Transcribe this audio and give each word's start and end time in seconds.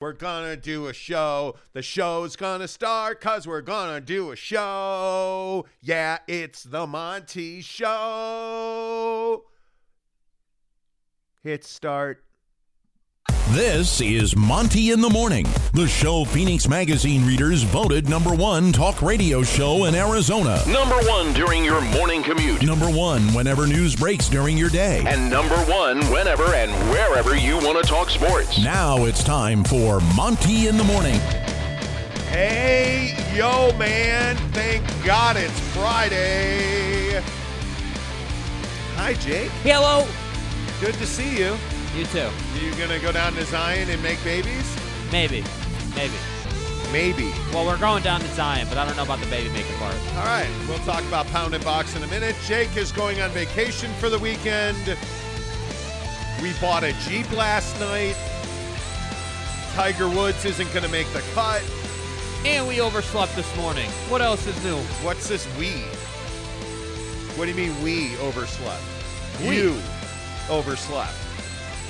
We're 0.00 0.14
gonna 0.14 0.56
do 0.56 0.86
a 0.86 0.94
show. 0.94 1.56
The 1.74 1.82
show's 1.82 2.34
gonna 2.34 2.68
start 2.68 3.20
because 3.20 3.46
we're 3.46 3.60
gonna 3.60 4.00
do 4.00 4.30
a 4.30 4.36
show. 4.36 5.66
Yeah, 5.82 6.20
it's 6.26 6.62
the 6.62 6.86
Monty 6.86 7.60
Show. 7.60 9.44
Hit 11.42 11.64
start. 11.64 12.24
This 13.50 14.00
is 14.00 14.36
Monty 14.36 14.92
in 14.92 15.00
the 15.00 15.10
Morning, 15.10 15.44
the 15.72 15.88
show 15.88 16.24
Phoenix 16.24 16.68
Magazine 16.68 17.26
readers 17.26 17.64
voted 17.64 18.08
number 18.08 18.32
one 18.32 18.70
talk 18.70 19.02
radio 19.02 19.42
show 19.42 19.86
in 19.86 19.96
Arizona. 19.96 20.62
Number 20.68 20.94
one 21.08 21.32
during 21.32 21.64
your 21.64 21.80
morning 21.80 22.22
commute. 22.22 22.62
Number 22.62 22.88
one 22.88 23.22
whenever 23.34 23.66
news 23.66 23.96
breaks 23.96 24.28
during 24.28 24.56
your 24.56 24.70
day. 24.70 25.02
And 25.04 25.28
number 25.28 25.56
one 25.64 25.98
whenever 26.12 26.44
and 26.54 26.70
wherever 26.90 27.34
you 27.34 27.56
want 27.56 27.76
to 27.76 27.82
talk 27.82 28.08
sports. 28.10 28.62
Now 28.62 29.06
it's 29.06 29.24
time 29.24 29.64
for 29.64 29.98
Monty 30.14 30.68
in 30.68 30.76
the 30.76 30.84
Morning. 30.84 31.18
Hey, 32.28 33.16
yo, 33.34 33.76
man. 33.76 34.36
Thank 34.52 34.84
God 35.04 35.36
it's 35.36 35.58
Friday. 35.74 37.20
Hi, 38.94 39.14
Jake. 39.14 39.50
Hello. 39.64 40.06
Good 40.80 40.94
to 40.94 41.06
see 41.06 41.36
you. 41.36 41.56
You 41.96 42.04
too. 42.06 42.30
You 42.60 42.74
gonna 42.76 43.00
go 43.00 43.12
down 43.12 43.32
to 43.34 43.44
Zion 43.44 43.90
and 43.90 44.02
make 44.02 44.22
babies? 44.22 44.76
Maybe. 45.10 45.44
Maybe. 45.96 46.14
Maybe. 46.92 47.32
Well, 47.52 47.66
we're 47.66 47.78
going 47.78 48.02
down 48.02 48.20
to 48.20 48.28
Zion, 48.28 48.66
but 48.68 48.76
I 48.76 48.84
don't 48.84 48.96
know 48.96 49.04
about 49.04 49.20
the 49.20 49.26
baby 49.26 49.48
making 49.50 49.76
part. 49.76 49.94
All 50.16 50.24
right, 50.24 50.48
we'll 50.68 50.78
talk 50.78 51.04
about 51.04 51.26
Pound 51.26 51.54
and 51.54 51.64
Box 51.64 51.94
in 51.94 52.02
a 52.02 52.06
minute. 52.08 52.34
Jake 52.46 52.76
is 52.76 52.90
going 52.90 53.20
on 53.20 53.30
vacation 53.30 53.92
for 53.94 54.08
the 54.08 54.18
weekend. 54.18 54.96
We 56.42 56.52
bought 56.60 56.82
a 56.82 56.92
Jeep 57.08 57.30
last 57.32 57.78
night. 57.78 58.16
Tiger 59.74 60.08
Woods 60.08 60.44
isn't 60.44 60.72
going 60.72 60.84
to 60.84 60.90
make 60.90 61.06
the 61.12 61.22
cut. 61.34 61.62
And 62.44 62.66
we 62.66 62.80
overslept 62.80 63.36
this 63.36 63.56
morning. 63.56 63.88
What 64.08 64.20
else 64.20 64.46
is 64.46 64.64
new? 64.64 64.76
What's 65.04 65.28
this 65.28 65.46
we? 65.58 65.70
What 67.36 67.44
do 67.44 67.50
you 67.50 67.56
mean 67.56 67.82
we 67.82 68.16
overslept? 68.18 68.82
We. 69.42 69.56
You 69.56 69.80
overslept. 70.48 71.14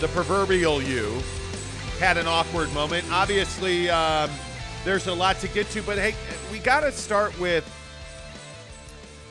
The 0.01 0.09
proverbial 0.09 0.83
you 0.83 1.20
had 1.98 2.17
an 2.17 2.27
awkward 2.27 2.73
moment. 2.73 3.05
Obviously, 3.12 3.91
um, 3.91 4.31
there's 4.84 5.06
a 5.06 5.12
lot 5.12 5.39
to 5.41 5.48
get 5.48 5.69
to, 5.70 5.83
but 5.83 5.98
hey, 5.98 6.15
we 6.51 6.59
got 6.59 6.81
to 6.81 6.93
start 6.93 7.39
with 7.39 7.65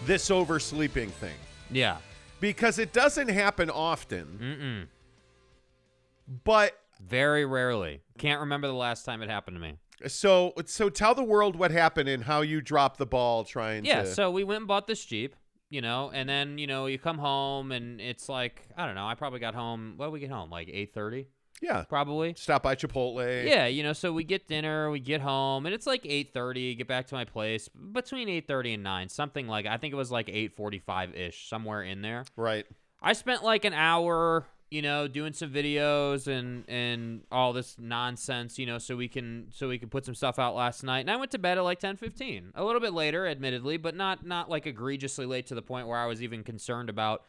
this 0.06 0.30
oversleeping 0.30 1.09
thing 1.09 1.34
Yeah. 1.72 1.97
because 2.40 2.78
it 2.78 2.94
doesn't 2.94 3.30
happen 3.30 3.70
often. 3.72 4.88
Mm-mm. 6.28 6.44
But 6.44 6.78
Very 7.02 7.45
rarely. 7.45 8.02
Can't 8.20 8.40
remember 8.42 8.67
the 8.67 8.73
last 8.73 9.06
time 9.06 9.23
it 9.23 9.30
happened 9.30 9.56
to 9.56 9.62
me. 9.62 9.78
so 10.08 10.53
so 10.66 10.90
tell 10.90 11.16
the 11.16 11.23
world 11.23 11.56
what 11.56 11.72
happened 11.72 12.08
and 12.09 12.23
how 12.23 12.42
you 12.42 12.62
dropped 12.62 13.00
the 13.00 13.06
ball 13.08 13.44
trying 13.44 13.86
Yeah, 13.86 14.03
to. 14.03 14.08
Yeah, 14.08 14.14
so 14.14 14.30
we 14.31 14.44
went 14.44 14.59
and 14.59 14.67
bought 14.67 14.86
this 14.86 15.03
Jeep, 15.03 15.36
you 15.70 15.81
know, 15.81 16.12
and 16.14 16.28
then, 16.28 16.58
you 16.58 16.67
know, 16.67 16.88
you 16.88 16.98
come 16.98 17.17
home 17.17 17.72
and 17.72 18.02
it's 18.02 18.28
like, 18.28 18.67
I 18.75 18.86
don't 18.86 18.95
know, 18.95 19.08
I 19.08 19.16
probably 19.16 19.39
got 19.39 19.56
home, 19.56 19.94
what 19.98 20.08
did 20.08 20.14
we 20.14 20.20
get 20.20 20.31
home? 20.31 20.50
Like 20.50 20.67
8.30, 20.67 21.25
yeah, 21.62 21.84
probably? 21.84 22.34
stop 22.38 22.64
by 22.64 22.75
Chipotle. 22.75 23.45
Yeah, 23.45 23.67
you 23.67 23.84
know, 23.84 23.94
so 23.94 24.14
we 24.14 24.23
get 24.23 24.47
dinner, 24.47 24.90
we 24.90 25.00
get 25.00 25.22
home, 25.22 25.66
and 25.66 25.75
it's 25.75 25.86
like 25.86 26.03
8:30, 26.03 26.78
get 26.78 26.88
back 26.88 27.08
to 27.08 27.16
my 27.16 27.25
place 27.25 27.67
between 27.67 28.28
8:30 28.30 28.75
and 28.75 28.84
9, 28.84 29.09
something 29.09 29.47
like 29.47 29.66
I 29.66 29.78
think 29.78 29.94
it 29.94 29.97
was 29.97 30.12
like 30.12 30.28
8:45ish, 30.28 31.50
somewhere 31.50 31.84
in 31.84 32.02
there. 32.02 32.23
Right. 32.36 32.66
I 33.02 33.14
spent 33.14 33.44
like 33.44 33.66
an 33.66 33.73
hour, 33.73 34.45
you 34.72 34.81
know, 34.84 35.08
doing 35.08 35.34
some 35.34 35.50
videos 35.52 36.28
and 36.28 36.64
and 36.67 37.22
all 37.31 37.53
this 37.53 37.78
nonsense, 37.80 38.59
you 38.59 38.66
know, 38.66 38.78
so 38.78 38.95
we 38.95 39.08
can 39.08 39.48
so 39.52 39.67
we 39.67 39.80
can 39.80 39.89
put 39.89 40.06
some 40.06 40.14
stuff 40.16 40.38
out 40.38 40.56
last 40.56 40.84
night. 40.84 41.00
And 41.00 41.12
I 41.12 41.16
went 41.16 41.31
to 41.31 41.39
bed 41.39 41.58
at 41.58 41.64
like 41.64 41.80
10:15. 41.80 42.52
A 42.56 42.64
little 42.64 42.80
bit 42.81 42.94
later, 42.94 43.25
admittedly, 43.28 43.78
but 43.78 43.95
not 43.95 44.25
not 44.25 44.50
like 44.50 44.67
egregiously 44.67 45.25
late 45.25 45.47
to 45.47 45.56
the 45.56 45.62
point 45.62 45.88
where 45.88 45.97
I 45.97 46.06
was 46.06 46.22
even 46.22 46.44
concerned 46.44 46.90
about 46.90 47.24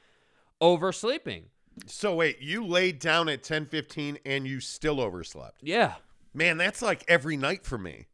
oversleeping. 0.60 1.44
So 1.86 2.14
wait, 2.14 2.40
you 2.40 2.66
laid 2.66 2.98
down 2.98 3.28
at 3.28 3.42
10:15 3.42 4.18
and 4.26 4.46
you 4.46 4.60
still 4.60 5.00
overslept. 5.00 5.62
Yeah. 5.62 5.94
Man, 6.34 6.58
that's 6.58 6.82
like 6.82 7.04
every 7.08 7.36
night 7.36 7.64
for 7.64 7.78
me. 7.78 8.06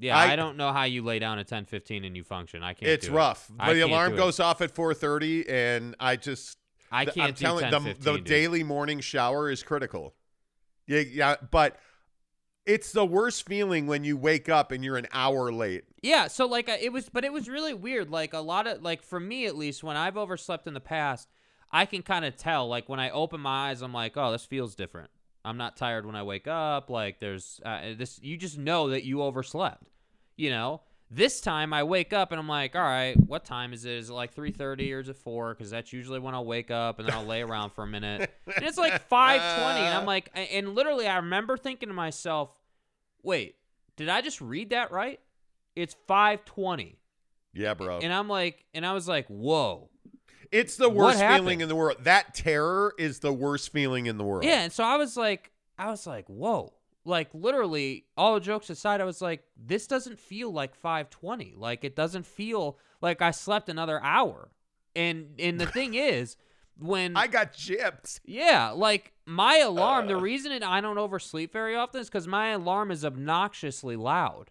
Yeah, 0.00 0.16
I- 0.16 0.32
I, 0.32 0.36
don't 0.36 0.56
know 0.56 0.72
how 0.72 0.84
you 0.84 1.02
lay 1.02 1.18
down 1.18 1.38
at 1.40 1.48
10:15 1.48 2.04
and 2.04 2.16
you 2.16 2.22
function. 2.22 2.62
I 2.62 2.72
can't 2.74 2.90
It's 2.90 3.06
do 3.06 3.12
it. 3.12 3.16
rough. 3.16 3.50
I 3.58 3.68
But 3.68 3.74
the 3.74 3.80
alarm 3.80 4.14
goes 4.14 4.38
off 4.38 4.60
at 4.60 4.72
4:30 4.72 5.48
and 5.48 5.96
I 5.98 6.14
just 6.16 6.57
I 6.90 7.04
can't 7.04 7.18
I'm 7.18 7.34
do 7.34 7.44
telling 7.44 7.70
10, 7.70 7.70
the, 7.70 7.80
15, 7.80 8.04
the 8.04 8.20
daily 8.20 8.64
morning 8.64 9.00
shower 9.00 9.50
is 9.50 9.62
critical. 9.62 10.14
Yeah, 10.86 11.00
yeah, 11.00 11.36
but 11.50 11.76
it's 12.64 12.92
the 12.92 13.04
worst 13.04 13.46
feeling 13.46 13.86
when 13.86 14.04
you 14.04 14.16
wake 14.16 14.48
up 14.48 14.72
and 14.72 14.84
you're 14.84 14.96
an 14.96 15.06
hour 15.12 15.52
late. 15.52 15.84
Yeah, 16.02 16.28
so 16.28 16.46
like 16.46 16.68
it 16.68 16.92
was, 16.92 17.08
but 17.08 17.24
it 17.24 17.32
was 17.32 17.48
really 17.48 17.74
weird. 17.74 18.10
Like 18.10 18.32
a 18.32 18.38
lot 18.38 18.66
of 18.66 18.82
like 18.82 19.02
for 19.02 19.20
me 19.20 19.46
at 19.46 19.56
least, 19.56 19.84
when 19.84 19.96
I've 19.96 20.16
overslept 20.16 20.66
in 20.66 20.74
the 20.74 20.80
past, 20.80 21.28
I 21.70 21.86
can 21.86 22.02
kind 22.02 22.24
of 22.24 22.36
tell. 22.36 22.68
Like 22.68 22.88
when 22.88 23.00
I 23.00 23.10
open 23.10 23.40
my 23.40 23.70
eyes, 23.70 23.82
I'm 23.82 23.92
like, 23.92 24.16
oh, 24.16 24.32
this 24.32 24.44
feels 24.44 24.74
different. 24.74 25.10
I'm 25.44 25.56
not 25.56 25.76
tired 25.76 26.04
when 26.04 26.16
I 26.16 26.22
wake 26.22 26.46
up. 26.46 26.90
Like 26.90 27.20
there's 27.20 27.60
uh, 27.64 27.94
this. 27.96 28.20
You 28.22 28.36
just 28.36 28.58
know 28.58 28.90
that 28.90 29.04
you 29.04 29.22
overslept. 29.22 29.84
You 30.36 30.50
know. 30.50 30.82
This 31.10 31.40
time 31.40 31.72
I 31.72 31.84
wake 31.84 32.12
up 32.12 32.32
and 32.32 32.38
I'm 32.38 32.48
like, 32.48 32.76
all 32.76 32.82
right, 32.82 33.16
what 33.16 33.44
time 33.44 33.72
is 33.72 33.86
it? 33.86 33.94
Is 33.94 34.10
it 34.10 34.12
like 34.12 34.34
3:30 34.34 34.94
or 34.94 35.00
is 35.00 35.08
it 35.08 35.16
4? 35.16 35.54
Because 35.54 35.70
that's 35.70 35.92
usually 35.92 36.18
when 36.18 36.34
I'll 36.34 36.44
wake 36.44 36.70
up 36.70 36.98
and 36.98 37.08
then 37.08 37.14
I'll 37.14 37.24
lay 37.24 37.42
around 37.42 37.70
for 37.70 37.82
a 37.82 37.86
minute. 37.86 38.30
And 38.46 38.64
it's 38.64 38.76
like 38.76 39.08
5:20, 39.10 39.38
and 39.38 39.96
I'm 39.96 40.04
like, 40.04 40.30
and 40.34 40.74
literally 40.74 41.08
I 41.08 41.16
remember 41.16 41.56
thinking 41.56 41.88
to 41.88 41.94
myself, 41.94 42.50
wait, 43.22 43.56
did 43.96 44.08
I 44.08 44.20
just 44.20 44.40
read 44.40 44.70
that 44.70 44.92
right? 44.92 45.18
It's 45.74 45.96
5:20. 46.08 46.96
Yeah, 47.54 47.74
bro. 47.74 47.98
And 47.98 48.12
I'm 48.12 48.28
like, 48.28 48.64
and 48.74 48.84
I 48.84 48.92
was 48.92 49.08
like, 49.08 49.26
whoa. 49.28 49.88
It's 50.50 50.76
the 50.76 50.88
worst 50.88 51.18
feeling 51.18 51.60
in 51.60 51.68
the 51.68 51.76
world. 51.76 52.04
That 52.04 52.34
terror 52.34 52.94
is 52.98 53.18
the 53.20 53.32
worst 53.32 53.72
feeling 53.72 54.06
in 54.06 54.16
the 54.18 54.24
world. 54.24 54.44
Yeah. 54.44 54.62
And 54.62 54.72
so 54.72 54.84
I 54.84 54.96
was 54.96 55.16
like, 55.16 55.52
I 55.78 55.90
was 55.90 56.06
like, 56.06 56.26
whoa. 56.26 56.72
Like 57.08 57.30
literally, 57.32 58.04
all 58.16 58.38
jokes 58.38 58.68
aside, 58.68 59.00
I 59.00 59.04
was 59.04 59.22
like, 59.22 59.42
this 59.56 59.86
doesn't 59.86 60.18
feel 60.18 60.52
like 60.52 60.74
520. 60.74 61.54
Like 61.56 61.82
it 61.82 61.96
doesn't 61.96 62.26
feel 62.26 62.78
like 63.00 63.22
I 63.22 63.30
slept 63.30 63.68
another 63.68 64.02
hour. 64.02 64.50
And 64.94 65.30
and 65.38 65.58
the 65.58 65.66
thing 65.66 65.94
is, 65.94 66.36
when 66.78 67.16
I 67.16 67.26
got 67.26 67.54
gypped. 67.54 68.20
Yeah, 68.24 68.70
like 68.70 69.12
my 69.26 69.56
alarm, 69.58 70.06
the 70.06 70.16
reason 70.16 70.52
it, 70.52 70.62
I 70.62 70.80
don't 70.80 70.98
oversleep 70.98 71.52
very 71.52 71.74
often 71.76 72.00
is 72.00 72.08
because 72.08 72.26
my 72.28 72.50
alarm 72.50 72.90
is 72.90 73.04
obnoxiously 73.04 73.96
loud. 73.96 74.50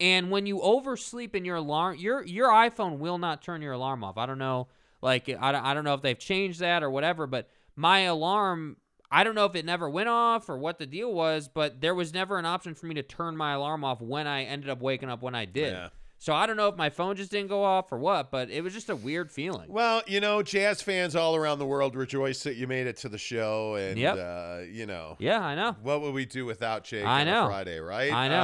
And 0.00 0.30
when 0.30 0.46
you 0.46 0.60
oversleep 0.60 1.34
in 1.34 1.44
your 1.44 1.56
alarm, 1.56 1.96
your 1.98 2.24
your 2.24 2.48
iPhone 2.48 2.98
will 2.98 3.18
not 3.18 3.42
turn 3.42 3.62
your 3.62 3.72
alarm 3.72 4.02
off. 4.02 4.16
I 4.16 4.26
don't 4.26 4.38
know, 4.38 4.68
like 5.02 5.28
I 5.28 5.70
I 5.70 5.74
don't 5.74 5.84
know 5.84 5.94
if 5.94 6.02
they've 6.02 6.18
changed 6.18 6.60
that 6.60 6.82
or 6.82 6.90
whatever, 6.90 7.26
but 7.26 7.48
my 7.76 8.00
alarm, 8.00 8.76
I 9.10 9.24
don't 9.24 9.34
know 9.34 9.46
if 9.46 9.54
it 9.54 9.64
never 9.64 9.88
went 9.88 10.08
off 10.08 10.48
or 10.48 10.58
what 10.58 10.78
the 10.78 10.86
deal 10.86 11.12
was, 11.12 11.48
but 11.48 11.80
there 11.80 11.94
was 11.94 12.12
never 12.12 12.38
an 12.38 12.44
option 12.46 12.74
for 12.74 12.86
me 12.86 12.94
to 12.96 13.02
turn 13.02 13.36
my 13.36 13.52
alarm 13.54 13.82
off 13.84 14.00
when 14.00 14.26
I 14.26 14.44
ended 14.44 14.68
up 14.68 14.80
waking 14.80 15.08
up 15.08 15.22
when 15.22 15.34
I 15.34 15.44
did. 15.46 15.72
Yeah. 15.72 15.88
So 16.20 16.34
I 16.34 16.46
don't 16.46 16.56
know 16.56 16.66
if 16.66 16.74
my 16.76 16.90
phone 16.90 17.14
just 17.14 17.30
didn't 17.30 17.46
go 17.48 17.62
off 17.62 17.92
or 17.92 17.96
what, 17.98 18.32
but 18.32 18.50
it 18.50 18.62
was 18.64 18.74
just 18.74 18.90
a 18.90 18.96
weird 18.96 19.30
feeling. 19.30 19.66
Well, 19.70 20.02
you 20.08 20.18
know, 20.18 20.42
jazz 20.42 20.82
fans 20.82 21.14
all 21.14 21.36
around 21.36 21.60
the 21.60 21.64
world 21.64 21.94
rejoice 21.94 22.42
that 22.42 22.56
you 22.56 22.66
made 22.66 22.88
it 22.88 22.96
to 22.98 23.08
the 23.08 23.18
show, 23.18 23.76
and 23.76 23.96
Yep. 23.96 24.16
uh, 24.18 24.58
you 24.68 24.84
know, 24.84 25.14
Yeah, 25.20 25.38
I 25.40 25.54
know. 25.54 25.76
what 25.80 26.00
would 26.02 26.12
we 26.12 26.26
do 26.26 26.44
without 26.44 26.82
Jake 26.82 27.06
I 27.06 27.20
on 27.20 27.28
a 27.28 27.30
know. 27.30 27.46
Friday, 27.46 27.78
right? 27.78 28.12
I 28.12 28.26
know. 28.28 28.42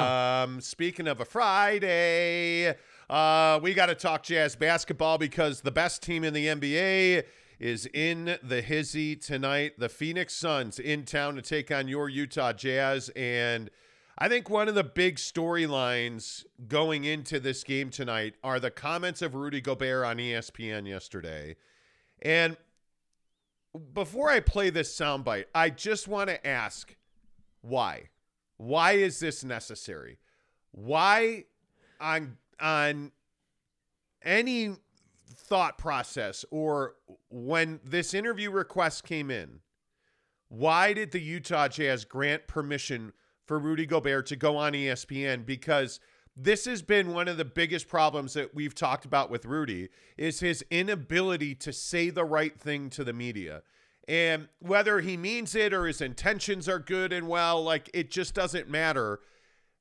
Um, 0.55 0.61
speaking 0.61 1.09
of 1.09 1.21
a 1.21 1.25
Friday, 1.25 2.75
uh, 3.11 3.59
we 3.63 3.75
got 3.75 3.87
to 3.87 3.95
talk 3.95 4.23
jazz 4.23 4.57
basketball 4.57 5.19
because 5.19 5.61
the 5.61 5.73
best 5.73 6.01
team 6.03 6.25
in 6.25 6.33
the 6.33 6.47
NBA 6.47 7.25
is 7.65 7.89
in 7.95 8.37
the 8.43 8.61
hizzy 8.61 9.17
tonight. 9.17 9.73
The 9.79 9.89
Phoenix 9.89 10.35
Suns 10.35 10.79
in 10.79 11.07
town 11.07 11.35
to 11.37 11.41
take 11.41 11.71
on 11.71 11.89
your 11.89 12.11
Utah 12.11 12.53
Jazz, 12.53 13.09
and 13.17 13.71
I 14.19 14.29
think 14.29 14.51
one 14.51 14.69
of 14.69 14.75
the 14.75 14.85
big 14.85 15.17
storylines 15.17 16.45
going 16.69 17.05
into 17.05 17.41
this 17.41 17.65
game 17.65 17.89
tonight 17.89 18.35
are 18.45 18.61
the 18.61 18.71
comments 18.71 19.23
of 19.23 19.35
Rudy 19.35 19.63
Gobert 19.63 20.05
on 20.05 20.19
ESPN 20.19 20.87
yesterday. 20.87 21.57
And 22.21 22.59
before 23.95 24.29
I 24.29 24.41
play 24.41 24.69
this 24.69 24.95
soundbite, 24.95 25.47
I 25.55 25.71
just 25.71 26.07
want 26.07 26.29
to 26.29 26.47
ask 26.47 26.95
why? 27.63 28.11
Why 28.59 28.93
is 28.93 29.21
this 29.21 29.43
necessary? 29.43 30.19
Why 30.71 31.45
on 31.99 32.37
on 32.61 33.13
any 34.23 34.77
thought 35.37 35.79
process 35.79 36.45
or 36.51 36.95
when 37.31 37.81
this 37.85 38.15
interview 38.15 38.51
request 38.51 39.05
came 39.05 39.31
in, 39.31 39.61
why 40.49 40.93
did 40.93 41.13
the 41.13 41.21
Utah 41.21 41.69
Jazz 41.69 42.05
grant 42.05 42.47
permission 42.47 43.13
for 43.47 43.59
Rudy 43.59 43.87
Gobert 43.87 44.27
to 44.27 44.37
go 44.37 44.57
on 44.57 44.73
ESPN? 44.73 45.45
Because 45.45 46.01
this 46.37 46.65
has 46.65 46.83
been 46.83 47.13
one 47.13 47.29
of 47.29 47.37
the 47.37 47.45
biggest 47.45 47.89
problems 47.89 48.35
that 48.35 48.55
we've 48.55 48.75
talked 48.75 49.05
about 49.05 49.31
with 49.31 49.45
Rudy 49.47 49.89
is 50.17 50.41
his 50.41 50.65
inability 50.71 51.55
to 51.57 51.73
say 51.73 52.11
the 52.11 52.25
right 52.25 52.59
thing 52.59 52.91
to 52.91 53.05
the 53.05 53.13
media. 53.13 53.63
And 54.07 54.49
whether 54.59 55.01
he 55.01 55.17
means 55.17 55.55
it 55.55 55.73
or 55.73 55.87
his 55.87 56.01
intentions 56.01 56.69
are 56.69 56.79
good 56.79 57.13
and 57.13 57.29
well, 57.29 57.63
like 57.63 57.89
it 57.95 58.11
just 58.11 58.35
doesn't 58.35 58.69
matter. 58.69 59.21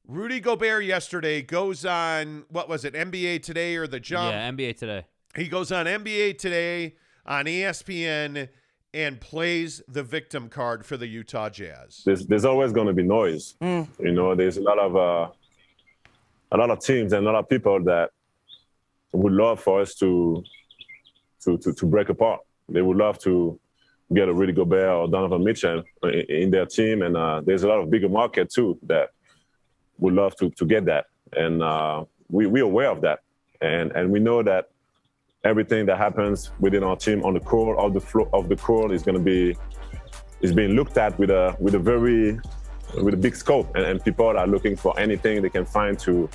Rudy 0.08 0.40
Gobert 0.40 0.86
yesterday 0.86 1.42
goes 1.42 1.86
on 1.86 2.46
what 2.50 2.70
was 2.70 2.86
it, 2.86 2.94
NBA 2.94 3.44
Today 3.44 3.76
or 3.76 3.88
the 3.88 4.00
Jump? 4.00 4.32
yeah, 4.34 4.50
NBA 4.52 4.78
today. 4.78 5.06
He 5.36 5.48
goes 5.48 5.72
on 5.72 5.88
NBA 5.88 6.38
Today 6.38 6.96
on 7.26 7.46
ESPN 7.46 8.50
and 8.94 9.20
plays 9.20 9.82
the 9.88 10.04
victim 10.04 10.48
card 10.48 10.86
for 10.86 10.96
the 10.96 11.08
Utah 11.08 11.50
Jazz. 11.50 12.04
there's 12.06 12.28
there's 12.28 12.46
always 12.46 12.72
going 12.72 12.86
to 12.86 12.94
be 12.94 13.02
noise. 13.02 13.56
You 13.60 13.88
know, 14.12 14.36
there's 14.36 14.58
a 14.58 14.62
lot 14.62 14.78
of 14.78 14.96
uh, 14.96 15.32
a 16.52 16.58
lot 16.58 16.70
of 16.70 16.80
teams 16.80 17.14
and 17.14 17.26
a 17.26 17.32
lot 17.32 17.40
of 17.40 17.50
people 17.50 17.84
that 17.86 18.12
would 19.12 19.34
love 19.34 19.60
for 19.60 19.82
us 19.82 19.96
to 19.96 20.44
to 21.44 21.58
to, 21.58 21.74
to 21.74 21.86
break 21.88 22.10
apart. 22.10 22.42
They 22.70 22.84
would 22.84 22.98
love 22.98 23.18
to 23.20 23.60
get 24.14 24.30
a 24.30 24.34
Rudy 24.34 24.54
Gobert 24.54 24.88
or 24.88 25.08
Donovan 25.08 25.44
Mitchell 25.44 25.84
in, 26.04 26.10
in 26.30 26.52
their 26.52 26.68
team, 26.68 27.02
and 27.02 27.18
uh, 27.18 27.42
there's 27.44 27.64
a 27.64 27.68
lot 27.68 27.80
of 27.80 27.90
bigger 27.90 28.10
market 28.10 28.52
too 28.52 28.78
that 28.84 29.10
would 29.98 30.14
love 30.14 30.36
to 30.36 30.52
to 30.52 30.66
get 30.66 30.86
that, 30.86 31.06
and 31.36 31.64
uh, 31.64 32.06
we 32.30 32.46
we're 32.46 32.66
aware 32.66 32.92
of 32.92 33.02
that, 33.02 33.22
and 33.62 33.92
and 33.94 34.12
we 34.12 34.20
know 34.20 34.44
that 34.44 34.70
everything 35.44 35.86
that 35.86 35.98
happens 35.98 36.52
within 36.60 36.84
our 36.84 36.96
team 36.96 37.24
on 37.24 37.34
the 37.34 37.40
core 37.40 37.78
of 37.78 37.94
the 37.94 38.00
floor 38.00 38.30
of 38.34 38.48
the 38.48 38.56
core 38.56 38.94
is 38.94 39.04
going 39.04 39.18
to 39.18 39.24
be 39.24 39.56
is 40.42 40.54
being 40.54 40.72
looked 40.72 40.98
at 40.98 41.18
with 41.20 41.30
a 41.30 41.56
with 41.60 41.76
a 41.76 41.80
very 41.80 42.40
with 43.02 43.14
a 43.14 43.18
big 43.18 43.36
scope, 43.36 43.76
and, 43.76 43.86
and 43.86 44.04
people 44.04 44.28
are 44.28 44.48
looking 44.48 44.76
for 44.76 44.98
anything 45.00 45.42
they 45.42 45.50
can 45.50 45.66
find 45.66 45.98
to 46.00 46.30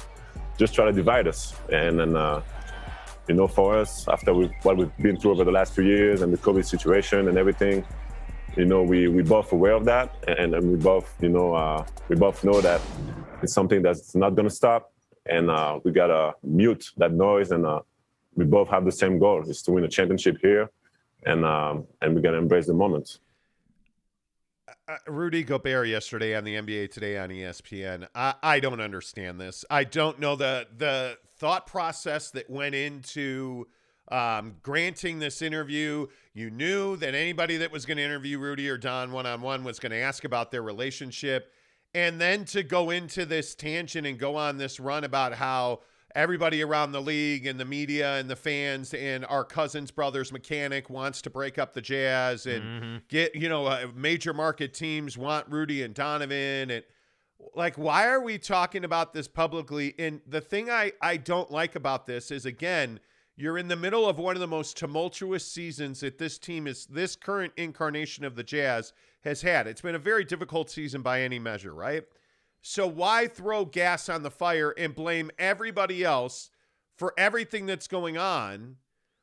just 0.56 0.74
try 0.74 0.84
to 0.84 0.92
divide 0.92 1.28
us. 1.28 1.54
And 1.72 2.00
then, 2.00 2.16
uh, 2.16 2.42
you 3.28 3.34
know, 3.34 3.46
for 3.46 3.78
us, 3.78 4.08
after 4.08 4.34
we, 4.34 4.50
what 4.62 4.76
we've 4.76 4.96
been 4.98 5.16
through 5.16 5.32
over 5.32 5.44
the 5.44 5.52
last 5.52 5.74
few 5.74 5.84
years 5.84 6.22
and 6.22 6.32
the 6.32 6.38
COVID 6.38 6.64
situation 6.64 7.28
and 7.28 7.38
everything, 7.38 7.84
you 8.56 8.64
know, 8.64 8.82
we 8.82 9.08
we 9.08 9.22
both 9.22 9.52
aware 9.52 9.72
of 9.72 9.84
that, 9.84 10.16
and, 10.26 10.54
and 10.54 10.70
we 10.70 10.76
both, 10.76 11.14
you 11.20 11.28
know, 11.28 11.54
uh, 11.54 11.86
we 12.08 12.16
both 12.16 12.42
know 12.44 12.60
that 12.60 12.80
it's 13.42 13.54
something 13.54 13.82
that's 13.82 14.14
not 14.14 14.34
going 14.34 14.48
to 14.48 14.54
stop, 14.54 14.92
and 15.26 15.50
uh, 15.50 15.78
we 15.84 15.92
gotta 15.92 16.34
mute 16.42 16.90
that 16.96 17.12
noise, 17.12 17.52
and 17.52 17.64
uh, 17.64 17.80
we 18.38 18.44
both 18.44 18.68
have 18.68 18.84
the 18.84 18.92
same 18.92 19.18
goal: 19.18 19.42
is 19.42 19.62
to 19.62 19.72
win 19.72 19.84
a 19.84 19.88
championship 19.88 20.38
here, 20.40 20.70
and 21.26 21.44
um, 21.44 21.86
and 22.00 22.14
we're 22.14 22.20
gonna 22.20 22.38
embrace 22.38 22.66
the 22.66 22.74
moment. 22.74 23.18
Uh, 24.86 24.96
Rudy 25.08 25.42
Gobert 25.42 25.88
yesterday 25.88 26.34
on 26.34 26.44
the 26.44 26.54
NBA 26.54 26.90
Today 26.92 27.18
on 27.18 27.30
ESPN. 27.30 28.06
I, 28.14 28.34
I 28.42 28.60
don't 28.60 28.80
understand 28.80 29.40
this. 29.40 29.64
I 29.68 29.84
don't 29.84 30.20
know 30.20 30.36
the 30.36 30.68
the 30.76 31.18
thought 31.36 31.66
process 31.66 32.30
that 32.30 32.48
went 32.48 32.74
into 32.74 33.66
um, 34.10 34.56
granting 34.62 35.18
this 35.18 35.42
interview. 35.42 36.06
You 36.32 36.50
knew 36.50 36.96
that 36.96 37.14
anybody 37.14 37.56
that 37.58 37.72
was 37.72 37.86
going 37.86 37.96
to 37.96 38.02
interview 38.02 38.38
Rudy 38.38 38.68
or 38.70 38.78
Don 38.78 39.10
one 39.10 39.26
on 39.26 39.42
one 39.42 39.64
was 39.64 39.80
going 39.80 39.92
to 39.92 39.98
ask 39.98 40.24
about 40.24 40.52
their 40.52 40.62
relationship, 40.62 41.52
and 41.92 42.20
then 42.20 42.44
to 42.46 42.62
go 42.62 42.90
into 42.90 43.26
this 43.26 43.56
tangent 43.56 44.06
and 44.06 44.16
go 44.16 44.36
on 44.36 44.58
this 44.58 44.78
run 44.78 45.02
about 45.02 45.34
how 45.34 45.80
everybody 46.14 46.62
around 46.62 46.92
the 46.92 47.02
league 47.02 47.46
and 47.46 47.60
the 47.60 47.64
media 47.64 48.16
and 48.16 48.30
the 48.30 48.36
fans 48.36 48.94
and 48.94 49.24
our 49.26 49.44
cousins 49.44 49.90
brothers 49.90 50.32
mechanic 50.32 50.88
wants 50.88 51.20
to 51.22 51.30
break 51.30 51.58
up 51.58 51.74
the 51.74 51.82
jazz 51.82 52.46
and 52.46 53.06
get 53.08 53.34
you 53.34 53.48
know 53.48 53.66
uh, 53.66 53.86
major 53.94 54.32
market 54.32 54.72
teams 54.72 55.18
want 55.18 55.46
rudy 55.48 55.82
and 55.82 55.94
donovan 55.94 56.70
and 56.70 56.82
like 57.54 57.76
why 57.76 58.06
are 58.08 58.20
we 58.20 58.36
talking 58.36 58.84
about 58.84 59.12
this 59.12 59.28
publicly? 59.28 59.94
And 59.98 60.20
the 60.26 60.40
thing 60.40 60.70
i 60.70 60.92
i 61.02 61.16
don't 61.16 61.50
like 61.50 61.74
about 61.76 62.06
this 62.06 62.30
is 62.30 62.46
again 62.46 63.00
you're 63.36 63.58
in 63.58 63.68
the 63.68 63.76
middle 63.76 64.08
of 64.08 64.18
one 64.18 64.34
of 64.34 64.40
the 64.40 64.48
most 64.48 64.76
tumultuous 64.76 65.46
seasons 65.46 66.00
that 66.00 66.18
this 66.18 66.38
team 66.38 66.66
is 66.66 66.86
this 66.86 67.14
current 67.14 67.52
incarnation 67.56 68.24
of 68.24 68.34
the 68.34 68.42
jazz 68.42 68.92
has 69.20 69.42
had. 69.42 69.68
It's 69.68 69.80
been 69.80 69.94
a 69.94 70.00
very 70.00 70.24
difficult 70.24 70.70
season 70.70 71.02
by 71.02 71.22
any 71.22 71.38
measure 71.38 71.72
right 71.72 72.02
so 72.60 72.86
why 72.86 73.26
throw 73.26 73.64
gas 73.64 74.08
on 74.08 74.22
the 74.22 74.30
fire 74.30 74.74
and 74.76 74.94
blame 74.94 75.30
everybody 75.38 76.04
else 76.04 76.50
for 76.96 77.14
everything 77.16 77.66
that's 77.66 77.88
going 77.88 78.18
on 78.18 78.76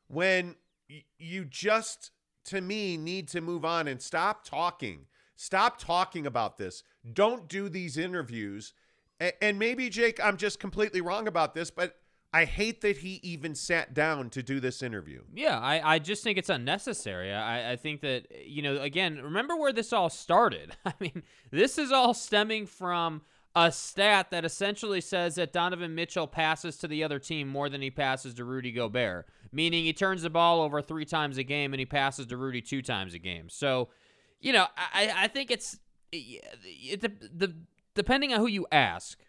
when 0.08 0.56
you 1.18 1.46
just 1.46 2.12
to 2.46 2.62
me 2.62 2.96
need 2.96 3.28
to 3.28 3.42
move 3.42 3.66
on 3.66 3.88
and 3.88 4.02
stop 4.02 4.46
talking. 4.46 5.08
Stop 5.36 5.78
talking 5.78 6.26
about 6.26 6.58
this. 6.58 6.84
Don't 7.12 7.48
do 7.50 7.68
these 7.68 7.98
interviews. 7.98 8.74
And 9.42 9.60
maybe 9.60 9.90
Jake, 9.90 10.24
I'm 10.24 10.38
just 10.38 10.60
completely 10.60 11.02
wrong 11.02 11.28
about 11.28 11.56
this, 11.56 11.72
but 11.72 11.98
I 12.36 12.44
hate 12.44 12.82
that 12.82 12.98
he 12.98 13.22
even 13.24 13.56
sat 13.56 13.94
down 13.94 14.30
to 14.32 14.44
do 14.44 14.60
this 14.60 14.84
interview. 14.84 15.22
Yeah, 15.34 15.58
I, 15.58 15.96
I 15.96 16.00
just 16.00 16.22
think 16.22 16.38
it's 16.38 16.50
unnecessary. 16.50 17.32
I, 17.34 17.72
I 17.72 17.76
think 17.78 18.02
that, 18.02 18.26
you 18.46 18.62
know, 18.62 18.82
again, 18.82 19.22
remember 19.24 19.56
where 19.56 19.72
this 19.72 19.94
all 19.94 20.10
started. 20.10 20.76
I 20.86 20.92
mean, 21.00 21.24
this 21.50 21.78
is 21.78 21.94
all 21.94 22.14
stemming 22.14 22.66
from 22.66 23.22
a 23.56 23.72
stat 23.72 24.32
that 24.32 24.44
essentially 24.44 25.00
says 25.00 25.36
that 25.36 25.54
Donovan 25.54 25.96
Mitchell 25.96 26.28
passes 26.28 26.76
to 26.80 26.90
the 26.90 27.06
other 27.06 27.20
team 27.20 27.48
more 27.48 27.70
than 27.70 27.82
he 27.82 27.90
passes 27.90 28.34
to 28.34 28.44
Rudy 28.44 28.74
Gobert, 28.74 29.28
meaning 29.54 29.86
he 29.86 29.94
turns 29.94 30.24
the 30.24 30.30
ball 30.30 30.62
over 30.62 30.82
three 30.82 31.06
times 31.06 31.38
a 31.38 31.44
game 31.44 31.74
and 31.74 31.80
he 31.80 31.86
passes 31.86 32.26
to 32.26 32.36
Rudy 32.36 32.62
two 32.62 32.82
times 32.82 33.14
a 33.14 33.20
game. 33.20 33.48
So, 33.48 33.88
you 34.42 34.52
know, 34.52 34.68
I, 34.76 35.10
I 35.16 35.28
think 35.30 35.52
it's 35.52 35.80
it, 36.12 36.44
it, 36.66 37.40
the 37.40 37.56
depending 37.94 38.34
on 38.34 38.42
who 38.42 38.48
you 38.48 38.68
ask, 38.74 39.25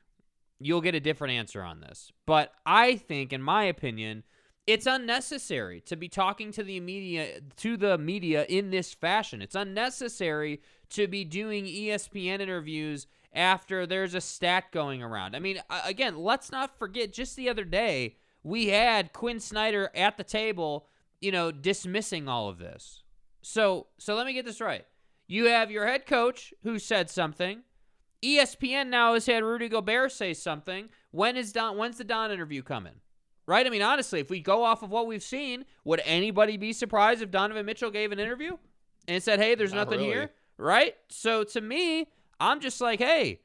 you'll 0.58 0.80
get 0.80 0.94
a 0.94 1.00
different 1.00 1.34
answer 1.34 1.62
on 1.62 1.80
this. 1.80 2.10
But 2.26 2.52
I 2.64 2.96
think, 2.96 3.32
in 3.32 3.42
my 3.42 3.64
opinion, 3.64 4.24
it's 4.66 4.86
unnecessary 4.86 5.80
to 5.82 5.96
be 5.96 6.08
talking 6.08 6.50
to 6.52 6.64
the 6.64 6.80
media 6.80 7.40
to 7.56 7.76
the 7.76 7.98
media 7.98 8.44
in 8.48 8.70
this 8.70 8.94
fashion. 8.94 9.40
It's 9.40 9.54
unnecessary 9.54 10.60
to 10.90 11.06
be 11.06 11.24
doing 11.24 11.66
ESPN 11.66 12.40
interviews 12.40 13.06
after 13.32 13.86
there's 13.86 14.14
a 14.14 14.20
stat 14.20 14.72
going 14.72 15.02
around. 15.02 15.36
I 15.36 15.38
mean, 15.38 15.60
again, 15.84 16.16
let's 16.16 16.50
not 16.50 16.78
forget 16.78 17.12
just 17.12 17.36
the 17.36 17.48
other 17.48 17.64
day 17.64 18.16
we 18.42 18.68
had 18.68 19.12
Quinn 19.12 19.40
Snyder 19.40 19.90
at 19.94 20.16
the 20.16 20.24
table, 20.24 20.86
you 21.20 21.32
know, 21.32 21.50
dismissing 21.50 22.28
all 22.28 22.48
of 22.48 22.58
this. 22.58 23.02
So, 23.42 23.88
so 23.98 24.14
let 24.14 24.26
me 24.26 24.32
get 24.32 24.44
this 24.44 24.60
right. 24.60 24.84
You 25.28 25.46
have 25.46 25.70
your 25.70 25.86
head 25.86 26.06
coach 26.06 26.54
who 26.62 26.78
said 26.78 27.10
something. 27.10 27.62
ESPN 28.22 28.88
now 28.88 29.14
has 29.14 29.26
had 29.26 29.44
Rudy 29.44 29.68
Gobert 29.68 30.12
say 30.12 30.34
something. 30.34 30.88
When 31.10 31.36
is 31.36 31.52
Don? 31.52 31.76
When's 31.76 31.98
the 31.98 32.04
Don 32.04 32.30
interview 32.30 32.62
coming? 32.62 32.94
Right? 33.46 33.66
I 33.66 33.70
mean, 33.70 33.82
honestly, 33.82 34.20
if 34.20 34.30
we 34.30 34.40
go 34.40 34.64
off 34.64 34.82
of 34.82 34.90
what 34.90 35.06
we've 35.06 35.22
seen, 35.22 35.64
would 35.84 36.00
anybody 36.04 36.56
be 36.56 36.72
surprised 36.72 37.22
if 37.22 37.30
Donovan 37.30 37.64
Mitchell 37.64 37.90
gave 37.90 38.10
an 38.10 38.18
interview 38.18 38.56
and 39.06 39.22
said, 39.22 39.38
"Hey, 39.38 39.54
there's 39.54 39.72
Not 39.72 39.86
nothing 39.86 40.00
really. 40.00 40.12
here"? 40.12 40.30
Right? 40.58 40.96
So 41.08 41.44
to 41.44 41.60
me, 41.60 42.08
I'm 42.40 42.60
just 42.60 42.80
like, 42.80 42.98
hey, 42.98 43.40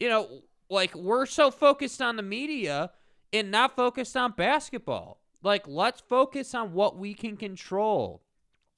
you 0.00 0.08
know, 0.08 0.42
like 0.70 0.94
we're 0.94 1.26
so 1.26 1.50
focused 1.50 2.00
on 2.00 2.16
the 2.16 2.22
media 2.22 2.90
and 3.32 3.50
not 3.50 3.76
focused 3.76 4.16
on 4.16 4.32
basketball. 4.32 5.20
Like, 5.42 5.66
let's 5.66 6.00
focus 6.00 6.54
on 6.54 6.72
what 6.72 6.96
we 6.96 7.14
can 7.14 7.36
control. 7.36 8.22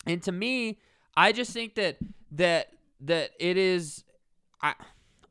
And 0.07 0.23
to 0.25 0.33
me, 0.33 0.79
I 1.17 1.33
just 1.33 1.53
think 1.53 1.75
that 1.77 1.99
that 2.33 2.73
that 3.01 3.31
it 3.39 3.57
is 3.57 4.05
I, 4.63 4.75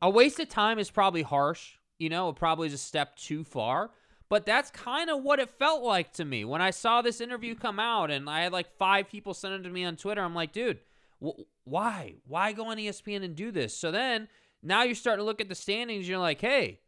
a 0.04 0.10
waste 0.10 0.38
of 0.38 0.50
time 0.50 0.78
is 0.78 0.90
probably 0.90 1.22
harsh. 1.22 1.78
You 1.98 2.10
know, 2.10 2.28
it 2.28 2.36
probably 2.36 2.66
is 2.66 2.74
a 2.74 2.78
step 2.78 3.16
too 3.16 3.42
far. 3.42 3.90
But 4.28 4.44
that's 4.44 4.70
kind 4.70 5.08
of 5.08 5.22
what 5.22 5.40
it 5.40 5.48
felt 5.58 5.82
like 5.82 6.12
to 6.14 6.26
me 6.26 6.44
when 6.44 6.60
I 6.60 6.70
saw 6.70 7.00
this 7.00 7.22
interview 7.22 7.54
come 7.54 7.80
out, 7.80 8.10
and 8.10 8.28
I 8.28 8.42
had 8.42 8.52
like 8.52 8.76
five 8.76 9.08
people 9.08 9.32
send 9.32 9.54
it 9.54 9.62
to 9.62 9.70
me 9.70 9.84
on 9.84 9.96
Twitter. 9.96 10.20
I'm 10.20 10.34
like, 10.34 10.52
dude, 10.52 10.80
wh- 11.24 11.40
why? 11.64 12.16
Why 12.26 12.52
go 12.52 12.66
on 12.66 12.76
ESPN 12.76 13.24
and 13.24 13.34
do 13.34 13.50
this? 13.50 13.74
So 13.74 13.90
then 13.90 14.28
now 14.62 14.82
you're 14.82 14.94
starting 14.94 15.22
to 15.22 15.24
look 15.24 15.40
at 15.40 15.48
the 15.48 15.54
standings. 15.54 16.06
You're 16.06 16.18
like, 16.18 16.40
hey, 16.40 16.80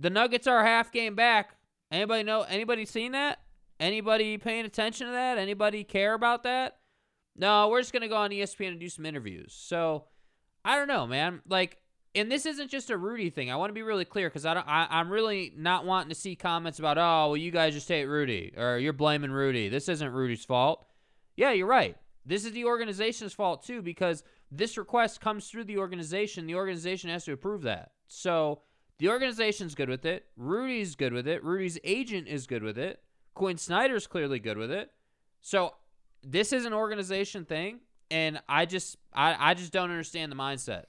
the 0.00 0.10
Nuggets 0.10 0.48
are 0.48 0.64
half 0.64 0.90
game 0.90 1.14
back. 1.14 1.54
Anybody 1.92 2.24
know? 2.24 2.42
Anybody 2.42 2.86
seen 2.86 3.12
that? 3.12 3.38
Anybody 3.78 4.36
paying 4.36 4.64
attention 4.64 5.06
to 5.06 5.12
that? 5.12 5.38
Anybody 5.38 5.84
care 5.84 6.14
about 6.14 6.42
that? 6.42 6.78
No, 7.36 7.68
we're 7.68 7.82
just 7.82 7.92
gonna 7.92 8.08
go 8.08 8.16
on 8.16 8.30
ESPN 8.30 8.70
and 8.70 8.80
do 8.80 8.88
some 8.88 9.06
interviews. 9.06 9.54
So 9.56 10.06
I 10.64 10.74
don't 10.74 10.88
know, 10.88 11.06
man. 11.06 11.42
Like, 11.48 11.78
and 12.16 12.32
this 12.32 12.46
isn't 12.46 12.70
just 12.70 12.90
a 12.90 12.96
Rudy 12.96 13.30
thing. 13.30 13.50
I 13.50 13.56
want 13.56 13.70
to 13.70 13.74
be 13.74 13.82
really 13.82 14.04
clear 14.04 14.28
because 14.28 14.46
I 14.46 14.54
don't. 14.54 14.66
I, 14.66 14.86
I'm 14.90 15.10
really 15.10 15.52
not 15.56 15.84
wanting 15.84 16.08
to 16.08 16.14
see 16.14 16.34
comments 16.34 16.78
about, 16.78 16.98
oh, 16.98 17.28
well, 17.28 17.36
you 17.36 17.50
guys 17.50 17.74
just 17.74 17.88
hate 17.88 18.06
Rudy 18.06 18.54
or 18.56 18.78
you're 18.78 18.92
blaming 18.92 19.30
Rudy. 19.30 19.68
This 19.68 19.88
isn't 19.88 20.12
Rudy's 20.12 20.44
fault. 20.44 20.86
Yeah, 21.36 21.52
you're 21.52 21.66
right. 21.66 21.96
This 22.24 22.44
is 22.44 22.52
the 22.52 22.64
organization's 22.64 23.34
fault 23.34 23.64
too 23.64 23.82
because 23.82 24.24
this 24.50 24.76
request 24.76 25.20
comes 25.20 25.48
through 25.48 25.64
the 25.64 25.78
organization. 25.78 26.46
The 26.46 26.54
organization 26.54 27.10
has 27.10 27.24
to 27.26 27.32
approve 27.32 27.62
that. 27.62 27.92
So 28.08 28.62
the 28.98 29.10
organization's 29.10 29.74
good 29.74 29.88
with 29.88 30.06
it. 30.06 30.24
Rudy's 30.36 30.94
good 30.96 31.12
with 31.12 31.28
it. 31.28 31.44
Rudy's 31.44 31.78
agent 31.84 32.28
is 32.28 32.46
good 32.46 32.62
with 32.62 32.78
it. 32.78 33.00
Quinn 33.34 33.58
Snyder's 33.58 34.06
clearly 34.06 34.38
good 34.38 34.56
with 34.56 34.70
it. 34.70 34.90
So 35.42 35.74
this 36.22 36.52
is 36.52 36.64
an 36.64 36.72
organization 36.72 37.44
thing, 37.44 37.80
and 38.10 38.40
I 38.48 38.64
just 38.64 38.96
I, 39.12 39.50
I 39.50 39.54
just 39.54 39.72
don't 39.72 39.90
understand 39.90 40.32
the 40.32 40.36
mindset. 40.36 40.84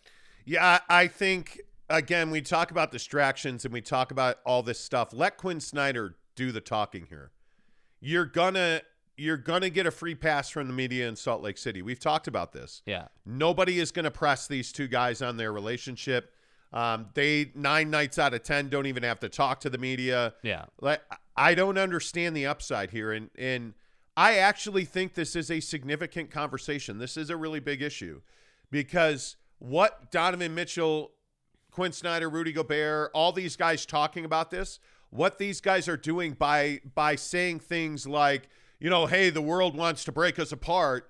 Yeah, 0.47 0.79
I, 0.87 1.07
think 1.07 1.61
again 1.89 2.31
we 2.31 2.41
talk 2.41 2.71
about 2.71 2.91
distractions 2.91 3.65
and 3.65 3.73
we 3.73 3.81
talk 3.81 4.11
about 4.11 4.37
all 4.45 4.63
this 4.63 4.79
stuff. 4.79 5.09
Let 5.11 5.37
Quinn 5.37 5.59
Snyder 5.59 6.15
do 6.35 6.53
the 6.53 6.61
talking 6.61 7.07
here. 7.09 7.31
You're 7.99 8.25
gonna 8.25 8.81
you're 9.17 9.37
to 9.37 9.69
get 9.69 9.85
a 9.85 9.91
free 9.91 10.15
pass 10.15 10.49
from 10.49 10.67
the 10.67 10.73
media 10.73 11.07
in 11.07 11.15
Salt 11.15 11.41
Lake 11.41 11.57
City. 11.57 11.81
We've 11.81 11.99
talked 11.99 12.27
about 12.27 12.53
this. 12.53 12.83
Yeah. 12.85 13.07
Nobody 13.25 13.79
is 13.79 13.91
going 13.91 14.05
to 14.05 14.11
press 14.11 14.45
these 14.45 14.71
two 14.71 14.87
guys 14.87 15.23
on 15.23 15.37
their 15.37 15.51
relationship. 15.51 16.31
Um, 16.71 17.07
they 17.15 17.51
nine 17.55 17.89
nights 17.89 18.19
out 18.19 18.33
of 18.33 18.43
ten 18.43 18.69
don't 18.69 18.85
even 18.85 19.03
have 19.03 19.19
to 19.21 19.29
talk 19.29 19.59
to 19.61 19.69
the 19.69 19.77
media. 19.77 20.33
Yeah. 20.43 20.65
Like 20.79 21.01
I 21.35 21.55
don't 21.55 21.77
understand 21.77 22.37
the 22.37 22.45
upside 22.45 22.91
here, 22.91 23.11
and 23.11 23.29
and 23.37 23.73
I 24.15 24.37
actually 24.37 24.85
think 24.85 25.13
this 25.13 25.35
is 25.35 25.51
a 25.51 25.59
significant 25.59 26.31
conversation. 26.31 26.99
This 26.99 27.17
is 27.17 27.29
a 27.29 27.37
really 27.37 27.59
big 27.59 27.81
issue 27.81 28.21
because 28.71 29.35
what 29.59 30.11
Donovan 30.11 30.53
Mitchell, 30.55 31.11
Quinn 31.71 31.91
Snyder, 31.91 32.29
Rudy 32.29 32.51
Gobert, 32.51 33.11
all 33.13 33.31
these 33.31 33.55
guys 33.55 33.85
talking 33.85 34.25
about 34.25 34.51
this, 34.51 34.79
what 35.09 35.37
these 35.37 35.61
guys 35.61 35.87
are 35.87 35.97
doing 35.97 36.33
by 36.33 36.81
by 36.95 37.15
saying 37.15 37.59
things 37.59 38.05
like, 38.07 38.49
you 38.79 38.89
know, 38.89 39.05
hey, 39.05 39.29
the 39.29 39.41
world 39.41 39.75
wants 39.75 40.03
to 40.05 40.11
break 40.11 40.37
us 40.39 40.51
apart. 40.51 41.09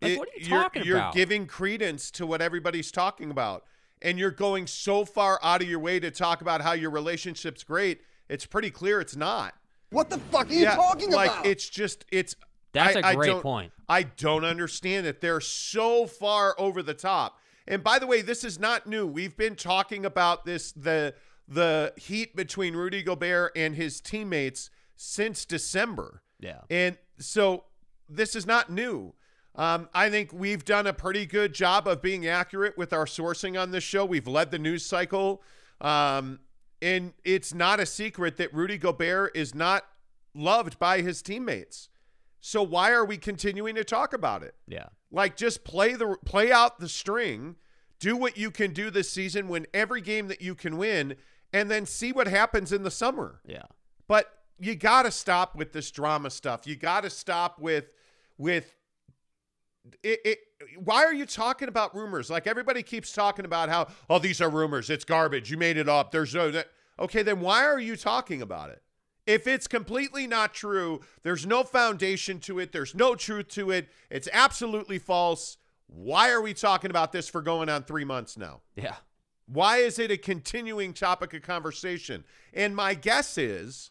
Like, 0.00 0.12
it- 0.12 0.18
what 0.18 0.28
are 0.28 0.38
you 0.40 0.48
you're, 0.48 0.62
talking 0.62 0.84
you're 0.84 1.10
giving 1.12 1.46
credence 1.46 2.10
to 2.12 2.26
what 2.26 2.40
everybody's 2.42 2.90
talking 2.90 3.30
about. 3.30 3.64
And 4.04 4.18
you're 4.18 4.32
going 4.32 4.66
so 4.66 5.04
far 5.04 5.38
out 5.44 5.62
of 5.62 5.68
your 5.68 5.78
way 5.78 6.00
to 6.00 6.10
talk 6.10 6.40
about 6.40 6.60
how 6.60 6.72
your 6.72 6.90
relationship's 6.90 7.62
great. 7.62 8.00
It's 8.28 8.44
pretty 8.44 8.70
clear 8.70 9.00
it's 9.00 9.14
not. 9.14 9.54
What 9.90 10.10
the 10.10 10.18
fuck 10.18 10.50
are 10.50 10.52
you 10.52 10.64
talking 10.64 11.12
like 11.12 11.30
about? 11.30 11.46
it's 11.46 11.68
just 11.68 12.04
it's 12.10 12.34
That's 12.72 12.96
a 12.96 13.00
a 13.00 13.14
great 13.14 13.28
don't, 13.28 13.42
point. 13.42 13.72
I 13.88 14.02
don't 14.04 14.44
understand 14.44 15.06
it. 15.06 15.20
They're 15.20 15.40
so 15.40 16.06
far 16.06 16.56
over 16.58 16.82
the 16.82 16.94
top. 16.94 17.38
And 17.66 17.82
by 17.84 17.98
the 17.98 18.06
way, 18.06 18.22
this 18.22 18.44
is 18.44 18.58
not 18.58 18.86
new. 18.86 19.06
We've 19.06 19.36
been 19.36 19.56
talking 19.56 20.04
about 20.04 20.44
this 20.44 20.72
the 20.72 21.14
the 21.48 21.92
heat 21.96 22.34
between 22.34 22.74
Rudy 22.74 23.02
Gobert 23.02 23.52
and 23.56 23.74
his 23.74 24.00
teammates 24.00 24.70
since 24.96 25.44
December. 25.44 26.22
Yeah. 26.40 26.60
And 26.70 26.96
so 27.18 27.64
this 28.08 28.34
is 28.34 28.46
not 28.46 28.70
new. 28.70 29.14
Um, 29.54 29.88
I 29.92 30.08
think 30.08 30.32
we've 30.32 30.64
done 30.64 30.86
a 30.86 30.92
pretty 30.92 31.26
good 31.26 31.52
job 31.52 31.86
of 31.86 32.00
being 32.00 32.26
accurate 32.26 32.78
with 32.78 32.92
our 32.92 33.04
sourcing 33.04 33.60
on 33.60 33.70
this 33.70 33.84
show. 33.84 34.04
We've 34.04 34.26
led 34.26 34.50
the 34.50 34.58
news 34.58 34.84
cycle. 34.86 35.42
Um, 35.80 36.40
and 36.80 37.12
it's 37.24 37.52
not 37.52 37.78
a 37.78 37.86
secret 37.86 38.38
that 38.38 38.52
Rudy 38.54 38.78
Gobert 38.78 39.36
is 39.36 39.54
not 39.54 39.84
loved 40.34 40.78
by 40.78 41.02
his 41.02 41.22
teammates. 41.22 41.88
So 42.40 42.62
why 42.62 42.90
are 42.92 43.04
we 43.04 43.18
continuing 43.18 43.74
to 43.76 43.84
talk 43.84 44.12
about 44.12 44.42
it? 44.42 44.54
Yeah. 44.66 44.86
Like 45.12 45.36
just 45.36 45.62
play 45.62 45.94
the 45.94 46.16
play 46.24 46.50
out 46.50 46.80
the 46.80 46.88
string, 46.88 47.56
do 48.00 48.16
what 48.16 48.38
you 48.38 48.50
can 48.50 48.72
do 48.72 48.90
this 48.90 49.10
season, 49.10 49.46
win 49.48 49.66
every 49.74 50.00
game 50.00 50.28
that 50.28 50.40
you 50.40 50.54
can 50.54 50.78
win, 50.78 51.16
and 51.52 51.70
then 51.70 51.84
see 51.84 52.12
what 52.12 52.26
happens 52.26 52.72
in 52.72 52.82
the 52.82 52.90
summer. 52.90 53.40
Yeah. 53.46 53.64
But 54.08 54.32
you 54.58 54.74
got 54.74 55.02
to 55.02 55.10
stop 55.10 55.54
with 55.54 55.72
this 55.72 55.90
drama 55.90 56.30
stuff. 56.30 56.66
You 56.66 56.76
got 56.76 57.02
to 57.02 57.10
stop 57.10 57.60
with 57.60 57.92
with 58.38 58.74
it, 60.02 60.20
it. 60.24 60.38
Why 60.78 61.04
are 61.04 61.12
you 61.12 61.26
talking 61.26 61.68
about 61.68 61.94
rumors? 61.94 62.30
Like 62.30 62.46
everybody 62.46 62.82
keeps 62.82 63.12
talking 63.12 63.44
about 63.44 63.68
how 63.68 63.88
oh 64.08 64.18
these 64.18 64.40
are 64.40 64.48
rumors. 64.48 64.88
It's 64.88 65.04
garbage. 65.04 65.50
You 65.50 65.58
made 65.58 65.76
it 65.76 65.88
up. 65.88 66.10
There's 66.10 66.34
no 66.34 66.50
that. 66.50 66.68
Okay, 66.98 67.22
then 67.22 67.40
why 67.40 67.64
are 67.64 67.80
you 67.80 67.96
talking 67.96 68.40
about 68.40 68.70
it? 68.70 68.82
If 69.26 69.46
it's 69.46 69.68
completely 69.68 70.26
not 70.26 70.52
true, 70.52 71.00
there's 71.22 71.46
no 71.46 71.62
foundation 71.62 72.40
to 72.40 72.58
it. 72.58 72.72
There's 72.72 72.94
no 72.94 73.14
truth 73.14 73.48
to 73.50 73.70
it. 73.70 73.88
It's 74.10 74.28
absolutely 74.32 74.98
false. 74.98 75.58
Why 75.86 76.30
are 76.30 76.40
we 76.40 76.54
talking 76.54 76.90
about 76.90 77.12
this 77.12 77.28
for 77.28 77.40
going 77.42 77.68
on 77.68 77.84
three 77.84 78.04
months 78.04 78.36
now? 78.36 78.60
Yeah. 78.74 78.96
Why 79.46 79.76
is 79.78 79.98
it 79.98 80.10
a 80.10 80.16
continuing 80.16 80.92
topic 80.94 81.34
of 81.34 81.42
conversation? 81.42 82.24
And 82.52 82.74
my 82.74 82.94
guess 82.94 83.36
is 83.38 83.90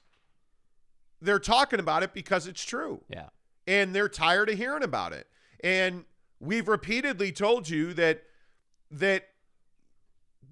they're 1.22 1.40
talking 1.40 1.80
about 1.80 2.04
it 2.04 2.14
because 2.14 2.48
it's 2.48 2.64
true 2.64 3.04
Yeah. 3.08 3.28
and 3.68 3.94
they're 3.96 4.10
tired 4.10 4.50
of 4.50 4.58
hearing 4.58 4.84
about 4.84 5.14
it. 5.14 5.28
And 5.64 6.06
we've 6.40 6.68
repeatedly 6.68 7.32
told 7.32 7.70
you 7.70 7.94
that 7.94 8.24
that 8.90 9.28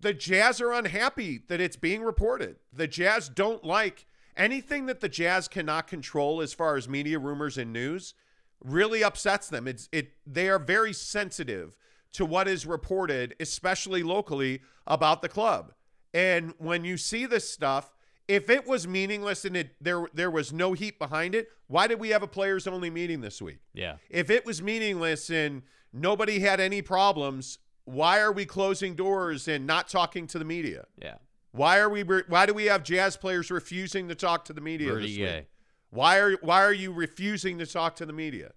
the 0.01 0.13
Jazz 0.13 0.61
are 0.61 0.71
unhappy 0.71 1.39
that 1.49 1.59
it's 1.59 1.75
being 1.75 2.03
reported. 2.03 2.57
The 2.71 2.87
Jazz 2.87 3.27
don't 3.27 3.65
like 3.65 4.05
anything 4.39 4.87
that 4.87 5.01
the 5.01 5.09
Jazz 5.09 5.47
cannot 5.47 5.87
control 5.87 6.41
as 6.41 6.53
far 6.53 6.77
as 6.77 6.89
media 6.89 7.19
rumors 7.19 7.57
and 7.57 7.71
news 7.71 8.15
really 8.63 9.03
upsets 9.03 9.49
them. 9.49 9.67
It's 9.67 9.87
it 9.91 10.13
they 10.25 10.49
are 10.49 10.59
very 10.59 10.93
sensitive 10.93 11.77
to 12.13 12.25
what 12.25 12.47
is 12.47 12.65
reported, 12.65 13.35
especially 13.39 14.01
locally 14.01 14.61
about 14.87 15.21
the 15.21 15.29
club. 15.29 15.73
And 16.13 16.53
when 16.57 16.83
you 16.83 16.97
see 16.97 17.25
this 17.25 17.49
stuff, 17.49 17.93
if 18.27 18.49
it 18.49 18.67
was 18.67 18.87
meaningless 18.87 19.45
and 19.45 19.55
it 19.55 19.75
there 19.79 20.07
there 20.13 20.31
was 20.31 20.51
no 20.51 20.73
heat 20.73 20.97
behind 20.97 21.35
it, 21.35 21.49
why 21.67 21.87
did 21.87 21.99
we 21.99 22.09
have 22.09 22.23
a 22.23 22.27
players 22.27 22.65
only 22.65 22.89
meeting 22.89 23.21
this 23.21 23.41
week? 23.41 23.59
Yeah. 23.73 23.97
If 24.09 24.29
it 24.29 24.45
was 24.45 24.61
meaningless 24.61 25.29
and 25.29 25.63
nobody 25.93 26.39
had 26.39 26.59
any 26.59 26.81
problems, 26.81 27.59
why 27.85 28.19
are 28.19 28.31
we 28.31 28.45
closing 28.45 28.95
doors 28.95 29.47
and 29.47 29.67
not 29.67 29.87
talking 29.87 30.27
to 30.27 30.39
the 30.39 30.45
media? 30.45 30.85
Yeah. 31.01 31.15
Why 31.51 31.79
are 31.79 31.89
we 31.89 32.03
why 32.03 32.45
do 32.45 32.53
we 32.53 32.65
have 32.65 32.83
jazz 32.83 33.17
players 33.17 33.49
refusing 33.49 34.07
to 34.09 34.15
talk 34.15 34.45
to 34.45 34.53
the 34.53 34.61
media 34.61 34.93
this 34.95 35.17
week? 35.37 35.47
Why 35.89 36.17
are 36.19 36.33
why 36.41 36.63
are 36.63 36.73
you 36.73 36.91
refusing 36.91 37.57
to 37.59 37.65
talk 37.65 37.95
to 37.97 38.05
the 38.05 38.13
media? 38.13 38.51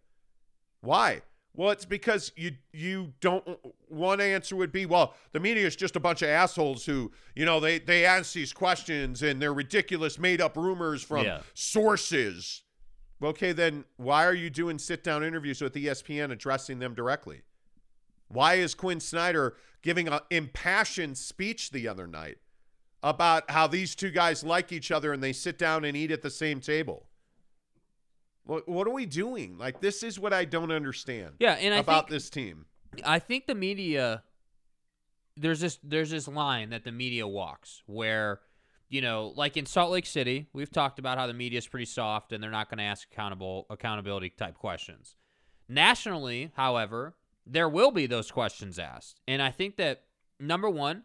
Why? 0.80 1.22
Well, 1.54 1.70
it's 1.70 1.84
because 1.84 2.32
you 2.36 2.52
you 2.72 3.12
don't. 3.20 3.46
One 3.88 4.20
answer 4.20 4.56
would 4.56 4.72
be, 4.72 4.86
well, 4.86 5.14
the 5.32 5.40
media 5.40 5.66
is 5.66 5.76
just 5.76 5.96
a 5.96 6.00
bunch 6.00 6.22
of 6.22 6.28
assholes 6.28 6.86
who, 6.86 7.12
you 7.34 7.44
know, 7.44 7.60
they 7.60 7.78
they 7.78 8.04
ask 8.06 8.32
these 8.32 8.52
questions 8.52 9.22
and 9.22 9.40
they're 9.40 9.52
ridiculous, 9.52 10.18
made 10.18 10.40
up 10.40 10.56
rumors 10.56 11.02
from 11.02 11.24
Yeah. 11.26 11.40
sources. 11.54 12.62
Okay, 13.22 13.52
then 13.52 13.84
why 13.96 14.26
are 14.26 14.34
you 14.34 14.50
doing 14.50 14.78
sit 14.78 15.04
down 15.04 15.22
interviews 15.22 15.60
with 15.60 15.74
ESPN 15.74 16.32
addressing 16.32 16.78
them 16.80 16.94
directly? 16.94 17.42
Why 18.28 18.54
is 18.54 18.74
Quinn 18.74 18.98
Snyder 18.98 19.54
giving 19.82 20.08
an 20.08 20.20
impassioned 20.30 21.18
speech 21.18 21.70
the 21.70 21.86
other 21.86 22.06
night 22.06 22.38
about 23.02 23.50
how 23.50 23.66
these 23.66 23.94
two 23.94 24.10
guys 24.10 24.44
like 24.44 24.72
each 24.72 24.90
other 24.90 25.12
and 25.12 25.22
they 25.22 25.32
sit 25.32 25.58
down 25.58 25.84
and 25.84 25.96
eat 25.96 26.10
at 26.10 26.22
the 26.22 26.30
same 26.30 26.60
table? 26.60 27.06
What, 28.44 28.68
what 28.68 28.86
are 28.86 28.92
we 28.92 29.06
doing? 29.06 29.56
Like, 29.58 29.80
this 29.80 30.02
is 30.02 30.18
what 30.18 30.32
I 30.32 30.44
don't 30.44 30.72
understand 30.72 31.34
Yeah, 31.38 31.52
and 31.54 31.72
I 31.72 31.78
about 31.78 32.08
think 32.08 32.10
this 32.10 32.30
team. 32.30 32.66
I 33.04 33.18
think 33.18 33.46
the 33.46 33.54
media 33.54 34.22
there's 35.36 35.60
this 35.60 35.78
there's 35.82 36.10
this 36.10 36.28
line 36.28 36.70
that 36.70 36.84
the 36.84 36.92
media 36.92 37.26
walks 37.26 37.82
where 37.86 38.40
you 38.92 39.00
know, 39.00 39.32
like 39.36 39.56
in 39.56 39.64
Salt 39.64 39.90
Lake 39.90 40.04
City, 40.04 40.48
we've 40.52 40.70
talked 40.70 40.98
about 40.98 41.16
how 41.16 41.26
the 41.26 41.32
media 41.32 41.56
is 41.56 41.66
pretty 41.66 41.86
soft 41.86 42.30
and 42.30 42.42
they're 42.42 42.50
not 42.50 42.68
going 42.68 42.76
to 42.76 42.84
ask 42.84 43.08
accountable 43.10 43.64
accountability 43.70 44.28
type 44.28 44.58
questions. 44.58 45.16
Nationally, 45.66 46.52
however, 46.56 47.14
there 47.46 47.70
will 47.70 47.90
be 47.90 48.04
those 48.04 48.30
questions 48.30 48.78
asked. 48.78 49.22
And 49.26 49.40
I 49.40 49.50
think 49.50 49.78
that 49.78 50.02
number 50.38 50.68
1, 50.68 50.98
E 50.98 51.00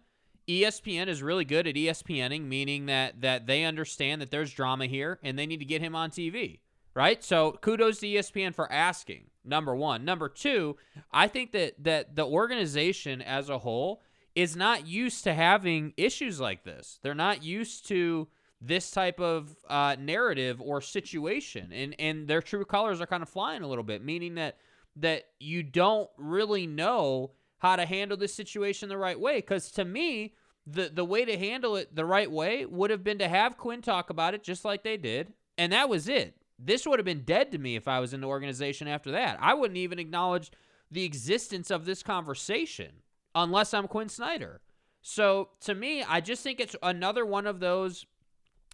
ESPN 0.48 1.08
is 1.08 1.22
really 1.22 1.46
good 1.46 1.68
at 1.68 1.76
ESPNing, 1.76 2.46
meaning 2.46 2.86
that 2.86 3.22
that 3.22 3.48
they 3.48 3.64
understand 3.64 4.22
that 4.22 4.32
there's 4.32 4.54
drama 4.54 4.86
here 4.86 5.20
and 5.22 5.38
they 5.38 5.46
need 5.46 5.60
to 5.60 5.66
get 5.66 5.82
him 5.82 5.96
on 5.96 6.10
TV, 6.10 6.60
right? 6.94 7.24
So 7.24 7.54
kudos 7.54 8.00
to 8.00 8.08
ESPN 8.08 8.56
for 8.56 8.72
asking. 8.72 9.26
Number 9.44 9.76
one. 9.76 10.04
Number 10.04 10.28
two, 10.28 10.76
I 11.12 11.28
think 11.28 11.54
that 11.54 11.84
that 11.84 12.16
the 12.16 12.26
organization 12.26 13.22
as 13.22 13.50
a 13.50 13.60
whole 13.60 14.02
is 14.36 14.56
not 14.56 14.86
used 14.86 15.24
to 15.24 15.34
having 15.34 15.94
issues 15.98 16.40
like 16.40 16.64
this. 16.64 17.00
They're 17.02 17.16
not 17.16 17.44
used 17.44 17.88
to 17.88 18.28
this 18.60 18.92
type 18.92 19.20
of 19.20 19.56
uh, 19.70 19.96
narrative 20.00 20.62
or 20.62 20.82
situation, 20.82 21.72
and 21.72 21.96
and 22.00 22.28
their 22.28 22.42
true 22.42 22.66
colors 22.66 23.02
are 23.02 23.08
kind 23.08 23.24
of 23.24 23.30
flying 23.30 23.64
a 23.64 23.68
little 23.68 23.84
bit, 23.84 24.04
meaning 24.04 24.36
that 24.36 24.58
that 24.98 25.28
you 25.40 25.64
don't 25.64 26.10
really 26.18 26.68
know 26.68 27.32
how 27.60 27.76
to 27.76 27.86
handle 27.86 28.18
this 28.18 28.34
situation 28.34 28.90
the 28.90 28.98
right 28.98 29.20
way. 29.20 29.38
Because 29.38 29.72
to 29.72 29.86
me, 29.86 30.34
the 30.66 30.90
the 30.94 31.06
way 31.06 31.26
to 31.26 31.38
handle 31.38 31.76
it 31.76 31.96
the 31.96 32.06
right 32.06 32.30
way 32.30 32.66
would 32.66 32.90
have 32.90 33.04
been 33.04 33.20
to 33.20 33.28
have 33.28 33.58
Quinn 33.58 33.82
talk 33.82 34.10
about 34.10 34.34
it 34.34 34.44
just 34.44 34.66
like 34.66 34.84
they 34.84 34.98
did, 34.98 35.34
and 35.58 35.72
that 35.72 35.90
was 35.90 36.08
it. 36.08 36.36
This 36.60 36.86
would 36.86 37.00
have 37.00 37.06
been 37.06 37.24
dead 37.24 37.52
to 37.52 37.58
me 37.58 37.76
if 37.76 37.88
I 37.88 38.00
was 38.00 38.14
in 38.14 38.22
the 38.22 38.28
organization 38.28 38.88
after 38.88 39.12
that. 39.12 39.38
I 39.40 39.54
wouldn't 39.54 39.78
even 39.78 40.00
acknowledge 40.00 40.52
the 40.90 41.04
existence 41.04 41.70
of 41.70 41.86
this 41.86 42.02
conversation 42.02 42.92
unless 43.36 43.74
I'm 43.74 43.88
Quinn 43.88 44.10
Snyder. 44.10 44.62
So 45.02 45.50
to 45.62 45.76
me, 45.76 46.04
I 46.04 46.20
just 46.20 46.44
think 46.44 46.60
it's 46.60 46.76
another 46.82 47.26
one 47.26 47.46
of 47.46 47.60
those 47.60 48.06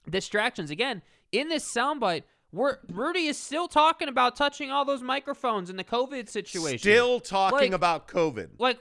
distractions. 0.09 0.71
Again, 0.71 1.01
in 1.31 1.49
this 1.49 1.71
soundbite, 1.71 2.23
we're, 2.53 2.77
Rudy 2.91 3.25
is 3.27 3.37
still 3.37 3.67
talking 3.67 4.07
about 4.07 4.35
touching 4.37 4.71
all 4.71 4.85
those 4.85 5.01
microphones 5.01 5.69
in 5.69 5.75
the 5.75 5.83
COVID 5.83 6.29
situation. 6.29 6.79
Still 6.79 7.19
talking 7.19 7.57
Like- 7.57 7.71
about 7.71 8.07
COVID. 8.07 8.51
like 8.59 8.79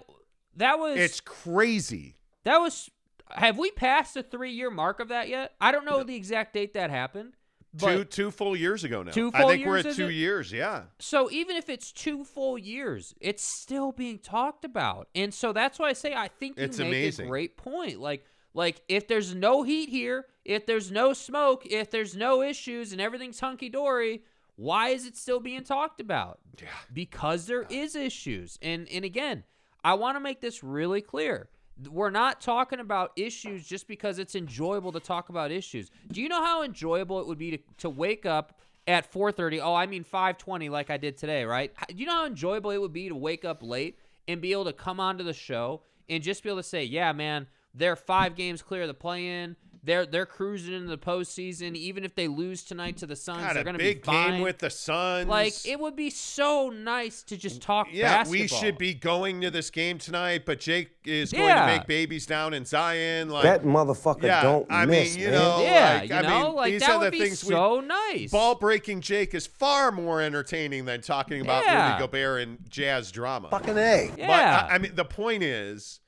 that 0.57 0.79
was 0.79 0.99
It's 0.99 1.21
crazy. 1.21 2.17
that 2.45 2.59
was. 2.59 2.89
Have 3.31 3.57
we 3.59 3.71
passed 3.71 4.13
the 4.15 4.23
three 4.23 4.53
year 4.53 4.71
mark 4.71 5.01
of 5.01 5.09
that 5.09 5.29
yet? 5.31 5.55
I 5.61 5.73
don't 5.73 5.87
know 5.87 6.03
the 6.05 6.15
exact 6.15 6.53
date 6.53 6.75
that 6.75 6.91
happened. 6.91 7.33
But 7.75 7.97
two 7.97 8.05
two 8.05 8.31
full 8.31 8.55
years 8.55 8.85
ago 8.85 9.03
now. 9.03 9.13
Two 9.13 9.31
full 9.31 9.47
I 9.47 9.55
think 9.55 9.67
we're 9.67 9.77
years, 9.77 9.87
at 9.87 9.95
two 9.97 10.09
it? 10.09 10.13
years. 10.13 10.53
Yeah. 10.53 10.83
So 10.99 11.31
even 11.31 11.57
if 11.57 11.71
it's 11.71 11.91
two 11.91 12.23
full 12.25 12.59
years, 12.59 13.15
it's 13.19 13.43
still 13.43 13.91
being 13.93 14.19
talked 14.19 14.67
about. 14.67 15.09
And 15.15 15.33
so 15.33 15.55
that's 15.55 15.79
why 15.79 15.89
I 15.89 15.93
say 15.95 16.13
I 16.13 16.29
think 16.29 16.59
you 16.59 16.65
It's 16.65 16.77
make 16.79 16.89
amazing. 16.89 17.25
a 17.25 17.29
great 17.31 17.57
point. 17.57 17.99
Like 17.99 18.27
like 18.55 18.83
if 18.89 19.09
there's 19.09 19.35
no 19.35 19.63
heat 19.63 19.89
here, 19.89 20.27
if 20.45 20.67
there's 20.67 20.91
no 20.91 21.13
smoke, 21.13 21.65
if 21.67 21.91
there's 21.91 22.17
no 22.17 22.43
issues 22.43 22.93
and 22.93 23.01
everything's 23.01 23.41
hunky 23.41 23.69
dory, 23.69 24.23
Why 24.57 24.91
is 24.91 25.07
it 25.07 25.17
still 25.17 25.41
being 25.41 25.65
talked 25.65 26.01
about? 26.01 26.39
Yeah. 26.61 26.69
Because 26.93 27.47
there 27.47 27.65
is 27.71 27.97
issues. 27.97 28.59
And 28.63 28.89
and 28.91 29.05
again, 29.05 29.45
I 29.83 29.95
want 29.95 30.17
to 30.17 30.21
make 30.21 30.41
this 30.41 30.63
really 30.63 31.01
clear. 31.01 31.49
We're 31.91 32.11
not 32.11 32.41
talking 32.41 32.79
about 32.79 33.13
issues 33.17 33.67
just 33.67 33.89
because 33.89 34.19
it's 34.19 34.35
enjoyable 34.35 34.93
to 34.93 35.01
talk 35.01 35.31
about 35.31 35.51
issues. 35.51 35.91
Do 36.13 36.21
you 36.21 36.29
know 36.29 36.45
how 36.45 36.63
enjoyable 36.63 37.19
it 37.21 37.27
would 37.27 37.39
be 37.39 37.53
to, 37.53 37.59
to 37.79 37.91
wake 37.91 38.27
up 38.27 38.61
at 38.87 39.11
4:30? 39.11 39.61
Oh, 39.63 39.75
I 39.75 39.87
mean 39.87 40.05
5:20 40.05 40.71
like 40.71 40.91
I 40.91 40.99
did 40.99 41.17
today, 41.17 41.45
right? 41.45 41.73
Do 41.89 41.95
you 41.97 42.07
know 42.07 42.13
how 42.13 42.27
enjoyable 42.27 42.71
it 42.73 42.81
would 42.81 42.93
be 42.93 43.09
to 43.09 43.17
wake 43.17 43.45
up 43.45 43.63
late 43.63 43.99
and 44.29 44.41
be 44.41 44.53
able 44.53 44.67
to 44.67 44.73
come 44.73 45.01
onto 45.01 45.25
the 45.25 45.33
show 45.33 45.83
and 46.09 46.23
just 46.23 46.43
be 46.43 46.51
able 46.51 46.59
to 46.59 46.63
say, 46.63 46.85
"Yeah, 46.85 47.13
man, 47.13 47.49
they're 47.75 47.97
5 47.97 48.35
games 48.37 48.63
clear 48.63 48.83
of 48.83 48.89
the 48.89 48.95
play-in. 48.95 49.57
They're 49.85 50.07
they're 50.07 50.27
cruising 50.27 50.75
into 50.75 50.87
the 50.91 50.97
postseason. 50.97 51.75
Even 51.75 52.05
if 52.05 52.15
they 52.15 52.29
lose 52.29 52.63
tonight 52.63 52.99
to 52.99 53.07
the 53.07 53.17
Suns, 53.17 53.41
Got 53.41 53.55
they're 53.55 53.65
going 53.65 53.75
to 53.77 53.83
big 53.83 54.03
be 54.03 54.07
fine." 54.07 54.31
game 54.35 54.41
with 54.41 54.59
the 54.59 54.71
Suns. 54.71 55.29
Like 55.29 55.55
it 55.67 55.81
would 55.81 55.97
be 55.97 56.09
so 56.09 56.71
nice 56.71 57.25
to 57.25 57.37
just 57.37 57.57
mm, 57.59 57.63
talk 57.65 57.89
Yeah, 57.91 58.19
basketball. 58.19 58.31
we 58.43 58.47
should 58.47 58.79
be 58.79 58.95
going 58.95 59.41
to 59.41 59.51
this 59.51 59.71
game 59.71 59.99
tonight, 59.99 60.47
but 60.47 60.61
Jake 60.61 60.91
is 61.05 61.33
going 61.33 61.49
Yeah. 61.49 61.67
to 61.67 61.79
make 61.79 61.89
babies 61.89 62.27
down 62.27 62.55
in 62.55 62.65
Zion. 62.65 63.29
Like 63.29 63.43
That 63.43 63.65
motherfucker 63.65 64.23
yeah, 64.23 64.43
don't 64.43 64.69
I 64.71 64.87
miss, 64.87 65.17
mean, 65.17 65.25
you 65.25 65.31
man. 65.33 65.41
know, 65.41 65.63
Yeah, 65.65 65.99
like, 66.03 66.11
you 66.11 66.15
I 66.15 66.23
know, 66.23 66.45
mean, 66.47 66.55
like 66.55 66.71
these 66.71 66.81
that 66.83 66.91
are 66.91 66.99
would 67.01 67.07
the 67.09 67.11
be 67.11 67.19
things 67.19 67.39
so 67.41 67.81
we, 67.81 67.87
nice. 67.87 68.31
Ball 68.31 68.55
breaking 68.55 69.01
Jake 69.01 69.35
is 69.35 69.49
far 69.49 69.91
more 69.91 70.21
entertaining 70.23 70.85
than 70.85 71.01
talking 71.01 71.41
about 71.41 71.65
Yeah. 71.65 71.95
Rudy 71.95 72.07
Gobert 72.07 72.43
and 72.43 72.59
jazz 72.69 73.11
drama. 73.11 73.49
Fucking 73.51 73.77
A. 73.77 74.13
Yeah. 74.17 74.27
But 74.29 74.71
I, 74.71 74.75
I 74.77 74.79
mean, 74.79 74.95
the 74.95 75.05
point 75.05 75.43
is, 75.43 75.99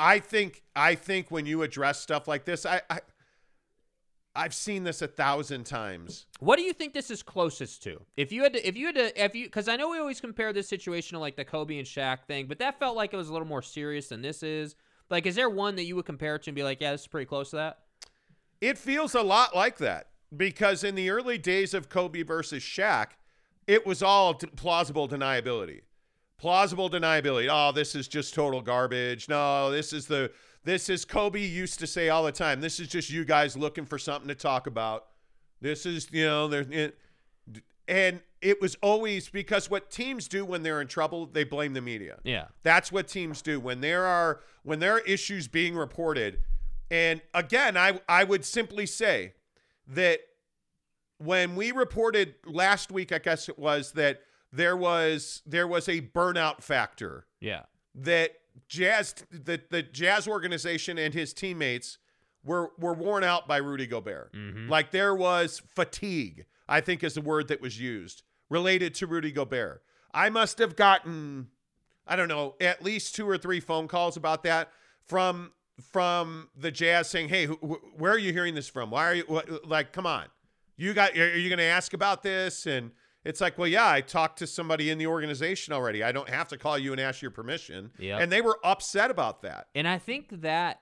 I 0.00 0.18
think 0.18 0.62
I 0.74 0.94
think 0.94 1.30
when 1.30 1.44
you 1.44 1.62
address 1.62 2.00
stuff 2.00 2.26
like 2.26 2.46
this, 2.46 2.64
I, 2.64 2.80
I 2.88 3.00
I've 4.34 4.54
seen 4.54 4.84
this 4.84 5.02
a 5.02 5.06
thousand 5.08 5.64
times. 5.64 6.24
What 6.38 6.56
do 6.56 6.62
you 6.62 6.72
think 6.72 6.94
this 6.94 7.10
is 7.10 7.22
closest 7.22 7.82
to? 7.82 8.00
If 8.16 8.32
you 8.32 8.42
had 8.42 8.54
to, 8.54 8.66
if 8.66 8.76
you 8.76 8.86
had 8.86 8.94
to, 8.94 9.24
if 9.24 9.34
you, 9.34 9.44
because 9.44 9.68
I 9.68 9.76
know 9.76 9.90
we 9.90 9.98
always 9.98 10.20
compare 10.20 10.54
this 10.54 10.68
situation 10.68 11.16
to 11.16 11.20
like 11.20 11.36
the 11.36 11.44
Kobe 11.44 11.76
and 11.76 11.86
Shaq 11.86 12.24
thing, 12.26 12.46
but 12.46 12.58
that 12.60 12.78
felt 12.78 12.96
like 12.96 13.12
it 13.12 13.16
was 13.16 13.28
a 13.28 13.32
little 13.32 13.46
more 13.46 13.60
serious 13.60 14.08
than 14.08 14.22
this 14.22 14.42
is. 14.42 14.74
Like, 15.10 15.26
is 15.26 15.34
there 15.34 15.50
one 15.50 15.76
that 15.76 15.84
you 15.84 15.96
would 15.96 16.06
compare 16.06 16.36
it 16.36 16.44
to 16.44 16.50
and 16.50 16.54
be 16.56 16.62
like, 16.62 16.80
yeah, 16.80 16.92
this 16.92 17.02
is 17.02 17.06
pretty 17.08 17.26
close 17.26 17.50
to 17.50 17.56
that? 17.56 17.80
It 18.62 18.78
feels 18.78 19.14
a 19.14 19.22
lot 19.22 19.54
like 19.54 19.76
that 19.78 20.06
because 20.34 20.82
in 20.82 20.94
the 20.94 21.10
early 21.10 21.36
days 21.36 21.74
of 21.74 21.90
Kobe 21.90 22.22
versus 22.22 22.62
Shaq, 22.62 23.08
it 23.66 23.84
was 23.84 24.02
all 24.02 24.34
plausible 24.34 25.08
deniability. 25.08 25.80
Plausible 26.40 26.88
deniability. 26.88 27.48
Oh, 27.50 27.70
this 27.70 27.94
is 27.94 28.08
just 28.08 28.32
total 28.32 28.62
garbage. 28.62 29.28
No, 29.28 29.70
this 29.70 29.92
is 29.92 30.06
the 30.06 30.32
this 30.64 30.88
is 30.88 31.04
Kobe 31.04 31.44
used 31.44 31.78
to 31.80 31.86
say 31.86 32.08
all 32.08 32.24
the 32.24 32.32
time. 32.32 32.62
This 32.62 32.80
is 32.80 32.88
just 32.88 33.10
you 33.10 33.26
guys 33.26 33.58
looking 33.58 33.84
for 33.84 33.98
something 33.98 34.28
to 34.28 34.34
talk 34.34 34.66
about. 34.66 35.06
This 35.60 35.84
is, 35.84 36.08
you 36.10 36.24
know, 36.24 36.48
there 36.48 36.92
and 37.86 38.22
it 38.40 38.58
was 38.62 38.74
always 38.80 39.28
because 39.28 39.68
what 39.68 39.90
teams 39.90 40.28
do 40.28 40.46
when 40.46 40.62
they're 40.62 40.80
in 40.80 40.86
trouble, 40.86 41.26
they 41.26 41.44
blame 41.44 41.74
the 41.74 41.82
media. 41.82 42.18
Yeah. 42.24 42.46
That's 42.62 42.90
what 42.90 43.06
teams 43.06 43.42
do 43.42 43.60
when 43.60 43.82
there 43.82 44.06
are 44.06 44.40
when 44.62 44.78
there 44.78 44.94
are 44.94 45.00
issues 45.00 45.46
being 45.46 45.76
reported. 45.76 46.38
And 46.90 47.20
again, 47.34 47.76
I 47.76 48.00
I 48.08 48.24
would 48.24 48.46
simply 48.46 48.86
say 48.86 49.34
that 49.88 50.20
when 51.18 51.54
we 51.54 51.70
reported 51.72 52.36
last 52.46 52.90
week, 52.90 53.12
I 53.12 53.18
guess 53.18 53.50
it 53.50 53.58
was 53.58 53.92
that 53.92 54.22
there 54.52 54.76
was 54.76 55.42
there 55.46 55.66
was 55.66 55.88
a 55.88 56.00
burnout 56.00 56.62
factor 56.62 57.26
Yeah. 57.40 57.62
that 57.94 58.32
Jazz 58.68 59.14
the 59.30 59.60
the 59.70 59.82
Jazz 59.82 60.26
organization 60.28 60.98
and 60.98 61.14
his 61.14 61.32
teammates 61.32 61.98
were 62.44 62.70
were 62.78 62.94
worn 62.94 63.22
out 63.24 63.46
by 63.48 63.56
Rudy 63.58 63.86
Gobert. 63.86 64.32
Mm-hmm. 64.32 64.68
Like 64.68 64.90
there 64.90 65.14
was 65.14 65.60
fatigue, 65.74 66.46
I 66.68 66.80
think 66.80 67.02
is 67.04 67.14
the 67.14 67.20
word 67.20 67.48
that 67.48 67.60
was 67.60 67.80
used 67.80 68.22
related 68.48 68.94
to 68.96 69.06
Rudy 69.06 69.30
Gobert. 69.32 69.82
I 70.12 70.30
must 70.30 70.58
have 70.58 70.76
gotten 70.76 71.48
I 72.06 72.16
don't 72.16 72.28
know, 72.28 72.56
at 72.60 72.82
least 72.82 73.14
two 73.14 73.28
or 73.28 73.38
three 73.38 73.60
phone 73.60 73.86
calls 73.86 74.16
about 74.16 74.42
that 74.44 74.70
from 75.06 75.52
from 75.92 76.48
the 76.56 76.70
Jazz 76.70 77.08
saying, 77.08 77.28
"Hey, 77.28 77.46
wh- 77.46 77.60
wh- 77.62 77.98
where 78.00 78.12
are 78.12 78.18
you 78.18 78.32
hearing 78.32 78.54
this 78.54 78.68
from? 78.68 78.90
Why 78.90 79.04
are 79.06 79.14
you 79.14 79.24
what, 79.28 79.66
like 79.66 79.92
come 79.92 80.06
on. 80.06 80.26
You 80.76 80.92
got 80.92 81.16
are 81.16 81.38
you 81.38 81.48
going 81.48 81.58
to 81.58 81.64
ask 81.64 81.92
about 81.94 82.22
this?" 82.22 82.66
And 82.66 82.90
it's 83.24 83.40
like, 83.40 83.58
"Well, 83.58 83.68
yeah, 83.68 83.88
I 83.88 84.00
talked 84.00 84.38
to 84.38 84.46
somebody 84.46 84.90
in 84.90 84.98
the 84.98 85.06
organization 85.06 85.72
already. 85.72 86.02
I 86.02 86.12
don't 86.12 86.28
have 86.28 86.48
to 86.48 86.56
call 86.56 86.78
you 86.78 86.92
and 86.92 87.00
ask 87.00 87.22
your 87.22 87.30
permission." 87.30 87.90
Yep. 87.98 88.20
And 88.20 88.32
they 88.32 88.40
were 88.40 88.58
upset 88.64 89.10
about 89.10 89.42
that. 89.42 89.68
And 89.74 89.86
I 89.86 89.98
think 89.98 90.40
that, 90.42 90.80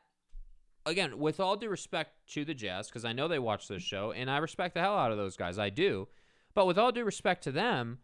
again, 0.86 1.18
with 1.18 1.40
all 1.40 1.56
due 1.56 1.68
respect 1.68 2.12
to 2.32 2.44
the 2.44 2.54
Jazz, 2.54 2.88
because 2.88 3.04
I 3.04 3.12
know 3.12 3.28
they 3.28 3.38
watch 3.38 3.68
this 3.68 3.82
show, 3.82 4.12
and 4.12 4.30
I 4.30 4.38
respect 4.38 4.74
the 4.74 4.80
hell 4.80 4.96
out 4.96 5.10
of 5.12 5.18
those 5.18 5.36
guys. 5.36 5.58
I 5.58 5.70
do. 5.70 6.08
But 6.54 6.66
with 6.66 6.78
all 6.78 6.92
due 6.92 7.04
respect 7.04 7.44
to 7.44 7.52
them, 7.52 7.98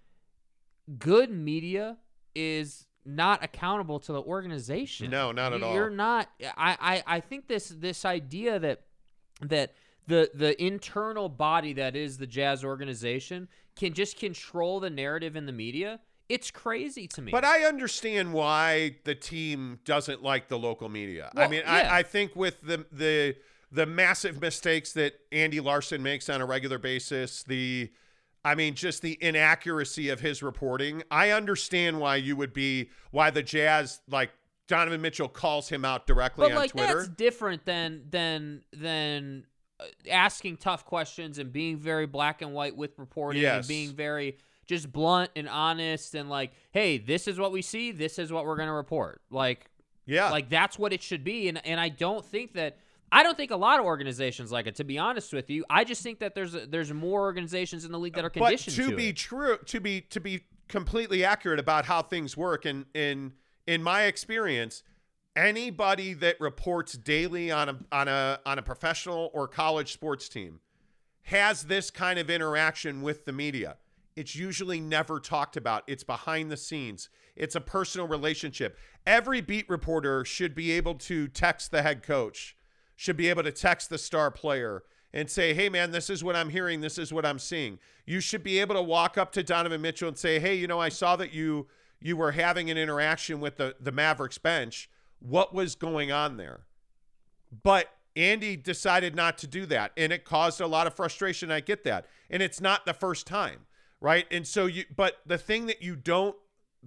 good 0.99 1.31
media 1.31 1.99
is 2.35 2.87
not 3.05 3.45
accountable 3.45 4.01
to 4.01 4.13
the 4.13 4.23
organization. 4.23 5.11
No, 5.11 5.33
not 5.33 5.53
at 5.53 5.63
all. 5.63 5.75
You're 5.75 5.91
not. 5.91 6.29
I, 6.57 6.77
I, 6.81 7.17
I 7.17 7.21
think 7.21 7.49
this 7.49 7.69
this 7.69 8.05
idea 8.05 8.59
that 8.59 8.83
that 9.41 9.75
the 10.07 10.31
the 10.35 10.63
internal 10.63 11.29
body 11.29 11.73
that 11.75 11.97
is 11.97 12.19
the 12.19 12.27
Jazz 12.27 12.65
organization 12.65 13.49
can 13.77 13.93
just 13.93 14.19
control 14.19 14.81
the 14.81 14.91
narrative 14.91 15.37
in 15.37 15.47
the 15.47 15.53
media. 15.53 16.01
It's 16.29 16.51
crazy 16.51 17.07
to 17.09 17.23
me. 17.23 17.33
But 17.33 17.45
I 17.45 17.65
understand 17.65 18.33
why 18.33 18.97
the 19.05 19.15
team 19.15 19.81
doesn't 19.85 20.23
like 20.23 20.49
the 20.49 20.59
local 20.59 20.89
media. 20.89 21.31
I 21.37 21.49
mean, 21.49 21.63
yeah. 21.65 21.73
I, 21.73 21.99
I 21.99 22.03
think 22.03 22.35
with 22.35 22.61
the 22.63 22.87
the 22.91 23.37
the 23.71 23.87
massive 23.87 24.41
mistakes 24.41 24.93
that 24.93 25.15
Andy 25.33 25.61
Larsen 25.61 26.03
makes 26.03 26.29
on 26.29 26.41
a 26.41 26.47
regular 26.47 26.79
basis, 26.79 27.43
the 27.43 27.91
I 28.45 28.55
mean, 28.55 28.75
just 28.75 29.03
the 29.03 29.19
inaccuracy 29.21 30.11
of 30.11 30.21
his 30.21 30.43
reporting. 30.43 31.03
I 31.11 31.31
understand 31.31 31.99
why 31.99 32.17
you 32.17 32.37
would 32.37 32.53
be 32.53 32.91
why 33.11 33.31
the 33.31 33.43
Jazz 33.43 34.01
like 34.09 34.31
Donovan 34.69 35.01
Mitchell 35.01 35.29
calls 35.29 35.69
him 35.69 35.85
out 35.85 36.07
directly 36.07 36.45
but 36.45 36.53
on 36.53 36.59
like 36.59 36.71
Twitter. 36.71 36.99
that's 37.01 37.09
different 37.09 37.65
than 37.65 38.05
than 38.11 38.63
than 38.73 39.47
asking 40.11 40.57
tough 40.57 40.85
questions 40.85 41.39
and 41.39 41.53
being 41.53 41.79
very 41.79 42.07
black 42.07 42.43
and 42.43 42.53
white 42.55 42.77
with 42.77 42.99
reporting 42.99 43.43
Yes. 43.43 43.59
and 43.59 43.69
being 43.69 43.93
very 43.93 44.37
just 44.67 44.91
blunt 44.93 45.31
and 45.37 45.49
honest 45.49 46.15
and 46.15 46.31
like 46.31 46.53
hey 46.73 46.97
this 46.97 47.29
is 47.29 47.39
what 47.39 47.53
we 47.53 47.61
see 47.61 47.91
this 47.93 48.19
is 48.19 48.33
what 48.33 48.47
we're 48.47 48.57
going 48.57 48.69
to 48.69 48.73
report 48.75 49.21
like 49.31 49.71
yeah. 50.07 50.31
like 50.31 50.49
that's 50.49 50.79
what 50.79 50.93
it 50.93 51.03
should 51.03 51.25
be 51.25 51.49
and 51.49 51.61
and 51.67 51.81
I 51.81 51.89
don't 51.89 52.25
think 52.25 52.55
that 52.55 52.79
I 53.13 53.23
don't 53.23 53.37
think 53.37 53.51
a 53.51 53.57
lot 53.57 53.79
of 53.79 53.85
organizations 53.85 54.51
like 54.53 54.67
it 54.67 54.77
to 54.77 54.85
be 54.85 54.99
honest 54.99 55.33
with 55.33 55.51
you 55.51 55.65
I 55.69 55.85
just 55.85 56.03
think 56.03 56.21
that 56.21 56.35
there's 56.35 56.55
a, 56.55 56.67
there's 56.67 56.93
more 56.93 57.23
organizations 57.23 57.85
in 57.85 57.93
the 57.93 57.99
league 57.99 58.15
that 58.15 58.25
are 58.25 58.31
but 58.31 58.41
conditioned 58.41 58.77
to, 58.77 58.91
to, 58.91 58.97
be 58.97 59.09
it. 59.09 59.17
true 59.17 59.59
to 59.67 59.81
be 59.81 60.01
to 60.03 60.21
be 60.21 60.45
completely 60.69 61.25
accurate 61.25 61.59
about 61.61 61.85
how 61.85 62.01
things 62.01 62.37
work 62.37 62.65
and 62.65 62.87
in 62.95 63.33
in 63.67 63.83
my 63.83 64.05
experience 64.05 64.83
anybody 65.37 66.15
that 66.15 66.41
reports 66.41 66.93
daily 66.95 67.51
on 67.51 67.69
a 67.69 67.79
on 67.93 68.09
a 68.09 68.39
on 68.47 68.59
a 68.59 68.63
professional 68.63 69.31
or 69.33 69.49
college 69.49 69.93
sports 69.93 70.29
team 70.29 70.61
has 71.23 71.65
this 71.65 71.91
kind 71.91 72.19
of 72.19 72.31
interaction 72.31 73.03
with 73.03 73.25
the 73.25 73.33
media 73.33 73.77
it's 74.17 74.37
usually 74.37 74.81
never 74.81 75.19
talked 75.19 75.57
about 75.57 75.83
it's 75.87 76.05
behind 76.05 76.51
the 76.51 76.57
scenes 76.57 77.09
it's 77.35 77.57
a 77.57 77.61
personal 77.61 78.07
relationship 78.07 78.79
every 79.07 79.41
beat 79.41 79.69
reporter 79.69 80.25
should 80.25 80.55
be 80.55 80.71
able 80.71 80.95
to 80.95 81.27
text 81.29 81.71
the 81.71 81.83
head 81.83 82.03
coach 82.03 82.57
should 82.97 83.17
be 83.17 83.29
able 83.29 83.43
to 83.43 83.53
text 83.53 83.91
the 83.91 83.99
star 83.99 84.31
player 84.31 84.85
and 85.15 85.31
say, 85.31 85.55
hey, 85.55 85.69
man, 85.69 85.93
this 85.93 86.11
is 86.11 86.25
what 86.25 86.35
I'm 86.35 86.51
hearing. 86.51 86.81
This 86.81 86.99
is 86.99 87.13
what 87.13 87.25
I'm 87.25 87.39
seeing. 87.39 87.79
You 88.05 88.19
should 88.19 88.43
be 88.43 88.59
able 88.59 88.75
to 88.75 88.83
walk 88.83 89.17
up 89.17 89.31
to 89.33 89.45
Donovan 89.45 89.81
Mitchell 89.81 90.09
and 90.09 90.19
say, 90.19 90.41
hey, 90.41 90.57
you 90.57 90.67
know, 90.67 90.81
I 90.81 90.89
saw 90.89 91.17
that 91.17 91.33
you 91.33 91.69
you 92.01 92.17
were 92.19 92.33
having 92.33 92.69
an 92.69 92.77
interaction 92.77 93.41
with 93.41 93.57
the, 93.57 93.77
the 93.81 93.93
Mavericks 93.93 94.37
bench. 94.37 94.91
What 95.25 95.55
was 95.55 95.75
going 95.75 96.13
on 96.13 96.37
there? 96.37 96.61
But 97.63 97.89
Andy 98.15 98.57
decided 98.57 99.17
not 99.17 99.39
to 99.39 99.47
do 99.47 99.65
that. 99.67 99.93
And 99.97 100.13
it 100.13 100.25
caused 100.25 100.61
a 100.61 100.67
lot 100.67 100.87
of 100.87 100.95
frustration. 100.95 101.51
I 101.51 101.61
get 101.61 101.85
that. 101.85 102.07
And 102.29 102.43
it's 102.43 102.61
not 102.61 102.85
the 102.85 102.93
first 102.93 103.27
time. 103.27 103.61
Right. 104.01 104.27
And 104.31 104.47
so 104.47 104.67
you, 104.67 104.85
but 104.95 105.19
the 105.25 105.39
thing 105.39 105.67
that 105.67 105.83
you 105.83 105.97
don't, 105.97 106.37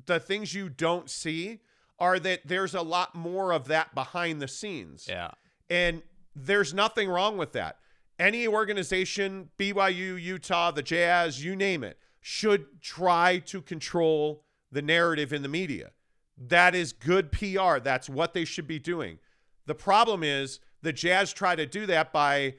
the 0.06 0.20
things 0.20 0.54
you 0.54 0.70
don't 0.70 1.10
see 1.10 1.62
are 2.00 2.20
that 2.20 2.42
there's 2.46 2.76
a 2.76 2.82
lot 2.82 3.16
more 3.16 3.52
of 3.52 3.68
that 3.70 3.96
behind 3.96 4.40
the 4.40 4.48
scenes. 4.48 5.08
yeah 5.10 5.32
And 5.70 6.04
there's 6.36 6.74
nothing 6.74 7.10
wrong 7.10 7.38
with 7.38 7.54
that. 7.54 7.80
Any 8.20 8.48
organization, 8.48 9.50
BYU, 9.58 10.22
Utah, 10.22 10.70
the 10.72 10.84
Jazz, 10.84 11.44
you 11.44 11.56
name 11.56 11.84
it, 11.84 11.98
should 12.22 12.82
try 12.82 13.40
to 13.46 13.62
control 13.62 14.44
the 14.72 14.82
narrative 14.82 15.34
in 15.34 15.42
the 15.42 15.50
media. 15.50 15.92
That 16.38 16.76
is 16.76 16.94
good 16.94 17.32
PR. 17.32 17.80
That's 17.80 18.10
what 18.10 18.34
they 18.34 18.46
should 18.46 18.68
be 18.68 18.80
doing. 18.80 19.20
The 19.66 19.76
problem 19.76 20.24
is 20.24 20.60
the 20.82 20.94
Jazz 20.94 21.34
try 21.34 21.56
to 21.56 21.66
do 21.66 21.86
that 21.88 22.12
by 22.14 22.56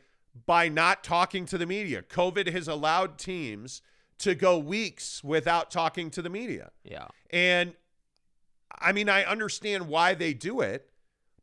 by 0.46 0.68
not 0.68 1.02
talking 1.02 1.46
to 1.46 1.58
the 1.58 1.66
media. 1.66 2.02
COVID 2.02 2.52
has 2.52 2.68
allowed 2.68 3.18
teams 3.18 3.82
to 4.18 4.34
go 4.34 4.58
weeks 4.58 5.22
without 5.24 5.70
talking 5.70 6.10
to 6.10 6.22
the 6.22 6.30
media. 6.30 6.70
yeah 6.84 7.06
And 7.30 7.74
I 8.80 8.92
mean, 8.92 9.08
I 9.08 9.24
understand 9.24 9.88
why 9.88 10.14
they 10.14 10.34
do 10.34 10.60
it, 10.60 10.90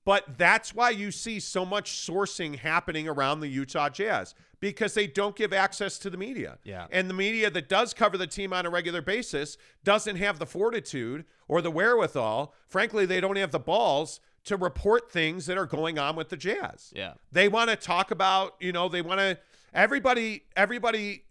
But 0.05 0.37
that's 0.37 0.73
why 0.75 0.91
you 0.91 1.11
see 1.11 1.39
so 1.39 1.65
much 1.65 1.91
sourcing 1.91 2.57
happening 2.57 3.07
around 3.07 3.39
the 3.39 3.47
Utah 3.47 3.89
Jazz 3.89 4.35
because 4.65 4.95
they 4.95 5.05
don't 5.05 5.35
give 5.35 5.53
access 5.53 5.99
to 5.99 6.09
the 6.09 6.17
media. 6.17 6.57
Yeah. 6.63 6.87
And 6.89 7.07
the 7.07 7.13
media 7.13 7.51
that 7.51 7.69
does 7.69 7.93
cover 7.93 8.17
the 8.17 8.25
team 8.25 8.51
on 8.51 8.65
a 8.65 8.69
regular 8.71 8.99
basis 8.99 9.59
doesn't 9.83 10.15
have 10.15 10.39
the 10.39 10.47
fortitude 10.47 11.25
or 11.47 11.61
the 11.61 11.69
wherewithal. 11.69 12.51
Frankly, 12.67 13.05
they 13.05 13.21
don't 13.21 13.35
have 13.35 13.51
the 13.51 13.59
balls 13.59 14.19
to 14.45 14.57
report 14.57 15.11
things 15.11 15.45
that 15.45 15.59
are 15.59 15.67
going 15.67 15.99
on 15.99 16.15
with 16.15 16.29
the 16.29 16.35
Jazz. 16.35 16.91
Yeah. 16.95 17.13
They 17.31 17.47
want 17.47 17.69
to 17.69 17.75
talk 17.75 18.09
about, 18.09 18.55
you 18.59 18.71
know, 18.71 18.89
they 18.89 19.03
want 19.03 19.19
to 19.19 19.37
everybody 19.71 20.45
everybody 20.55 21.25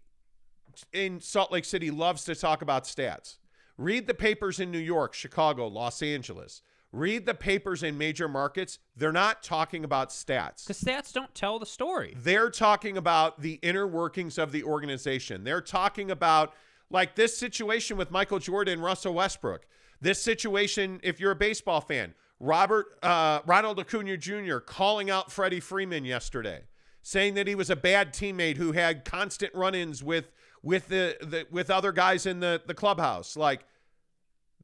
in 0.93 1.19
Salt 1.19 1.51
Lake 1.51 1.65
City 1.65 1.91
loves 1.91 2.23
to 2.23 2.35
talk 2.35 2.61
about 2.61 2.85
stats. 2.85 3.35
Read 3.77 4.07
the 4.07 4.13
papers 4.13 4.61
in 4.61 4.71
New 4.71 4.79
York, 4.79 5.13
Chicago, 5.13 5.67
Los 5.67 6.01
Angeles. 6.01 6.61
Read 6.95 7.25
the 7.25 7.33
papers 7.33 7.83
in 7.83 7.97
major 7.97 8.29
markets. 8.29 8.79
They're 8.95 9.11
not 9.11 9.43
talking 9.43 9.83
about 9.83 10.11
stats. 10.11 10.65
Because 10.65 10.81
stats 10.81 11.11
don't 11.11 11.35
tell 11.35 11.59
the 11.59 11.65
story. 11.65 12.15
They're 12.17 12.49
talking 12.49 12.95
about 12.95 13.41
the 13.41 13.59
inner 13.61 13.85
workings 13.85 14.37
of 14.37 14.53
the 14.53 14.63
organization. 14.63 15.43
They're 15.43 15.59
talking 15.59 16.09
about 16.09 16.53
like 16.89 17.15
this 17.15 17.37
situation 17.37 17.97
with 17.97 18.11
Michael 18.11 18.39
Jordan, 18.39 18.79
Russell 18.79 19.13
Westbrook. 19.13 19.65
This 19.99 20.21
situation, 20.21 21.01
if 21.03 21.19
you're 21.19 21.31
a 21.31 21.35
baseball 21.35 21.81
fan, 21.81 22.13
Robert 22.39 22.97
uh, 23.03 23.41
Ronald 23.45 23.77
Acuna 23.77 24.15
Jr. 24.15 24.59
calling 24.59 25.09
out 25.09 25.29
Freddie 25.29 25.59
Freeman 25.59 26.05
yesterday, 26.05 26.61
saying 27.01 27.33
that 27.33 27.45
he 27.45 27.55
was 27.55 27.69
a 27.69 27.75
bad 27.75 28.13
teammate 28.13 28.55
who 28.55 28.71
had 28.71 29.03
constant 29.03 29.53
run-ins 29.53 30.01
with 30.01 30.31
with 30.63 30.87
the, 30.87 31.17
the 31.21 31.45
with 31.51 31.69
other 31.69 31.91
guys 31.91 32.25
in 32.25 32.39
the 32.39 32.61
the 32.65 32.73
clubhouse. 32.73 33.35
Like 33.35 33.65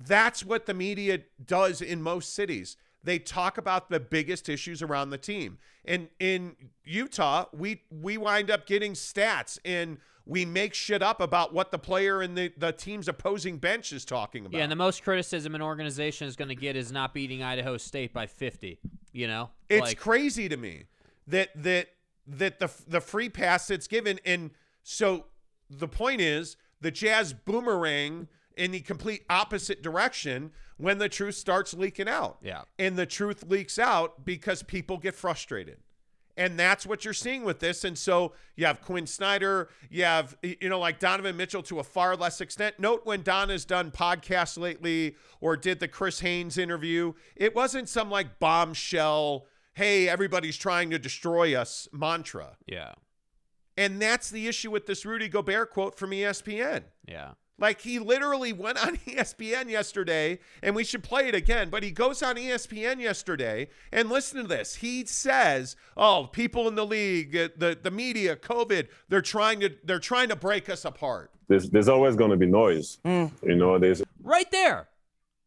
that's 0.05 0.45
what 0.45 0.65
the 0.65 0.73
media 0.73 1.19
does 1.45 1.81
in 1.81 2.01
most 2.01 2.33
cities. 2.33 2.77
They 3.03 3.19
talk 3.19 3.57
about 3.57 3.89
the 3.89 3.99
biggest 3.99 4.47
issues 4.47 4.81
around 4.81 5.09
the 5.09 5.17
team. 5.17 5.57
And 5.83 6.09
in 6.19 6.55
Utah, 6.83 7.45
we 7.51 7.81
we 7.89 8.17
wind 8.17 8.51
up 8.51 8.67
getting 8.67 8.93
stats 8.93 9.57
and 9.65 9.97
we 10.25 10.45
make 10.45 10.73
shit 10.73 11.01
up 11.01 11.19
about 11.19 11.53
what 11.53 11.71
the 11.71 11.79
player 11.79 12.21
and 12.21 12.37
the, 12.37 12.53
the 12.55 12.71
team's 12.71 13.07
opposing 13.07 13.57
bench 13.57 13.91
is 13.91 14.05
talking 14.05 14.45
about. 14.45 14.57
Yeah, 14.57 14.63
and 14.63 14.71
the 14.71 14.75
most 14.75 15.03
criticism 15.03 15.55
an 15.55 15.61
organization 15.61 16.27
is 16.27 16.35
going 16.35 16.49
to 16.49 16.55
get 16.55 16.75
is 16.75 16.91
not 16.91 17.13
beating 17.13 17.41
Idaho 17.41 17.77
State 17.77 18.13
by 18.13 18.27
50. 18.27 18.79
You 19.13 19.27
know, 19.27 19.49
It's 19.67 19.81
like, 19.81 19.97
crazy 19.97 20.47
to 20.47 20.57
me 20.57 20.85
that 21.27 21.49
that 21.55 21.89
that 22.27 22.59
the 22.59 22.71
the 22.87 23.01
free 23.01 23.29
pass 23.29 23.67
that's 23.67 23.87
given, 23.87 24.19
and 24.25 24.51
so 24.83 25.25
the 25.69 25.87
point 25.87 26.21
is 26.21 26.55
the 26.81 26.91
Jazz 26.91 27.33
boomerang 27.33 28.27
in 28.57 28.71
the 28.71 28.79
complete 28.81 29.23
opposite 29.29 29.81
direction 29.81 30.51
when 30.77 30.97
the 30.97 31.09
truth 31.09 31.35
starts 31.35 31.73
leaking 31.73 32.07
out. 32.09 32.37
Yeah. 32.41 32.61
and 32.79 32.97
the 32.97 33.05
truth 33.05 33.43
leaks 33.47 33.77
out 33.79 34.25
because 34.25 34.63
people 34.63 34.97
get 34.97 35.15
frustrated. 35.15 35.77
And 36.37 36.57
that's 36.57 36.85
what 36.85 37.03
you're 37.03 37.13
seeing 37.13 37.43
with 37.43 37.59
this. 37.59 37.83
And 37.83 37.97
so 37.97 38.31
you 38.55 38.65
have 38.65 38.81
Quinn 38.81 39.05
Snyder, 39.05 39.69
you 39.89 40.05
have, 40.05 40.35
you 40.41 40.69
know, 40.69 40.79
like 40.79 40.97
Donovan 40.97 41.35
Mitchell 41.37 41.61
to 41.63 41.79
a 41.79 41.83
far 41.83 42.15
less 42.15 42.39
extent. 42.41 42.79
Note 42.79 43.05
when 43.05 43.21
Don 43.21 43.49
has 43.49 43.65
done 43.65 43.91
podcasts 43.91 44.57
lately 44.57 45.17
or 45.41 45.57
did 45.57 45.79
the 45.81 45.89
Chris 45.89 46.21
Haynes 46.21 46.57
interview, 46.57 47.13
it 47.35 47.53
wasn't 47.53 47.89
some 47.89 48.09
like 48.09 48.39
bombshell, 48.39 49.45
hey, 49.73 50.07
everybody's 50.07 50.57
trying 50.57 50.89
to 50.91 50.97
destroy 50.97 51.53
us 51.53 51.87
mantra. 51.91 52.55
yeah, 52.65 52.93
And 53.77 54.01
that's 54.01 54.29
the 54.29 54.47
issue 54.47 54.71
with 54.71 54.85
this 54.87 55.05
Rudy 55.05 55.27
Gobert 55.27 55.69
quote 55.71 55.95
from 55.95 56.11
ESPN. 56.11 56.85
yeah. 57.07 57.31
Like 57.61 57.81
he 57.81 57.99
literally 57.99 58.51
went 58.51 58.83
on 58.83 58.97
ESPN 59.07 59.69
yesterday, 59.69 60.39
and 60.63 60.75
we 60.75 60.83
should 60.83 61.03
play 61.03 61.27
it 61.27 61.35
again. 61.35 61.69
But 61.69 61.83
he 61.83 61.91
goes 61.91 62.23
on 62.23 62.35
ESPN 62.35 62.99
yesterday, 62.99 63.69
and 63.91 64.09
listen 64.09 64.41
to 64.41 64.47
this. 64.47 64.75
He 64.75 65.05
says, 65.05 65.75
"Oh, 65.95 66.27
people 66.31 66.67
in 66.67 66.75
the 66.75 66.85
league, 66.85 67.37
uh, 67.37 67.49
the 67.55 67.77
the 67.81 67.91
media, 67.91 68.35
COVID, 68.35 68.87
they're 69.07 69.21
trying 69.21 69.59
to 69.59 69.69
they're 69.83 69.99
trying 69.99 70.29
to 70.29 70.35
break 70.35 70.69
us 70.69 70.83
apart." 70.83 71.31
There's 71.47 71.69
there's 71.69 71.87
always 71.87 72.15
going 72.15 72.31
to 72.31 72.37
be 72.37 72.47
noise. 72.47 72.97
You 73.05 73.31
know, 73.43 73.77
there's 73.77 74.01
Right 74.23 74.49
there. 74.51 74.87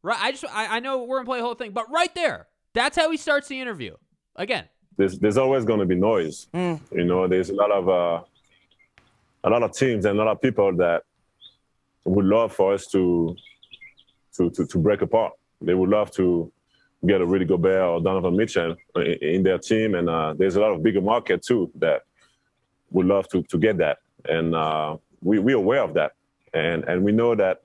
Right. 0.03 0.21
I 0.21 0.31
just 0.31 0.45
I, 0.45 0.77
I 0.77 0.81
know 0.81 1.03
we're 1.03 1.19
gonna 1.19 1.27
play 1.27 1.39
the 1.39 1.45
whole 1.45 1.55
thing, 1.55 1.73
but 1.73 1.91
right 1.91 2.15
there, 2.15 2.47
that's 2.75 2.97
how 2.97 3.11
he 3.11 3.17
starts 3.17 3.49
the 3.49 3.61
interview. 3.61 3.97
Again, 4.37 4.69
there's 4.97 5.19
there's 5.19 5.39
always 5.39 5.65
going 5.65 5.81
to 5.81 5.87
be 5.87 5.97
noise. 5.97 6.47
You 6.53 6.81
know, 6.93 7.27
there's 7.27 7.51
a 7.51 7.55
lot 7.55 7.73
of 7.73 7.89
uh, 7.89 8.23
a 9.43 9.51
lot 9.51 9.63
of 9.63 9.73
teams 9.73 10.05
and 10.05 10.19
a 10.19 10.23
lot 10.23 10.31
of 10.31 10.41
people 10.41 10.77
that 10.77 11.03
would 12.05 12.25
love 12.25 12.53
for 12.53 12.75
us 12.75 12.87
to 12.89 13.37
to 14.37 14.51
to, 14.51 14.67
to 14.67 14.79
break 14.79 15.03
apart. 15.03 15.33
They 15.61 15.75
would 15.75 15.91
love 15.91 16.11
to 16.13 16.53
get 17.07 17.21
a 17.21 17.27
Rudy 17.27 17.45
Gobert 17.45 17.83
or 17.83 18.01
Donovan 18.01 18.37
Mitchell 18.37 18.77
in, 18.97 19.03
in 19.03 19.43
their 19.43 19.59
team, 19.59 19.95
and 19.95 20.09
uh, 20.09 20.35
there's 20.37 20.57
a 20.57 20.61
lot 20.61 20.73
of 20.73 20.83
bigger 20.83 21.01
market 21.01 21.43
too 21.43 21.71
that 21.77 22.03
would 22.91 23.07
love 23.07 23.29
to 23.29 23.43
to 23.45 23.59
get 23.59 23.79
that, 23.79 23.99
and 24.29 24.55
uh, 24.55 24.97
we 25.23 25.39
we're 25.39 25.57
aware 25.57 25.83
of 25.83 25.95
that, 25.95 26.13
and 26.53 26.85
and 26.85 27.03
we 27.05 27.13
know 27.13 27.35
that 27.35 27.63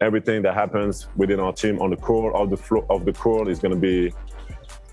everything 0.00 0.42
that 0.42 0.54
happens 0.54 1.08
within 1.16 1.40
our 1.40 1.52
team 1.52 1.80
on 1.80 1.90
the 1.90 1.96
court, 1.96 2.34
of 2.34 2.50
the 2.50 2.56
floor 2.56 2.86
of 2.88 3.04
the 3.04 3.12
court 3.12 3.48
is 3.48 3.58
going 3.58 3.74
to 3.74 3.80
be 3.80 4.12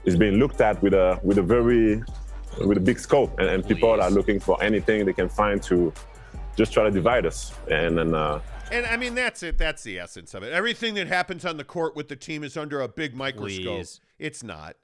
is 0.05 0.15
being 0.15 0.35
looked 0.35 0.61
at 0.61 0.81
with 0.81 0.93
a 0.93 1.19
with 1.23 1.37
a 1.37 1.41
very 1.41 2.03
with 2.65 2.77
a 2.77 2.81
big 2.81 2.99
scope, 2.99 3.37
and, 3.39 3.49
and 3.49 3.67
people 3.67 3.99
are 4.01 4.09
looking 4.09 4.39
for 4.39 4.61
anything 4.63 5.05
they 5.05 5.13
can 5.13 5.29
find 5.29 5.61
to 5.61 5.93
just 6.55 6.71
try 6.71 6.83
to 6.83 6.91
divide 6.91 7.25
us. 7.25 7.53
And 7.69 7.97
then 7.97 8.15
uh, 8.15 8.39
And 8.71 8.85
I 8.85 8.97
mean, 8.97 9.15
that's 9.15 9.43
it. 9.43 9.57
That's 9.57 9.83
the 9.83 9.99
essence 9.99 10.33
of 10.33 10.43
it. 10.43 10.51
Everything 10.51 10.95
that 10.95 11.07
happens 11.07 11.45
on 11.45 11.57
the 11.57 11.63
court 11.63 11.95
with 11.95 12.09
the 12.09 12.15
team 12.15 12.43
is 12.43 12.57
under 12.57 12.81
a 12.81 12.87
big 12.87 13.15
microscope. 13.15 13.77
Please. 13.77 13.99
It's 14.19 14.43
not. 14.43 14.75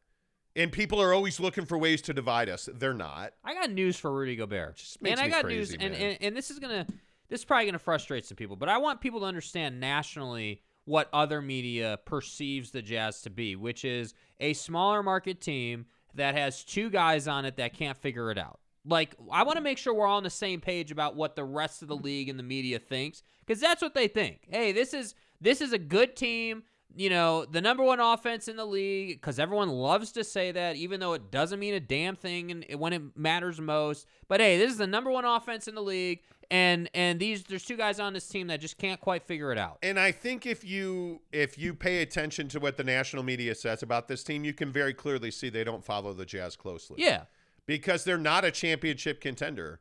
And 0.56 0.72
people 0.72 1.02
are 1.02 1.14
always 1.14 1.40
looking 1.40 1.66
for 1.66 1.78
ways 1.78 2.02
to 2.04 2.14
divide 2.14 2.50
us. 2.50 2.70
They're 2.74 2.94
not. 2.94 3.34
I 3.44 3.54
got 3.54 3.72
news 3.72 3.98
for 3.98 4.12
Rudy 4.12 4.36
Gobert. 4.36 4.84
makes 5.02 5.20
and 5.20 5.20
I 5.20 5.30
got 5.30 5.46
crazy, 5.46 5.78
news, 5.78 5.86
and, 5.86 5.96
and 5.96 6.18
and 6.22 6.36
this 6.36 6.52
is 6.52 6.60
gonna, 6.60 6.86
this 7.30 7.42
is 7.42 7.46
probably 7.46 7.66
gonna 7.68 7.80
frustrate 7.80 8.26
some 8.26 8.36
people, 8.36 8.56
but 8.58 8.68
I 8.68 8.78
want 8.78 9.00
people 9.00 9.22
to 9.22 9.26
understand 9.26 9.80
nationally 9.80 10.62
what 10.86 11.10
other 11.14 11.42
media 11.42 12.00
perceives 12.06 12.72
the 12.72 12.82
Jazz 12.82 13.22
to 13.22 13.30
be, 13.30 13.56
which 13.56 13.86
is 13.86 14.14
a 14.42 14.54
smaller 14.54 15.02
market 15.02 15.40
team 15.40 15.86
that 16.16 16.36
has 16.36 16.64
two 16.64 16.90
guys 16.90 17.28
on 17.28 17.46
it 17.46 17.56
that 17.58 17.74
can't 17.74 17.98
figure 17.98 18.30
it 18.30 18.38
out. 18.38 18.60
Like, 18.84 19.16
I 19.32 19.44
want 19.44 19.58
to 19.58 19.62
make 19.62 19.78
sure 19.78 19.94
we're 19.94 20.08
all 20.08 20.18
on 20.18 20.24
the 20.24 20.30
same 20.30 20.60
page 20.60 20.92
about 20.92 21.16
what 21.16 21.36
the 21.36 21.44
rest 21.44 21.82
of 21.82 21.88
the 21.88 21.96
league 21.96 22.30
and 22.30 22.38
the 22.38 22.44
media 22.44 22.80
thinks, 22.80 23.22
because 23.52 23.60
that's 23.60 23.82
what 23.82 23.94
they 23.94 24.08
think. 24.08 24.40
Hey, 24.50 24.72
this 24.72 24.94
is 24.94 25.14
this 25.42 25.60
is 25.60 25.74
a 25.74 25.78
good 25.78 26.16
team 26.16 26.64
you 26.96 27.10
know, 27.10 27.46
the 27.46 27.62
number 27.62 27.84
one 27.84 28.00
offense 28.00 28.50
in 28.50 28.58
the 28.58 28.66
league, 28.66 29.22
because 29.22 29.40
everyone 29.40 29.70
loves 29.70 30.12
to 30.14 30.26
say 30.26 30.52
that, 30.52 30.76
even 30.76 31.00
though 31.00 31.14
it 31.14 31.32
doesn't 31.32 31.58
mean 31.58 31.74
a 31.74 31.80
damn 31.80 32.18
thing 32.18 32.52
and 32.52 32.80
when 32.80 32.92
it 32.92 33.02
matters 33.16 33.62
most. 33.62 34.06
But 34.28 34.42
hey, 34.42 34.58
this 34.58 34.72
is 34.72 34.78
the 34.78 34.88
number 34.88 35.10
one 35.10 35.24
offense 35.24 35.70
in 35.70 35.76
the 35.76 35.82
league, 35.82 36.20
and 36.50 36.90
and 36.94 37.18
these 37.18 37.44
there's 37.44 37.64
two 37.64 37.78
guys 37.78 38.00
on 38.00 38.12
this 38.12 38.28
team 38.28 38.48
that 38.48 38.60
just 38.60 38.78
can't 38.78 39.00
quite 39.00 39.24
figure 39.24 39.54
it 39.54 39.58
out. 39.58 39.78
And 39.82 39.98
I 39.98 40.12
think 40.12 40.46
if 40.46 40.66
you 40.66 41.22
if 41.32 41.58
you 41.58 41.74
pay 41.74 42.02
attention 42.02 42.50
to 42.50 42.60
what 42.60 42.76
the 42.76 42.84
national 42.84 43.24
media 43.24 43.56
says 43.56 43.84
about 43.84 44.10
this 44.10 44.24
team, 44.24 44.44
you 44.44 44.54
can 44.54 44.72
very 44.72 44.94
clearly 44.94 45.32
see 45.32 45.50
they 45.50 45.64
don't 45.64 45.86
follow 45.86 46.12
the 46.14 46.26
Jazz 46.26 46.58
closely. 46.58 46.98
Yeah, 47.00 47.24
because 47.66 48.04
they're 48.04 48.18
not 48.18 48.44
a 48.44 48.52
championship 48.52 49.22
contender. 49.22 49.80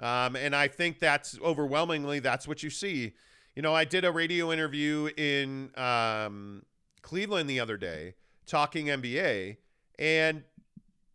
Um, 0.00 0.36
and 0.36 0.54
I 0.54 0.68
think 0.68 0.98
that's 0.98 1.38
overwhelmingly 1.40 2.18
that's 2.18 2.48
what 2.48 2.62
you 2.62 2.70
see. 2.70 3.14
You 3.54 3.62
know, 3.62 3.74
I 3.74 3.84
did 3.84 4.04
a 4.04 4.10
radio 4.10 4.52
interview 4.52 5.10
in 5.16 5.70
um, 5.76 6.64
Cleveland 7.02 7.48
the 7.48 7.60
other 7.60 7.76
day 7.76 8.14
talking 8.46 8.86
NBA, 8.86 9.58
and 9.98 10.42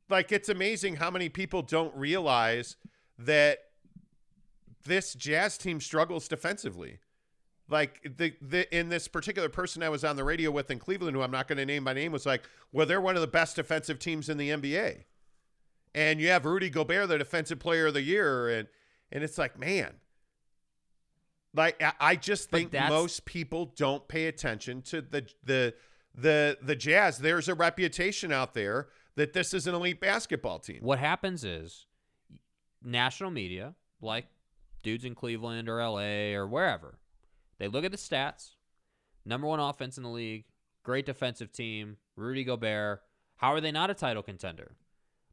like 0.09 0.31
it's 0.31 0.49
amazing 0.49 0.97
how 0.97 1.11
many 1.11 1.29
people 1.29 1.61
don't 1.61 1.93
realize 1.95 2.77
that 3.17 3.59
this 4.85 5.13
Jazz 5.13 5.57
team 5.57 5.81
struggles 5.81 6.27
defensively. 6.27 6.99
Like 7.69 8.01
the, 8.17 8.33
the 8.41 8.75
in 8.75 8.89
this 8.89 9.07
particular 9.07 9.49
person 9.49 9.83
I 9.83 9.89
was 9.89 10.05
on 10.05 10.15
the 10.15 10.23
radio 10.23 10.51
with 10.51 10.71
in 10.71 10.79
Cleveland, 10.79 11.17
who 11.17 11.21
I'm 11.21 11.31
not 11.31 11.47
going 11.47 11.57
to 11.57 11.65
name 11.65 11.83
by 11.83 11.93
name, 11.93 12.13
was 12.13 12.25
like, 12.25 12.43
"Well, 12.71 12.85
they're 12.85 13.01
one 13.01 13.15
of 13.15 13.21
the 13.21 13.27
best 13.27 13.57
defensive 13.57 13.99
teams 13.99 14.29
in 14.29 14.37
the 14.37 14.49
NBA." 14.49 15.03
And 15.95 16.19
you 16.19 16.29
have 16.29 16.45
Rudy 16.45 16.69
Gobert, 16.69 17.07
the 17.09 17.17
defensive 17.17 17.59
player 17.59 17.87
of 17.87 17.93
the 17.93 18.01
year, 18.01 18.49
and 18.49 18.67
and 19.11 19.23
it's 19.23 19.37
like, 19.37 19.57
man, 19.59 19.95
like 21.53 21.81
I, 21.81 21.93
I 21.99 22.15
just 22.15 22.49
think 22.49 22.73
most 22.73 23.25
people 23.25 23.73
don't 23.75 24.07
pay 24.07 24.27
attention 24.27 24.81
to 24.83 25.01
the 25.01 25.27
the 25.43 25.73
the 26.15 26.57
the 26.61 26.75
Jazz. 26.75 27.17
There's 27.19 27.47
a 27.47 27.55
reputation 27.55 28.31
out 28.31 28.53
there 28.53 28.89
that 29.15 29.33
this 29.33 29.53
is 29.53 29.65
an 29.67 29.73
elite 29.73 29.99
basketball 29.99 30.59
team. 30.59 30.79
what 30.81 30.99
happens 30.99 31.43
is 31.43 31.87
national 32.83 33.31
media, 33.31 33.73
like 33.99 34.27
dudes 34.83 35.03
in 35.05 35.15
Cleveland 35.15 35.67
or 35.67 35.83
LA 35.83 36.33
or 36.35 36.47
wherever, 36.47 36.99
they 37.57 37.67
look 37.67 37.83
at 37.83 37.91
the 37.91 37.97
stats. 37.97 38.51
Number 39.25 39.47
one 39.47 39.59
offense 39.59 39.97
in 39.97 40.03
the 40.03 40.09
league, 40.09 40.45
great 40.83 41.05
defensive 41.05 41.51
team, 41.51 41.97
Rudy 42.15 42.43
Gobert. 42.43 43.01
How 43.37 43.53
are 43.53 43.61
they 43.61 43.71
not 43.71 43.89
a 43.89 43.93
title 43.93 44.23
contender? 44.23 44.75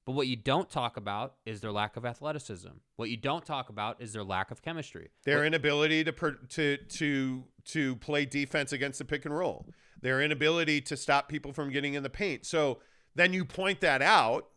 But 0.07 0.13
what 0.13 0.27
you 0.27 0.37
don't 0.37 0.69
talk 0.69 0.97
about 0.99 1.37
is 1.47 1.61
their 1.63 1.73
lack 1.73 1.97
of 1.97 2.05
athleticism. 2.05 2.69
What 2.97 3.09
you 3.09 3.17
don't 3.17 3.45
talk 3.45 3.71
about 3.71 4.03
is 4.03 4.13
their 4.13 4.25
lack 4.25 4.51
of 4.51 4.61
chemistry. 4.61 5.09
Their 5.25 5.45
inability 5.47 6.05
to 6.05 6.13
per, 6.13 6.33
to 6.51 6.77
to 6.77 7.45
to 7.67 7.97
play 7.97 8.27
defense 8.27 8.73
against 8.73 8.99
the 8.99 9.05
pick 9.07 9.25
and 9.25 9.35
roll. 9.35 9.67
Their 10.03 10.21
inability 10.21 10.83
to 10.83 10.97
stop 10.97 11.29
people 11.29 11.53
from 11.55 11.71
getting 11.71 11.95
in 11.95 12.03
the 12.03 12.11
paint. 12.11 12.45
So 12.45 12.81
then 13.15 13.33
you 13.33 13.45
point 13.47 13.81
that 13.81 14.03
out. 14.03 14.49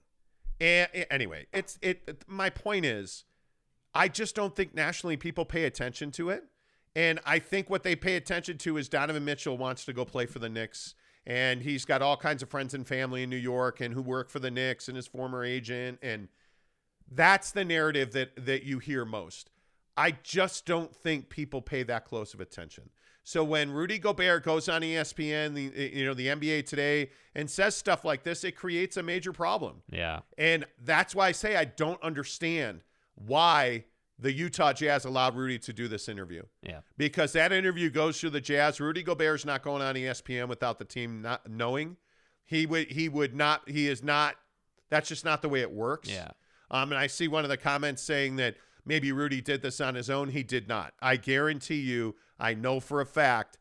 And 0.59 0.89
anyway, 1.09 1.47
it's 1.53 1.77
it. 1.81 2.01
it- 2.07 2.25
My 2.27 2.49
point 2.49 2.85
is, 2.85 3.23
I 3.93 4.09
just 4.09 4.35
don't 4.35 4.53
think 4.55 4.75
nationally 4.75 5.15
people 5.15 5.45
pay 5.45 5.63
attention 5.63 6.11
to 6.13 6.29
it. 6.29 6.43
And 6.95 7.19
I 7.25 7.39
think 7.39 7.69
what 7.69 7.83
they 7.83 7.95
pay 7.95 8.15
attention 8.15 8.57
to 8.59 8.75
is 8.77 8.89
Donovan 8.89 9.23
Mitchell 9.23 9.57
wants 9.57 9.85
to 9.85 9.93
go 9.93 10.03
play 10.03 10.25
for 10.25 10.39
the 10.39 10.49
Knicks. 10.49 10.95
And 11.27 11.61
he's 11.61 11.83
got 11.83 12.01
all 12.01 12.15
kinds 12.15 12.41
of 12.41 12.49
friends 12.49 12.73
and 12.73 12.87
family 12.87 13.21
in 13.21 13.29
New 13.29 13.35
York 13.35 13.81
and 13.81 13.93
who 13.93 14.01
work 14.01 14.29
for 14.29 14.39
the 14.39 14.49
Knicks 14.49 14.87
and 14.87 14.95
his 14.95 15.07
former 15.07 15.43
agent. 15.43 15.99
And 16.01 16.29
that's 17.11 17.51
the 17.51 17.65
narrative 17.65 18.13
that 18.13 18.45
that 18.45 18.63
you 18.63 18.79
hear 18.79 19.03
most. 19.03 19.51
I 19.97 20.11
just 20.23 20.65
don't 20.65 20.95
think 20.95 21.29
people 21.29 21.61
pay 21.61 21.83
that 21.83 22.05
close 22.05 22.33
of 22.33 22.39
attention. 22.39 22.89
So 23.23 23.43
when 23.43 23.71
Rudy 23.71 23.99
Gobert 23.99 24.45
goes 24.45 24.69
on 24.69 24.83
ESPN, 24.83 25.53
the 25.53 25.69
eh, 25.75 25.89
you 25.91 26.05
know 26.05 26.13
the 26.13 26.27
NBA 26.27 26.65
today, 26.65 27.09
and 27.35 27.49
says 27.49 27.75
stuff 27.75 28.05
like 28.05 28.23
this, 28.23 28.45
it 28.45 28.55
creates 28.55 28.95
a 28.95 29.03
major 29.03 29.33
problem. 29.33 29.81
Yeah. 29.91 30.21
And 30.37 30.65
that's 30.81 31.13
why 31.13 31.27
I 31.27 31.31
say 31.33 31.57
I 31.57 31.65
don't 31.65 32.01
understand 32.01 32.83
why 33.15 33.83
the 34.19 34.31
Utah 34.31 34.73
Jazz 34.73 35.05
allowed 35.05 35.35
Rudy 35.35 35.59
to 35.59 35.73
do 35.73 35.87
this 35.87 36.09
interview. 36.09 36.43
Yeah. 36.63 36.79
Because 36.97 37.33
that 37.33 37.51
interview 37.51 37.89
goes 37.89 38.19
through 38.19 38.31
the 38.31 38.41
Jazz. 38.41 38.79
Rudy 38.79 39.03
Gobert's 39.03 39.45
not 39.45 39.61
going 39.61 39.81
on 39.81 39.95
ESPN 39.95 40.47
without 40.47 40.79
the 40.79 40.85
team 40.85 41.21
not 41.21 41.49
knowing. 41.49 41.97
He 42.45 42.65
would 42.65 42.91
he 42.91 43.09
would 43.09 43.35
not 43.35 43.69
he 43.69 43.87
is 43.87 44.03
not 44.03 44.35
that's 44.89 45.09
just 45.09 45.25
not 45.25 45.41
the 45.41 45.49
way 45.49 45.61
it 45.61 45.71
works. 45.71 46.09
Yeah. 46.09 46.29
Um 46.71 46.91
and 46.91 46.99
I 46.99 47.07
see 47.07 47.27
one 47.27 47.43
of 47.43 47.49
the 47.49 47.57
comments 47.57 48.01
saying 48.01 48.37
that 48.37 48.55
maybe 48.85 49.11
Rudy 49.11 49.41
did 49.41 49.61
this 49.61 49.79
on 49.81 49.95
his 49.95 50.09
own. 50.09 50.29
He 50.29 50.43
did 50.43 50.67
not. 50.67 50.93
I 51.01 51.17
guarantee 51.17 51.81
you, 51.81 52.15
I 52.39 52.53
know 52.53 52.79
for 52.79 53.01
a 53.01 53.05
fact 53.05 53.57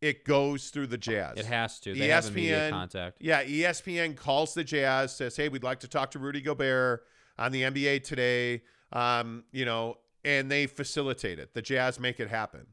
it 0.00 0.24
goes 0.24 0.70
through 0.70 0.86
the 0.88 0.98
Jazz. 0.98 1.38
It 1.38 1.46
has 1.46 1.80
to. 1.80 1.94
They 1.94 2.08
have 2.08 2.26
immediate 2.26 2.70
contact. 2.70 3.18
Yeah, 3.20 3.42
ESPN 3.42 4.16
calls 4.16 4.54
the 4.54 4.62
Jazz, 4.62 5.14
says, 5.16 5.36
"Hey, 5.36 5.48
we'd 5.48 5.64
like 5.64 5.80
to 5.80 5.88
talk 5.88 6.12
to 6.12 6.20
Rudy 6.20 6.40
Gobert 6.40 7.04
on 7.36 7.50
the 7.50 7.62
NBA 7.62 8.04
today." 8.04 8.62
Um, 8.92 9.44
you 9.52 9.64
know, 9.64 9.98
and 10.24 10.50
they 10.50 10.66
facilitate 10.66 11.38
it. 11.38 11.54
The 11.54 11.62
Jazz 11.62 12.00
make 12.00 12.20
it 12.20 12.28
happen. 12.28 12.66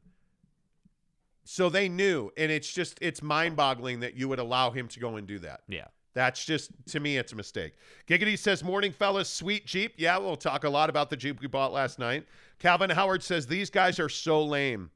So 1.44 1.68
they 1.68 1.88
knew, 1.88 2.30
and 2.36 2.50
it's 2.50 2.72
just 2.72 2.98
it's 3.00 3.22
mind-boggling 3.22 4.00
that 4.00 4.16
you 4.16 4.28
would 4.28 4.40
allow 4.40 4.70
him 4.70 4.88
to 4.88 5.00
go 5.00 5.16
and 5.16 5.26
do 5.26 5.38
that. 5.40 5.60
Yeah. 5.68 5.86
That's 6.16 6.46
just 6.46 6.70
to 6.86 6.98
me, 6.98 7.18
it's 7.18 7.32
a 7.32 7.36
mistake. 7.36 7.74
Giggity 8.08 8.38
says, 8.38 8.64
"Morning, 8.64 8.90
fellas, 8.90 9.28
sweet 9.28 9.66
Jeep." 9.66 9.92
Yeah, 9.98 10.16
we'll 10.16 10.36
talk 10.36 10.64
a 10.64 10.70
lot 10.70 10.88
about 10.88 11.10
the 11.10 11.16
Jeep 11.16 11.42
we 11.42 11.46
bought 11.46 11.74
last 11.74 11.98
night. 11.98 12.26
Calvin 12.58 12.88
Howard 12.88 13.22
says 13.22 13.46
these 13.46 13.68
guys 13.68 14.00
are 14.00 14.08
so 14.08 14.42
lame. 14.42 14.90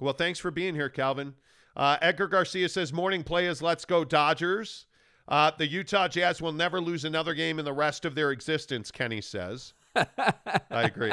Well, 0.00 0.12
thanks 0.12 0.38
for 0.38 0.50
being 0.50 0.74
here, 0.74 0.90
Calvin. 0.90 1.34
Uh, 1.74 1.96
Edgar 2.02 2.28
Garcia 2.28 2.68
says, 2.68 2.92
"Morning, 2.92 3.24
players, 3.24 3.62
let's 3.62 3.86
go 3.86 4.04
Dodgers." 4.04 4.84
Uh, 5.26 5.50
the 5.56 5.66
Utah 5.66 6.08
Jazz 6.08 6.42
will 6.42 6.52
never 6.52 6.78
lose 6.78 7.06
another 7.06 7.32
game 7.32 7.58
in 7.58 7.64
the 7.64 7.72
rest 7.72 8.04
of 8.04 8.14
their 8.14 8.30
existence. 8.30 8.90
Kenny 8.90 9.22
says. 9.22 9.72
I 9.96 10.82
agree. 10.84 11.12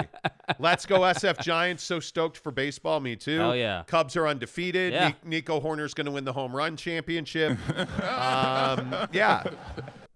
Let's 0.60 0.86
go 0.86 1.00
SF 1.02 1.40
Giants. 1.42 1.84
So 1.84 2.00
stoked 2.00 2.38
for 2.38 2.52
baseball. 2.52 3.00
Me 3.00 3.16
too. 3.16 3.40
Hell 3.40 3.56
yeah. 3.56 3.84
Cubs 3.88 4.16
are 4.16 4.28
undefeated. 4.28 4.94
Yeah. 4.94 5.10
Ni- 5.10 5.16
Nico 5.38 5.60
Hoerner's 5.60 5.94
going 5.94 6.06
to 6.06 6.12
win 6.12 6.26
the 6.26 6.34
home 6.34 6.56
run 6.56 6.78
championship. 6.78 7.58
um, 8.04 8.96
yeah. 9.12 9.44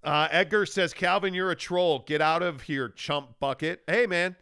Uh, 0.03 0.27
Edgar 0.31 0.65
says, 0.65 0.93
Calvin, 0.93 1.33
you're 1.33 1.51
a 1.51 1.55
troll. 1.55 1.99
Get 2.07 2.21
out 2.21 2.41
of 2.43 2.61
here, 2.61 2.89
chump 2.89 3.39
bucket. 3.39 3.81
Hey, 3.87 4.05
man. 4.07 4.35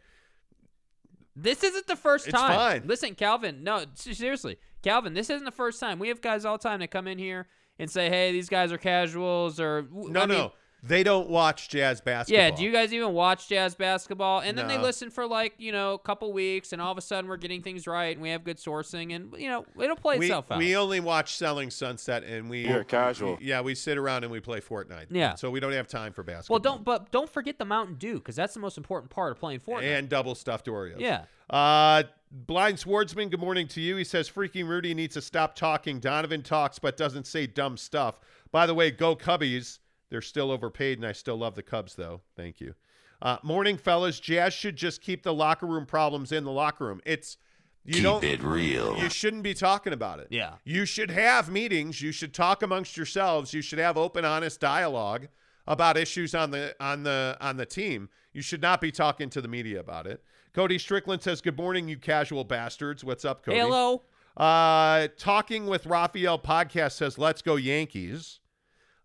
This 1.35 1.63
isn't 1.63 1.87
the 1.87 1.95
first 1.95 2.27
It's 2.27 2.37
time. 2.37 2.55
fine. 2.55 2.83
Listen, 2.87 3.15
Calvin. 3.15 3.63
No, 3.63 3.85
seriously, 3.93 4.57
Calvin. 4.83 5.13
This 5.13 5.29
isn't 5.29 5.45
the 5.45 5.51
first 5.51 5.79
time. 5.79 5.97
We 5.99 6.09
have 6.09 6.21
guys 6.21 6.43
all 6.43 6.57
the 6.57 6.63
time 6.63 6.79
that 6.81 6.91
come 6.91 7.07
in 7.07 7.17
here 7.17 7.47
and 7.77 7.89
say, 7.89 8.09
"Hey, 8.09 8.33
these 8.33 8.49
guys 8.49 8.73
are 8.73 8.77
casuals," 8.77 9.57
or 9.59 9.87
No, 9.91 10.21
I 10.21 10.25
mean, 10.25 10.37
no. 10.37 10.51
They 10.81 11.03
don't 11.03 11.29
watch 11.29 11.67
jazz 11.67 11.99
basketball. 11.99 12.43
Yeah, 12.43 12.51
do 12.51 12.63
you 12.63 12.71
guys 12.71 12.93
even 12.93 13.13
watch 13.13 13.49
jazz 13.49 13.75
basketball? 13.75 14.39
And 14.39 14.57
then 14.57 14.67
they 14.67 14.77
listen 14.77 15.09
for 15.09 15.27
like, 15.27 15.55
you 15.57 15.71
know, 15.71 15.93
a 15.93 15.99
couple 15.99 16.31
weeks 16.31 16.71
and 16.71 16.81
all 16.81 16.91
of 16.91 16.97
a 16.97 17.01
sudden 17.01 17.29
we're 17.29 17.37
getting 17.37 17.61
things 17.61 17.85
right 17.85 18.15
and 18.15 18.21
we 18.21 18.29
have 18.29 18.43
good 18.43 18.57
sourcing 18.57 19.13
and 19.15 19.33
you 19.37 19.49
know, 19.49 19.65
it'll 19.81 19.95
play 19.95 20.17
we, 20.17 20.27
itself 20.27 20.51
out. 20.51 20.57
we 20.57 20.75
only 20.77 20.99
watch 20.99 21.35
Selling 21.35 21.69
Sunset 21.69 22.23
and 22.23 22.49
we 22.49 22.67
You're 22.67 22.83
casual. 22.83 23.37
Yeah, 23.41 23.61
we 23.61 23.75
sit 23.75 23.97
around 23.97 24.23
and 24.23 24.31
we 24.31 24.39
play 24.39 24.61
Fortnite. 24.61 25.07
Yeah. 25.09 25.35
So 25.35 25.49
we 25.49 25.59
don't 25.59 25.73
have 25.73 25.87
time 25.87 26.13
for 26.13 26.23
basketball. 26.23 26.55
well, 26.55 26.59
don't 26.59 26.83
but 26.85 27.11
don't 27.11 27.29
forget 27.29 27.57
the 27.57 27.65
Mountain 27.65 27.95
Dew 27.95 28.15
because 28.15 28.35
that's 28.35 28.53
the 28.53 28.61
most 28.61 28.77
important 28.77 29.11
part 29.11 29.31
of 29.31 29.39
playing 29.39 29.59
Fortnite. 29.59 29.83
and 29.83 30.07
double 30.07 30.35
stuffed 30.35 30.67
Oreos. 30.67 30.99
Yeah. 30.99 31.23
Uh, 31.49 32.03
Blind 32.31 32.77
Swordsman, 32.77 33.29
good 33.29 33.39
morning 33.39 33.67
to 33.69 33.81
you. 33.81 33.95
He 33.95 34.03
says, 34.03 34.29
freaking 34.29 34.67
Rudy 34.67 34.93
needs 34.93 35.15
to 35.15 35.21
stop 35.21 35.55
talking. 35.55 35.99
Donovan 35.99 36.43
talks 36.43 36.77
but 36.77 36.95
doesn't 36.95 37.25
say 37.25 37.47
dumb 37.47 37.75
stuff. 37.75 38.19
By 38.51 38.67
the 38.67 38.73
way, 38.75 38.91
go 38.91 39.15
Cubbies. 39.15 39.79
They're 40.09 40.21
still 40.21 40.51
overpaid, 40.51 40.97
and 40.97 41.07
I 41.07 41.11
still 41.11 41.37
love 41.37 41.55
the 41.55 41.63
Cubs, 41.63 41.95
though. 41.95 42.21
Thank 42.35 42.59
you. 42.59 42.73
Uh, 43.21 43.37
morning, 43.43 43.77
fellas. 43.77 44.19
Jazz 44.19 44.53
should 44.53 44.75
just 44.75 45.01
keep 45.01 45.23
the 45.23 45.33
locker 45.33 45.65
room 45.65 45.85
problems 45.85 46.31
in 46.31 46.43
the 46.45 46.51
locker 46.51 46.85
room. 46.85 47.01
It's 47.05 47.37
you 47.85 48.01
don't 48.01 48.23
it 48.23 48.41
real. 48.43 48.97
you 48.97 49.09
shouldn't 49.09 49.43
be 49.43 49.53
talking 49.53 49.93
about 49.93 50.19
it. 50.19 50.27
Yeah. 50.29 50.53
You 50.63 50.85
should 50.85 51.11
have 51.11 51.49
meetings. 51.49 52.01
You 52.01 52.11
should 52.11 52.33
talk 52.33 52.61
amongst 52.61 52.97
yourselves. 52.97 53.53
You 53.53 53.61
should 53.61 53.79
have 53.79 53.97
open, 53.97 54.25
honest 54.25 54.59
dialogue 54.59 55.27
about 55.67 55.97
issues 55.97 56.33
on 56.33 56.51
the 56.51 56.75
on 56.79 57.03
the 57.03 57.37
on 57.41 57.57
the 57.57 57.65
team. 57.65 58.09
You 58.33 58.41
should 58.41 58.61
not 58.61 58.79
be 58.79 58.91
talking 58.91 59.29
to 59.31 59.41
the 59.41 59.47
media 59.47 59.79
about 59.79 60.07
it. 60.07 60.23
Cody 60.53 60.77
Strickland 60.77 61.21
says, 61.21 61.41
"Good 61.41 61.57
morning, 61.57 61.87
you 61.87 61.97
casual 61.97 62.43
bastards. 62.43 63.03
What's 63.03 63.25
up, 63.25 63.43
Cody?" 63.43 63.57
Hello. 63.57 64.03
Uh, 64.37 65.07
talking 65.17 65.65
with 65.65 65.85
Raphael 65.85 66.39
podcast 66.39 66.93
says, 66.93 67.17
"Let's 67.17 67.41
go 67.41 67.55
Yankees." 67.55 68.39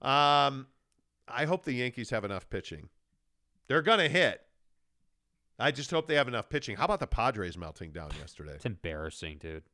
Um, 0.02 0.66
I 1.28 1.44
hope 1.44 1.64
the 1.64 1.72
Yankees 1.72 2.10
have 2.10 2.24
enough 2.24 2.48
pitching. 2.50 2.88
They're 3.66 3.82
gonna 3.82 4.08
hit. 4.08 4.42
I 5.58 5.70
just 5.70 5.90
hope 5.90 6.08
they 6.08 6.16
have 6.16 6.28
enough 6.28 6.48
pitching. 6.48 6.76
How 6.76 6.84
about 6.84 7.00
the 7.00 7.06
Padres 7.06 7.56
melting 7.56 7.92
down 7.92 8.10
yesterday? 8.20 8.52
It's 8.54 8.66
embarrassing, 8.66 9.38
dude. 9.38 9.64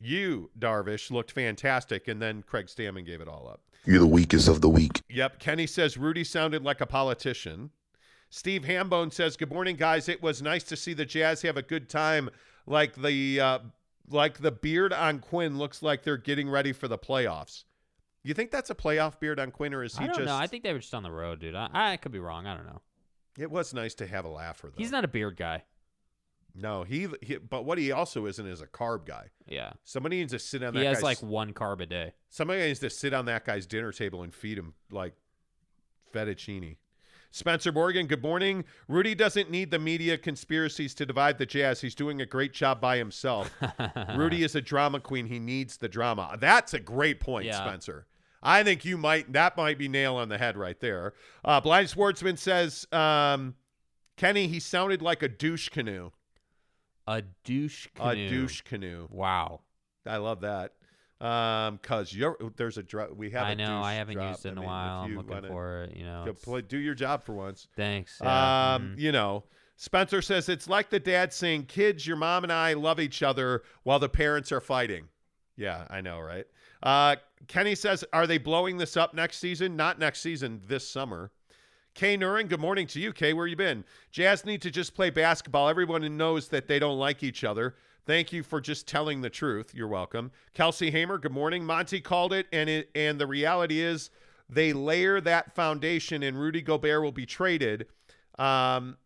Yu, 0.00 0.50
Darvish, 0.58 1.10
looked 1.10 1.30
fantastic, 1.30 2.08
and 2.08 2.20
then 2.20 2.42
Craig 2.42 2.66
Stammen 2.66 3.06
gave 3.06 3.20
it 3.20 3.28
all 3.28 3.48
up. 3.48 3.60
You're 3.84 4.00
the 4.00 4.06
weakest 4.06 4.48
of 4.48 4.60
the 4.60 4.68
weak. 4.68 5.00
Yep. 5.08 5.38
Kenny 5.38 5.66
says 5.66 5.96
Rudy 5.96 6.24
sounded 6.24 6.62
like 6.64 6.80
a 6.80 6.86
politician. 6.86 7.70
Steve 8.30 8.62
Hambone 8.62 9.12
says, 9.12 9.36
"Good 9.36 9.52
morning, 9.52 9.76
guys. 9.76 10.08
It 10.08 10.22
was 10.22 10.40
nice 10.42 10.64
to 10.64 10.76
see 10.76 10.94
the 10.94 11.04
Jazz 11.04 11.42
have 11.42 11.56
a 11.56 11.62
good 11.62 11.88
time. 11.88 12.30
Like 12.66 12.94
the 12.94 13.40
uh, 13.40 13.58
like 14.08 14.38
the 14.38 14.52
beard 14.52 14.92
on 14.92 15.18
Quinn 15.18 15.58
looks 15.58 15.82
like 15.82 16.02
they're 16.02 16.16
getting 16.16 16.48
ready 16.48 16.72
for 16.72 16.88
the 16.88 16.98
playoffs. 16.98 17.64
You 18.24 18.34
think 18.34 18.50
that's 18.50 18.70
a 18.70 18.74
playoff 18.74 19.18
beard 19.18 19.40
on 19.40 19.50
Quinn, 19.50 19.74
or 19.74 19.82
is 19.82 19.96
he 19.96 20.04
I 20.04 20.06
don't 20.06 20.16
just? 20.16 20.26
know. 20.26 20.36
I 20.36 20.46
think 20.46 20.62
they 20.62 20.72
were 20.72 20.78
just 20.78 20.94
on 20.94 21.02
the 21.02 21.10
road, 21.10 21.40
dude. 21.40 21.54
I, 21.56 21.68
I 21.72 21.96
could 21.96 22.12
be 22.12 22.20
wrong. 22.20 22.46
I 22.46 22.54
don't 22.56 22.66
know. 22.66 22.80
it 23.38 23.50
was 23.50 23.74
nice 23.74 23.94
to 23.94 24.06
have 24.06 24.24
a 24.24 24.28
laugher. 24.28 24.68
Though. 24.68 24.74
He's 24.78 24.92
not 24.92 25.04
a 25.04 25.08
beard 25.08 25.36
guy. 25.36 25.64
No, 26.54 26.82
he, 26.84 27.08
he. 27.22 27.36
But 27.38 27.64
what 27.64 27.78
he 27.78 27.90
also 27.92 28.26
isn't 28.26 28.46
is 28.46 28.60
a 28.60 28.66
carb 28.66 29.06
guy. 29.06 29.30
Yeah. 29.48 29.72
Somebody 29.84 30.18
needs 30.18 30.32
to 30.34 30.38
sit 30.38 30.62
on 30.62 30.74
that. 30.74 30.80
He 30.80 30.86
has 30.86 30.98
guy's- 31.00 31.02
like 31.22 31.30
one 31.30 31.52
carb 31.54 31.80
a 31.80 31.86
day. 31.86 32.12
Somebody 32.28 32.60
needs 32.62 32.80
to 32.80 32.90
sit 32.90 33.12
on 33.14 33.24
that 33.24 33.44
guy's 33.44 33.66
dinner 33.66 33.90
table 33.90 34.22
and 34.22 34.32
feed 34.34 34.58
him 34.58 34.74
like 34.90 35.14
fettuccine. 36.12 36.76
Spencer 37.34 37.72
Morgan, 37.72 38.06
good 38.06 38.22
morning. 38.22 38.64
Rudy 38.88 39.14
doesn't 39.14 39.50
need 39.50 39.70
the 39.70 39.78
media 39.78 40.18
conspiracies 40.18 40.94
to 40.96 41.06
divide 41.06 41.38
the 41.38 41.46
Jazz. 41.46 41.80
He's 41.80 41.94
doing 41.94 42.20
a 42.20 42.26
great 42.26 42.52
job 42.52 42.78
by 42.78 42.98
himself. 42.98 43.50
Rudy 44.16 44.42
is 44.44 44.54
a 44.54 44.60
drama 44.60 45.00
queen. 45.00 45.24
He 45.24 45.38
needs 45.38 45.78
the 45.78 45.88
drama. 45.88 46.36
That's 46.38 46.74
a 46.74 46.78
great 46.80 47.20
point, 47.20 47.46
Yeah. 47.46 47.64
Spencer. 47.66 48.06
I 48.42 48.64
think 48.64 48.84
you 48.84 48.98
might 48.98 49.32
that 49.32 49.56
might 49.56 49.78
be 49.78 49.88
nail 49.88 50.16
on 50.16 50.28
the 50.28 50.38
head 50.38 50.56
right 50.56 50.78
there. 50.80 51.14
Uh, 51.44 51.60
Blind 51.60 51.88
Swordsman 51.88 52.36
says, 52.36 52.86
um, 52.92 53.54
Kenny, 54.16 54.46
he 54.48 54.58
sounded 54.60 55.00
like 55.02 55.22
a 55.22 55.28
douche 55.28 55.68
canoe. 55.68 56.10
A 57.06 57.22
douche 57.44 57.88
canoe. 57.94 58.10
A 58.26 58.28
douche 58.28 58.60
canoe. 58.62 59.08
Wow. 59.10 59.60
I 60.06 60.16
love 60.16 60.40
that. 60.40 60.72
Um, 61.20 61.78
cause 61.78 62.12
you're 62.12 62.36
there's 62.56 62.78
a 62.78 62.82
drop. 62.82 63.12
We 63.14 63.30
have. 63.30 63.44
I 63.46 63.50
a 63.52 63.54
know. 63.54 63.80
I 63.80 63.94
haven't 63.94 64.14
drop. 64.14 64.30
used 64.30 64.44
it 64.44 64.50
in 64.50 64.58
I 64.58 64.60
a 64.60 64.64
mean, 64.64 64.64
if 64.64 64.68
while. 64.70 65.00
I'm 65.02 65.16
looking 65.16 65.48
for 65.48 65.82
it. 65.84 65.96
You 65.96 66.04
know. 66.04 66.34
play, 66.42 66.62
do 66.62 66.78
your 66.78 66.94
job 66.94 67.22
for 67.22 67.32
once. 67.32 67.68
Thanks. 67.76 68.18
yeah, 68.20 68.74
Um, 68.74 68.96
mhm. 68.96 68.98
you 68.98 69.12
know, 69.12 69.44
Spencer 69.76 70.20
says 70.20 70.48
it's 70.48 70.68
like 70.68 70.90
the 70.90 70.98
dad 70.98 71.32
saying, 71.32 71.66
"Kids, 71.66 72.06
your 72.08 72.16
mom 72.16 72.42
and 72.42 72.52
I 72.52 72.72
love 72.72 72.98
each 72.98 73.22
other," 73.22 73.62
while 73.84 74.00
the 74.00 74.08
parents 74.08 74.50
are 74.50 74.60
fighting. 74.60 75.08
Yeah, 75.56 75.86
I 75.90 76.00
know, 76.00 76.18
right? 76.20 76.46
Uh, 76.82 77.16
Kenny 77.46 77.74
says, 77.74 78.04
"Are 78.12 78.26
they 78.26 78.38
blowing 78.38 78.78
this 78.78 78.96
up 78.96 79.14
next 79.14 79.38
season? 79.38 79.76
Not 79.76 79.98
next 79.98 80.20
season. 80.20 80.62
This 80.66 80.88
summer." 80.88 81.30
Kay 81.94 82.16
Nurin, 82.16 82.48
good 82.48 82.60
morning 82.60 82.86
to 82.86 83.00
you. 83.00 83.12
Kay, 83.12 83.34
where 83.34 83.46
you 83.46 83.54
been? 83.54 83.84
Jazz 84.10 84.46
need 84.46 84.62
to 84.62 84.70
just 84.70 84.94
play 84.94 85.10
basketball. 85.10 85.68
Everyone 85.68 86.16
knows 86.16 86.48
that 86.48 86.66
they 86.66 86.78
don't 86.78 86.98
like 86.98 87.22
each 87.22 87.44
other. 87.44 87.74
Thank 88.06 88.32
you 88.32 88.42
for 88.42 88.62
just 88.62 88.88
telling 88.88 89.20
the 89.20 89.28
truth. 89.28 89.72
You're 89.74 89.88
welcome. 89.88 90.32
Kelsey 90.54 90.90
Hamer, 90.90 91.18
good 91.18 91.32
morning. 91.32 91.64
Monty 91.64 92.00
called 92.00 92.32
it, 92.32 92.46
and 92.50 92.70
it 92.70 92.90
and 92.94 93.20
the 93.20 93.26
reality 93.26 93.80
is 93.80 94.10
they 94.48 94.72
layer 94.72 95.20
that 95.20 95.54
foundation, 95.54 96.22
and 96.22 96.38
Rudy 96.38 96.62
Gobert 96.62 97.02
will 97.02 97.12
be 97.12 97.26
traded. 97.26 97.86
Um, 98.38 98.96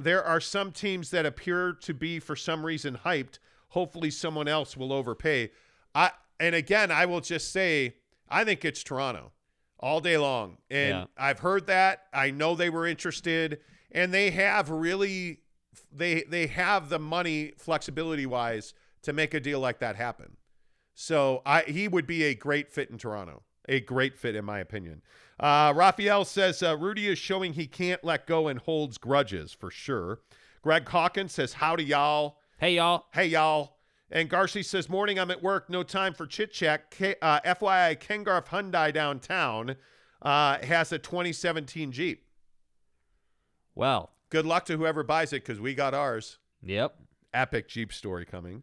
there 0.00 0.22
are 0.22 0.40
some 0.40 0.72
teams 0.72 1.10
that 1.10 1.26
appear 1.26 1.72
to 1.82 1.94
be, 1.94 2.18
for 2.18 2.36
some 2.36 2.66
reason, 2.66 2.98
hyped. 3.04 3.38
Hopefully, 3.70 4.10
someone 4.10 4.48
else 4.48 4.76
will 4.76 4.92
overpay. 4.92 5.50
I 5.94 6.10
and 6.40 6.54
again, 6.54 6.90
I 6.90 7.06
will 7.06 7.20
just 7.20 7.52
say, 7.52 7.96
I 8.28 8.44
think 8.44 8.64
it's 8.64 8.82
Toronto. 8.82 9.32
all 9.80 10.00
day 10.00 10.16
long. 10.18 10.58
And 10.70 10.90
Yeah. 10.90 11.04
I've 11.16 11.38
heard 11.38 11.66
that. 11.68 12.04
I 12.12 12.30
know 12.32 12.54
they 12.56 12.68
were 12.70 12.86
interested 12.86 13.60
and 13.92 14.12
they 14.12 14.30
have 14.30 14.70
really 14.70 15.40
they 15.92 16.22
they 16.24 16.48
have 16.48 16.88
the 16.88 16.98
money 16.98 17.52
flexibility 17.56 18.26
wise 18.26 18.74
to 19.02 19.12
make 19.12 19.34
a 19.34 19.40
deal 19.40 19.60
like 19.60 19.78
that 19.78 19.94
happen. 19.96 20.36
So 20.94 21.42
I 21.46 21.62
he 21.62 21.86
would 21.86 22.06
be 22.06 22.24
a 22.24 22.34
great 22.34 22.72
fit 22.72 22.90
in 22.90 22.98
Toronto. 22.98 23.42
A 23.68 23.80
great 23.80 24.16
fit 24.18 24.34
in 24.34 24.44
my 24.44 24.58
opinion. 24.60 25.02
Uh, 25.38 25.72
Raphael 25.76 26.24
says 26.24 26.62
uh, 26.62 26.76
Rudy 26.76 27.06
is 27.06 27.18
showing 27.18 27.52
he 27.52 27.66
can't 27.68 28.02
let 28.02 28.26
go 28.26 28.48
and 28.48 28.58
holds 28.58 28.98
grudges 28.98 29.52
for 29.52 29.70
sure. 29.70 30.20
Greg 30.62 30.88
Hawkins 30.88 31.32
says 31.32 31.52
howdy 31.52 31.84
y'all. 31.84 32.37
Hey, 32.58 32.74
y'all. 32.74 33.06
Hey, 33.12 33.26
y'all. 33.26 33.76
And 34.10 34.28
Garcia 34.28 34.64
says, 34.64 34.88
Morning, 34.88 35.18
I'm 35.18 35.30
at 35.30 35.42
work. 35.42 35.68
No 35.70 35.82
time 35.82 36.14
for 36.14 36.26
chit 36.26 36.52
chat. 36.52 36.90
K- 36.90 37.14
uh, 37.22 37.40
FYI, 37.40 37.98
Ken 38.00 38.22
Garff 38.24 38.46
Hyundai 38.48 38.92
downtown 38.92 39.76
uh, 40.22 40.58
has 40.64 40.90
a 40.92 40.98
2017 40.98 41.92
Jeep. 41.92 42.24
Well, 43.74 44.10
Good 44.30 44.44
luck 44.44 44.66
to 44.66 44.76
whoever 44.76 45.02
buys 45.02 45.32
it 45.32 45.42
because 45.42 45.58
we 45.58 45.74
got 45.74 45.94
ours. 45.94 46.38
yep. 46.62 46.94
Epic 47.32 47.66
Jeep 47.68 47.92
story 47.92 48.26
coming. 48.26 48.62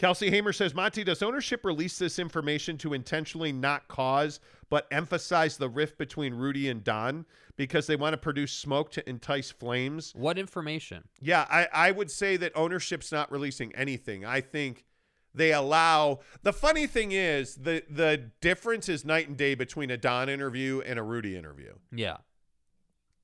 Kelsey 0.00 0.30
Hamer 0.30 0.54
says, 0.54 0.74
Monty, 0.74 1.04
does 1.04 1.22
ownership 1.22 1.62
release 1.62 1.98
this 1.98 2.18
information 2.18 2.78
to 2.78 2.94
intentionally 2.94 3.52
not 3.52 3.86
cause 3.86 4.40
but 4.70 4.86
emphasize 4.90 5.58
the 5.58 5.68
rift 5.68 5.98
between 5.98 6.32
Rudy 6.32 6.70
and 6.70 6.82
Don 6.82 7.26
because 7.56 7.86
they 7.86 7.96
want 7.96 8.14
to 8.14 8.16
produce 8.16 8.50
smoke 8.50 8.90
to 8.92 9.06
entice 9.06 9.50
flames? 9.50 10.14
What 10.16 10.38
information? 10.38 11.04
Yeah, 11.20 11.46
I, 11.50 11.68
I 11.70 11.90
would 11.90 12.10
say 12.10 12.38
that 12.38 12.52
ownership's 12.56 13.12
not 13.12 13.30
releasing 13.30 13.74
anything. 13.74 14.24
I 14.24 14.40
think 14.40 14.86
they 15.34 15.52
allow 15.52 16.20
the 16.42 16.54
funny 16.54 16.86
thing 16.86 17.12
is 17.12 17.56
the 17.56 17.82
the 17.90 18.30
difference 18.40 18.88
is 18.88 19.04
night 19.04 19.28
and 19.28 19.36
day 19.36 19.54
between 19.54 19.90
a 19.90 19.98
Don 19.98 20.30
interview 20.30 20.80
and 20.80 20.98
a 20.98 21.02
Rudy 21.02 21.36
interview. 21.36 21.74
Yeah. 21.92 22.16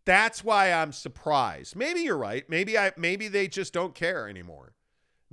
That's 0.04 0.44
why 0.44 0.72
I'm 0.72 0.92
surprised. 0.92 1.74
Maybe 1.74 2.00
you're 2.00 2.18
right. 2.18 2.44
Maybe 2.50 2.76
I 2.76 2.92
maybe 2.98 3.28
they 3.28 3.48
just 3.48 3.72
don't 3.72 3.94
care 3.94 4.28
anymore. 4.28 4.74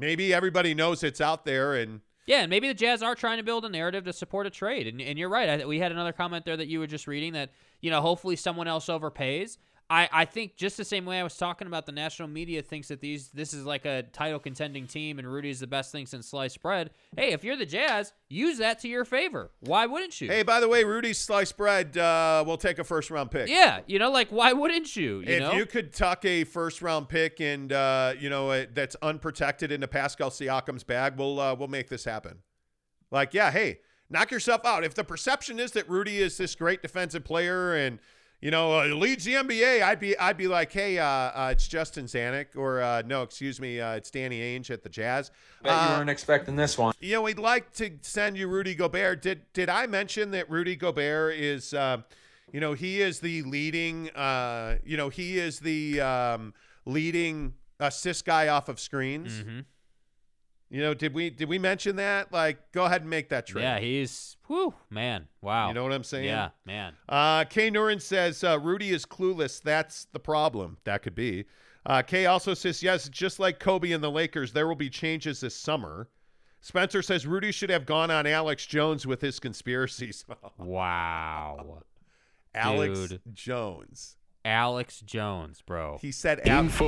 Maybe 0.04 0.34
everybody 0.34 0.74
knows 0.74 1.02
it's 1.02 1.22
out 1.22 1.46
there 1.46 1.76
and 1.76 2.02
Yeah, 2.26 2.42
and 2.42 2.50
maybe 2.50 2.68
the 2.68 2.74
Jazz 2.74 3.02
are 3.02 3.16
trying 3.16 3.38
to 3.38 3.44
build 3.44 3.64
a 3.64 3.70
narrative 3.70 4.04
to 4.04 4.12
support 4.12 4.46
a 4.46 4.50
trade. 4.50 4.86
And, 4.86 5.02
and 5.02 5.18
you're 5.18 5.30
right. 5.30 5.62
I, 5.62 5.66
we 5.66 5.80
had 5.80 5.94
another 5.94 6.12
comment 6.12 6.44
there 6.44 6.58
that 6.58 6.68
you 6.68 6.80
were 6.80 6.88
just 6.88 7.08
reading 7.08 7.32
that, 7.34 7.52
you 7.80 7.90
know, 7.90 8.02
hopefully 8.02 8.36
someone 8.36 8.68
else 8.68 8.88
overpays. 8.88 9.58
I, 9.90 10.10
I 10.12 10.26
think 10.26 10.56
just 10.56 10.78
the 10.78 10.86
same 10.86 11.06
way 11.06 11.20
I 11.20 11.24
was 11.24 11.38
talking 11.38 11.68
about 11.68 11.86
the 11.86 11.92
national 11.92 12.28
media 12.28 12.62
thinks 12.62 12.88
that 12.88 13.02
these 13.02 13.30
this 13.30 13.54
is 13.54 13.66
like 13.66 13.86
a 13.86 14.04
title 14.04 14.40
contending 14.40 14.88
team 14.88 15.20
and 15.20 15.28
Rudy 15.28 15.50
is 15.50 15.60
the 15.60 15.68
best 15.68 15.92
thing 15.92 16.06
since 16.06 16.28
sliced 16.28 16.62
bread. 16.62 16.92
Hey, 17.16 17.34
if 17.34 17.44
you're 17.44 17.58
the 17.58 17.66
Jazz, 17.66 18.14
use 18.30 18.58
that 18.58 18.80
to 18.80 18.88
your 18.88 19.06
favor. 19.06 19.52
Why 19.60 19.86
wouldn't 19.86 20.20
you? 20.22 20.30
hey, 20.30 20.44
by 20.44 20.60
the 20.60 20.68
way, 20.68 20.84
Rudy's 20.84 21.20
sliced 21.20 21.58
bread 21.58 21.98
uh, 21.98 22.44
will 22.48 22.58
take 22.58 22.80
a 22.80 22.84
first 22.84 23.12
round 23.12 23.32
pick. 23.32 23.50
yeah, 23.50 23.82
you 23.86 24.00
know, 24.00 24.10
like 24.10 24.30
why 24.30 24.54
wouldn't 24.54 24.96
you? 24.96 25.20
You 25.20 25.26
if 25.28 25.40
know, 25.42 25.52
you 25.54 25.66
could 25.66 25.94
tuck 25.94 26.26
a 26.26 26.44
first 26.44 26.82
round 26.82 27.10
pick 27.10 27.40
and 27.40 27.72
uh, 27.72 28.14
you 28.20 28.30
know 28.30 28.50
uh, 28.50 28.66
that's 28.74 28.96
unprotected 29.02 29.72
into 29.72 29.88
Pascal 29.88 30.30
Siakam's 30.30 30.84
bag, 30.84 31.18
we'll 31.18 31.40
uh, 31.40 31.56
we'll 31.56 31.68
make 31.68 31.90
this 31.90 32.06
happen. 32.06 32.40
Like, 33.12 33.34
yeah, 33.34 33.52
hey, 33.52 33.80
knock 34.10 34.32
yourself 34.32 34.66
out. 34.66 34.84
If 34.84 34.96
the 34.96 35.04
perception 35.04 35.60
is 35.60 35.72
that 35.74 35.88
Rudy 35.88 36.20
is 36.20 36.38
this 36.38 36.56
great 36.56 36.82
defensive 36.82 37.24
player 37.24 37.76
and 37.76 38.00
you 38.44 38.52
know 38.52 38.78
uh, 38.78 38.86
leads 38.88 39.24
the 39.24 39.36
NBA, 39.36 39.82
I'd 39.82 40.00
be 40.02 40.18
I'd 40.18 40.36
be 40.36 40.48
like, 40.50 40.72
hey, 40.72 41.00
uh, 41.00 41.06
uh, 41.06 41.50
it's 41.54 41.66
Justin 41.68 42.06
Zanik 42.06 42.56
or 42.58 42.82
uh, 42.82 43.02
no, 43.06 43.22
excuse 43.24 43.62
me, 43.62 43.80
uh, 43.80 43.94
it's 43.94 44.12
Danny 44.12 44.40
Ainge 44.42 44.70
at 44.70 44.84
the 44.84 44.90
Jazz. 44.90 45.32
Bet 45.64 45.72
you 45.72 45.78
Uh, 45.94 45.98
weren't 45.98 46.10
expecting 46.10 46.58
this 46.58 46.78
one. 46.78 46.94
you 47.00 47.14
know, 47.14 47.22
we'd 47.22 47.40
like 47.40 47.72
to 47.76 47.90
send 48.02 48.38
you 48.38 48.48
Rudy 48.50 48.76
Gobert. 48.76 49.22
Did 49.22 49.42
did 49.54 49.70
I 49.70 49.88
mention 49.88 50.32
that 50.32 50.50
Rudy 50.50 50.76
Gobert 50.76 51.36
is, 51.36 51.74
uh, 51.74 52.02
you 52.52 52.60
know, 52.60 52.74
he 52.74 53.02
is 53.02 53.22
the 53.22 53.44
leading, 53.44 54.10
uh, 54.10 54.78
you 54.84 54.98
know, 54.98 55.08
he 55.08 55.40
is 55.40 55.62
the 55.62 56.02
um, 56.02 56.54
leading 56.86 57.54
assist 57.80 58.26
guy 58.26 58.50
off 58.50 58.68
of 58.68 58.78
screens. 58.78 59.42
Mhm. 59.42 59.66
You 60.74 60.82
know, 60.82 60.96
did 60.96 61.14
we 61.14 61.30
did 61.30 61.48
we 61.48 61.60
mention 61.60 61.98
that? 61.98 62.34
Like, 62.34 62.72
go 62.72 62.86
ahead 62.86 63.02
and 63.02 63.10
make 63.10 63.30
that 63.30 63.46
trade. 63.46 63.62
yeah, 63.62 63.78
he's 63.80 64.38
whew, 64.48 64.74
man, 64.90 65.28
wow. 65.40 65.68
You 65.68 65.76
know 65.76 65.84
what 65.84 65.94
I'm 65.94 66.04
saying? 66.04 66.26
Yeah, 66.26 66.50
man. 66.66 66.94
Uh, 67.08 67.44
Kay 67.44 67.70
Nurin 67.70 68.02
says 68.02 68.44
uh, 68.44 68.60
Rudy 68.60 68.90
is 68.90 69.06
clueless. 69.06 69.62
That's 69.62 70.06
the 70.14 70.20
problem. 70.20 70.78
That 70.86 71.04
could 71.04 71.14
be. 71.14 71.46
Uh, 71.86 72.02
Kay 72.02 72.26
also 72.26 72.56
says 72.56 72.82
yes, 72.82 73.08
just 73.08 73.40
like 73.40 73.60
Kobe 73.60 73.92
and 73.92 74.04
the 74.04 74.10
Lakers, 74.10 74.52
there 74.52 74.68
will 74.68 74.74
be 74.76 74.90
changes 74.90 75.42
this 75.42 75.56
summer. 75.56 76.10
Spencer 76.62 77.04
says 77.04 77.28
Rudy 77.28 77.52
should 77.52 77.70
have 77.70 77.86
gone 77.86 78.10
on 78.10 78.26
Alex 78.26 78.66
Jones 78.66 79.06
with 79.06 79.22
his 79.22 79.40
conspiracies. 79.40 80.26
Wow. 80.58 81.84
Alex 82.56 83.10
Dude. 83.10 83.22
Jones. 83.34 84.16
Alex 84.46 85.02
Jones, 85.02 85.62
bro. 85.62 85.98
He 86.02 86.12
said 86.12 86.40
Al- 86.48 86.68
Thank 86.68 86.80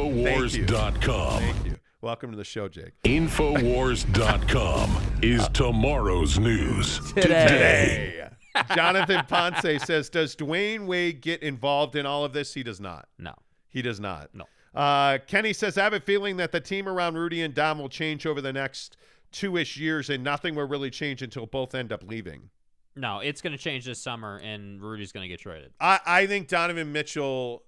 you. 0.55 0.63
Infowars.com. 0.65 1.39
Thank 1.39 1.65
you. 1.65 1.75
Welcome 2.01 2.31
to 2.31 2.37
the 2.37 2.43
show, 2.43 2.67
Jake. 2.67 2.91
Infowars.com 3.03 4.97
is 5.23 5.47
tomorrow's 5.49 6.37
news 6.37 6.99
Today. 7.13 8.29
Jonathan 8.75 9.23
Ponce 9.27 9.81
says, 9.83 10.09
Does 10.09 10.35
Dwyane 10.35 10.85
Wade 10.87 11.21
get 11.21 11.41
involved 11.41 11.95
in 11.95 12.05
all 12.05 12.25
of 12.25 12.33
this? 12.33 12.53
He 12.53 12.63
does 12.63 12.79
not. 12.81 13.07
No. 13.17 13.33
He 13.69 13.81
does 13.81 13.99
not. 13.99 14.29
No. 14.33 14.43
Uh, 14.73 15.19
Kenny 15.25 15.53
says, 15.53 15.77
I 15.77 15.83
have 15.85 15.93
a 15.93 15.99
feeling 16.01 16.37
that 16.37 16.51
the 16.51 16.59
team 16.59 16.87
around 16.89 17.15
Rudy 17.15 17.41
and 17.41 17.53
Dom 17.53 17.79
will 17.79 17.89
change 17.89 18.25
over 18.25 18.41
the 18.41 18.53
next 18.53 18.97
two 19.31 19.55
ish 19.57 19.77
years, 19.77 20.09
and 20.09 20.23
nothing 20.23 20.53
will 20.53 20.67
really 20.67 20.89
change 20.89 21.21
until 21.21 21.45
both 21.45 21.73
end 21.73 21.93
up 21.93 22.03
leaving. 22.03 22.49
No, 22.97 23.19
it's 23.19 23.41
going 23.41 23.51
to 23.53 23.57
change 23.57 23.85
this 23.85 24.01
summer, 24.01 24.37
and 24.43 24.81
Rudy's 24.81 25.11
going 25.13 25.23
to 25.23 25.29
get 25.29 25.39
traded. 25.39 25.71
I, 25.79 25.99
I 26.05 26.25
think 26.27 26.49
Donovan 26.49 26.91
Mitchell 26.91 27.63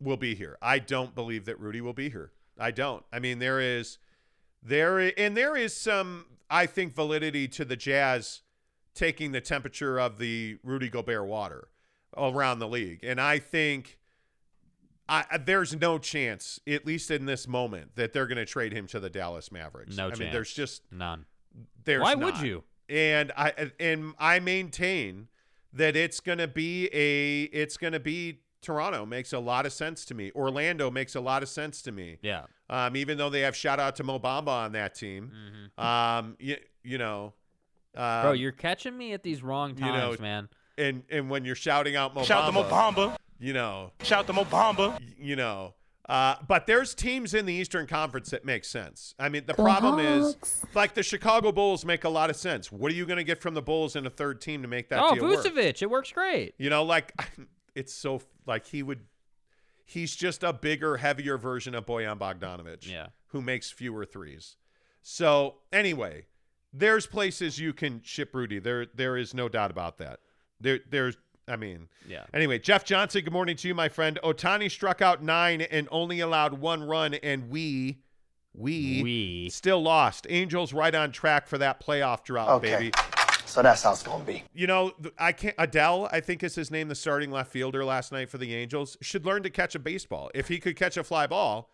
will 0.00 0.16
be 0.16 0.34
here. 0.34 0.56
I 0.62 0.78
don't 0.78 1.14
believe 1.14 1.44
that 1.44 1.60
Rudy 1.60 1.80
will 1.82 1.92
be 1.92 2.08
here. 2.10 2.32
I 2.60 2.70
don't. 2.70 3.04
I 3.12 3.18
mean, 3.18 3.38
there 3.38 3.60
is, 3.60 3.98
there 4.62 4.98
and 5.18 5.36
there 5.36 5.56
is 5.56 5.74
some, 5.74 6.26
I 6.48 6.66
think, 6.66 6.94
validity 6.94 7.48
to 7.48 7.64
the 7.64 7.76
Jazz 7.76 8.42
taking 8.94 9.32
the 9.32 9.40
temperature 9.40 9.98
of 9.98 10.18
the 10.18 10.58
Rudy 10.62 10.88
Gobert 10.88 11.26
water 11.26 11.68
around 12.16 12.58
the 12.58 12.68
league, 12.68 13.00
and 13.02 13.20
I 13.20 13.38
think. 13.38 13.96
I, 15.12 15.38
there's 15.44 15.74
no 15.74 15.98
chance, 15.98 16.60
at 16.68 16.86
least 16.86 17.10
in 17.10 17.26
this 17.26 17.48
moment, 17.48 17.96
that 17.96 18.12
they're 18.12 18.28
going 18.28 18.38
to 18.38 18.46
trade 18.46 18.72
him 18.72 18.86
to 18.86 19.00
the 19.00 19.10
Dallas 19.10 19.50
Mavericks. 19.50 19.96
No 19.96 20.04
I 20.04 20.10
mean, 20.10 20.18
chance. 20.18 20.32
there's 20.32 20.52
just 20.52 20.82
None. 20.92 21.26
there's 21.84 22.00
Why 22.00 22.14
would 22.14 22.34
not. 22.34 22.44
you? 22.44 22.62
And 22.88 23.32
I 23.36 23.72
and 23.80 24.14
I 24.20 24.38
maintain 24.38 25.26
that 25.72 25.96
it's 25.96 26.20
going 26.20 26.38
to 26.38 26.46
be 26.46 26.88
a 26.92 27.42
it's 27.42 27.76
going 27.76 27.92
to 27.92 27.98
be 27.98 28.38
Toronto 28.62 29.06
makes 29.06 29.32
a 29.32 29.38
lot 29.38 29.66
of 29.66 29.72
sense 29.72 30.04
to 30.06 30.14
me. 30.14 30.30
Orlando 30.34 30.90
makes 30.90 31.14
a 31.14 31.20
lot 31.20 31.42
of 31.42 31.48
sense 31.48 31.82
to 31.82 31.92
me. 31.92 32.18
Yeah. 32.22 32.42
Um, 32.68 32.96
even 32.96 33.18
though 33.18 33.30
they 33.30 33.40
have 33.40 33.56
shout 33.56 33.80
out 33.80 33.96
to 33.96 34.04
Mo 34.04 34.18
Bamba 34.18 34.48
on 34.48 34.72
that 34.72 34.94
team. 34.94 35.32
Hmm. 35.78 35.84
Um, 35.84 36.36
you, 36.38 36.56
you 36.82 36.98
know, 36.98 37.32
uh, 37.96 38.00
Mm-hmm. 38.00 38.22
Bro, 38.22 38.32
you're 38.32 38.52
catching 38.52 38.96
me 38.96 39.12
at 39.14 39.22
these 39.22 39.42
wrong 39.42 39.74
you 39.76 39.84
know, 39.84 40.10
times, 40.10 40.20
man. 40.20 40.48
and 40.78 41.02
and 41.10 41.28
when 41.28 41.44
you're 41.44 41.56
shouting 41.56 41.96
out 41.96 42.14
Mo 42.14 42.20
Bamba, 42.22 42.26
Shout 42.26 42.46
to 42.46 42.52
Mo 42.52 42.62
Bamba. 42.64 43.16
you 43.40 43.52
know, 43.52 43.90
Shout 44.02 44.26
to 44.28 44.32
Mo 44.32 44.44
Bamba. 44.44 45.00
you 45.18 45.34
know. 45.36 45.74
Uh, 46.08 46.34
but 46.48 46.66
there's 46.66 46.92
teams 46.94 47.34
in 47.34 47.46
the 47.46 47.52
Eastern 47.52 47.86
Conference 47.86 48.30
that 48.30 48.44
make 48.44 48.64
sense. 48.64 49.14
I 49.18 49.28
mean, 49.28 49.44
the 49.46 49.54
problem 49.54 50.00
is, 50.00 50.36
like 50.74 50.94
the 50.94 51.04
Chicago 51.04 51.52
Bulls 51.52 51.84
make 51.84 52.02
a 52.04 52.08
lot 52.08 52.30
of 52.30 52.36
sense. 52.36 52.72
What 52.72 52.90
are 52.90 52.94
you 52.96 53.06
going 53.06 53.18
to 53.18 53.24
get 53.24 53.40
from 53.40 53.54
the 53.54 53.62
Bulls 53.62 53.94
in 53.94 54.04
a 54.06 54.10
third 54.10 54.40
team 54.40 54.62
to 54.62 54.68
make 54.68 54.88
that 54.88 55.00
Oh, 55.00 55.14
deal 55.14 55.24
work? 55.28 55.44
Vucevic, 55.44 55.82
it 55.82 55.90
works 55.90 56.10
great. 56.10 56.54
You 56.58 56.68
know, 56.70 56.82
like 56.82 57.12
it's 57.80 57.92
so 57.94 58.20
like 58.46 58.66
he 58.66 58.82
would. 58.82 59.00
He's 59.84 60.14
just 60.14 60.44
a 60.44 60.52
bigger, 60.52 60.98
heavier 60.98 61.36
version 61.36 61.74
of 61.74 61.84
Bojan 61.86 62.16
Bogdanovic. 62.18 62.88
Yeah. 62.88 63.08
Who 63.28 63.40
makes 63.42 63.70
fewer 63.72 64.04
threes. 64.04 64.56
So 65.02 65.56
anyway, 65.72 66.26
there's 66.72 67.06
places 67.06 67.58
you 67.58 67.72
can 67.72 68.00
ship 68.04 68.32
Rudy. 68.34 68.60
There, 68.60 68.86
there 68.94 69.16
is 69.16 69.34
no 69.34 69.48
doubt 69.48 69.70
about 69.72 69.98
that. 69.98 70.20
There, 70.60 70.78
there's. 70.88 71.16
I 71.48 71.56
mean, 71.56 71.88
Yeah. 72.06 72.26
Anyway, 72.32 72.60
Jeff 72.60 72.84
Johnson, 72.84 73.24
good 73.24 73.32
morning 73.32 73.56
to 73.56 73.66
you, 73.66 73.74
my 73.74 73.88
friend. 73.88 74.20
Ohtani 74.22 74.70
struck 74.70 75.02
out 75.02 75.20
nine 75.24 75.62
and 75.62 75.88
only 75.90 76.20
allowed 76.20 76.52
one 76.54 76.84
run, 76.84 77.14
and 77.14 77.50
we, 77.50 77.98
we, 78.54 79.00
We. 79.02 79.48
still 79.50 79.82
lost. 79.82 80.28
Angels 80.30 80.72
right 80.72 80.94
on 80.94 81.10
track 81.10 81.48
for 81.48 81.58
that 81.58 81.84
playoff 81.84 82.22
drought, 82.22 82.62
baby. 82.62 82.92
So 83.50 83.62
that's 83.62 83.82
how 83.82 83.92
it's 83.92 84.02
gonna 84.02 84.24
be. 84.24 84.44
You 84.54 84.66
know, 84.66 84.92
I 85.18 85.32
can't. 85.32 85.56
Adell, 85.56 86.08
I 86.12 86.20
think 86.20 86.42
is 86.44 86.54
his 86.54 86.70
name, 86.70 86.88
the 86.88 86.94
starting 86.94 87.30
left 87.30 87.50
fielder 87.50 87.84
last 87.84 88.12
night 88.12 88.30
for 88.30 88.38
the 88.38 88.54
Angels, 88.54 88.96
should 89.00 89.26
learn 89.26 89.42
to 89.42 89.50
catch 89.50 89.74
a 89.74 89.80
baseball. 89.80 90.30
If 90.34 90.48
he 90.48 90.58
could 90.60 90.76
catch 90.76 90.96
a 90.96 91.02
fly 91.02 91.26
ball, 91.26 91.70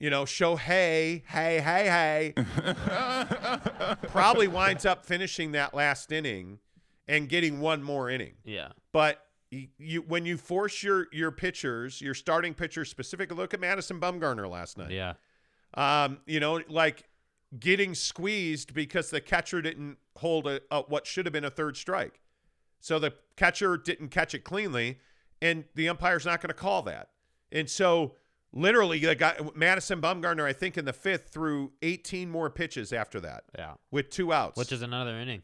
you 0.00 0.10
know, 0.10 0.24
show 0.24 0.56
hey, 0.56 1.22
hey, 1.28 1.60
hey, 1.60 2.34
hey, 2.34 3.94
probably 4.08 4.48
winds 4.48 4.84
up 4.84 5.06
finishing 5.06 5.52
that 5.52 5.72
last 5.72 6.10
inning 6.10 6.58
and 7.06 7.28
getting 7.28 7.60
one 7.60 7.82
more 7.82 8.10
inning. 8.10 8.34
Yeah. 8.44 8.68
But 8.92 9.24
you, 9.50 9.68
you 9.78 10.02
when 10.02 10.26
you 10.26 10.36
force 10.36 10.82
your 10.82 11.06
your 11.12 11.30
pitchers, 11.30 12.00
your 12.00 12.14
starting 12.14 12.54
pitchers 12.54 12.90
specifically, 12.90 13.36
look 13.36 13.54
at 13.54 13.60
Madison 13.60 14.00
Bumgarner 14.00 14.48
last 14.50 14.78
night. 14.78 14.90
Yeah. 14.90 15.14
Um, 15.74 16.18
you 16.26 16.40
know, 16.40 16.60
like 16.68 17.04
getting 17.58 17.94
squeezed 17.94 18.74
because 18.74 19.10
the 19.10 19.20
catcher 19.20 19.62
didn't 19.62 19.98
hold 20.16 20.46
a, 20.46 20.60
a 20.70 20.82
what 20.82 21.06
should 21.06 21.26
have 21.26 21.32
been 21.32 21.44
a 21.44 21.50
third 21.50 21.76
strike. 21.76 22.20
So 22.80 22.98
the 22.98 23.14
catcher 23.36 23.76
didn't 23.76 24.08
catch 24.08 24.34
it 24.34 24.44
cleanly, 24.44 24.98
and 25.40 25.64
the 25.74 25.88
umpire's 25.88 26.26
not 26.26 26.40
going 26.40 26.48
to 26.48 26.54
call 26.54 26.82
that. 26.82 27.08
And 27.50 27.68
so 27.68 28.14
literally, 28.52 28.98
the 29.00 29.14
guy 29.14 29.36
Madison 29.54 30.00
Bumgarner, 30.00 30.44
I 30.44 30.52
think 30.52 30.76
in 30.78 30.84
the 30.84 30.92
fifth, 30.92 31.28
threw 31.28 31.72
18 31.82 32.30
more 32.30 32.50
pitches 32.50 32.92
after 32.92 33.18
that 33.20 33.44
Yeah. 33.56 33.74
with 33.90 34.10
two 34.10 34.32
outs, 34.32 34.56
Which 34.56 34.72
is 34.72 34.82
another 34.82 35.18
inning. 35.18 35.42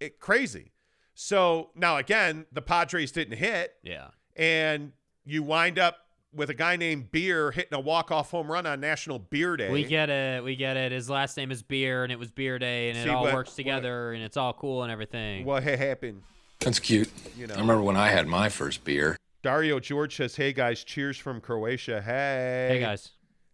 it, 0.00 0.20
crazy. 0.20 0.72
So 1.14 1.70
now 1.74 1.96
again, 1.96 2.46
the 2.52 2.62
Padres 2.62 3.10
didn't 3.12 3.38
hit, 3.38 3.74
Yeah. 3.82 4.08
and 4.36 4.92
you 5.24 5.42
wind 5.42 5.78
up 5.78 6.05
with 6.36 6.50
a 6.50 6.54
guy 6.54 6.76
named 6.76 7.10
Beer 7.10 7.50
hitting 7.50 7.74
a 7.74 7.80
walk-off 7.80 8.30
home 8.30 8.50
run 8.50 8.66
on 8.66 8.78
National 8.80 9.18
Beer 9.18 9.56
Day. 9.56 9.70
We 9.70 9.84
get 9.84 10.10
it. 10.10 10.44
We 10.44 10.54
get 10.56 10.76
it. 10.76 10.92
His 10.92 11.08
last 11.10 11.36
name 11.36 11.50
is 11.50 11.62
Beer, 11.62 12.02
and 12.04 12.12
it 12.12 12.18
was 12.18 12.30
Beer 12.30 12.58
Day, 12.58 12.90
and 12.90 12.98
See, 12.98 13.04
it 13.04 13.08
all 13.08 13.24
what- 13.24 13.34
works 13.34 13.54
together, 13.54 14.12
and 14.12 14.22
it's 14.22 14.36
all 14.36 14.52
cool 14.52 14.82
and 14.82 14.92
everything. 14.92 15.44
what 15.44 15.64
ha- 15.64 15.76
happened. 15.76 16.22
That's 16.60 16.78
cute. 16.78 17.10
You 17.36 17.46
know. 17.46 17.54
I 17.54 17.58
remember 17.60 17.82
when 17.82 17.96
I 17.96 18.08
had 18.10 18.26
my 18.26 18.48
first 18.48 18.84
beer. 18.84 19.16
Dario 19.42 19.78
George 19.80 20.16
says, 20.16 20.36
"Hey 20.36 20.52
guys, 20.52 20.82
cheers 20.84 21.16
from 21.18 21.40
Croatia. 21.40 22.00
Hey, 22.02 22.68
Hey 22.72 22.80
guys. 22.80 23.10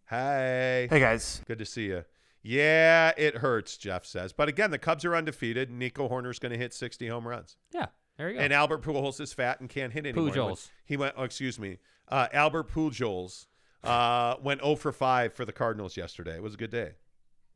Hey, 0.08 0.86
Hey 0.90 1.00
guys. 1.00 1.42
good 1.46 1.58
to 1.58 1.64
see 1.66 1.86
you. 1.86 2.04
Yeah, 2.42 3.12
it 3.16 3.36
hurts." 3.38 3.76
Jeff 3.76 4.04
says, 4.06 4.32
but 4.32 4.48
again, 4.48 4.70
the 4.70 4.78
Cubs 4.78 5.04
are 5.04 5.14
undefeated. 5.14 5.70
Nico 5.70 6.08
Hoerner's 6.08 6.38
going 6.38 6.52
to 6.52 6.58
hit 6.58 6.72
60 6.74 7.08
home 7.08 7.26
runs, 7.26 7.56
Yeah. 7.72 7.86
There 8.18 8.28
you 8.30 8.36
go. 8.36 8.40
and 8.40 8.52
Albert 8.52 8.82
Pujols 8.82 9.20
is 9.20 9.32
fat 9.32 9.60
and 9.60 9.68
can't 9.70 9.92
hit 9.92 10.06
anymore. 10.06 10.30
Pujols. 10.30 10.70
He 10.84 10.96
went. 10.96 11.14
Oh, 11.16 11.24
excuse 11.24 11.58
me. 11.58 11.78
Uh, 12.08 12.28
Albert 12.32 12.70
Pujols 12.70 13.46
uh, 13.84 14.36
went 14.42 14.60
0 14.60 14.76
for 14.76 14.92
5 14.92 15.34
for 15.34 15.44
the 15.44 15.52
Cardinals 15.52 15.96
yesterday. 15.96 16.36
It 16.36 16.42
was 16.42 16.54
a 16.54 16.58
good 16.58 16.70
day. 16.70 16.92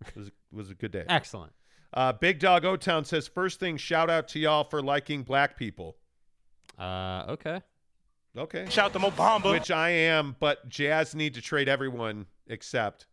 It 0.07 0.17
was, 0.17 0.31
was 0.53 0.71
a 0.71 0.75
good 0.75 0.93
day. 0.93 1.05
Excellent. 1.09 1.53
Uh, 1.93 2.13
Big 2.13 2.39
Dog 2.39 2.65
O 2.65 2.77
Town 2.77 3.05
says, 3.05 3.27
first 3.27 3.61
thing, 3.61 3.77
shout 3.77 4.11
out 4.11 4.29
to 4.29 4.39
y'all 4.39 4.65
for 4.65 4.83
liking 4.83 5.23
black 5.23 5.57
people. 5.57 5.97
Uh, 6.79 7.25
okay. 7.29 7.63
Okay. 8.37 8.67
Shout 8.69 8.93
to 8.93 8.99
Obama. 8.99 9.51
Which 9.53 9.71
I 9.71 9.91
am, 9.91 10.37
but 10.39 10.69
Jazz 10.69 11.15
need 11.15 11.35
to 11.35 11.41
trade 11.41 11.69
everyone 11.69 12.27
except 12.49 13.07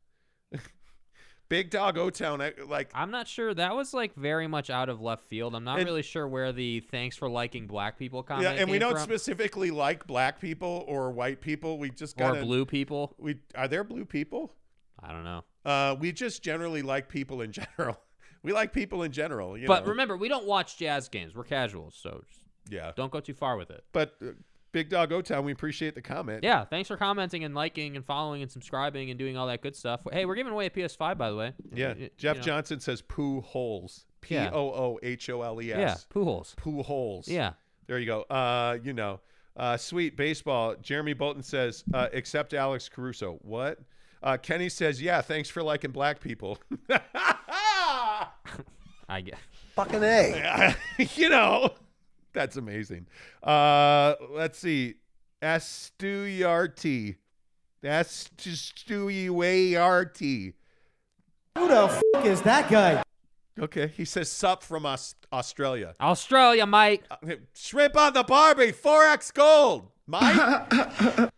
Big 1.50 1.70
Dog 1.70 1.98
O 1.98 2.10
Town. 2.10 2.42
Like, 2.68 2.90
I'm 2.96 3.12
not 3.12 3.28
sure. 3.28 3.54
That 3.54 3.76
was 3.76 3.94
like 3.94 4.16
very 4.16 4.48
much 4.48 4.70
out 4.70 4.90
of 4.90 5.02
left 5.02 5.24
field. 5.26 5.54
I'm 5.56 5.64
not 5.64 5.80
And- 5.80 5.88
really 5.88 6.02
sure 6.02 6.28
where 6.28 6.52
the 6.52 6.80
thanks 6.80 7.16
for 7.16 7.30
liking 7.30 7.68
black 7.68 7.98
people 7.98 8.24
comment. 8.24 8.44
yeah, 8.56 8.62
and 8.62 8.72
we 8.72 8.80
don't 8.80 8.94
from. 8.94 9.04
specifically 9.04 9.70
like 9.72 10.08
black 10.08 10.40
people 10.40 10.84
or 10.88 11.12
white 11.12 11.42
people. 11.42 11.78
We 11.78 11.90
just 11.92 12.20
or 12.20 12.42
blue 12.42 12.66
people. 12.66 13.16
We 13.20 13.38
are 13.56 13.68
there 13.68 13.84
blue 13.84 14.06
people? 14.06 14.54
I 15.02 15.12
don't 15.12 15.24
know. 15.26 15.44
Uh, 15.66 15.96
we 16.00 16.12
just 16.12 16.42
generally 16.44 16.82
like 16.82 17.10
people 17.10 17.42
in 17.42 17.52
general. 17.78 18.00
We 18.42 18.52
like 18.52 18.74
people 18.74 19.04
in 19.04 19.12
general. 19.12 19.58
You 19.58 19.68
But 19.68 19.84
know? 19.84 19.92
remember, 19.92 20.18
we 20.18 20.28
don't 20.30 20.46
watch 20.46 20.78
jazz 20.78 21.08
games. 21.08 21.36
We're 21.36 21.44
casuals, 21.44 21.96
so 22.02 22.24
yeah. 22.70 22.92
don't 22.96 23.12
go 23.12 23.20
too 23.20 23.34
far 23.34 23.58
with 23.58 23.70
it. 23.70 23.84
But 23.94 24.16
uh, 24.22 24.32
Big 24.74 24.90
Dog 24.90 25.14
O 25.14 25.22
Town, 25.22 25.46
we 25.46 25.54
appreciate 25.54 25.96
the 25.96 26.02
comment. 26.02 26.44
Yeah, 26.44 26.66
thanks 26.66 26.88
for 26.90 26.98
commenting 26.98 27.44
and 27.46 27.56
liking 27.56 27.96
and 27.96 28.04
following 28.06 28.42
and 28.42 28.52
subscribing 28.52 29.10
and 29.12 29.18
doing 29.20 29.38
all 29.38 29.48
that 29.48 29.62
good 29.62 29.76
stuff. 29.76 30.02
Hey, 30.12 30.26
we're 30.26 30.36
giving 30.36 30.52
away 30.52 30.66
a 30.66 30.70
PS5, 30.70 31.18
by 31.18 31.30
the 31.30 31.36
way. 31.36 31.54
Yeah. 31.74 31.90
Y- 31.90 31.96
y- 32.02 32.10
Jeff 32.18 32.36
you 32.38 32.40
know. 32.42 32.46
Johnson 32.46 32.80
says 32.82 33.02
poo 33.02 33.40
holes. 33.42 34.06
P 34.20 34.34
Yeah. 34.36 34.50
O 34.52 34.72
O 34.72 35.00
H 35.04 35.30
O 35.30 35.42
L 35.44 35.62
E 35.62 35.72
S. 35.72 35.78
Yeah, 35.80 35.96
poo 36.10 36.24
holes. 36.26 36.54
Poo 36.58 36.82
holes. 36.84 37.28
Yeah. 37.28 37.54
There 37.88 38.00
you 38.00 38.06
go. 38.08 38.22
Uh, 38.24 38.78
you 38.84 38.94
know, 38.94 39.20
uh, 39.56 39.78
sweet 39.78 40.18
baseball. 40.18 40.76
Jeremy 40.82 41.14
Bolton 41.14 41.44
says, 41.44 41.84
uh, 41.94 42.08
except 42.12 42.54
Alex 42.54 42.90
Caruso. 42.90 43.38
What? 43.44 43.80
Uh, 44.24 44.38
Kenny 44.38 44.70
says, 44.70 45.02
yeah, 45.02 45.22
thanks 45.22 45.50
for 45.50 45.62
liking 45.62 45.92
black 45.92 46.20
people. 46.20 46.58
I 49.10 49.22
get. 49.24 49.38
Fucking 49.76 50.04
A. 50.04 50.76
you 51.16 51.30
know, 51.30 51.72
that's 52.34 52.56
amazing. 52.58 53.08
Uh, 53.42 54.16
let's 54.32 54.60
see. 54.60 54.96
Astuyarty. 55.42 57.16
Astuyarty. 59.24 60.54
Who 61.58 61.68
the 61.68 61.84
f- 61.84 62.02
is 62.26 62.42
that 62.42 62.70
guy? 62.70 63.04
Okay. 63.60 63.88
He 63.88 64.06
says, 64.06 64.32
sup 64.32 64.64
from 64.64 64.86
Aus- 64.86 65.16
Australia. 65.32 65.94
Australia, 66.00 66.66
mate. 66.66 67.04
Uh, 67.12 67.18
Shrimp 67.54 67.96
on 67.96 68.14
the 68.14 68.24
Barbie, 68.24 68.72
4X 68.72 69.34
gold. 69.34 69.90
Mike? 70.08 70.70
James. 70.72 71.32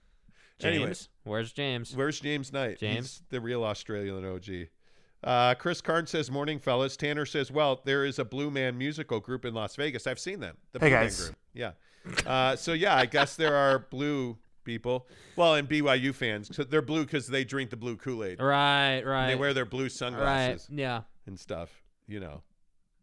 Anyways. 0.64 1.10
Where's 1.24 1.52
James? 1.52 1.96
Where's 1.96 2.20
James 2.20 2.54
Knight? 2.54 2.80
James? 2.80 2.96
He's 3.18 3.22
the 3.30 3.42
real 3.42 3.64
Australian 3.64 4.24
OG. 4.26 4.68
Uh, 5.24 5.56
Chris 5.56 5.82
Karn 5.82 6.06
says, 6.06 6.30
"Morning, 6.30 6.60
fellas." 6.60 6.96
Tanner 6.96 7.26
says, 7.26 7.52
"Well, 7.52 7.82
there 7.86 8.06
is 8.06 8.20
a 8.20 8.26
Blue 8.26 8.52
Man 8.52 8.78
musical 8.78 9.20
group 9.20 9.44
in 9.46 9.54
Las 9.54 9.76
Vegas. 9.76 10.06
I've 10.08 10.20
seen 10.20 10.40
them. 10.40 10.58
The 10.74 10.80
Hey, 10.80 10.90
Blue 10.90 10.98
Man 11.00 11.12
group. 11.16 11.36
Yeah. 11.54 11.72
Uh, 12.28 12.56
so 12.56 12.74
yeah, 12.74 12.96
I 12.96 13.06
guess 13.08 13.36
there 13.36 13.56
are 13.56 13.80
blue 13.80 14.38
people. 14.64 15.08
Well, 15.36 15.56
and 15.56 15.68
BYU 15.68 16.14
fans. 16.14 16.56
So 16.56 16.64
they're 16.64 16.82
blue 16.84 17.06
because 17.06 17.28
they 17.28 17.44
drink 17.44 17.72
the 17.72 17.78
blue 17.78 17.98
Kool 17.98 18.24
Aid. 18.24 18.40
Right, 18.40 19.02
right. 19.02 19.28
They 19.28 19.36
wear 19.36 19.54
their 19.56 19.66
blue 19.66 19.90
sunglasses. 19.90 20.22
right. 20.28 20.62
sunglasses 20.62 20.70
Yeah. 20.72 21.02
and 21.26 21.40
stuff. 21.40 21.84
You 22.08 22.20
know, 22.20 22.44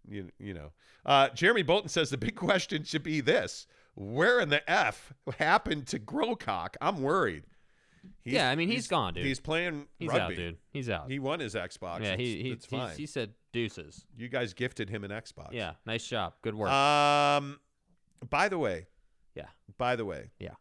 you 0.08 0.28
you 0.38 0.54
know. 0.54 0.70
Uh, 1.04 1.28
Jeremy 1.30 1.62
Bolton 1.62 1.88
says 1.88 2.10
the 2.10 2.18
big 2.18 2.36
question 2.36 2.84
should 2.84 3.02
be 3.02 3.20
this: 3.20 3.66
Where 3.94 4.38
in 4.38 4.48
the 4.50 4.68
f 4.70 5.12
happened 5.40 5.88
to 5.88 5.98
Growcock? 5.98 6.76
I'm 6.80 7.02
worried. 7.02 7.42
He's- 8.24 8.34
Yeah, 8.34 8.50
I 8.50 8.56
mean, 8.56 8.68
he's 8.68 8.88
gone, 8.88 9.14
dude. 9.14 9.24
He's 9.24 9.40
playing 9.40 9.86
He's 9.98 10.08
rugby. 10.08 10.22
out, 10.22 10.36
dude. 10.36 10.58
He's 10.70 10.90
out. 10.90 11.10
He 11.10 11.18
won 11.18 11.40
his 11.40 11.54
Xbox. 11.54 12.02
yeah, 12.02 12.16
he 12.16 12.42
he, 12.42 12.48
he, 12.50 12.54
fine. 12.56 12.96
he 12.96 13.06
said 13.06 13.32
deuces. 13.52 14.06
you 14.16 14.28
guys 14.28 14.54
gifted 14.54 14.88
him 14.90 15.04
an 15.04 15.10
Xbox. 15.10 15.52
Yeah, 15.52 15.72
nice 15.86 16.06
job. 16.06 16.34
Good 16.42 16.54
work. 16.54 16.70
Um, 16.70 17.60
by 18.28 18.48
the 18.48 18.58
way, 18.58 18.86
yeah. 19.34 19.46
by 19.78 19.96
the 19.96 20.04
way, 20.04 20.30
Yeah. 20.38 20.54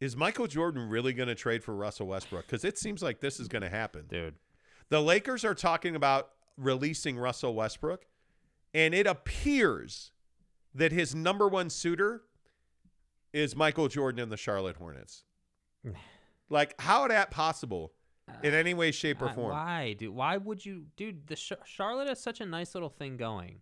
is 0.00 0.16
Michael 0.16 0.46
Jordan 0.46 0.88
really 0.88 1.12
going 1.12 1.28
to 1.28 1.34
trade 1.34 1.62
for 1.64 1.74
Russell 1.74 2.06
Westbrook? 2.06 2.46
Because 2.46 2.64
it 2.64 2.78
seems 2.78 3.02
like 3.02 3.20
this 3.20 3.38
is 3.40 3.48
going 3.48 3.62
to 3.62 3.68
happen. 3.70 4.06
Dude. 4.08 4.34
The 4.88 5.00
Lakers 5.00 5.44
are 5.44 5.54
talking 5.54 5.94
about 5.96 6.30
releasing 6.58 7.16
Russell 7.18 7.54
Westbrook, 7.54 8.04
and 8.74 8.92
it 8.94 9.06
appears 9.06 10.12
that 10.74 10.92
his 10.92 11.14
number 11.14 11.48
one 11.48 11.70
suitor 11.70 12.22
is 13.32 13.54
Michael 13.56 13.88
Jordan 13.88 14.20
and 14.20 14.30
the 14.32 14.36
Charlotte 14.36 14.76
Hornets. 14.76 15.24
like, 16.52 16.80
how 16.80 17.08
that 17.08 17.30
possible 17.30 17.92
uh, 18.28 18.34
in 18.42 18.54
any 18.54 18.74
way, 18.74 18.92
shape, 18.92 19.20
or 19.20 19.28
form? 19.30 19.50
Why, 19.50 19.94
dude? 19.94 20.14
Why 20.14 20.36
would 20.36 20.64
you, 20.64 20.84
dude? 20.96 21.26
The 21.26 21.36
Ch- 21.36 21.52
Charlotte 21.64 22.08
has 22.08 22.22
such 22.22 22.40
a 22.40 22.46
nice 22.46 22.74
little 22.74 22.88
thing 22.90 23.16
going, 23.16 23.60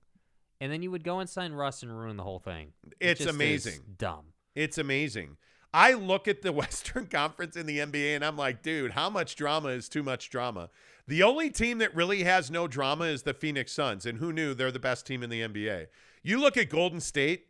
and 0.61 0.71
then 0.71 0.83
you 0.83 0.91
would 0.91 1.05
go 1.05 1.21
and 1.21 1.29
sign 1.31 1.53
Russ 1.53 1.83
and 1.83 1.97
ruin 1.97 2.17
the 2.17 2.23
whole 2.25 2.39
thing. 2.41 2.73
It 3.01 3.21
It's 3.21 3.27
amazing. 3.27 3.81
dumb. 3.97 4.27
It's 4.55 4.77
amazing. 4.79 5.37
I 5.73 5.93
look 5.93 6.27
at 6.27 6.43
the 6.43 6.53
Western 6.63 7.07
Conference 7.07 7.57
in 7.57 7.67
the 7.67 7.79
NBA 7.79 8.17
and 8.17 8.25
I'm 8.25 8.37
like, 8.37 8.61
dude, 8.63 8.91
how 8.91 9.09
much 9.09 9.37
drama 9.37 9.69
is 9.69 9.89
too 9.89 10.03
much 10.03 10.29
drama? 10.29 10.69
The 11.07 11.23
only 11.23 11.51
team 11.51 11.79
that 11.79 11.95
really 11.95 12.25
has 12.25 12.51
no 12.51 12.67
drama 12.67 13.05
is 13.05 13.23
the 13.23 13.35
Phoenix 13.35 13.73
Suns. 13.73 14.05
And 14.05 14.19
who 14.19 14.33
knew 14.33 14.53
they're 14.53 14.73
the 14.73 14.81
best 14.81 15.07
team 15.07 15.23
in 15.23 15.31
the 15.31 15.43
NBA? 15.43 15.87
You 16.23 16.41
look 16.41 16.57
at 16.57 16.69
Golden 16.71 17.01
State. 17.01 17.47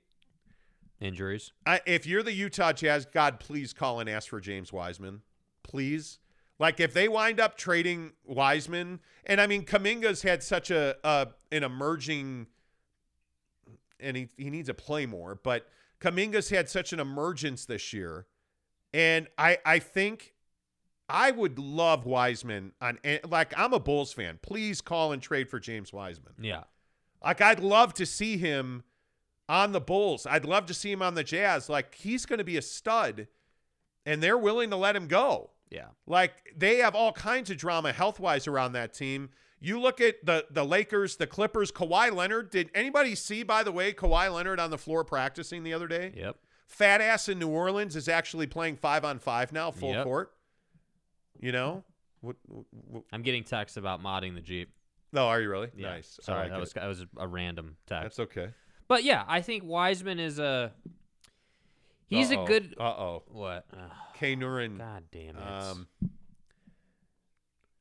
Injuries. 1.00 1.52
I, 1.66 1.80
if 1.86 2.06
you're 2.06 2.22
the 2.22 2.32
Utah 2.32 2.72
Jazz, 2.72 3.06
God, 3.06 3.40
please 3.40 3.72
call 3.72 4.00
and 4.00 4.08
ask 4.10 4.28
for 4.28 4.38
James 4.38 4.70
Wiseman. 4.70 5.22
Please. 5.62 6.18
Like 6.58 6.78
if 6.78 6.92
they 6.92 7.08
wind 7.08 7.40
up 7.40 7.56
trading 7.56 8.12
Wiseman, 8.24 9.00
and 9.24 9.40
I 9.40 9.46
mean 9.46 9.64
Kuminga's 9.64 10.22
had 10.22 10.42
such 10.42 10.70
a, 10.70 10.96
a 11.02 11.28
an 11.50 11.64
emerging 11.64 12.48
and 13.98 14.16
he, 14.16 14.28
he 14.36 14.50
needs 14.50 14.68
to 14.68 14.74
play 14.74 15.06
more, 15.06 15.40
but 15.42 15.68
Kuminga's 16.00 16.50
had 16.50 16.68
such 16.68 16.92
an 16.92 17.00
emergence 17.00 17.64
this 17.64 17.92
year. 17.92 18.26
And 18.92 19.28
I 19.38 19.58
I 19.64 19.78
think 19.78 20.34
I 21.08 21.30
would 21.30 21.58
love 21.58 22.06
Wiseman 22.06 22.72
on 22.80 22.98
like 23.28 23.52
I'm 23.56 23.72
a 23.72 23.80
Bulls 23.80 24.12
fan. 24.12 24.38
Please 24.42 24.80
call 24.80 25.12
and 25.12 25.22
trade 25.22 25.48
for 25.48 25.58
James 25.58 25.92
Wiseman. 25.92 26.34
Yeah. 26.40 26.64
Like 27.24 27.40
I'd 27.40 27.60
love 27.60 27.94
to 27.94 28.06
see 28.06 28.36
him 28.36 28.84
on 29.48 29.72
the 29.72 29.80
Bulls. 29.80 30.26
I'd 30.26 30.44
love 30.44 30.66
to 30.66 30.74
see 30.74 30.92
him 30.92 31.02
on 31.02 31.14
the 31.14 31.24
Jazz. 31.24 31.68
Like 31.68 31.94
he's 31.94 32.26
going 32.26 32.38
to 32.38 32.44
be 32.44 32.56
a 32.56 32.62
stud 32.62 33.28
and 34.06 34.22
they're 34.22 34.38
willing 34.38 34.70
to 34.70 34.76
let 34.76 34.96
him 34.96 35.06
go. 35.06 35.50
Yeah. 35.70 35.86
Like 36.06 36.32
they 36.56 36.78
have 36.78 36.94
all 36.94 37.12
kinds 37.12 37.50
of 37.50 37.56
drama 37.56 37.92
health-wise 37.92 38.46
around 38.46 38.72
that 38.72 38.92
team. 38.94 39.30
You 39.60 39.78
look 39.80 40.00
at 40.00 40.24
the 40.24 40.46
the 40.50 40.64
Lakers, 40.64 41.16
the 41.16 41.26
Clippers, 41.26 41.70
Kawhi 41.70 42.12
Leonard. 42.14 42.50
Did 42.50 42.70
anybody 42.74 43.14
see 43.14 43.42
by 43.42 43.62
the 43.62 43.70
way 43.72 43.92
Kawhi 43.92 44.32
Leonard 44.34 44.58
on 44.58 44.70
the 44.70 44.78
floor 44.78 45.04
practicing 45.04 45.62
the 45.62 45.74
other 45.74 45.86
day? 45.86 46.12
Yep. 46.16 46.36
Fat 46.66 47.00
ass 47.00 47.28
in 47.28 47.38
New 47.38 47.48
Orleans 47.48 47.94
is 47.96 48.08
actually 48.08 48.46
playing 48.46 48.76
5 48.76 49.04
on 49.04 49.18
5 49.18 49.52
now, 49.52 49.70
full 49.72 49.90
Yep. 49.92 50.04
court. 50.04 50.32
You 51.40 51.50
know? 51.52 51.82
What, 52.20 52.36
what, 52.46 53.02
I'm 53.12 53.22
getting 53.22 53.42
texts 53.44 53.76
about 53.76 54.00
modding 54.02 54.34
the 54.34 54.40
Jeep. 54.40 54.72
no, 55.12 55.26
are 55.26 55.40
you 55.40 55.50
really? 55.50 55.70
Yeah. 55.76 55.88
Nice. 55.90 56.18
Sorry, 56.22 56.42
like 56.42 56.50
that 56.50 56.60
was 56.60 56.72
that 56.74 56.86
was 56.86 57.04
a 57.16 57.26
random 57.26 57.76
text. 57.86 58.16
That's 58.16 58.20
okay. 58.20 58.50
But 58.88 59.04
yeah, 59.04 59.24
I 59.28 59.40
think 59.40 59.64
Wiseman 59.64 60.18
is 60.20 60.38
a. 60.38 60.72
He's 62.10 62.30
a 62.30 62.36
good. 62.44 62.74
Uh-oh. 62.78 63.22
What? 63.28 63.64
Ugh, 63.72 63.90
K. 64.14 64.34
Nurin. 64.36 64.78
God 64.78 65.04
damn 65.12 65.36
it. 65.36 65.42
Um, 65.42 65.86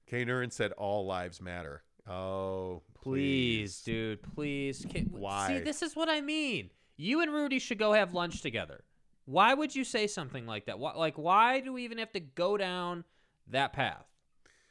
K. 0.07 0.23
Nurin 0.25 0.51
said 0.51 0.71
all 0.73 1.05
lives 1.05 1.41
matter. 1.41 1.83
Oh, 2.07 2.81
please, 2.95 3.81
dude, 3.81 4.21
please. 4.35 4.85
Can, 4.89 5.05
Why? 5.11 5.47
See, 5.47 5.59
this 5.59 5.81
is 5.81 5.95
what 5.95 6.09
I 6.09 6.21
mean. 6.21 6.69
You 6.97 7.21
and 7.21 7.31
Rudy 7.31 7.59
should 7.59 7.77
go 7.77 7.93
have 7.93 8.13
lunch 8.13 8.41
together. 8.41 8.83
Why 9.25 9.53
would 9.53 9.75
you 9.75 9.83
say 9.83 10.07
something 10.07 10.47
like 10.47 10.65
that? 10.65 10.79
Why, 10.79 10.93
like, 10.93 11.17
why 11.17 11.59
do 11.59 11.71
we 11.73 11.83
even 11.83 11.99
have 11.99 12.11
to 12.13 12.19
go 12.19 12.57
down 12.57 13.03
that 13.47 13.73
path, 13.73 14.05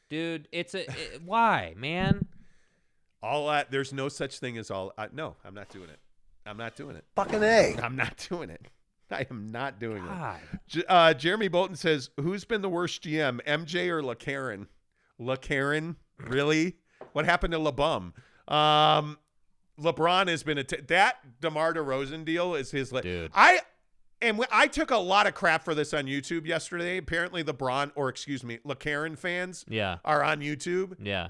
dude? 0.09 0.47
It's 0.51 0.73
a 0.75 0.81
it- 0.89 1.21
why, 1.25 1.73
man. 1.77 2.27
All 3.23 3.47
that 3.47 3.71
there's 3.71 3.91
no 3.93 4.09
such 4.09 4.39
thing 4.39 4.57
as 4.57 4.69
all. 4.71 4.93
Uh, 4.97 5.07
no, 5.13 5.35
I'm 5.45 5.53
not 5.53 5.69
doing 5.69 5.89
it. 5.89 5.99
I'm 6.45 6.57
not 6.57 6.75
doing 6.75 6.95
it. 6.95 7.05
Fucking 7.15 7.43
A. 7.43 7.75
I'm 7.81 7.95
not 7.95 8.17
doing 8.29 8.49
it. 8.49 8.65
I 9.11 9.25
am 9.29 9.51
not 9.51 9.79
doing 9.79 10.03
God. 10.03 10.39
it. 10.53 10.59
J- 10.67 10.83
Uh, 10.87 11.13
Jeremy 11.13 11.47
Bolton 11.47 11.75
says, 11.75 12.09
"Who's 12.19 12.45
been 12.45 12.61
the 12.61 12.69
worst 12.69 13.03
GM, 13.03 13.39
MJ 13.45 13.89
or 13.89 14.01
LeCarron? 14.01 14.67
LeCarron, 15.19 15.95
really? 16.17 16.75
What 17.13 17.25
happened 17.25 17.53
to 17.53 17.59
LeBum? 17.59 18.13
Um, 18.51 19.17
LeBron 19.79 20.27
has 20.27 20.43
been 20.43 20.57
a 20.57 20.63
t- 20.63 20.81
that 20.87 21.39
Demar 21.41 21.73
Derozan 21.73 22.25
deal 22.25 22.55
is 22.55 22.71
his. 22.71 22.91
Le- 22.91 23.01
Dude. 23.01 23.31
I 23.33 23.59
and 24.21 24.37
w- 24.37 24.47
I 24.51 24.67
took 24.67 24.91
a 24.91 24.97
lot 24.97 25.27
of 25.27 25.33
crap 25.33 25.63
for 25.63 25.73
this 25.73 25.93
on 25.93 26.05
YouTube 26.05 26.45
yesterday. 26.45 26.97
Apparently, 26.97 27.43
LeBron 27.43 27.91
or 27.95 28.09
excuse 28.09 28.43
me, 28.43 28.59
LeCarron 28.65 29.17
fans 29.17 29.65
Yeah. 29.67 29.97
are 30.03 30.23
on 30.23 30.41
YouTube 30.41 30.95
Yeah. 31.01 31.29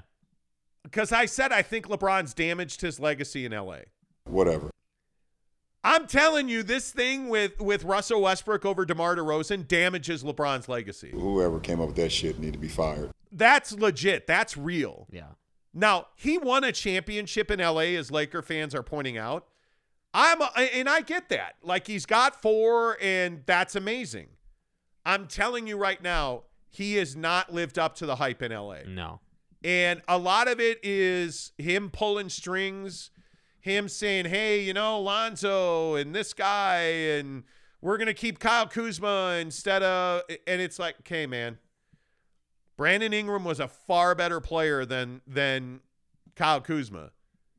because 0.82 1.12
I 1.12 1.26
said 1.26 1.52
I 1.52 1.62
think 1.62 1.86
LeBron's 1.88 2.34
damaged 2.34 2.80
his 2.80 2.98
legacy 2.98 3.44
in 3.44 3.52
LA. 3.52 3.82
Whatever. 4.24 4.70
I'm 5.82 6.06
telling 6.06 6.48
you, 6.48 6.62
this 6.62 6.90
thing 6.90 7.28
with 7.28 7.58
with 7.60 7.84
Russell 7.84 8.22
Westbrook 8.22 8.66
over 8.66 8.84
DeMar 8.84 9.16
DeRozan 9.16 9.66
damages 9.66 10.22
LeBron's 10.22 10.68
legacy. 10.68 11.10
Whoever 11.12 11.58
came 11.58 11.80
up 11.80 11.88
with 11.88 11.96
that 11.96 12.12
shit 12.12 12.38
need 12.38 12.52
to 12.52 12.58
be 12.58 12.68
fired. 12.68 13.10
That's 13.32 13.72
legit. 13.72 14.26
That's 14.26 14.56
real. 14.56 15.06
Yeah. 15.10 15.28
Now 15.72 16.08
he 16.16 16.36
won 16.36 16.64
a 16.64 16.72
championship 16.72 17.50
in 17.50 17.60
LA, 17.60 17.96
as 17.96 18.10
Laker 18.10 18.42
fans 18.42 18.74
are 18.74 18.82
pointing 18.82 19.16
out. 19.16 19.46
I'm 20.12 20.42
uh, 20.42 20.48
and 20.56 20.88
I 20.88 21.00
get 21.00 21.28
that. 21.30 21.54
Like 21.62 21.86
he's 21.86 22.04
got 22.04 22.42
four, 22.42 22.98
and 23.00 23.42
that's 23.46 23.74
amazing. 23.74 24.28
I'm 25.06 25.26
telling 25.26 25.66
you 25.66 25.78
right 25.78 26.02
now, 26.02 26.42
he 26.68 26.96
has 26.96 27.16
not 27.16 27.52
lived 27.52 27.78
up 27.78 27.94
to 27.96 28.06
the 28.06 28.16
hype 28.16 28.42
in 28.42 28.52
LA. 28.52 28.80
No. 28.86 29.20
And 29.62 30.02
a 30.08 30.18
lot 30.18 30.48
of 30.48 30.60
it 30.60 30.78
is 30.82 31.52
him 31.58 31.90
pulling 31.90 32.28
strings, 32.28 33.10
him 33.60 33.88
saying, 33.88 34.26
hey, 34.26 34.62
you 34.62 34.72
know, 34.72 35.00
Lonzo 35.00 35.94
and 35.94 36.14
this 36.14 36.32
guy, 36.32 36.80
and 36.80 37.44
we're 37.80 37.96
going 37.96 38.06
to 38.06 38.14
keep 38.14 38.38
Kyle 38.38 38.66
Kuzma 38.66 39.38
instead 39.40 39.82
of. 39.82 40.22
And 40.46 40.60
it's 40.60 40.78
like, 40.78 40.96
okay, 41.00 41.26
man. 41.26 41.58
Brandon 42.76 43.12
Ingram 43.12 43.44
was 43.44 43.60
a 43.60 43.68
far 43.68 44.14
better 44.14 44.40
player 44.40 44.86
than 44.86 45.20
than 45.26 45.80
Kyle 46.34 46.62
Kuzma. 46.62 47.10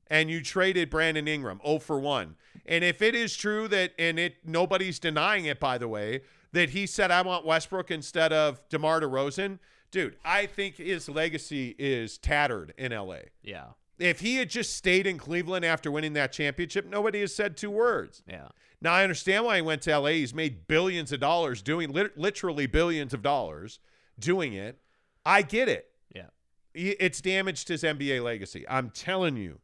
And 0.07 0.29
you 0.29 0.41
traded 0.41 0.89
Brandon 0.89 1.27
Ingram 1.27 1.61
0 1.63 1.79
for 1.79 1.99
1. 1.99 2.35
And 2.65 2.83
if 2.83 3.01
it 3.01 3.13
is 3.13 3.35
true 3.35 3.67
that 3.67 3.93
and 3.99 4.17
it 4.17 4.37
nobody's 4.43 4.97
denying 4.97 5.45
it 5.45 5.59
by 5.59 5.77
the 5.77 5.87
way, 5.87 6.21
that 6.53 6.71
he 6.71 6.85
said 6.87 7.11
I 7.11 7.21
want 7.21 7.45
Westbrook 7.45 7.91
instead 7.91 8.33
of 8.33 8.67
DeMar 8.69 9.01
DeRozan, 9.01 9.59
dude, 9.91 10.17
I 10.25 10.47
think 10.47 10.77
his 10.77 11.07
legacy 11.07 11.75
is 11.77 12.17
tattered 12.17 12.73
in 12.77 12.91
LA. 12.91 13.17
Yeah. 13.43 13.65
If 14.01 14.19
he 14.21 14.37
had 14.37 14.49
just 14.49 14.75
stayed 14.75 15.05
in 15.05 15.17
Cleveland 15.17 15.63
after 15.63 15.91
winning 15.91 16.13
that 16.13 16.31
championship, 16.31 16.85
nobody 16.85 17.21
has 17.21 17.35
said 17.35 17.55
two 17.55 17.69
words. 17.69 18.23
Yeah. 18.27 18.47
Now 18.81 18.93
I 18.93 19.03
understand 19.03 19.45
why 19.45 19.57
he 19.57 19.61
went 19.61 19.83
to 19.83 19.97
LA. 19.97 20.09
He's 20.09 20.33
made 20.33 20.67
billions 20.67 21.11
of 21.11 21.19
dollars 21.19 21.61
doing 21.61 21.91
lit- 21.91 22.17
literally 22.17 22.65
billions 22.65 23.13
of 23.13 23.21
dollars 23.21 23.79
doing 24.17 24.53
it. 24.53 24.79
I 25.23 25.43
get 25.43 25.69
it. 25.69 25.91
Yeah. 26.13 26.27
It's 26.73 27.21
damaged 27.21 27.67
his 27.67 27.83
NBA 27.83 28.23
legacy. 28.23 28.65
I'm 28.67 28.89
telling 28.89 29.37
you, 29.37 29.59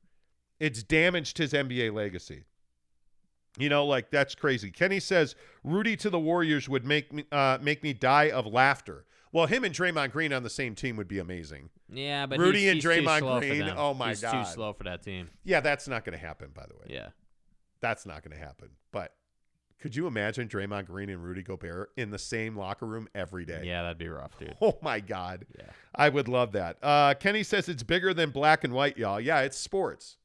it's 0.59 0.83
damaged 0.83 1.39
his 1.39 1.53
NBA 1.53 1.93
legacy. 1.93 2.43
You 3.57 3.69
know, 3.69 3.85
like 3.87 4.11
that's 4.11 4.35
crazy. 4.35 4.69
Kenny 4.69 4.99
says 4.99 5.35
Rudy 5.63 5.95
to 5.97 6.11
the 6.11 6.19
Warriors 6.19 6.69
would 6.69 6.85
make 6.85 7.11
me 7.11 7.25
uh, 7.31 7.57
make 7.59 7.81
me 7.81 7.91
die 7.91 8.29
of 8.29 8.45
laughter. 8.45 9.05
Well, 9.31 9.45
him 9.45 9.63
and 9.63 9.73
Draymond 9.75 10.11
Green 10.11 10.31
on 10.33 10.43
the 10.43 10.49
same 10.49 10.73
team 10.75 10.95
would 10.97 11.07
be 11.07 11.19
amazing. 11.19 11.69
Yeah, 11.89 12.25
but 12.25 12.39
Rudy 12.39 12.61
he's, 12.61 12.67
and 12.69 12.75
he's 12.77 12.85
Draymond 12.85 13.39
Green, 13.39 13.73
oh 13.75 13.93
my 13.93 14.09
he's 14.09 14.21
God. 14.21 14.43
too 14.45 14.51
slow 14.51 14.73
for 14.73 14.83
that 14.85 15.03
team. 15.03 15.29
Yeah, 15.43 15.59
that's 15.59 15.87
not 15.87 16.05
going 16.05 16.17
to 16.17 16.25
happen. 16.25 16.49
By 16.53 16.65
the 16.67 16.75
way, 16.75 16.85
Yeah. 16.95 17.09
that's 17.81 18.05
not 18.05 18.23
going 18.23 18.37
to 18.37 18.43
happen. 18.43 18.69
But 18.91 19.13
could 19.79 19.95
you 19.95 20.07
imagine 20.07 20.47
Draymond 20.47 20.85
Green 20.87 21.09
and 21.09 21.23
Rudy 21.23 21.43
Gobert 21.43 21.91
in 21.97 22.09
the 22.09 22.17
same 22.17 22.57
locker 22.57 22.85
room 22.85 23.07
every 23.13 23.45
day? 23.45 23.61
Yeah, 23.65 23.83
that'd 23.83 23.97
be 23.97 24.07
rough, 24.07 24.37
dude. 24.39 24.55
Oh 24.61 24.77
my 24.81 24.99
God. 24.99 25.45
Yeah. 25.57 25.65
I 25.93 26.09
would 26.09 26.27
love 26.27 26.53
that. 26.53 26.77
Uh, 26.81 27.13
Kenny 27.13 27.43
says 27.43 27.69
it's 27.69 27.83
bigger 27.83 28.13
than 28.13 28.31
black 28.31 28.63
and 28.63 28.73
white, 28.73 28.97
y'all. 28.97 29.19
Yeah, 29.19 29.41
it's 29.41 29.57
sports. 29.57 30.17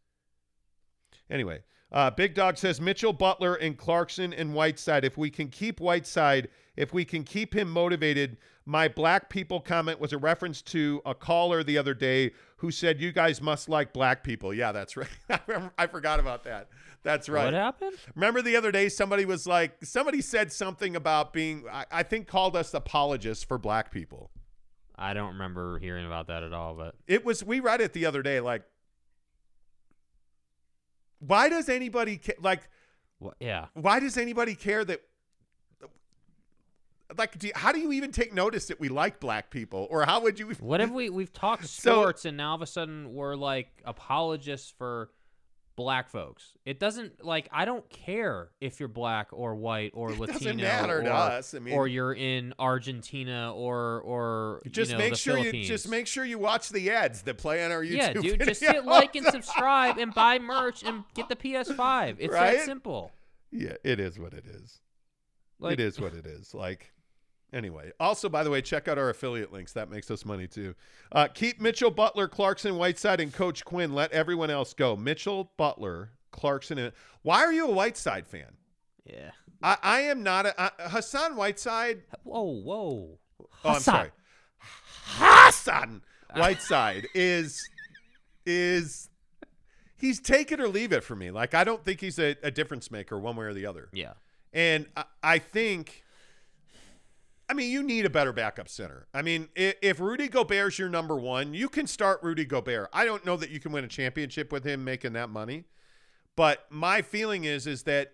Anyway, 1.30 1.62
uh, 1.90 2.11
Big 2.11 2.34
Dog 2.34 2.57
says 2.59 2.80
Mitchell, 2.80 3.12
Butler, 3.12 3.55
and 3.55 3.76
Clarkson 3.76 4.32
and 4.32 4.55
Whiteside. 4.55 5.05
If 5.05 5.16
we 5.18 5.30
can 5.30 5.48
keep 5.48 5.80
Whiteside, 5.80 6.48
if 6.77 6.93
we 6.93 7.05
can 7.05 7.25
keep 7.25 7.55
him 7.55 7.70
motivated. 7.70 8.37
My 8.64 8.87
black 8.87 9.29
people 9.29 9.61
comment 9.61 9.99
was 10.01 10.12
a 10.12 10.18
reference 10.18 10.62
to 10.62 11.03
a 11.05 11.14
caller 11.14 11.64
the 11.64 11.77
other 11.79 11.95
day 11.95 12.31
who 12.59 12.70
said, 12.70 13.01
You 13.01 13.11
guys 13.12 13.43
must 13.43 13.68
like 13.68 13.93
black 13.93 14.23
people. 14.23 14.55
Yeah, 14.55 14.70
that's 14.73 14.97
right. 14.97 15.09
I, 15.77 15.87
forgot 15.89 16.20
about 16.20 16.45
that. 16.45 16.68
That's 17.03 17.29
right. 17.29 17.47
What 17.47 17.55
happened? 17.55 17.97
Remember 18.14 18.41
the 18.41 18.55
other 18.55 18.70
day, 18.70 18.89
somebody 18.89 19.25
was 19.25 19.47
like, 19.47 19.85
somebody 19.85 20.20
said 20.23 20.53
something 20.53 20.95
about 20.95 21.33
being, 21.33 21.64
I, 21.70 21.87
I 21.91 22.03
think, 22.05 22.29
called 22.29 22.55
us 22.57 22.73
apologists 22.73 23.43
for 23.43 23.59
black 23.59 23.91
people. 23.91 24.31
I 24.95 25.12
don't 25.12 25.33
remember 25.33 25.81
hearing 25.81 26.07
about 26.07 26.29
that 26.29 26.45
at 26.45 26.53
all, 26.53 26.75
but 26.75 26.95
It 27.09 27.25
was, 27.25 27.43
we 27.43 27.59
read 27.59 27.81
it 27.81 27.93
the 27.93 28.07
other 28.07 28.23
day. 28.23 28.39
Like, 28.39 28.62
why 31.18 31.49
does 31.49 31.68
anybody, 31.68 32.18
ca- 32.18 32.35
like, 32.41 32.68
wha- 33.20 33.33
yeah. 33.41 33.66
why 33.75 34.01
does 34.01 34.16
anybody 34.16 34.55
care 34.55 34.85
that, 34.85 35.01
like, 37.18 37.38
do 37.38 37.46
you- 37.48 37.52
how 37.56 37.72
do 37.72 37.78
you 37.80 37.92
even 37.92 38.12
take 38.12 38.32
notice 38.32 38.66
that 38.66 38.80
we 38.80 38.88
like 38.88 39.20
black 39.20 39.50
people? 39.50 39.86
Or 39.90 40.04
how 40.04 40.20
would 40.22 40.38
you, 40.38 40.48
What 40.60 40.80
have 40.80 40.90
we 40.92 41.10
we've 41.10 41.32
talked 41.32 41.66
So- 41.68 42.02
sports 42.02 42.24
and 42.24 42.36
now 42.36 42.50
all 42.50 42.56
of 42.56 42.62
a 42.62 42.66
sudden 42.66 43.12
we're 43.12 43.34
like 43.36 43.68
apologists 43.84 44.72
for 44.76 45.10
black 45.74 46.10
folks. 46.10 46.52
It 46.66 46.78
doesn't 46.78 47.24
like 47.24 47.48
I 47.50 47.64
don't 47.64 47.88
care 47.88 48.50
if 48.60 48.78
you're 48.78 48.90
black 48.90 49.28
or 49.32 49.54
white 49.54 49.92
or 49.94 50.10
It 50.12 50.18
Latino 50.18 50.38
doesn't 50.38 50.56
matter 50.58 50.98
or, 50.98 51.02
to 51.04 51.14
us. 51.14 51.54
I 51.54 51.60
mean- 51.60 51.74
or 51.74 51.88
you're 51.88 52.12
in 52.12 52.52
Argentina 52.58 53.52
or 53.54 54.00
or 54.02 54.62
just 54.70 54.90
you 54.92 54.98
know, 54.98 55.04
make 55.04 55.16
sure 55.16 55.38
you, 55.38 55.64
just 55.64 55.88
make 55.88 56.06
sure 56.06 56.24
you 56.26 56.38
watch 56.38 56.68
the 56.68 56.90
ads 56.90 57.22
that 57.22 57.38
play 57.38 57.64
on 57.64 57.72
our 57.72 57.82
YouTube. 57.82 57.96
Yeah, 57.96 58.12
dude, 58.12 58.40
just 58.44 58.62
hit 58.62 58.84
like 58.84 59.16
and 59.16 59.24
subscribe 59.30 59.96
and 59.98 60.12
buy 60.12 60.38
merch 60.38 60.82
and 60.82 61.04
get 61.14 61.28
the 61.30 61.36
PS5. 61.36 62.16
It's 62.18 62.32
Right? 62.34 62.58
that 62.58 62.66
simple. 62.66 63.10
Yeah, 63.50 63.74
it 63.82 63.98
is 63.98 64.18
what 64.18 64.34
it 64.34 64.44
is. 64.46 64.80
Like, 65.58 65.74
it 65.74 65.80
is 65.80 65.98
what 66.00 66.12
it 66.14 66.26
is. 66.26 66.54
Like, 66.54 66.92
anyway. 67.53 67.92
Also, 68.00 68.28
by 68.28 68.44
the 68.44 68.50
way, 68.50 68.61
check 68.62 68.88
out 68.88 68.98
our 68.98 69.11
affiliate 69.11 69.53
links. 69.53 69.72
That 69.72 69.90
makes 69.90 70.11
us 70.11 70.24
money 70.24 70.46
too. 70.46 70.74
Uh, 71.11 71.28
keep 71.28 71.61
Mitchell, 71.61 71.90
Butler, 71.90 72.28
Clarkson, 72.28 72.76
Whiteside, 72.76 73.20
and 73.20 73.32
Coach 73.32 73.64
Quinn. 73.64 73.92
Let 73.92 74.12
everyone 74.12 74.50
else 74.50 74.74
go. 74.74 74.96
Mitchell, 74.96 75.50
Butler, 75.57 76.11
Clarkson, 76.30 76.78
and 76.78 76.92
why 77.22 77.44
are 77.44 77.53
you 77.53 77.66
a 77.66 77.70
Whiteside 77.70 78.26
fan? 78.26 78.57
Yeah. 79.05 79.30
I, 79.62 79.76
I 79.82 80.00
am 80.03 80.22
not 80.22 80.46
a 80.46 80.61
uh, 80.61 80.70
Hassan 80.88 81.36
Whiteside. 81.36 82.03
Whoa, 82.24 82.42
whoa. 82.42 83.18
Oh, 83.64 83.70
I'm 83.70 83.80
sorry. 83.80 84.11
Hassan 85.05 86.03
Whiteside 86.34 87.07
is 87.14 87.62
is 88.44 89.09
he's 89.96 90.20
take 90.20 90.50
it 90.50 90.61
or 90.61 90.68
leave 90.68 90.92
it 90.92 91.05
for 91.05 91.14
me. 91.14 91.30
Like 91.30 91.55
I 91.55 91.64
don't 91.64 91.84
think 91.84 92.00
he's 92.00 92.18
a, 92.18 92.36
a 92.42 92.50
difference 92.50 92.90
maker 92.90 93.18
one 93.18 93.36
way 93.36 93.46
or 93.46 93.55
the 93.55 93.66
other. 93.66 93.88
Yeah. 93.92 94.14
And 94.53 94.86
I, 94.96 95.05
I 95.22 95.38
think, 95.38 96.05
I 97.53 97.55
mean, 97.55 97.70
you 97.70 97.82
need 97.82 98.07
a 98.07 98.11
better 98.11 98.32
backup 98.32 98.66
center. 98.66 99.09
I 99.12 99.20
mean, 99.20 99.50
if, 99.55 100.00
Rudy 100.00 100.26
Gobert's 100.28 100.78
your 100.78 100.88
number 100.88 101.18
one, 101.18 101.53
you 101.53 101.68
can 101.68 101.86
start 101.86 102.22
Rudy 102.22 102.46
Gobert. 102.46 102.88
I 102.94 103.05
don't 103.05 103.26
know 103.26 103.36
that 103.36 103.50
you 103.50 103.61
can 103.61 103.72
win 103.72 103.84
a 103.84 103.88
championship 103.88 104.50
with 104.50 104.64
him 104.64 104.82
making 104.84 105.12
that 105.12 105.28
money, 105.28 105.64
but 106.34 106.64
my 106.70 107.03
feeling 107.03 107.44
is 107.44 107.66
is 107.66 107.82
that 107.82 108.12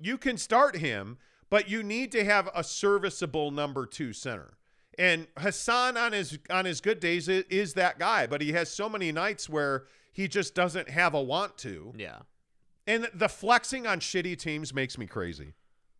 you 0.00 0.18
can 0.18 0.36
start 0.36 0.78
him, 0.78 1.18
but 1.50 1.70
you 1.70 1.84
need 1.84 2.10
to 2.10 2.24
have 2.24 2.50
a 2.52 2.64
serviceable 2.64 3.52
number 3.52 3.86
two 3.86 4.12
center. 4.12 4.54
And 4.98 5.28
Hassan 5.38 5.96
on 5.96 6.10
his 6.10 6.40
on 6.50 6.64
his 6.64 6.80
good 6.80 6.98
days 6.98 7.28
is 7.28 7.74
that 7.74 8.00
guy, 8.00 8.26
but 8.26 8.42
he 8.42 8.50
has 8.54 8.72
so 8.72 8.88
many 8.88 9.12
nights 9.12 9.48
where 9.48 9.84
he 10.12 10.26
just 10.26 10.52
doesn't 10.52 10.90
have 10.90 11.14
a 11.14 11.22
want 11.22 11.56
to. 11.58 11.92
Yeah. 11.96 12.22
And 12.88 13.08
the 13.14 13.28
flexing 13.28 13.86
on 13.86 14.00
shitty 14.00 14.36
teams 14.36 14.74
makes 14.74 14.98
me 14.98 15.06
crazy. 15.06 15.52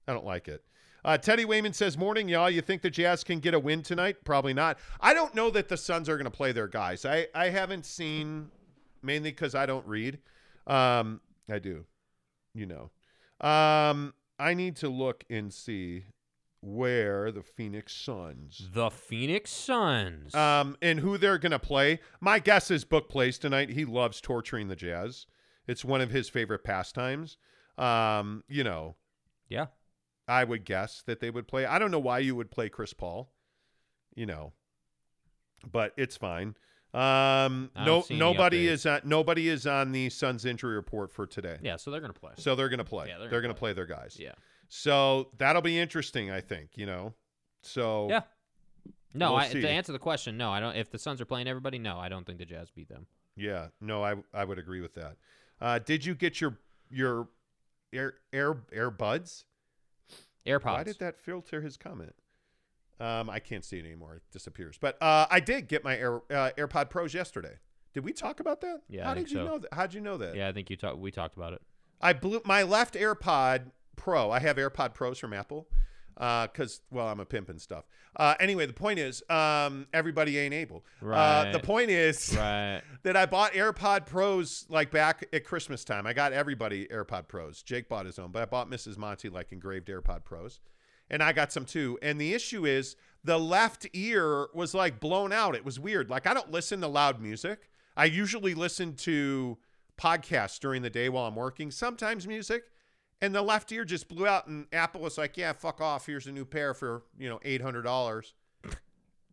I 0.09 0.13
don't 0.13 0.27
like 0.27 0.49
it. 0.49 0.65
Uh, 1.05 1.17
Teddy 1.19 1.45
Wayman 1.45 1.73
says, 1.73 1.97
Morning, 1.97 2.29
y'all. 2.29 2.51
You 2.51 2.61
think 2.61 2.83
the 2.83 2.91
Jazz 2.91 3.25
can 3.25 3.41
get 3.41 3.55
a 3.55 3.59
win 3.59 3.83
tonight? 3.83 4.17
Probably 4.25 4.53
not. 4.55 4.79
I 5.01 5.15
don't 5.15 5.35
know 5.35 5.51
that 5.51 5.69
the 5.69 5.77
Suns 5.77 6.09
are 6.09 6.17
going 6.17 6.25
to 6.25 6.31
play 6.31 6.53
their 6.53 6.69
guys. 6.69 7.05
I, 7.05 7.27
I 7.35 7.49
haven't 7.51 7.87
seen, 7.87 8.49
mainly 9.03 9.31
because 9.31 9.55
I 9.55 9.67
don't 9.67 9.87
read. 9.87 10.19
Um, 10.67 11.21
I 11.51 11.59
do, 11.59 11.85
you 12.55 12.67
know. 12.67 12.91
Um, 13.47 14.15
I 14.39 14.55
need 14.55 14.77
to 14.77 14.89
look 14.89 15.25
and 15.31 15.53
see 15.53 16.05
where 16.63 17.33
the 17.33 17.43
Phoenix 17.43 17.95
Suns 17.95 18.69
The 18.75 18.91
Phoenix 18.91 19.51
Suns. 19.51 20.35
um, 20.35 20.77
and 20.83 21.01
who 21.01 21.17
they're 21.17 21.39
going 21.39 21.53
to 21.53 21.59
play. 21.59 22.01
My 22.21 22.39
guess 22.39 22.71
is 22.71 22.85
Book 22.85 23.09
plays 23.09 23.39
tonight. 23.39 23.71
He 23.71 23.87
loves 23.87 24.21
torturing 24.21 24.69
the 24.69 24.77
Jazz. 24.77 25.25
It's 25.67 25.85
one 25.87 26.03
of 26.03 26.11
his 26.11 26.29
favorite 26.29 26.63
pastimes. 26.63 27.39
Um, 27.79 28.45
you 28.49 28.63
know, 28.63 28.97
Yeah. 29.49 29.67
I 30.31 30.45
would 30.45 30.65
guess 30.65 31.03
that 31.07 31.19
they 31.19 31.29
would 31.29 31.49
play. 31.49 31.67
I 31.67 31.81
don't 31.81 31.91
know 31.91 31.99
why 31.99 32.21
you 32.21 32.37
would 32.37 32.53
play 32.53 32.69
Chris 32.69 32.93
Paul, 32.93 33.33
you 34.15 34.27
know, 34.27 34.53
but 35.71 35.93
it's 35.97 36.17
fine. 36.17 36.55
Um, 36.95 37.71
no, 37.77 37.85
don't 37.85 38.05
see 38.07 38.15
any 38.15 38.21
nobody 38.21 38.69
is 38.69 38.87
on 38.87 39.01
nobody 39.05 39.49
is 39.49 39.67
on 39.67 39.91
the 39.91 40.09
Suns 40.09 40.45
injury 40.45 40.77
report 40.77 41.11
for 41.11 41.27
today. 41.27 41.59
Yeah. 41.63 41.77
So 41.77 41.91
they're 41.91 42.01
gonna 42.01 42.13
play. 42.13 42.33
So 42.37 42.55
they're 42.55 42.69
gonna 42.69 42.85
play. 42.85 43.09
Yeah, 43.09 43.19
they're, 43.19 43.29
they're 43.29 43.41
gonna 43.41 43.55
gonna 43.55 43.59
play 43.59 43.73
their 43.73 43.87
guys. 43.87 44.17
Yeah. 44.21 44.33
So 44.69 45.31
that'll 45.39 45.63
be 45.63 45.79
interesting. 45.79 46.31
I 46.31 46.41
think 46.41 46.71
you 46.77 46.87
know. 46.87 47.15
So 47.63 48.09
Yeah. 48.09 48.23
No, 49.13 49.33
We'll 49.33 49.41
I, 49.41 49.49
to 49.49 49.69
answer 49.69 49.91
the 49.91 49.99
question, 49.99 50.37
no, 50.37 50.53
I 50.53 50.61
don't. 50.61 50.77
If 50.77 50.93
the 50.93 50.99
Suns 50.99 51.21
are 51.21 51.25
playing 51.25 51.49
everybody, 51.49 51.81
no, 51.81 51.99
I 51.99 52.09
don't 52.09 52.25
think 52.25 52.39
the 52.39 52.45
Jazz 52.45 52.71
beat 52.71 52.89
them. 52.89 53.07
Yeah, 53.37 53.67
no, 53.81 54.05
I 54.05 54.15
I 54.33 54.45
would 54.45 54.61
agree 54.61 54.81
with 54.81 54.95
that. 54.95 55.17
Uh, 55.61 55.81
did 55.81 56.05
you 56.05 56.15
get 56.15 56.41
your 56.41 56.61
your 56.89 57.29
air 57.93 58.15
air 58.33 58.55
airbuds? 58.73 59.45
AirPods. 60.47 60.65
Why 60.65 60.85
did 60.85 60.99
that 61.01 61.17
filter 61.19 61.61
his 61.61 61.77
comment? 61.77 62.15
Um, 62.99 63.31
I 63.31 63.39
can't 63.39 63.65
see 63.65 63.79
it 63.79 63.85
anymore. 63.87 64.17
It 64.17 64.23
disappears. 64.31 64.77
But 64.79 65.03
uh, 65.03 65.27
I 65.31 65.41
did 65.41 65.69
get 65.69 65.83
my 65.85 65.97
Air, 65.97 66.17
uh, 66.31 66.51
AirPod 66.59 66.91
Pros 66.91 67.15
yesterday. 67.15 67.55
Did 67.95 68.05
we 68.05 68.13
talk 68.13 68.41
about 68.41 68.61
that? 68.61 68.83
Yeah, 68.89 69.05
How 69.05 69.13
I 69.13 69.15
did 69.15 69.31
you 69.31 69.39
so. 69.39 69.45
know 69.45 69.59
that? 69.59 69.73
How'd 69.75 69.95
you 69.95 70.01
know 70.01 70.17
that? 70.19 70.37
Yeah, 70.37 70.49
I 70.49 70.53
think 70.53 70.71
you 70.71 70.77
talked. 70.77 70.99
We 70.99 71.11
talked 71.11 71.37
about 71.37 71.55
it. 71.55 71.63
I 72.01 72.13
blew 72.13 72.41
my 72.45 72.63
left 72.63 72.95
AirPod 72.95 73.71
Pro. 73.97 74.31
I 74.31 74.39
have 74.41 74.57
AirPod 74.57 74.95
Pros 74.95 75.19
from 75.19 75.33
Apple 75.33 75.67
because, 76.21 76.83
well, 76.91 77.09
I'm 77.09 77.19
a 77.19 77.25
pimp 77.25 77.49
and 77.49 77.61
stuff. 77.61 77.85
Uh, 78.15 78.35
anyway, 78.41 78.67
the 78.67 78.73
point 78.75 78.99
is, 78.99 79.23
um, 79.31 79.87
everybody 79.95 80.39
ain't 80.39 80.53
able. 80.53 80.85
Uh, 81.03 81.51
the 81.51 81.59
point 81.59 81.91
is 81.91 82.35
Right. 82.37 82.83
that 83.05 83.17
I 83.17 83.25
bought 83.25 83.53
AirPod 83.53 84.05
Pros 84.05 84.67
like 84.69 84.91
back 84.91 85.27
at 85.33 85.45
Christmas 85.45 85.83
time. 85.85 86.07
I 86.07 86.13
got 86.13 86.33
everybody 86.35 86.87
AirPod 86.89 87.27
Pros. 87.29 87.63
Jake 87.63 87.89
bought 87.89 88.05
his 88.05 88.19
own, 88.19 88.33
but 88.33 88.43
I 88.43 88.45
bought 88.45 88.69
Mrs. 88.71 88.99
Monty 88.99 89.31
like 89.31 89.51
engraved 89.53 89.89
AirPod 89.89 90.25
Pros. 90.25 90.61
And 91.09 91.23
I 91.23 91.33
got 91.33 91.53
some 91.53 91.65
too. 91.65 91.99
And 92.03 92.21
the 92.21 92.35
issue 92.35 92.67
is 92.67 92.97
the 93.25 93.39
left 93.39 93.87
ear 93.95 94.49
was 94.55 94.75
like 94.75 95.01
blown 95.01 95.33
out. 95.33 95.55
It 95.55 95.65
was 95.65 95.81
weird. 95.81 96.11
Like 96.11 96.27
I 96.27 96.35
don't 96.35 96.51
listen 96.51 96.81
to 96.83 96.87
loud 96.89 97.21
music. 97.21 97.71
I 97.97 98.05
usually 98.05 98.55
listen 98.55 98.95
to 98.97 99.57
podcasts 99.99 100.59
during 100.61 100.83
the 100.83 100.91
day 100.91 101.09
while 101.09 101.27
I'm 101.27 101.35
working, 101.37 101.71
sometimes 101.71 102.27
music. 102.27 102.65
And 103.23 103.35
the 103.35 103.43
left 103.43 103.71
ear 103.73 103.85
just 103.85 104.09
blew 104.09 104.27
out 104.27 104.47
and 104.47 104.67
Apple 104.73 105.01
was 105.01 105.19
like, 105.19 105.37
"Yeah, 105.37 105.53
fuck 105.53 105.81
off. 105.81 106.07
Here's 106.07 106.27
a 106.27 106.33
new 106.33 106.45
pair 106.45 106.73
for, 106.73 107.03
you 107.19 107.29
know, 107.29 107.39
$800." 107.45 108.33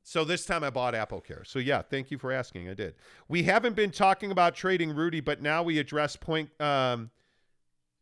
So 0.04 0.24
this 0.24 0.46
time 0.46 0.64
I 0.64 0.70
bought 0.70 0.96
Apple 0.96 1.20
Care. 1.20 1.44
So 1.44 1.60
yeah, 1.60 1.82
thank 1.82 2.12
you 2.12 2.18
for 2.18 2.32
asking. 2.32 2.70
I 2.70 2.74
did. 2.74 2.96
We 3.28 3.44
haven't 3.44 3.76
been 3.76 3.92
talking 3.92 4.32
about 4.32 4.56
trading 4.56 4.96
Rudy, 4.96 5.20
but 5.20 5.42
now 5.42 5.64
we 5.64 5.80
address 5.80 6.16
point. 6.16 6.50
Um, 6.62 7.10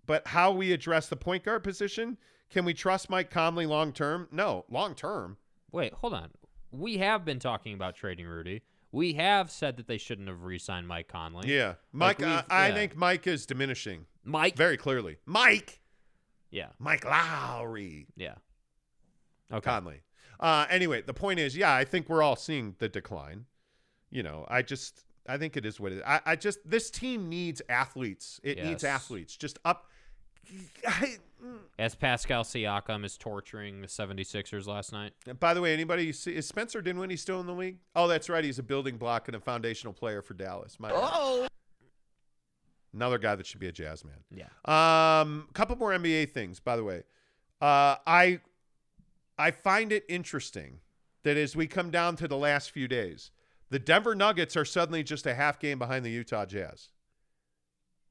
but 0.05 0.27
how 0.27 0.51
we 0.51 0.71
address 0.71 1.07
the 1.07 1.15
point 1.15 1.43
guard 1.43 1.63
position? 1.63 2.17
Can 2.51 2.63
we 2.63 2.75
trust 2.75 3.09
Mike 3.09 3.31
Conley 3.31 3.65
long 3.65 3.91
term? 3.91 4.27
No, 4.31 4.65
long 4.69 4.93
term. 4.93 5.37
Wait, 5.71 5.93
hold 5.93 6.13
on. 6.13 6.29
We 6.71 6.99
have 6.99 7.25
been 7.25 7.39
talking 7.39 7.73
about 7.73 7.95
trading 7.95 8.27
Rudy. 8.27 8.61
We 8.95 9.13
have 9.15 9.51
said 9.51 9.75
that 9.75 9.87
they 9.87 9.97
shouldn't 9.97 10.29
have 10.29 10.43
re-signed 10.43 10.87
Mike 10.87 11.09
Conley. 11.09 11.53
Yeah, 11.53 11.73
Mike. 11.91 12.21
Like, 12.21 12.29
uh, 12.29 12.43
I 12.49 12.69
yeah. 12.69 12.73
think 12.75 12.95
Mike 12.95 13.27
is 13.27 13.45
diminishing 13.45 14.05
Mike. 14.23 14.55
very 14.55 14.77
clearly. 14.77 15.17
Mike, 15.25 15.81
Yeah. 16.49 16.69
Mike 16.79 17.03
Lowry, 17.03 18.07
Yeah. 18.15 18.35
Okay. 19.51 19.69
Conley. 19.69 20.01
Uh, 20.39 20.65
anyway, 20.69 21.01
the 21.01 21.13
point 21.13 21.39
is, 21.39 21.57
yeah, 21.57 21.75
I 21.75 21.83
think 21.83 22.07
we're 22.07 22.21
all 22.23 22.37
seeing 22.37 22.75
the 22.79 22.87
decline. 22.87 23.47
You 24.11 24.23
know, 24.23 24.45
I 24.47 24.61
just, 24.61 25.03
I 25.27 25.37
think 25.37 25.57
it 25.57 25.65
is 25.65 25.77
what 25.77 25.91
it 25.91 25.97
is. 25.97 26.03
I, 26.07 26.21
I 26.25 26.35
just, 26.37 26.59
this 26.63 26.89
team 26.89 27.27
needs 27.27 27.61
athletes. 27.67 28.39
It 28.43 28.63
needs 28.63 28.85
athletes. 28.85 29.35
Just 29.35 29.59
up. 29.65 29.89
I, 30.87 31.17
As 31.77 31.95
Pascal 31.95 32.43
Siakam 32.43 33.03
is 33.05 33.17
torturing 33.17 33.81
the 33.81 33.87
76ers 33.87 34.67
last 34.67 34.91
night. 34.91 35.13
And 35.27 35.39
by 35.39 35.53
the 35.53 35.61
way, 35.61 35.73
anybody 35.73 36.11
see 36.11 36.35
is 36.35 36.47
Spencer 36.47 36.81
Dinwiddie 36.81 37.17
still 37.17 37.39
in 37.39 37.47
the 37.47 37.53
league? 37.53 37.79
Oh, 37.95 38.07
that's 38.07 38.29
right. 38.29 38.43
He's 38.43 38.59
a 38.59 38.63
building 38.63 38.97
block 38.97 39.27
and 39.27 39.35
a 39.35 39.39
foundational 39.39 39.93
player 39.93 40.21
for 40.21 40.33
Dallas. 40.33 40.79
My 40.79 40.91
oh. 40.93 41.47
Another 42.93 43.17
guy 43.17 43.35
that 43.35 43.45
should 43.45 43.59
be 43.59 43.67
a 43.67 43.73
jazz 43.73 44.05
man. 44.05 44.23
Yeah. 44.31 45.21
Um, 45.21 45.49
couple 45.53 45.75
more 45.75 45.91
NBA 45.91 46.31
things, 46.31 46.61
by 46.61 46.77
the 46.77 46.83
way. 46.83 47.03
Uh, 47.61 47.95
I 48.07 48.39
I 49.37 49.51
find 49.51 49.91
it 49.91 50.05
interesting 50.07 50.79
that 51.23 51.35
as 51.35 51.55
we 51.55 51.67
come 51.67 51.91
down 51.91 52.15
to 52.17 52.27
the 52.27 52.37
last 52.37 52.71
few 52.71 52.87
days, 52.87 53.31
the 53.69 53.79
Denver 53.79 54.15
Nuggets 54.15 54.55
are 54.55 54.63
suddenly 54.63 55.03
just 55.03 55.25
a 55.25 55.35
half 55.35 55.59
game 55.59 55.77
behind 55.79 56.05
the 56.05 56.11
Utah 56.11 56.45
Jazz. 56.45 56.89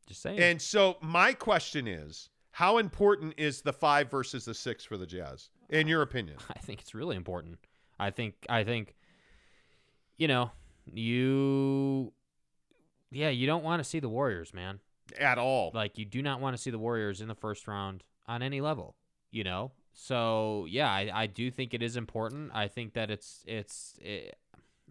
Just 0.06 0.20
saying. 0.20 0.38
And 0.38 0.60
so 0.60 0.98
my 1.00 1.32
question 1.32 1.88
is, 1.88 2.28
how 2.54 2.78
important 2.78 3.34
is 3.36 3.62
the 3.62 3.72
five 3.72 4.08
versus 4.08 4.44
the 4.44 4.54
six 4.54 4.84
for 4.84 4.96
the 4.96 5.06
Jazz, 5.06 5.50
in 5.70 5.88
your 5.88 6.02
opinion? 6.02 6.36
I 6.50 6.60
think 6.60 6.80
it's 6.80 6.94
really 6.94 7.16
important. 7.16 7.58
I 7.98 8.10
think 8.10 8.34
I 8.48 8.62
think 8.62 8.94
you 10.16 10.28
know, 10.28 10.52
you 10.86 12.12
yeah, 13.10 13.30
you 13.30 13.48
don't 13.48 13.64
want 13.64 13.82
to 13.82 13.84
see 13.88 13.98
the 13.98 14.08
Warriors, 14.08 14.54
man. 14.54 14.78
At 15.18 15.36
all. 15.36 15.72
Like 15.74 15.98
you 15.98 16.04
do 16.04 16.22
not 16.22 16.40
want 16.40 16.56
to 16.56 16.62
see 16.62 16.70
the 16.70 16.78
Warriors 16.78 17.20
in 17.20 17.26
the 17.26 17.34
first 17.34 17.66
round 17.66 18.04
on 18.28 18.40
any 18.40 18.60
level, 18.60 18.94
you 19.32 19.42
know? 19.42 19.72
So, 19.92 20.66
yeah, 20.68 20.88
I, 20.88 21.10
I 21.12 21.26
do 21.26 21.50
think 21.50 21.74
it 21.74 21.82
is 21.82 21.96
important. 21.96 22.52
I 22.54 22.68
think 22.68 22.94
that 22.94 23.10
it's 23.10 23.42
it's 23.48 23.98
it, 24.00 24.36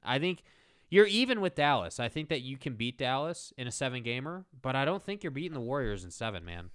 I 0.04 0.20
think 0.20 0.44
you're 0.90 1.06
even 1.06 1.40
with 1.40 1.56
Dallas. 1.56 1.98
I 1.98 2.10
think 2.10 2.28
that 2.28 2.42
you 2.42 2.58
can 2.58 2.76
beat 2.76 2.98
Dallas 2.98 3.54
in 3.58 3.68
a 3.68 3.72
7 3.72 4.04
gamer, 4.04 4.44
but 4.62 4.76
I 4.76 4.84
don't 4.84 5.02
think 5.02 5.24
you're 5.24 5.32
beating 5.32 5.54
the 5.54 5.62
Warriors 5.62 6.04
in 6.04 6.12
7, 6.12 6.44
man. 6.44 6.72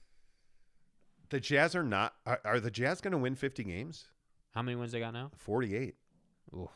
The 1.30 1.40
Jazz 1.40 1.74
are 1.74 1.82
not. 1.82 2.14
Are, 2.26 2.40
are 2.44 2.60
the 2.60 2.70
Jazz 2.70 3.00
going 3.00 3.12
to 3.12 3.18
win 3.18 3.34
50 3.34 3.64
games? 3.64 4.06
How 4.54 4.62
many 4.62 4.76
wins 4.76 4.92
they 4.92 5.00
got 5.00 5.12
now? 5.12 5.30
48. 5.36 5.94
Ooh. 6.54 6.68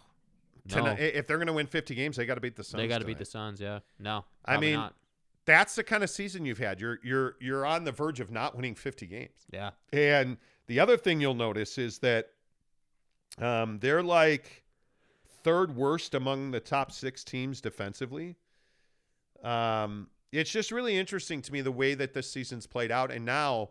Tonight, 0.68 0.98
No. 0.98 1.04
if 1.04 1.26
they're 1.26 1.38
going 1.38 1.46
to 1.48 1.52
win 1.52 1.66
50 1.66 1.94
games, 1.94 2.16
they 2.16 2.26
got 2.26 2.34
to 2.36 2.40
beat 2.40 2.54
the 2.54 2.62
Suns. 2.62 2.80
They 2.80 2.86
got 2.86 2.98
to 2.98 3.04
beat 3.06 3.18
the. 3.18 3.24
Suns, 3.24 3.60
yeah. 3.60 3.80
No. 3.98 4.24
I 4.44 4.58
mean, 4.58 4.74
not. 4.74 4.94
that's 5.44 5.74
the 5.74 5.82
kind 5.82 6.04
of 6.04 6.10
season 6.10 6.44
you've 6.44 6.58
had. 6.58 6.80
You're 6.80 7.00
you're 7.02 7.36
you're 7.40 7.66
on 7.66 7.82
the 7.84 7.90
verge 7.92 8.20
of 8.20 8.30
not 8.30 8.54
winning 8.54 8.74
50 8.76 9.06
games. 9.06 9.46
Yeah. 9.50 9.70
And 9.92 10.36
the 10.68 10.78
other 10.78 10.96
thing 10.96 11.20
you'll 11.20 11.34
notice 11.34 11.78
is 11.78 11.98
that 11.98 12.28
um, 13.38 13.78
they're 13.80 14.02
like 14.04 14.62
third 15.42 15.74
worst 15.74 16.14
among 16.14 16.52
the 16.52 16.60
top 16.60 16.92
six 16.92 17.24
teams 17.24 17.60
defensively. 17.60 18.36
Um, 19.42 20.08
it's 20.30 20.50
just 20.50 20.70
really 20.70 20.96
interesting 20.96 21.42
to 21.42 21.52
me 21.52 21.60
the 21.60 21.72
way 21.72 21.94
that 21.94 22.14
this 22.14 22.30
season's 22.30 22.66
played 22.66 22.92
out, 22.92 23.10
and 23.10 23.24
now 23.24 23.70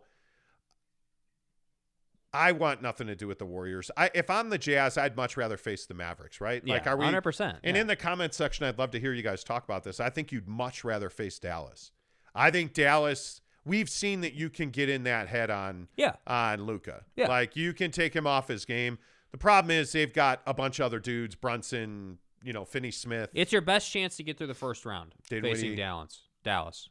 I 2.34 2.52
want 2.52 2.80
nothing 2.82 3.06
to 3.08 3.14
do 3.14 3.26
with 3.28 3.38
the 3.38 3.44
Warriors. 3.46 3.90
I 3.96 4.10
if 4.14 4.30
I'm 4.30 4.48
the 4.50 4.58
Jazz, 4.58 4.96
I'd 4.96 5.16
much 5.16 5.36
rather 5.36 5.56
face 5.56 5.86
the 5.86 5.94
Mavericks, 5.94 6.40
right? 6.40 6.62
Yeah, 6.64 6.74
like, 6.74 6.86
are 6.86 6.96
we 6.96 7.04
100%, 7.06 7.58
And 7.62 7.76
yeah. 7.76 7.80
in 7.82 7.86
the 7.86 7.96
comment 7.96 8.32
section, 8.34 8.64
I'd 8.66 8.78
love 8.78 8.90
to 8.92 9.00
hear 9.00 9.12
you 9.12 9.22
guys 9.22 9.44
talk 9.44 9.64
about 9.64 9.82
this. 9.84 10.00
I 10.00 10.08
think 10.10 10.32
you'd 10.32 10.48
much 10.48 10.82
rather 10.84 11.10
face 11.10 11.38
Dallas. 11.38 11.92
I 12.34 12.50
think 12.50 12.72
Dallas. 12.74 13.40
We've 13.64 13.88
seen 13.88 14.22
that 14.22 14.34
you 14.34 14.50
can 14.50 14.70
get 14.70 14.88
in 14.88 15.04
that 15.04 15.28
head 15.28 15.48
on 15.50 15.86
Yeah. 15.96 16.14
on 16.26 16.64
Luka. 16.64 17.04
Yeah. 17.14 17.28
Like 17.28 17.54
you 17.54 17.72
can 17.72 17.90
take 17.92 18.14
him 18.16 18.26
off 18.26 18.48
his 18.48 18.64
game. 18.64 18.98
The 19.30 19.38
problem 19.38 19.70
is 19.70 19.92
they've 19.92 20.12
got 20.12 20.42
a 20.46 20.52
bunch 20.54 20.80
of 20.80 20.86
other 20.86 20.98
dudes, 20.98 21.36
Brunson, 21.36 22.18
you 22.42 22.52
know, 22.52 22.64
Finney 22.64 22.90
Smith. 22.90 23.30
It's 23.34 23.52
your 23.52 23.62
best 23.62 23.90
chance 23.92 24.16
to 24.16 24.24
get 24.24 24.36
through 24.36 24.48
the 24.48 24.54
first 24.54 24.84
round 24.84 25.14
Dinwiddie. 25.30 25.54
facing 25.54 25.76
Dallas. 25.76 26.22
Dallas. 26.42 26.88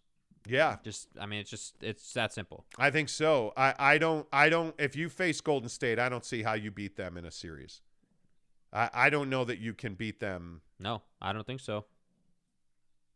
Yeah, 0.48 0.78
Just 0.84 1.08
I 1.20 1.26
mean 1.26 1.40
it's 1.40 1.50
just 1.50 1.76
it's 1.82 2.14
that 2.14 2.34
simple. 2.34 2.66
I 2.78 2.90
think 2.90 3.10
so. 3.10 3.54
I, 3.56 3.74
I 3.78 3.98
don't 3.98 4.28
I 4.34 4.50
don't 4.50 4.76
if 4.80 4.96
you 4.96 5.10
face 5.10 5.42
Golden 5.42 5.70
State, 5.70 6.00
I 6.00 6.10
don't 6.10 6.26
see 6.26 6.44
how 6.44 6.54
you 6.54 6.72
beat 6.72 6.96
them 6.98 7.18
in 7.18 7.26
a 7.26 7.32
series. 7.32 7.82
I, 8.74 8.90
I 8.94 9.10
don't 9.10 9.30
know 9.30 9.44
that 9.46 9.60
you 9.60 9.74
can 9.74 9.96
beat 9.96 10.20
them. 10.20 10.62
No, 10.80 11.02
I 11.22 11.34
don't 11.34 11.46
think 11.46 11.60
so. 11.60 11.86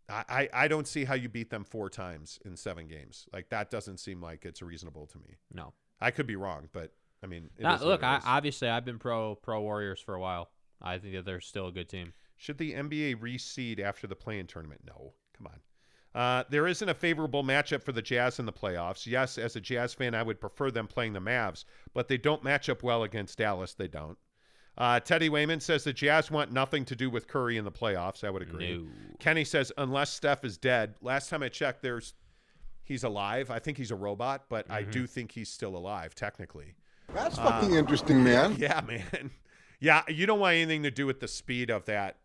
I, 0.10 0.24
I, 0.30 0.50
I 0.54 0.68
don't 0.68 0.88
see 0.88 1.06
how 1.06 1.16
you 1.16 1.30
beat 1.30 1.50
them 1.50 1.64
four 1.64 1.90
times 1.90 2.40
in 2.46 2.56
seven 2.56 2.88
games. 2.88 3.28
Like 3.34 3.50
that 3.50 3.72
doesn't 3.72 4.00
seem 4.00 4.22
like 4.22 4.46
it's 4.46 4.62
reasonable 4.62 5.08
to 5.08 5.18
me. 5.18 5.38
No. 5.54 5.74
I 6.00 6.12
could 6.12 6.28
be 6.28 6.36
wrong, 6.36 6.70
but 6.74 6.92
I 7.24 7.28
mean, 7.28 7.50
Not, 7.58 7.84
look, 7.84 8.04
I, 8.04 8.22
obviously 8.26 8.70
I've 8.70 8.86
been 8.86 9.00
pro 9.00 9.36
pro 9.36 9.62
Warriors 9.62 10.00
for 10.00 10.14
a 10.14 10.20
while. 10.20 10.50
I 10.82 10.98
think 11.00 11.16
that 11.16 11.26
they're 11.26 11.42
still 11.42 11.68
a 11.68 11.72
good 11.72 11.90
team. 11.90 12.14
Should 12.38 12.58
the 12.58 12.74
NBA 12.74 13.16
reseed 13.16 13.80
after 13.80 14.08
the 14.08 14.16
play-in 14.16 14.46
tournament? 14.46 14.82
No. 14.86 15.14
Come 15.38 15.48
on. 15.48 15.60
Uh, 16.16 16.46
there 16.50 16.66
isn't 16.66 16.88
a 16.88 16.94
favorable 16.94 17.44
matchup 17.44 17.84
for 17.84 17.92
the 17.92 18.02
Jazz 18.02 18.40
in 18.40 18.46
the 18.46 18.54
playoffs. 18.54 19.06
Yes, 19.06 19.38
as 19.38 19.58
a 19.58 19.62
Jazz 19.62 19.94
fan, 19.94 20.16
I 20.16 20.24
would 20.24 20.40
prefer 20.40 20.72
them 20.72 20.88
playing 20.88 21.12
the 21.12 21.20
Mavs, 21.20 21.66
but 21.94 22.08
they 22.08 22.18
don't 22.18 22.42
match 22.42 22.70
up 22.70 22.84
well 22.84 23.04
against 23.04 23.38
Dallas. 23.38 23.74
They 23.74 23.90
don't. 23.90 24.18
Uh, 24.78 25.00
Teddy 25.02 25.30
Wayman 25.30 25.60
says 25.60 25.84
the 25.84 25.92
Jazz 25.92 26.32
want 26.32 26.54
nothing 26.54 26.86
to 26.86 26.96
do 26.96 27.10
with 27.10 27.28
Curry 27.28 27.58
in 27.58 27.66
the 27.66 27.72
playoffs. 27.72 28.24
I 28.24 28.30
would 28.30 28.42
agree. 28.42 28.78
No. 28.78 28.86
Kenny 29.20 29.44
says 29.44 29.74
unless 29.78 30.10
Steph 30.10 30.46
is 30.46 30.58
dead. 30.58 30.96
Last 31.02 31.30
time 31.30 31.44
I 31.44 31.50
checked, 31.50 31.82
there's 31.82 32.14
he's 32.84 33.04
alive. 33.04 33.52
I 33.52 33.60
think 33.60 33.78
he's 33.78 33.92
a 33.92 33.96
robot, 33.96 34.46
but 34.50 34.70
I 34.72 34.84
do 34.84 35.08
think 35.08 35.32
he's 35.32 35.50
still 35.50 35.76
alive 35.76 36.16
technically. 36.16 36.76
That's 37.14 37.38
fucking 37.38 37.74
interesting, 37.74 38.24
man. 38.24 38.56
Yeah, 38.60 38.82
man. 38.82 39.32
Yeah, 39.82 40.04
you 40.08 40.26
don't 40.26 40.40
want 40.40 40.56
anything 40.56 40.84
to 40.84 40.90
do 40.92 41.06
with 41.06 41.20
the 41.20 41.28
speed 41.28 41.70
of 41.70 41.86
that 41.86 42.16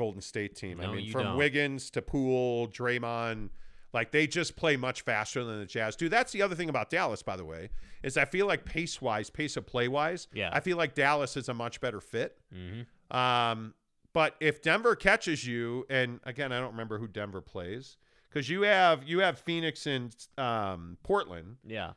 Golden 0.00 0.20
State 0.22 0.56
team. 0.56 0.80
I 0.80 0.86
mean, 0.86 1.10
from 1.12 1.24
don't. 1.24 1.36
Wiggins 1.36 1.90
to 1.90 2.00
Poole, 2.02 2.68
Draymond, 2.68 3.50
Like 3.92 4.12
they 4.12 4.26
just 4.26 4.56
play 4.56 4.76
much 4.76 5.02
faster 5.02 5.44
than 5.44 5.58
the 5.58 5.66
Jazz 5.66 5.94
do. 5.96 6.08
That's 6.08 6.32
the 6.32 6.40
other 6.42 6.54
thing 6.54 6.68
about 6.70 6.88
Dallas, 6.90 7.22
by 7.22 7.36
the 7.36 7.44
way, 7.44 7.68
is 8.02 8.16
I 8.16 8.24
feel 8.24 8.46
like 8.46 8.64
pace 8.64 9.02
wise, 9.02 9.28
pace 9.30 9.56
of 9.58 9.66
play 9.66 9.88
wise, 9.88 10.26
Yeah. 10.32 10.48
I 10.52 10.60
feel 10.60 10.76
like 10.78 10.94
Dallas 10.94 11.36
is 11.36 11.48
a 11.48 11.54
much 11.54 11.80
better 11.80 12.00
fit. 12.00 12.38
Mm-hmm. 12.54 13.16
Um, 13.16 13.74
but 14.12 14.36
if 14.40 14.62
Denver 14.62 14.94
catches 14.96 15.46
you, 15.46 15.86
and 15.90 16.18
again, 16.24 16.50
I 16.52 16.60
don't 16.60 16.70
remember 16.72 16.98
who 16.98 17.06
Denver 17.08 17.40
plays 17.40 17.96
because 18.28 18.48
you 18.48 18.62
have 18.62 19.04
you 19.04 19.18
have 19.20 19.38
Phoenix 19.38 19.86
and 19.86 20.14
um, 20.38 20.96
Portland, 21.02 21.56
Yeah. 21.66 21.92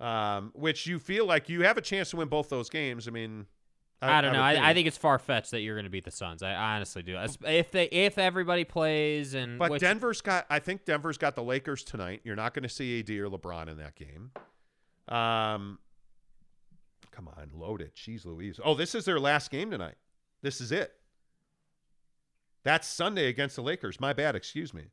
um, 0.00 0.50
which 0.54 0.86
you 0.86 0.98
feel 0.98 1.26
like 1.26 1.48
you 1.48 1.62
have 1.62 1.78
a 1.78 1.80
chance 1.80 2.10
to 2.10 2.16
win 2.16 2.28
both 2.28 2.48
those 2.50 2.68
games. 2.68 3.08
I 3.08 3.10
mean, 3.12 3.46
I, 4.02 4.20
don't 4.20 4.32
know. 4.34 4.42
I, 4.42 4.70
I 4.70 4.74
think 4.74 4.86
it's 4.86 4.96
far 4.98 5.18
fetched 5.18 5.52
that 5.52 5.60
you're 5.60 5.74
going 5.74 5.84
to 5.86 5.90
beat 5.90 6.04
the 6.04 6.10
Suns. 6.10 6.42
I 6.42 6.52
honestly 6.52 7.02
do. 7.02 7.16
If 7.44 7.70
they 7.70 7.84
if 7.84 8.18
everybody 8.18 8.64
plays 8.64 9.34
and 9.34 9.58
But 9.58 9.70
which- 9.70 9.80
Denver's 9.80 10.20
got. 10.20 10.46
I 10.50 10.58
think 10.58 10.84
Denver's 10.84 11.18
got 11.18 11.34
the 11.34 11.42
Lakers 11.42 11.82
tonight. 11.82 12.20
You're 12.24 12.36
not 12.36 12.52
going 12.54 12.62
to 12.64 12.68
see 12.68 13.00
AD 13.00 13.10
or 13.10 13.28
LeBron 13.30 13.68
in 13.68 13.78
that 13.78 13.94
game. 13.94 14.32
Um, 15.08 15.78
come 17.10 17.28
on, 17.28 17.50
load 17.54 17.80
it. 17.80 17.94
Jeez 17.94 18.26
Louise. 18.26 18.60
Oh, 18.62 18.74
this 18.74 18.94
is 18.94 19.04
their 19.04 19.18
last 19.20 19.50
game 19.50 19.70
tonight. 19.70 19.94
This 20.42 20.60
is 20.60 20.72
it. 20.72 20.92
That's 22.64 22.86
Sunday 22.88 23.28
against 23.28 23.56
the 23.56 23.62
Lakers. 23.62 24.00
My 24.00 24.12
bad. 24.12 24.34
Excuse 24.34 24.74
me. 24.74 24.86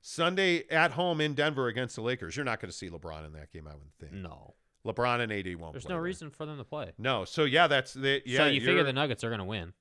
Sunday 0.00 0.64
at 0.70 0.92
home 0.92 1.20
in 1.20 1.32
Denver 1.34 1.66
against 1.68 1.96
the 1.96 2.02
Lakers. 2.02 2.36
You're 2.36 2.44
not 2.44 2.60
going 2.60 2.70
to 2.70 2.76
see 2.76 2.90
LeBron 2.90 3.24
in 3.24 3.32
that 3.32 3.50
game. 3.50 3.66
I 3.66 3.72
wouldn't 3.72 3.94
think. 3.98 4.12
no, 4.12 4.54
LeBron 4.86 5.20
and 5.20 5.32
AD 5.32 5.46
won't. 5.46 5.58
Play. 5.58 5.72
There's 5.72 5.88
no 5.88 5.94
there. 5.94 6.02
reason 6.02 6.30
for 6.30 6.46
them 6.46 6.58
to 6.58 6.64
play. 6.64 6.92
No. 6.98 7.24
So 7.24 7.44
yeah, 7.44 7.66
that's 7.66 7.94
the 7.94 8.22
yeah. 8.26 8.38
so 8.38 8.46
you 8.46 8.60
figure 8.60 8.82
the 8.84 8.92
Nuggets 8.92 9.24
are 9.24 9.28
going 9.28 9.38
to 9.38 9.44
win. 9.44 9.72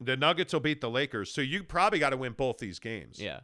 the 0.00 0.16
Nuggets 0.16 0.52
will 0.52 0.60
beat 0.60 0.80
the 0.80 0.90
Lakers. 0.90 1.32
So 1.32 1.40
you 1.40 1.62
probably 1.62 1.98
got 1.98 2.10
to 2.10 2.16
win 2.16 2.32
both 2.32 2.58
these 2.58 2.78
games. 2.78 3.20
Yeah. 3.20 3.40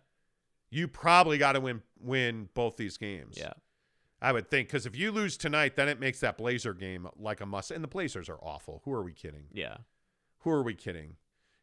You 0.70 0.88
probably 0.88 1.38
got 1.38 1.52
to 1.52 1.60
win 1.60 1.82
win 2.00 2.48
both 2.54 2.76
these 2.76 2.96
games. 2.96 3.36
Yeah. 3.38 3.52
I 4.20 4.32
would 4.32 4.50
think 4.50 4.68
because 4.68 4.86
if 4.86 4.96
you 4.96 5.12
lose 5.12 5.36
tonight, 5.36 5.76
then 5.76 5.88
it 5.88 6.00
makes 6.00 6.20
that 6.20 6.38
Blazer 6.38 6.72
game 6.72 7.06
like 7.16 7.40
a 7.40 7.46
must. 7.46 7.70
And 7.70 7.84
the 7.84 7.88
Blazers 7.88 8.28
are 8.28 8.38
awful. 8.42 8.80
Who 8.84 8.92
are 8.92 9.02
we 9.02 9.12
kidding? 9.12 9.44
Yeah. 9.52 9.76
Who 10.40 10.50
are 10.50 10.62
we 10.62 10.74
kidding? 10.74 11.16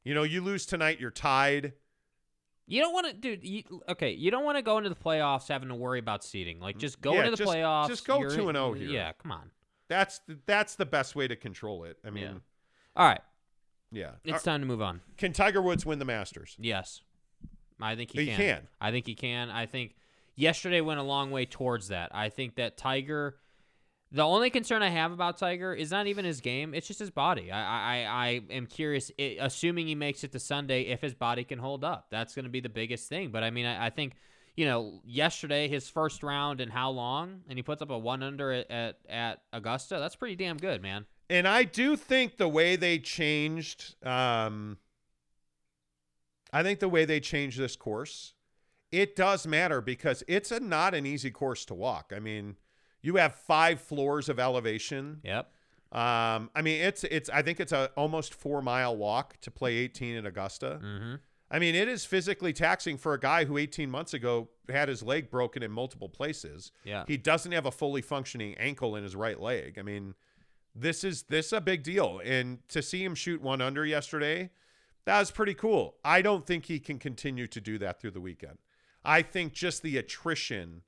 You 0.04 0.14
know, 0.14 0.24
you 0.24 0.42
lose 0.42 0.66
tonight, 0.66 1.00
you're 1.00 1.12
tied. 1.12 1.74
You 2.72 2.82
don't 2.82 2.94
want 2.94 3.08
to, 3.08 3.14
dude. 3.14 3.44
You, 3.44 3.64
okay, 3.90 4.12
you 4.12 4.32
don't 4.32 4.46
want 4.46 4.58
to 4.58 4.62
go 4.62 4.78
into 4.78 4.90
the 4.90 4.96
playoffs 4.96 5.48
having 5.50 5.70
to 5.70 5.76
worry 5.76 6.00
about 6.00 6.24
seeding. 6.24 6.60
Like, 6.60 6.78
just 6.78 7.02
go 7.02 7.14
Yeah, 7.14 7.20
into 7.26 7.32
the 7.32 7.38
just- 7.38 7.52
playoffs. 7.52 7.88
just 7.88 8.06
go 8.08 8.20
you're- 8.20 8.36
2-0 8.36 8.78
here. 8.78 8.88
Yeah, 8.90 9.12
come 9.14 9.32
on. 9.32 9.52
That's 9.90 10.20
the, 10.28 10.40
that's 10.46 10.76
the 10.76 10.86
best 10.86 11.16
way 11.16 11.28
to 11.28 11.36
control 11.36 11.84
it. 11.84 11.98
I 12.06 12.10
mean, 12.12 12.24
Yeah. 12.24 12.34
All 12.96 13.08
right, 13.08 13.22
yeah. 13.92 14.12
it's 14.24 14.48
Uh, 14.48 14.52
time 14.52 14.62
to 14.62 14.66
move 14.68 14.82
on. 14.82 15.02
can 15.18 15.34
Tiger 15.34 15.62
Woods 15.62 15.86
win 15.86 16.00
the 16.00 16.06
Masters? 16.06 16.56
Yes, 16.60 17.02
I 17.82 17.96
think 17.96 18.12
he, 18.12 18.22
He 18.22 18.26
can. 18.28 18.38
can. 18.38 18.68
I 18.80 18.92
think 18.92 19.06
he 19.06 19.16
can. 19.16 19.50
I 19.50 19.66
think 19.66 19.96
yesterday 20.36 20.80
went 20.82 21.00
a 21.00 21.04
long 21.04 21.30
way 21.32 21.46
towards 21.46 21.90
that. 21.90 22.10
I 22.16 22.30
think 22.30 22.56
that 22.56 22.78
Tiger. 22.78 23.38
The 24.14 24.24
only 24.24 24.50
concern 24.50 24.84
I 24.84 24.90
have 24.90 25.14
about 25.14 25.38
Tiger 25.38 25.74
is 25.74 25.90
not 25.90 26.08
even 26.08 26.26
his 26.26 26.42
game; 26.42 26.74
it's 26.74 26.88
just 26.88 27.00
his 27.00 27.10
body. 27.10 27.50
I, 27.50 27.62
I, 27.62 28.28
I 28.28 28.42
am 28.50 28.68
curious, 28.68 29.10
i 29.18 29.38
assuming 29.40 29.88
he 29.88 29.96
makes 29.96 30.24
it 30.26 30.34
to 30.34 30.40
Sunday, 30.40 30.84
if 30.84 31.02
his 31.02 31.14
body 31.14 31.46
can 31.46 31.60
hold 31.60 31.86
up. 31.86 32.08
That's 32.12 32.36
going 32.36 32.44
to 32.44 32.52
be 32.52 32.60
the 32.60 32.70
biggest 32.70 33.08
thing. 33.08 33.30
But 33.32 33.44
I 33.44 33.52
mean, 33.52 33.66
I, 33.66 33.86
I 33.86 33.90
think, 33.90 34.16
you 34.58 34.66
know, 34.66 35.00
yesterday 35.06 35.70
his 35.70 35.90
first 35.90 36.24
round 36.24 36.60
and 36.60 36.70
how 36.70 36.90
long, 36.90 37.42
and 37.48 37.58
he 37.58 37.64
puts 37.64 37.82
up 37.82 37.90
a 37.90 37.98
one 37.98 38.22
under 38.22 38.52
at, 38.52 38.70
at 38.70 38.98
at 39.08 39.44
Augusta. 39.54 39.98
That's 39.98 40.18
pretty 40.18 40.36
damn 40.36 40.58
good, 40.58 40.82
man. 40.82 41.06
And 41.30 41.48
I 41.48 41.64
do 41.64 41.96
think 41.96 42.36
the 42.36 42.50
way 42.50 42.76
they 42.76 43.00
changed, 43.00 43.96
um, 44.06 44.78
I 46.52 46.64
think 46.64 46.82
the 46.82 46.90
way 46.90 47.06
they 47.06 47.22
changed 47.22 47.58
this 47.58 47.78
course, 47.78 48.34
it 48.92 49.16
does 49.16 49.48
matter 49.48 49.80
because 49.80 50.22
it's 50.28 50.52
a 50.52 50.60
not 50.60 50.94
an 50.94 51.06
easy 51.06 51.32
course 51.32 51.64
to 51.66 51.74
walk. 51.74 52.12
I 52.14 52.20
mean, 52.20 52.58
you 53.02 53.16
have 53.16 53.36
five 53.36 53.82
floors 53.82 54.30
of 54.30 54.40
elevation. 54.40 55.22
Yep. 55.24 55.52
Um, 55.92 56.50
I 56.56 56.62
mean, 56.62 56.82
it's 56.82 57.04
it's. 57.04 57.30
I 57.30 57.42
think 57.42 57.60
it's 57.60 57.74
a 57.74 57.92
almost 57.98 58.34
four 58.34 58.62
mile 58.62 58.96
walk 58.96 59.40
to 59.42 59.52
play 59.52 59.76
18 59.76 60.18
at 60.18 60.26
Augusta. 60.26 60.80
Mm-hmm. 60.82 61.16
I 61.54 61.60
mean, 61.60 61.76
it 61.76 61.90
is 61.90 62.06
physically 62.06 62.54
taxing 62.54 62.98
for 62.98 63.14
a 63.14 63.20
guy 63.20 63.44
who 63.44 63.58
18 63.58 63.92
months 63.92 64.14
ago 64.14 64.48
had 64.70 64.88
his 64.88 65.04
leg 65.04 65.30
broken 65.30 65.62
in 65.62 65.70
multiple 65.70 66.08
places. 66.08 66.72
Yeah. 66.86 67.04
He 67.08 67.18
doesn't 67.18 67.52
have 67.52 67.66
a 67.66 67.72
fully 67.72 68.02
functioning 68.02 68.56
ankle 68.58 68.96
in 68.96 69.04
his 69.04 69.18
right 69.18 69.38
leg. 69.38 69.78
I 69.78 69.82
mean, 69.82 70.16
this 70.74 71.04
is 71.04 71.24
this 71.24 71.48
is 71.48 71.54
a 71.54 71.62
big 71.62 71.84
deal. 71.84 72.22
And 72.24 72.60
to 72.70 72.82
see 72.82 73.04
him 73.04 73.16
shoot 73.16 73.42
one 73.42 73.60
under 73.60 73.86
yesterday, 73.86 74.50
that 75.04 75.20
was 75.20 75.30
pretty 75.30 75.54
cool. 75.54 75.96
I 76.06 76.22
don't 76.22 76.46
think 76.46 76.66
he 76.66 76.80
can 76.80 77.00
continue 77.00 77.48
to 77.48 77.60
do 77.60 77.78
that 77.80 78.00
through 78.00 78.12
the 78.12 78.22
weekend. 78.22 78.60
I 79.04 79.22
think 79.22 79.52
just 79.52 79.82
the 79.82 79.98
attrition 79.98 80.84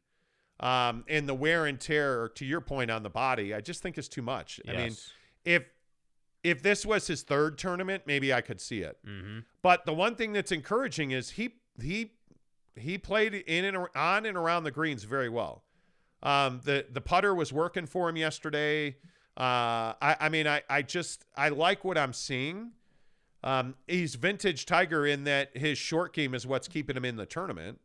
um, 0.60 1.04
and 1.08 1.28
the 1.28 1.34
wear 1.34 1.66
and 1.66 1.80
tear, 1.80 2.30
to 2.30 2.46
your 2.46 2.62
point 2.62 2.92
on 2.92 3.04
the 3.04 3.10
body, 3.10 3.54
I 3.54 3.62
just 3.62 3.82
think 3.82 3.98
is 3.98 4.08
too 4.08 4.22
much. 4.22 4.60
I 4.68 4.74
mean, 4.74 4.96
if 5.46 5.64
if 6.44 6.62
this 6.62 6.86
was 6.86 7.08
his 7.08 7.24
third 7.24 7.58
tournament, 7.58 8.04
maybe 8.06 8.34
I 8.34 8.42
could 8.42 8.60
see 8.60 8.82
it. 8.82 8.98
Mm-hmm. 9.08 9.40
But 9.62 9.86
the 9.86 9.94
one 9.94 10.16
thing 10.16 10.34
that's 10.34 10.52
encouraging 10.52 11.12
is 11.12 11.32
he 11.32 11.56
he 11.82 12.12
he 12.76 12.98
played 12.98 13.34
in 13.34 13.66
and 13.66 13.88
on 13.96 14.26
and 14.26 14.38
around 14.38 14.64
the 14.64 14.72
greens 14.72 15.04
very 15.04 15.30
well. 15.30 15.64
Um, 16.22 16.62
the 16.64 16.86
the 16.92 17.02
putter 17.02 17.34
was 17.34 17.52
working 17.52 17.86
for 17.86 18.10
him 18.10 18.18
yesterday. 18.18 18.98
Uh, 19.36 19.94
I 20.02 20.16
I 20.22 20.30
mean 20.30 20.48
I 20.48 20.62
I 20.70 20.82
just 20.82 21.26
I 21.36 21.50
like 21.50 21.84
what 21.84 21.98
I'm 21.98 22.14
seeing. 22.14 22.72
Um, 23.44 23.76
he's 23.88 24.16
vintage 24.16 24.66
Tiger 24.66 25.06
in 25.06 25.26
that 25.26 25.56
his 25.58 25.78
short 25.78 26.14
game 26.14 26.34
is 26.34 26.48
what's 26.48 26.70
keeping 26.70 26.96
him 26.96 27.04
in 27.04 27.18
the 27.18 27.26
tournament. 27.26 27.80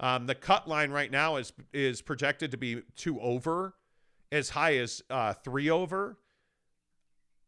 Um, 0.00 0.26
the 0.26 0.34
cut 0.34 0.68
line 0.68 0.90
right 0.90 1.10
now 1.10 1.36
is 1.36 1.52
is 1.72 2.02
projected 2.02 2.50
to 2.52 2.56
be 2.56 2.82
two 2.96 3.20
over, 3.20 3.74
as 4.30 4.50
high 4.50 4.76
as 4.76 5.02
uh, 5.10 5.32
three 5.34 5.68
over. 5.68 6.18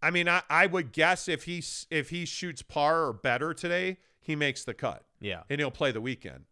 I 0.03 0.11
mean, 0.11 0.28
I, 0.28 0.42
I 0.48 0.66
would 0.66 0.92
guess 0.92 1.28
if 1.28 1.44
he 1.44 1.62
if 1.90 2.11
he 2.11 2.24
shoots 2.24 2.62
par 2.62 3.05
or 3.07 3.12
better 3.12 3.55
today, 3.55 3.98
he 4.20 4.34
makes 4.34 4.64
the 4.64 4.74
cut 4.74 5.05
Yeah. 5.20 5.42
and 5.51 5.61
he'll 5.61 5.70
play 5.70 5.92
the 5.92 6.01
weekend. 6.01 6.44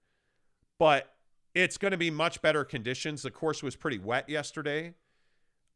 But 0.78 1.12
it's 1.54 1.78
going 1.78 1.90
to 1.92 1.96
be 1.98 2.10
much 2.10 2.40
better 2.42 2.62
conditions. 2.64 3.22
The 3.22 3.30
course 3.30 3.62
was 3.62 3.74
pretty 3.74 3.98
wet 3.98 4.28
yesterday. 4.28 4.94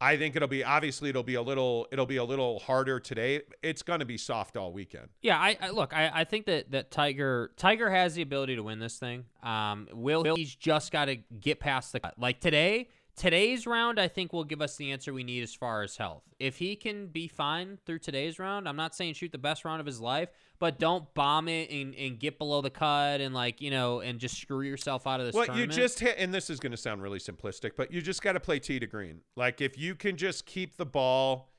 I 0.03 0.17
think 0.17 0.35
it'll 0.35 0.49
be 0.49 0.65
obviously 0.65 1.11
it'll 1.11 1.23
be 1.23 1.37
a 1.37 1.43
little 1.43 1.87
it'll 1.93 2.07
be 2.07 2.17
a 2.17 2.25
little 2.25 2.59
harder 2.59 2.99
today. 2.99 3.43
It's 3.63 3.83
going 3.83 4.01
to 4.01 4.05
be 4.05 4.19
soft 4.19 4.57
all 4.57 4.73
weekend. 4.73 5.09
Yeah, 5.23 5.39
I, 5.39 5.57
I 5.61 5.71
look. 5.71 5.95
I, 5.95 6.11
I 6.13 6.25
think 6.25 6.47
that 6.47 6.73
that 6.73 6.91
Tiger 6.91 7.53
Tiger 7.57 7.89
has 7.89 8.15
the 8.17 8.23
ability 8.23 8.57
to 8.57 8.65
win 8.65 8.81
this 8.81 8.99
thing. 8.99 9.27
Um, 9.45 9.87
will 9.93 10.35
he's 10.35 10.57
just 10.57 10.91
got 10.91 11.05
to 11.05 11.17
get 11.17 11.61
past 11.61 11.93
the 11.93 12.01
cut. 12.01 12.19
Like 12.19 12.41
today, 12.41 12.89
today's 13.17 13.67
round, 13.67 14.01
I 14.01 14.09
think 14.09 14.33
will 14.33 14.45
give 14.45 14.61
us 14.61 14.77
the 14.77 14.93
answer 14.93 15.13
we 15.13 15.25
need 15.25 15.43
as 15.43 15.55
far 15.55 15.83
as 15.83 15.97
health. 15.97 16.23
If 16.39 16.59
he 16.59 16.77
can 16.77 17.09
be 17.09 17.29
fine 17.29 17.79
through 17.85 18.01
today's 18.01 18.39
round, 18.39 18.69
I'm 18.69 18.77
not 18.77 18.95
saying 18.95 19.15
shoot 19.15 19.33
the 19.33 19.39
best 19.39 19.65
round 19.65 19.81
of 19.81 19.87
his 19.87 20.01
life, 20.01 20.31
but 20.59 20.79
don't 20.79 21.13
bomb 21.15 21.49
it 21.49 21.71
and, 21.71 21.95
and 21.95 22.19
get 22.19 22.39
below 22.39 22.61
the 22.61 22.71
cut 22.71 23.21
and 23.21 23.35
like 23.35 23.61
you 23.61 23.71
know 23.71 24.01
and 24.01 24.19
just 24.19 24.41
screw 24.41 24.63
yourself 24.63 25.07
out 25.07 25.21
of 25.21 25.27
this. 25.27 25.35
Well, 25.35 25.57
you 25.57 25.67
just 25.67 26.01
hit, 26.01 26.17
and 26.19 26.33
this 26.33 26.51
is 26.51 26.61
going 26.61 26.73
to 26.73 26.77
sound 26.77 27.03
really 27.03 27.19
simplistic, 27.19 27.73
but 27.77 27.93
you 27.93 28.01
just 28.01 28.23
got 28.23 28.33
to 28.33 28.41
play 28.41 28.59
tee 28.59 28.79
to 28.79 28.87
green. 28.87 29.21
Like 29.37 29.61
if 29.61 29.79
you 29.79 29.95
can 29.95 30.17
just 30.17 30.47
keep 30.47 30.77
the 30.77 30.87
ball, 30.87 31.51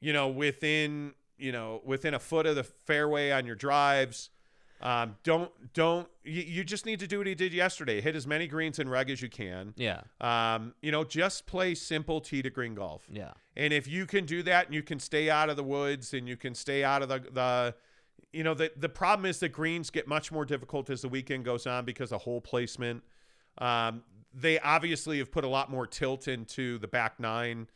you 0.00 0.12
know, 0.12 0.28
within 0.28 1.14
you 1.38 1.52
know 1.52 1.80
within 1.84 2.14
a 2.14 2.20
foot 2.20 2.46
of 2.46 2.56
the 2.56 2.64
fairway 2.64 3.30
on 3.30 3.46
your 3.46 3.56
drives. 3.56 4.30
Um, 4.82 5.16
don't 5.24 5.50
don't 5.74 6.08
you, 6.24 6.42
you 6.42 6.64
just 6.64 6.86
need 6.86 7.00
to 7.00 7.06
do 7.06 7.18
what 7.18 7.26
he 7.26 7.34
did 7.34 7.52
yesterday. 7.52 8.00
Hit 8.00 8.16
as 8.16 8.26
many 8.26 8.46
greens 8.46 8.78
in 8.78 8.88
reg 8.88 9.10
as 9.10 9.20
you 9.20 9.28
can. 9.28 9.74
yeah, 9.76 10.00
Um, 10.20 10.74
you 10.80 10.90
know, 10.90 11.04
just 11.04 11.46
play 11.46 11.74
simple 11.74 12.20
tee 12.20 12.40
to 12.42 12.50
green 12.50 12.74
golf. 12.74 13.06
yeah, 13.12 13.32
And 13.56 13.72
if 13.72 13.86
you 13.86 14.06
can 14.06 14.24
do 14.24 14.42
that 14.44 14.66
and 14.66 14.74
you 14.74 14.82
can 14.82 14.98
stay 14.98 15.28
out 15.28 15.50
of 15.50 15.56
the 15.56 15.64
woods 15.64 16.14
and 16.14 16.26
you 16.26 16.36
can 16.36 16.54
stay 16.54 16.82
out 16.82 17.02
of 17.02 17.08
the, 17.10 17.18
the 17.30 17.74
you 18.32 18.42
know, 18.44 18.54
the, 18.54 18.72
the 18.76 18.88
problem 18.88 19.26
is 19.26 19.38
the 19.40 19.48
greens 19.48 19.90
get 19.90 20.06
much 20.08 20.32
more 20.32 20.44
difficult 20.46 20.88
as 20.88 21.02
the 21.02 21.08
weekend 21.08 21.44
goes 21.44 21.66
on 21.66 21.84
because 21.84 22.10
of 22.12 22.22
hole 22.22 22.40
placement. 22.40 23.02
Um, 23.58 24.02
they 24.32 24.58
obviously 24.60 25.18
have 25.18 25.30
put 25.32 25.44
a 25.44 25.48
lot 25.48 25.70
more 25.70 25.86
tilt 25.86 26.28
into 26.28 26.78
the 26.78 26.88
back 26.88 27.18
nine. 27.20 27.66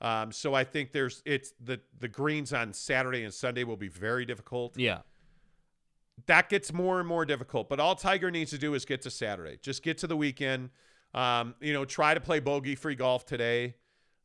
Um, 0.00 0.30
so 0.32 0.52
I 0.52 0.64
think 0.64 0.92
there's 0.92 1.22
it's 1.24 1.54
the 1.64 1.80
the 2.00 2.08
greens 2.08 2.52
on 2.52 2.72
Saturday 2.72 3.22
and 3.24 3.32
Sunday 3.32 3.64
will 3.64 3.76
be 3.76 3.88
very 3.88 4.24
difficult. 4.26 4.76
yeah. 4.76 4.98
That 6.26 6.48
gets 6.48 6.72
more 6.72 6.98
and 6.98 7.08
more 7.08 7.24
difficult. 7.24 7.68
But 7.68 7.80
all 7.80 7.94
Tiger 7.94 8.30
needs 8.30 8.50
to 8.50 8.58
do 8.58 8.74
is 8.74 8.84
get 8.84 9.02
to 9.02 9.10
Saturday. 9.10 9.58
Just 9.62 9.82
get 9.82 9.98
to 9.98 10.06
the 10.06 10.16
weekend. 10.16 10.70
Um, 11.14 11.54
you 11.60 11.72
know, 11.72 11.84
try 11.84 12.14
to 12.14 12.20
play 12.20 12.40
bogey 12.40 12.74
free 12.74 12.94
golf 12.94 13.26
today. 13.26 13.74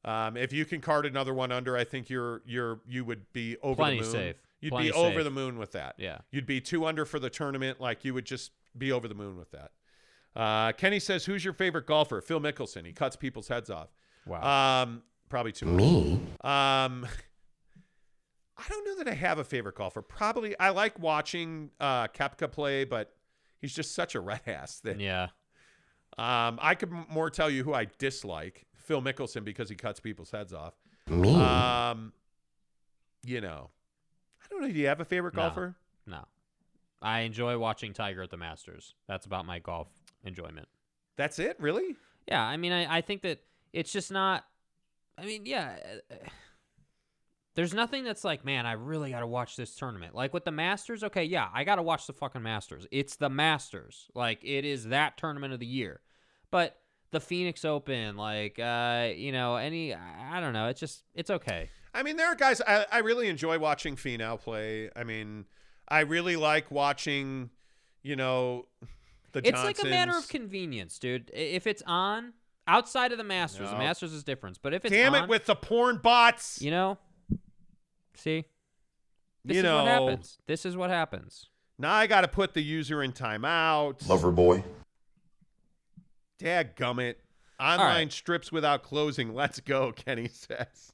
Um, 0.05 0.37
if 0.37 0.53
you 0.53 0.63
can 0.63 0.79
card 0.79 1.05
another 1.05 1.33
one 1.33 1.51
under, 1.51 1.75
I 1.75 1.83
think 1.83 2.09
you're 2.09 2.41
you're 2.45 2.79
you 2.87 3.03
would 3.03 3.31
be 3.33 3.57
over 3.61 3.75
Plenty 3.75 3.97
the 3.97 4.03
moon. 4.03 4.11
safe. 4.11 4.35
You'd 4.61 4.71
Plenty 4.71 4.89
be 4.89 4.93
over 4.93 5.23
the 5.23 5.31
moon 5.31 5.57
with 5.59 5.73
that. 5.73 5.95
Yeah. 5.97 6.19
You'd 6.31 6.45
be 6.45 6.61
two 6.61 6.85
under 6.85 7.05
for 7.05 7.19
the 7.19 7.29
tournament. 7.29 7.81
Like 7.81 8.05
you 8.05 8.13
would 8.13 8.25
just 8.25 8.51
be 8.77 8.91
over 8.91 9.07
the 9.07 9.15
moon 9.15 9.37
with 9.37 9.51
that. 9.51 9.71
Uh, 10.35 10.71
Kenny 10.71 10.99
says, 10.99 11.25
"Who's 11.25 11.43
your 11.43 11.53
favorite 11.53 11.87
golfer?" 11.87 12.21
Phil 12.21 12.39
Mickelson. 12.39 12.85
He 12.85 12.93
cuts 12.93 13.15
people's 13.15 13.47
heads 13.47 13.69
off. 13.69 13.89
Wow. 14.25 14.83
Um, 14.83 15.01
probably 15.29 15.51
too 15.51 15.65
me. 15.65 16.19
Um, 16.41 17.05
I 18.57 18.63
don't 18.69 18.85
know 18.85 19.03
that 19.03 19.07
I 19.07 19.13
have 19.13 19.37
a 19.39 19.43
favorite 19.43 19.75
golfer. 19.75 20.01
Probably 20.01 20.57
I 20.59 20.69
like 20.69 20.97
watching 20.99 21.69
uh, 21.79 22.07
Koepka 22.07 22.51
play, 22.51 22.83
but 22.85 23.13
he's 23.59 23.73
just 23.73 23.93
such 23.93 24.15
a 24.15 24.19
red 24.21 24.41
ass 24.47 24.79
that 24.81 24.99
yeah. 24.99 25.27
Um, 26.17 26.57
I 26.61 26.73
could 26.75 26.91
m- 26.91 27.05
more 27.09 27.29
tell 27.29 27.49
you 27.49 27.63
who 27.63 27.73
I 27.73 27.85
dislike. 27.99 28.65
Phil 28.75 29.01
Mickelson 29.01 29.43
because 29.43 29.69
he 29.69 29.75
cuts 29.75 29.99
people's 29.99 30.31
heads 30.31 30.53
off. 30.53 30.73
Me. 31.09 31.35
Um, 31.35 32.13
you 33.23 33.41
know, 33.41 33.69
I 34.41 34.45
don't 34.49 34.61
know. 34.61 34.67
Do 34.67 34.73
you 34.73 34.87
have 34.87 35.01
a 35.01 35.05
favorite 35.05 35.35
No. 35.35 35.41
golfer? 35.43 35.75
No. 36.07 36.23
I 37.01 37.19
enjoy 37.19 37.57
watching 37.59 37.93
Tiger 37.93 38.23
at 38.23 38.31
the 38.31 38.37
Masters. 38.37 38.95
That's 39.07 39.25
about 39.27 39.45
my 39.45 39.59
golf 39.59 39.89
enjoyment. 40.23 40.67
That's 41.17 41.37
it, 41.37 41.57
really? 41.59 41.95
Yeah, 42.27 42.41
I 42.41 42.57
mean, 42.57 42.71
I, 42.71 42.97
I 42.97 43.01
think 43.01 43.21
that 43.23 43.39
it's 43.73 43.91
just 43.91 44.11
not. 44.11 44.45
I 45.17 45.25
mean, 45.25 45.45
yeah. 45.45 45.77
There's 47.57 47.73
nothing 47.73 48.03
that's 48.03 48.23
like, 48.23 48.45
man, 48.45 48.67
I 48.67 48.73
really 48.73 49.09
got 49.09 49.21
to 49.21 49.27
watch 49.27 49.55
this 49.55 49.73
tournament. 49.73 50.13
Like 50.13 50.31
with 50.31 50.45
the 50.45 50.51
Masters, 50.51 51.03
okay, 51.03 51.23
yeah, 51.23 51.49
I 51.51 51.63
got 51.63 51.77
to 51.77 51.81
watch 51.81 52.05
the 52.05 52.13
fucking 52.13 52.43
Masters. 52.43 52.85
It's 52.91 53.15
the 53.15 53.31
Masters. 53.31 54.11
Like 54.13 54.43
it 54.43 54.63
is 54.63 54.85
that 54.89 55.17
tournament 55.17 55.53
of 55.55 55.59
the 55.59 55.65
year. 55.65 56.01
But 56.51 56.77
the 57.09 57.19
Phoenix 57.19 57.65
Open, 57.65 58.15
like, 58.15 58.59
uh, 58.59 59.09
you 59.15 59.31
know, 59.31 59.55
any, 59.55 59.91
I 59.95 60.39
don't 60.39 60.53
know. 60.53 60.67
It's 60.67 60.79
just, 60.79 61.03
it's 61.15 61.31
okay. 61.31 61.71
I 61.95 62.03
mean, 62.03 62.15
there 62.15 62.27
are 62.27 62.35
guys 62.35 62.61
I, 62.61 62.85
I 62.91 62.99
really 62.99 63.27
enjoy 63.27 63.57
watching 63.57 63.95
Finau 63.95 64.39
play. 64.39 64.91
I 64.95 65.03
mean, 65.03 65.45
I 65.89 66.01
really 66.01 66.35
like 66.35 66.69
watching, 66.69 67.49
you 68.03 68.15
know, 68.15 68.67
the 69.31 69.39
It's 69.39 69.63
like 69.63 69.81
a 69.81 69.87
matter 69.87 70.15
of 70.15 70.27
convenience, 70.27 70.99
dude. 70.99 71.31
If 71.33 71.65
it's 71.65 71.81
on 71.87 72.33
outside 72.67 73.13
of 73.13 73.17
the 73.17 73.23
Masters, 73.23 73.71
the 73.71 73.77
Masters 73.79 74.13
is 74.13 74.23
different. 74.23 74.59
But 74.61 74.75
if 74.75 74.85
it's 74.85 74.93
Damn 74.93 75.15
on, 75.15 75.23
it 75.23 75.27
with 75.27 75.47
the 75.47 75.55
porn 75.55 75.97
bots. 75.97 76.61
you 76.61 76.69
know, 76.69 76.99
see, 78.17 78.45
this 79.45 79.55
You 79.55 79.59
is 79.59 79.63
know. 79.63 79.77
what 79.83 79.87
happens. 79.87 80.37
This 80.47 80.65
is 80.65 80.75
what 80.75 80.89
happens. 80.89 81.47
Now 81.79 81.93
I 81.93 82.07
got 82.07 82.21
to 82.21 82.27
put 82.27 82.53
the 82.53 82.61
user 82.61 83.03
in 83.03 83.13
timeout. 83.13 84.07
Lover 84.09 84.31
boy. 84.31 84.63
Dad 86.39 86.75
gummit. 86.75 87.15
Online 87.59 87.79
right. 88.05 88.11
strips 88.11 88.51
without 88.51 88.83
closing. 88.83 89.33
Let's 89.33 89.59
go, 89.59 89.91
Kenny 89.91 90.27
says. 90.27 90.93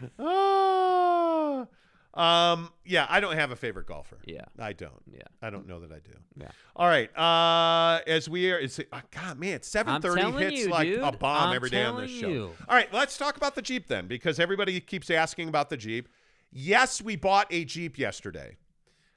Ah. 0.18 1.66
Um, 2.14 2.70
yeah, 2.84 3.06
I 3.08 3.20
don't 3.20 3.36
have 3.36 3.52
a 3.52 3.56
favorite 3.56 3.86
golfer. 3.86 4.18
Yeah. 4.26 4.44
I 4.58 4.74
don't. 4.74 5.02
Yeah. 5.10 5.22
I 5.40 5.48
don't 5.48 5.66
know 5.66 5.80
that 5.80 5.90
I 5.90 5.98
do. 5.98 6.12
Yeah. 6.38 6.48
All 6.76 6.86
right. 6.86 7.14
Uh, 7.16 8.00
as 8.06 8.28
we 8.28 8.50
are, 8.50 8.58
it's 8.58 8.78
uh, 8.78 9.00
God, 9.10 9.38
man, 9.38 9.62
seven 9.62 10.00
thirty 10.02 10.22
hits 10.32 10.60
you, 10.64 10.68
like 10.68 10.88
a 10.88 11.12
bomb 11.12 11.48
I'm 11.48 11.56
every 11.56 11.70
day 11.70 11.84
on 11.84 12.00
this 12.00 12.10
show. 12.10 12.28
you. 12.28 12.50
All 12.68 12.74
right, 12.76 12.92
let's 12.92 13.16
talk 13.16 13.36
about 13.36 13.54
the 13.54 13.62
Jeep 13.62 13.88
then, 13.88 14.06
because 14.08 14.38
everybody 14.38 14.78
keeps 14.80 15.10
asking 15.10 15.48
about 15.48 15.70
the 15.70 15.76
Jeep. 15.76 16.08
Yes, 16.50 17.00
we 17.00 17.16
bought 17.16 17.46
a 17.50 17.64
Jeep 17.64 17.98
yesterday. 17.98 18.56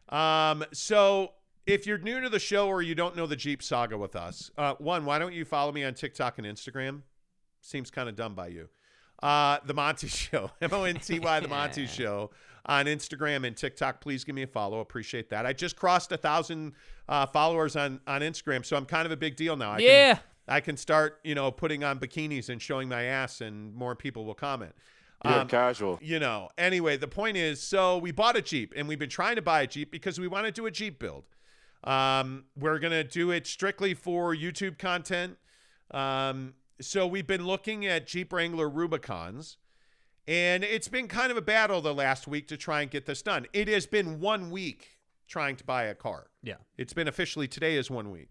Um, 0.08 0.64
so 0.72 1.34
if 1.66 1.86
you're 1.86 1.98
new 1.98 2.22
to 2.22 2.30
the 2.30 2.40
show 2.40 2.68
or 2.68 2.82
you 2.82 2.96
don't 2.96 3.18
know 3.18 3.26
the 3.28 3.36
Jeep 3.36 3.62
saga 3.62 3.98
with 3.98 4.16
us, 4.16 4.52
uh, 4.58 4.76
one, 4.76 5.04
why 5.04 5.20
don't 5.20 5.34
you 5.34 5.44
follow 5.44 5.74
me 5.74 5.84
on 5.84 5.96
TikTok 5.96 6.38
and 6.38 6.48
Instagram? 6.48 7.02
Seems 7.60 7.92
kind 7.92 8.08
of 8.08 8.16
dumb 8.16 8.36
by 8.36 8.48
you. 8.48 8.70
Uh, 9.22 9.58
the 9.66 9.74
Monty 9.74 10.08
Show, 10.10 10.52
M 10.62 10.70
O 10.72 10.84
N 10.86 10.96
T 10.96 11.20
Y, 11.20 11.40
the 11.42 11.48
Monty 11.50 11.88
Show 11.88 12.32
on 12.68 12.86
Instagram 12.86 13.46
and 13.46 13.56
TikTok. 13.56 14.02
Please 14.02 14.24
give 14.24 14.36
me 14.36 14.42
a 14.44 14.48
follow. 14.48 14.80
Appreciate 14.80 15.30
that. 15.30 15.46
I 15.46 15.54
just 15.54 15.76
crossed 15.76 16.12
a 16.12 16.18
thousand 16.18 16.74
uh, 17.08 17.26
followers 17.28 17.76
on 17.76 18.00
on 18.08 18.22
Instagram, 18.22 18.66
so 18.66 18.76
I'm 18.76 18.86
kind 18.86 19.06
of 19.06 19.12
a 19.12 19.18
big 19.18 19.36
deal 19.36 19.56
now. 19.56 19.72
I 19.72 19.78
Yeah. 19.80 20.14
can, 20.16 20.24
I 20.48 20.60
can 20.62 20.78
start, 20.78 21.20
you 21.24 21.36
know, 21.36 21.52
putting 21.52 21.84
on 21.84 22.00
bikinis 22.00 22.50
and 22.50 22.62
showing 22.62 22.88
my 22.90 23.04
ass, 23.04 23.42
and 23.42 23.74
more 23.76 23.96
people 23.96 24.26
will 24.26 24.34
comment. 24.36 24.74
Yeah, 25.24 25.40
Um, 25.42 25.48
casual. 25.48 25.98
you 26.02 26.20
know, 26.20 26.50
anyway, 26.58 26.98
the 26.98 27.08
point 27.08 27.36
is 27.38 27.62
so 27.62 27.98
we 27.98 28.12
bought 28.12 28.36
a 28.36 28.42
Jeep 28.42 28.74
and 28.76 28.88
we've 28.88 29.00
been 29.00 29.10
trying 29.10 29.38
to 29.38 29.42
buy 29.42 29.62
a 29.62 29.68
Jeep 29.68 29.90
because 29.90 30.20
we 30.20 30.28
want 30.28 30.46
to 30.46 30.52
do 30.52 30.66
a 30.68 30.72
Jeep 30.72 31.00
build. 31.00 31.24
Um, 31.84 32.46
we're 32.56 32.80
going 32.80 32.92
to 32.94 33.04
do 33.04 33.32
it 33.32 33.48
strictly 33.48 33.94
for 33.94 34.36
YouTube 34.36 34.78
content. 34.78 35.38
Um, 35.92 36.54
so 36.82 37.08
we've 37.08 37.26
been 37.28 37.46
looking 37.46 37.86
at 37.86 38.06
Jeep 38.08 38.34
Wrangler 38.34 38.70
Rubicons 38.70 39.58
and 40.28 40.64
it's 40.64 40.88
been 40.88 41.08
kind 41.08 41.32
of 41.32 41.38
a 41.38 41.42
battle 41.42 41.82
the 41.82 41.94
last 41.94 42.28
week 42.28 42.48
to 42.48 42.58
try 42.58 42.82
and 42.82 42.90
get 42.90 43.06
this 43.06 43.22
done. 43.22 43.46
It 43.54 43.68
has 43.68 43.86
been 43.86 44.20
one 44.20 44.50
week 44.50 45.00
trying 45.28 45.56
to 45.58 45.64
buy 45.64 45.84
a 45.84 45.96
car. 45.96 46.28
Yeah. 46.42 46.56
It's 46.78 46.94
been 46.94 47.08
officially 47.08 47.48
today 47.48 47.76
is 47.76 47.92
one 47.92 48.12
week. 48.12 48.30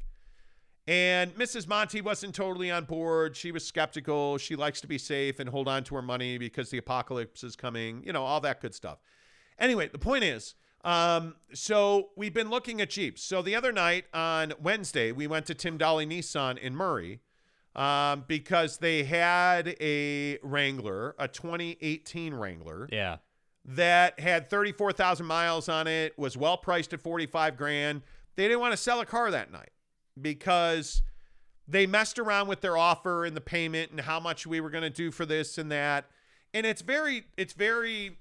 And 0.86 1.34
Mrs. 1.36 1.66
Monty 1.66 2.00
wasn't 2.00 2.34
totally 2.34 2.70
on 2.70 2.84
board. 2.84 3.36
She 3.36 3.52
was 3.52 3.66
skeptical. 3.66 4.36
She 4.38 4.54
likes 4.54 4.80
to 4.82 4.86
be 4.86 4.98
safe 4.98 5.40
and 5.40 5.48
hold 5.48 5.66
on 5.66 5.82
to 5.84 5.94
her 5.94 6.02
money 6.02 6.36
because 6.36 6.70
the 6.70 6.78
apocalypse 6.78 7.42
is 7.42 7.56
coming, 7.56 8.02
you 8.04 8.12
know, 8.12 8.22
all 8.22 8.40
that 8.40 8.60
good 8.60 8.74
stuff. 8.74 8.98
Anyway, 9.58 9.88
the 9.88 9.98
point 9.98 10.24
is, 10.24 10.54
um, 10.84 11.36
so 11.54 12.10
we've 12.16 12.34
been 12.34 12.50
looking 12.50 12.82
at 12.82 12.90
Jeeps. 12.90 13.22
So 13.22 13.40
the 13.40 13.54
other 13.54 13.72
night 13.72 14.04
on 14.12 14.52
Wednesday, 14.60 15.10
we 15.10 15.26
went 15.26 15.46
to 15.46 15.54
Tim 15.54 15.78
Dahle 15.78 16.06
Nissan 16.06 16.58
in 16.58 16.76
Murray 16.76 17.20
um, 17.74 18.24
because 18.28 18.78
they 18.78 19.04
had 19.04 19.76
a 19.80 20.38
Wrangler, 20.42 21.14
a 21.18 21.26
2018 21.28 22.34
Wrangler 22.34 22.88
Yeah. 22.92 23.16
that 23.64 24.20
had 24.20 24.48
34,000 24.50 25.26
miles 25.26 25.68
on 25.68 25.86
it, 25.86 26.16
was 26.18 26.36
well 26.36 26.56
priced 26.56 26.92
at 26.92 27.00
45 27.00 27.56
grand. 27.56 28.02
They 28.36 28.44
didn't 28.44 28.60
want 28.60 28.72
to 28.72 28.76
sell 28.76 29.00
a 29.00 29.06
car 29.06 29.30
that 29.30 29.50
night 29.50 29.70
because 30.20 31.02
they 31.66 31.86
messed 31.86 32.18
around 32.18 32.48
with 32.48 32.60
their 32.60 32.76
offer 32.76 33.24
and 33.24 33.36
the 33.36 33.40
payment 33.40 33.90
and 33.90 34.00
how 34.00 34.20
much 34.20 34.46
we 34.46 34.60
were 34.60 34.70
going 34.70 34.82
to 34.82 34.90
do 34.90 35.10
for 35.10 35.24
this 35.26 35.56
and 35.58 35.70
that. 35.72 36.06
And 36.52 36.64
it's 36.66 36.82
very 36.82 37.24
it's 37.36 37.52
very 37.54 38.18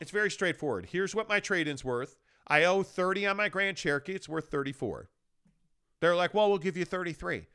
it's 0.00 0.10
very 0.10 0.30
straightforward. 0.30 0.86
Here's 0.90 1.14
what 1.14 1.28
my 1.28 1.40
trade-in's 1.40 1.84
worth. 1.84 2.16
I 2.48 2.64
owe 2.64 2.82
30 2.82 3.26
on 3.26 3.36
my 3.36 3.48
Grand 3.48 3.76
Cherokee. 3.76 4.14
It's 4.14 4.28
worth 4.28 4.48
34. 4.50 5.08
They're 6.00 6.16
like, 6.16 6.32
"Well, 6.34 6.48
we'll 6.48 6.58
give 6.58 6.76
you 6.76 6.84
33." 6.84 7.46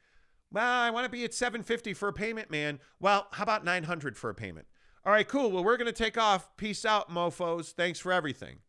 Well, 0.56 0.82
I 0.82 0.90
want 0.90 1.04
to 1.04 1.10
be 1.10 1.26
at 1.26 1.34
750 1.34 1.94
for 1.94 2.08
a 2.08 2.14
payment, 2.14 2.50
man. 2.50 2.80
Well, 3.02 3.28
how 3.34 3.44
about 3.44 3.66
900 3.66 4.18
for 4.18 4.30
a 4.30 4.34
payment? 4.34 4.68
All 5.06 5.12
right, 5.12 5.28
cool. 5.28 5.52
Well, 5.52 5.66
we're 5.66 5.76
going 5.76 5.86
to 5.86 5.92
take 5.92 6.18
off. 6.18 6.56
Peace 6.56 6.86
out, 6.86 7.10
mofos. 7.10 7.74
Thanks 7.74 8.00
for 8.00 8.14
everything. 8.14 8.60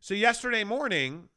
So 0.00 0.14
yesterday 0.14 0.64
morning, 0.64 1.28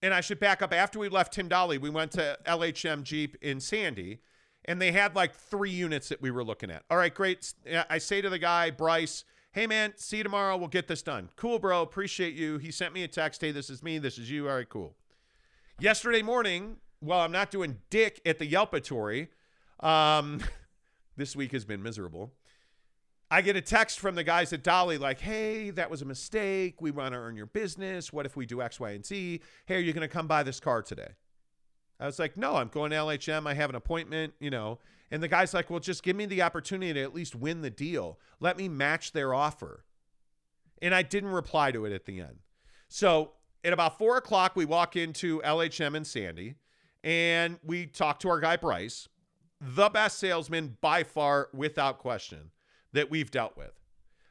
and 0.00 0.14
I 0.14 0.20
should 0.20 0.38
back 0.38 0.62
up 0.62 0.72
after 0.72 1.00
we 1.00 1.08
left 1.08 1.32
Tim 1.32 1.48
Dahle, 1.48 1.80
we 1.80 1.90
went 1.90 2.12
to 2.12 2.38
LHM 2.46 3.02
Jeep 3.02 3.36
in 3.42 3.58
Sandy, 3.58 4.20
and 4.64 4.80
they 4.80 4.92
had 4.92 5.16
like 5.16 5.34
three 5.34 5.72
units 5.72 6.08
that 6.10 6.22
we 6.22 6.30
were 6.30 6.44
looking 6.44 6.70
at. 6.70 6.84
All 6.88 6.96
right, 6.96 7.12
great. 7.12 7.52
I 7.90 7.98
say 7.98 8.20
to 8.20 8.30
the 8.30 8.38
guy, 8.38 8.70
Bryce, 8.70 9.24
hey 9.50 9.66
man, 9.66 9.94
see 9.96 10.18
you 10.18 10.22
tomorrow. 10.22 10.56
We'll 10.56 10.68
get 10.68 10.86
this 10.86 11.02
done. 11.02 11.30
Cool, 11.34 11.58
bro. 11.58 11.82
Appreciate 11.82 12.34
you. 12.34 12.58
He 12.58 12.70
sent 12.70 12.94
me 12.94 13.02
a 13.02 13.08
text. 13.08 13.40
Hey, 13.40 13.50
this 13.50 13.70
is 13.70 13.82
me. 13.82 13.98
This 13.98 14.18
is 14.18 14.30
you. 14.30 14.48
All 14.48 14.54
right, 14.54 14.68
cool. 14.68 14.94
Yesterday 15.80 16.22
morning, 16.22 16.76
while 17.04 17.20
I'm 17.20 17.32
not 17.32 17.50
doing 17.50 17.78
dick 17.90 18.20
at 18.24 18.38
the 18.38 18.50
Yelpatory, 18.50 19.28
um, 19.80 20.40
this 21.16 21.36
week 21.36 21.52
has 21.52 21.64
been 21.64 21.82
miserable. 21.82 22.32
I 23.30 23.42
get 23.42 23.56
a 23.56 23.60
text 23.60 24.00
from 24.00 24.14
the 24.14 24.24
guys 24.24 24.52
at 24.52 24.62
Dahle 24.62 24.98
like, 25.00 25.20
hey, 25.20 25.70
that 25.70 25.90
was 25.90 26.02
a 26.02 26.04
mistake. 26.04 26.80
We 26.80 26.90
want 26.90 27.14
to 27.14 27.18
earn 27.18 27.36
your 27.36 27.46
business. 27.46 28.12
What 28.12 28.26
if 28.26 28.36
we 28.36 28.46
do 28.46 28.62
X, 28.62 28.78
Y, 28.78 28.90
and 28.90 29.04
Z? 29.04 29.40
Hey, 29.66 29.76
are 29.76 29.80
you 29.80 29.92
going 29.92 30.06
to 30.06 30.12
come 30.12 30.26
buy 30.26 30.42
this 30.42 30.60
car 30.60 30.82
today? 30.82 31.08
I 31.98 32.06
was 32.06 32.18
like, 32.18 32.36
no, 32.36 32.56
I'm 32.56 32.68
going 32.68 32.90
to 32.90 32.96
LHM. 32.96 33.46
I 33.46 33.54
have 33.54 33.70
an 33.70 33.76
appointment, 33.76 34.34
you 34.40 34.50
know. 34.50 34.78
And 35.10 35.22
the 35.22 35.28
guy's 35.28 35.54
like, 35.54 35.70
well, 35.70 35.80
just 35.80 36.02
give 36.02 36.16
me 36.16 36.26
the 36.26 36.42
opportunity 36.42 36.92
to 36.92 37.02
at 37.02 37.14
least 37.14 37.34
win 37.34 37.62
the 37.62 37.70
deal. 37.70 38.18
Let 38.40 38.56
me 38.56 38.68
match 38.68 39.12
their 39.12 39.32
offer. 39.32 39.84
And 40.82 40.94
I 40.94 41.02
didn't 41.02 41.30
reply 41.30 41.72
to 41.72 41.84
it 41.84 41.92
at 41.92 42.04
the 42.04 42.20
end. 42.20 42.38
So 42.88 43.32
at 43.62 43.72
about 43.72 43.98
four 43.98 44.16
o'clock, 44.16 44.54
we 44.54 44.64
walk 44.64 44.96
into 44.96 45.40
LHM 45.42 45.96
and 45.96 46.06
Sandy 46.06 46.56
and 47.04 47.58
we 47.62 47.84
talked 47.86 48.22
to 48.22 48.30
our 48.30 48.40
guy, 48.40 48.56
Bryce, 48.56 49.08
the 49.60 49.90
best 49.90 50.18
salesman 50.18 50.78
by 50.80 51.04
far, 51.04 51.50
without 51.52 51.98
question 51.98 52.50
that 52.92 53.10
we've 53.10 53.30
dealt 53.30 53.56
with. 53.56 53.78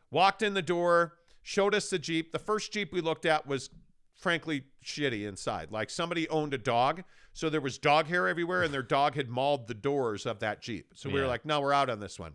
Walked 0.09 0.41
in 0.41 0.55
the 0.55 0.61
door, 0.61 1.13
showed 1.43 1.75
us 1.75 1.89
the 1.89 1.99
Jeep. 1.99 2.31
The 2.31 2.39
first 2.39 2.73
Jeep 2.73 2.91
we 2.91 2.99
looked 2.99 3.25
at 3.25 3.45
was 3.47 3.69
frankly 4.15 4.63
shitty 4.83 5.27
inside. 5.27 5.71
Like 5.71 5.89
somebody 5.89 6.27
owned 6.29 6.53
a 6.53 6.57
dog, 6.57 7.03
so 7.31 7.49
there 7.49 7.61
was 7.61 7.77
dog 7.77 8.07
hair 8.07 8.27
everywhere, 8.27 8.63
and 8.63 8.73
their 8.73 8.83
dog 8.83 9.15
had 9.15 9.29
mauled 9.29 9.67
the 9.67 9.73
doors 9.73 10.25
of 10.25 10.39
that 10.39 10.61
Jeep. 10.61 10.93
So 10.95 11.09
we 11.09 11.21
were 11.21 11.27
like, 11.27 11.45
no, 11.45 11.61
we're 11.61 11.73
out 11.73 11.89
on 11.89 11.99
this 11.99 12.19
one. 12.19 12.33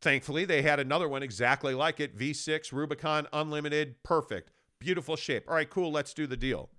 Thankfully, 0.00 0.44
they 0.44 0.62
had 0.62 0.80
another 0.80 1.08
one 1.08 1.22
exactly 1.22 1.74
like 1.74 2.00
it 2.00 2.18
V6 2.18 2.72
Rubicon 2.72 3.28
Unlimited, 3.32 4.02
perfect, 4.02 4.50
beautiful 4.80 5.14
shape. 5.14 5.44
All 5.46 5.54
right, 5.54 5.70
cool, 5.70 5.92
let's 5.92 6.12
do 6.12 6.26
the 6.26 6.36
deal. 6.36 6.70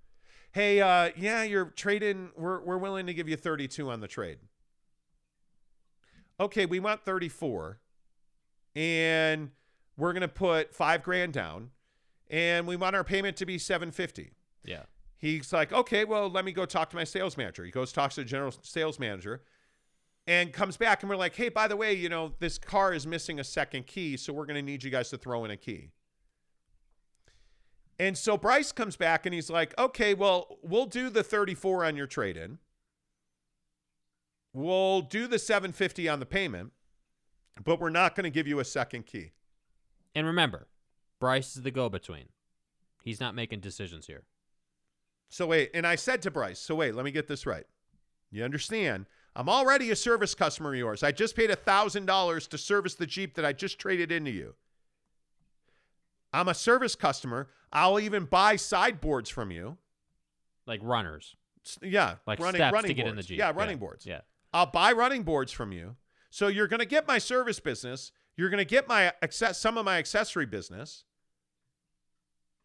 Hey, 0.54 0.80
uh, 0.80 1.10
yeah, 1.16 1.42
you're 1.42 1.64
trading, 1.64 2.30
we're, 2.36 2.60
we're 2.60 2.78
willing 2.78 3.06
to 3.06 3.12
give 3.12 3.28
you 3.28 3.34
32 3.36 3.90
on 3.90 3.98
the 3.98 4.06
trade. 4.06 4.38
Okay, 6.38 6.64
we 6.64 6.78
want 6.78 7.04
34 7.04 7.80
and 8.76 9.50
we're 9.96 10.12
going 10.12 10.20
to 10.20 10.28
put 10.28 10.72
five 10.72 11.02
grand 11.02 11.32
down 11.32 11.70
and 12.30 12.68
we 12.68 12.76
want 12.76 12.94
our 12.94 13.02
payment 13.02 13.36
to 13.38 13.46
be 13.46 13.58
750 13.58 14.30
Yeah. 14.64 14.82
he's 15.16 15.52
like 15.52 15.72
okay 15.72 16.04
well 16.04 16.28
let 16.28 16.44
me 16.44 16.50
go 16.50 16.64
talk 16.66 16.90
to 16.90 16.96
my 16.96 17.04
sales 17.04 17.36
manager 17.36 17.64
he 17.64 17.70
goes 17.70 17.92
talks 17.92 18.16
to 18.16 18.22
the 18.22 18.24
general 18.24 18.52
sales 18.62 18.98
manager 18.98 19.42
and 20.26 20.52
comes 20.52 20.76
back 20.76 21.04
and 21.04 21.10
we're 21.10 21.14
like 21.16 21.36
hey 21.36 21.50
by 21.50 21.68
the 21.68 21.76
way 21.76 21.92
you 21.92 22.08
know 22.08 22.32
this 22.40 22.58
car 22.58 22.92
is 22.92 23.06
missing 23.06 23.38
a 23.38 23.44
second 23.44 23.86
key 23.86 24.16
so 24.16 24.32
we're 24.32 24.46
going 24.46 24.56
to 24.56 24.62
need 24.62 24.82
you 24.82 24.90
guys 24.90 25.10
to 25.10 25.18
throw 25.18 25.44
in 25.44 25.52
a 25.52 25.56
key 25.56 25.90
and 27.98 28.18
so 28.18 28.36
bryce 28.36 28.72
comes 28.72 28.96
back 28.96 29.26
and 29.26 29.34
he's 29.34 29.50
like 29.50 29.76
okay 29.78 30.14
well 30.14 30.58
we'll 30.62 30.86
do 30.86 31.10
the 31.10 31.22
34 31.22 31.84
on 31.84 31.96
your 31.96 32.06
trade-in 32.06 32.58
we'll 34.54 35.02
do 35.02 35.26
the 35.26 35.38
750 35.38 36.08
on 36.08 36.20
the 36.20 36.26
payment, 36.26 36.72
but 37.62 37.78
we're 37.78 37.90
not 37.90 38.14
going 38.14 38.24
to 38.24 38.30
give 38.30 38.46
you 38.46 38.60
a 38.60 38.64
second 38.64 39.04
key. 39.04 39.32
And 40.14 40.26
remember, 40.26 40.68
Bryce 41.20 41.56
is 41.56 41.62
the 41.62 41.70
go-between. 41.70 42.28
He's 43.02 43.20
not 43.20 43.34
making 43.34 43.60
decisions 43.60 44.06
here. 44.06 44.22
So 45.28 45.48
wait, 45.48 45.70
and 45.74 45.86
I 45.86 45.96
said 45.96 46.22
to 46.22 46.30
Bryce, 46.30 46.60
so 46.60 46.76
wait, 46.76 46.94
let 46.94 47.04
me 47.04 47.10
get 47.10 47.26
this 47.26 47.44
right. 47.44 47.66
You 48.30 48.44
understand? 48.44 49.06
I'm 49.36 49.48
already 49.48 49.90
a 49.90 49.96
service 49.96 50.34
customer 50.34 50.72
of 50.72 50.78
yours. 50.78 51.02
I 51.02 51.10
just 51.10 51.36
paid 51.36 51.50
$1,000 51.50 52.48
to 52.48 52.58
service 52.58 52.94
the 52.94 53.06
Jeep 53.06 53.34
that 53.34 53.44
I 53.44 53.52
just 53.52 53.78
traded 53.78 54.12
into 54.12 54.30
you. 54.30 54.54
I'm 56.34 56.48
a 56.48 56.54
service 56.54 56.96
customer. 56.96 57.48
I'll 57.72 58.00
even 58.00 58.24
buy 58.24 58.56
sideboards 58.56 59.30
from 59.30 59.50
you. 59.50 59.78
Like 60.66 60.80
runners. 60.82 61.36
Yeah, 61.80 62.16
Like 62.26 62.40
running, 62.40 62.58
steps 62.58 62.72
running 62.74 62.88
to 62.88 62.94
get 62.94 63.06
in 63.06 63.14
boards. 63.14 63.26
the 63.26 63.28
Jeep. 63.30 63.38
Yeah, 63.38 63.52
running 63.54 63.78
boards. 63.78 64.04
Yeah. 64.04 64.20
I'll 64.52 64.66
buy 64.66 64.92
running 64.92 65.22
boards 65.22 65.52
from 65.52 65.72
you. 65.72 65.96
So 66.30 66.48
you're 66.48 66.66
going 66.68 66.80
to 66.80 66.86
get 66.86 67.06
my 67.06 67.18
service 67.18 67.60
business. 67.60 68.12
You're 68.36 68.50
going 68.50 68.58
to 68.58 68.64
get 68.64 68.88
my 68.88 69.12
access, 69.22 69.58
some 69.58 69.78
of 69.78 69.84
my 69.84 69.98
accessory 69.98 70.46
business. 70.46 71.04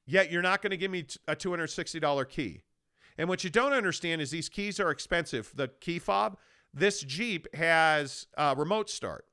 Yet 0.06 0.32
you're 0.32 0.42
not 0.42 0.62
going 0.62 0.72
to 0.72 0.78
give 0.78 0.90
me 0.92 1.06
a 1.28 1.36
$260 1.36 2.30
key. 2.30 2.64
And 3.18 3.30
what 3.30 3.44
you 3.44 3.50
don't 3.50 3.74
understand 3.74 4.22
is 4.22 4.32
these 4.32 4.50
keys 4.50 4.80
are 4.80 4.90
expensive. 4.90 5.52
The 5.56 5.68
key 5.68 6.00
fob, 6.00 6.38
this 6.74 7.02
Jeep 7.02 7.54
has 7.56 8.28
uh, 8.38 8.56
remote 8.58 8.90
start. 8.90 9.26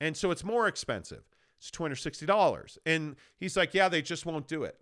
And 0.00 0.16
so 0.16 0.30
it's 0.30 0.42
more 0.42 0.66
expensive. 0.66 1.24
It's 1.62 1.70
$260. 1.70 2.78
And 2.84 3.14
he's 3.38 3.56
like, 3.56 3.72
yeah, 3.72 3.88
they 3.88 4.02
just 4.02 4.26
won't 4.26 4.48
do 4.48 4.64
it. 4.64 4.80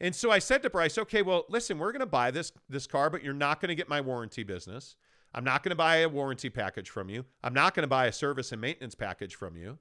And 0.00 0.14
so 0.14 0.30
I 0.30 0.38
said 0.38 0.62
to 0.62 0.70
Bryce, 0.70 0.96
okay, 0.96 1.20
well, 1.20 1.44
listen, 1.50 1.78
we're 1.78 1.92
going 1.92 2.00
to 2.00 2.06
buy 2.06 2.30
this 2.30 2.50
this 2.68 2.86
car, 2.86 3.10
but 3.10 3.22
you're 3.22 3.34
not 3.34 3.60
going 3.60 3.68
to 3.68 3.74
get 3.74 3.90
my 3.90 4.00
warranty 4.00 4.42
business. 4.42 4.96
I'm 5.34 5.44
not 5.44 5.62
going 5.62 5.70
to 5.70 5.76
buy 5.76 5.96
a 5.96 6.08
warranty 6.08 6.48
package 6.48 6.88
from 6.88 7.10
you. 7.10 7.26
I'm 7.44 7.52
not 7.54 7.74
going 7.74 7.82
to 7.84 7.88
buy 7.88 8.06
a 8.06 8.12
service 8.12 8.52
and 8.52 8.60
maintenance 8.60 8.94
package 8.94 9.34
from 9.34 9.54
you. 9.56 9.78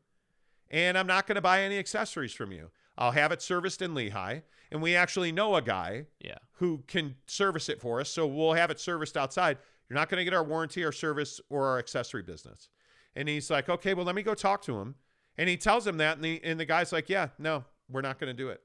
And 0.70 0.98
I'm 0.98 1.08
not 1.08 1.28
going 1.28 1.36
to 1.38 1.42
buy 1.42 1.62
any 1.62 1.78
accessories 1.80 2.34
from 2.34 2.52
you. 2.52 2.70
I'll 2.98 3.12
have 3.12 3.32
it 3.32 3.42
serviced 3.42 3.82
in 3.82 3.94
Lehi, 3.94 4.44
and 4.70 4.82
we 4.82 4.96
actually 4.96 5.32
know 5.32 5.56
a 5.56 5.62
guy 5.62 6.08
Yeah. 6.20 6.38
who 6.56 6.84
can 6.88 7.16
service 7.26 7.70
it 7.70 7.80
for 7.82 8.02
us, 8.02 8.10
so 8.10 8.28
we'll 8.28 8.54
have 8.54 8.70
it 8.70 8.80
serviced 8.82 9.16
outside. 9.18 9.58
You're 9.90 9.96
not 9.96 10.10
going 10.10 10.20
to 10.20 10.26
get 10.26 10.34
our 10.34 10.44
warranty 10.44 10.84
or 10.84 10.92
service 10.92 11.40
or 11.50 11.68
our 11.68 11.80
accessory 11.80 12.22
business. 12.22 12.70
And 13.16 13.28
he's 13.28 13.50
like, 13.50 13.70
okay, 13.70 13.94
well, 13.94 14.06
let 14.06 14.16
me 14.16 14.24
go 14.24 14.34
talk 14.34 14.62
to 14.64 14.80
him. 14.80 14.96
And 15.38 15.50
he 15.50 15.58
tells 15.58 15.88
him 15.88 15.98
that, 15.98 16.18
and 16.18 16.26
the, 16.26 16.42
and 16.44 16.60
the 16.60 16.66
guy's 16.66 16.92
like, 16.92 17.10
yeah, 17.10 17.30
no, 17.40 17.64
we're 17.90 18.02
not 18.02 18.20
going 18.20 18.28
to 18.28 18.34
do 18.34 18.50
it. 18.50 18.62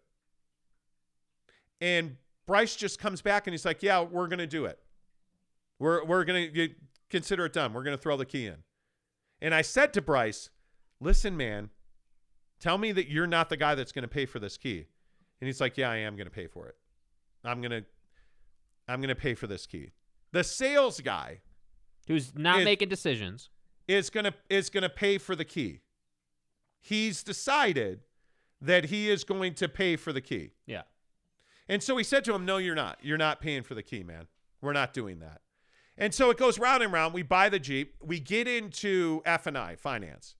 And 1.81 2.17
Bryce 2.47 2.77
just 2.77 2.99
comes 2.99 3.23
back 3.23 3.47
and 3.47 3.53
he's 3.53 3.65
like, 3.65 3.83
"Yeah, 3.83 4.01
we're 4.03 4.29
going 4.29 4.39
to 4.39 4.47
do 4.47 4.65
it. 4.65 4.79
We're 5.79 6.05
we're 6.05 6.25
going 6.25 6.53
to 6.53 6.71
consider 7.11 7.45
it 7.47 7.53
done. 7.53 7.73
We're 7.73 7.83
going 7.83 7.97
to 7.97 8.03
throw 8.03 8.17
the 8.17 8.25
key 8.25 8.47
in." 8.47 8.57
And 9.43 9.55
I 9.55 9.63
said 9.63 9.93
to 9.95 10.03
Bryce, 10.03 10.51
"Listen, 11.01 11.37
man, 11.37 11.71
tell 12.61 12.79
me 12.79 12.93
that 12.93 13.09
you're 13.09 13.27
not 13.27 13.49
the 13.49 13.57
guy 13.57 13.75
that's 13.75 13.93
going 13.93 14.05
to 14.05 14.09
pay 14.09 14.27
for 14.27 14.39
this 14.39 14.57
key." 14.57 14.87
And 15.41 15.47
he's 15.47 15.61
like, 15.61 15.77
"Yeah, 15.77 15.91
I 15.91 15.97
am 15.97 16.17
going 16.17 16.27
to 16.27 16.33
pay 16.33 16.47
for 16.47 16.69
it. 16.69 16.77
I'm 17.45 17.61
going 17.61 17.73
to 17.73 17.85
I'm 18.89 19.01
going 19.01 19.09
to 19.09 19.15
pay 19.15 19.35
for 19.35 19.47
this 19.47 19.67
key." 19.67 19.91
The 20.33 20.45
sales 20.45 21.01
guy 21.01 21.41
Who's 22.09 22.35
not 22.37 22.61
It- 22.61 22.65
making 22.65 22.89
decisions. 22.89 23.51
is 23.89 24.11
going 24.11 24.25
to 24.25 24.35
is 24.49 24.71
going 24.71 24.83
to 24.83 24.89
pay 24.89 25.19
for 25.19 25.35
the 25.37 25.45
key. 25.45 25.81
He's 26.87 27.25
decided 27.25 28.01
that 28.61 28.85
he 28.87 29.11
is 29.11 29.25
going 29.25 29.55
to 29.55 29.69
pay 29.69 29.97
for 29.97 30.13
the 30.13 30.21
key. 30.21 30.53
Yeah. 30.67 30.83
And 31.69 31.83
so 31.83 31.97
he 31.97 32.05
said 32.05 32.25
to 32.27 32.35
him, 32.35 32.45
No, 32.45 32.59
you're 32.59 32.77
not. 32.77 32.99
You're 33.03 33.19
not 33.19 33.41
paying 33.41 33.65
for 33.65 33.75
the 33.75 33.83
key, 33.83 34.05
man. 34.05 34.29
We're 34.61 34.73
not 34.73 34.95
doing 34.95 35.19
that. 35.19 35.41
And 35.99 36.15
so 36.15 36.31
it 36.31 36.37
goes 36.39 36.61
round 36.61 36.85
and 36.85 36.93
round. 36.93 37.13
We 37.13 37.23
buy 37.23 37.49
the 37.49 37.59
Jeep. 37.59 37.97
We 38.01 38.21
get 38.21 38.47
into 38.47 39.21
F&I, 39.25 39.75
finance. 39.75 40.37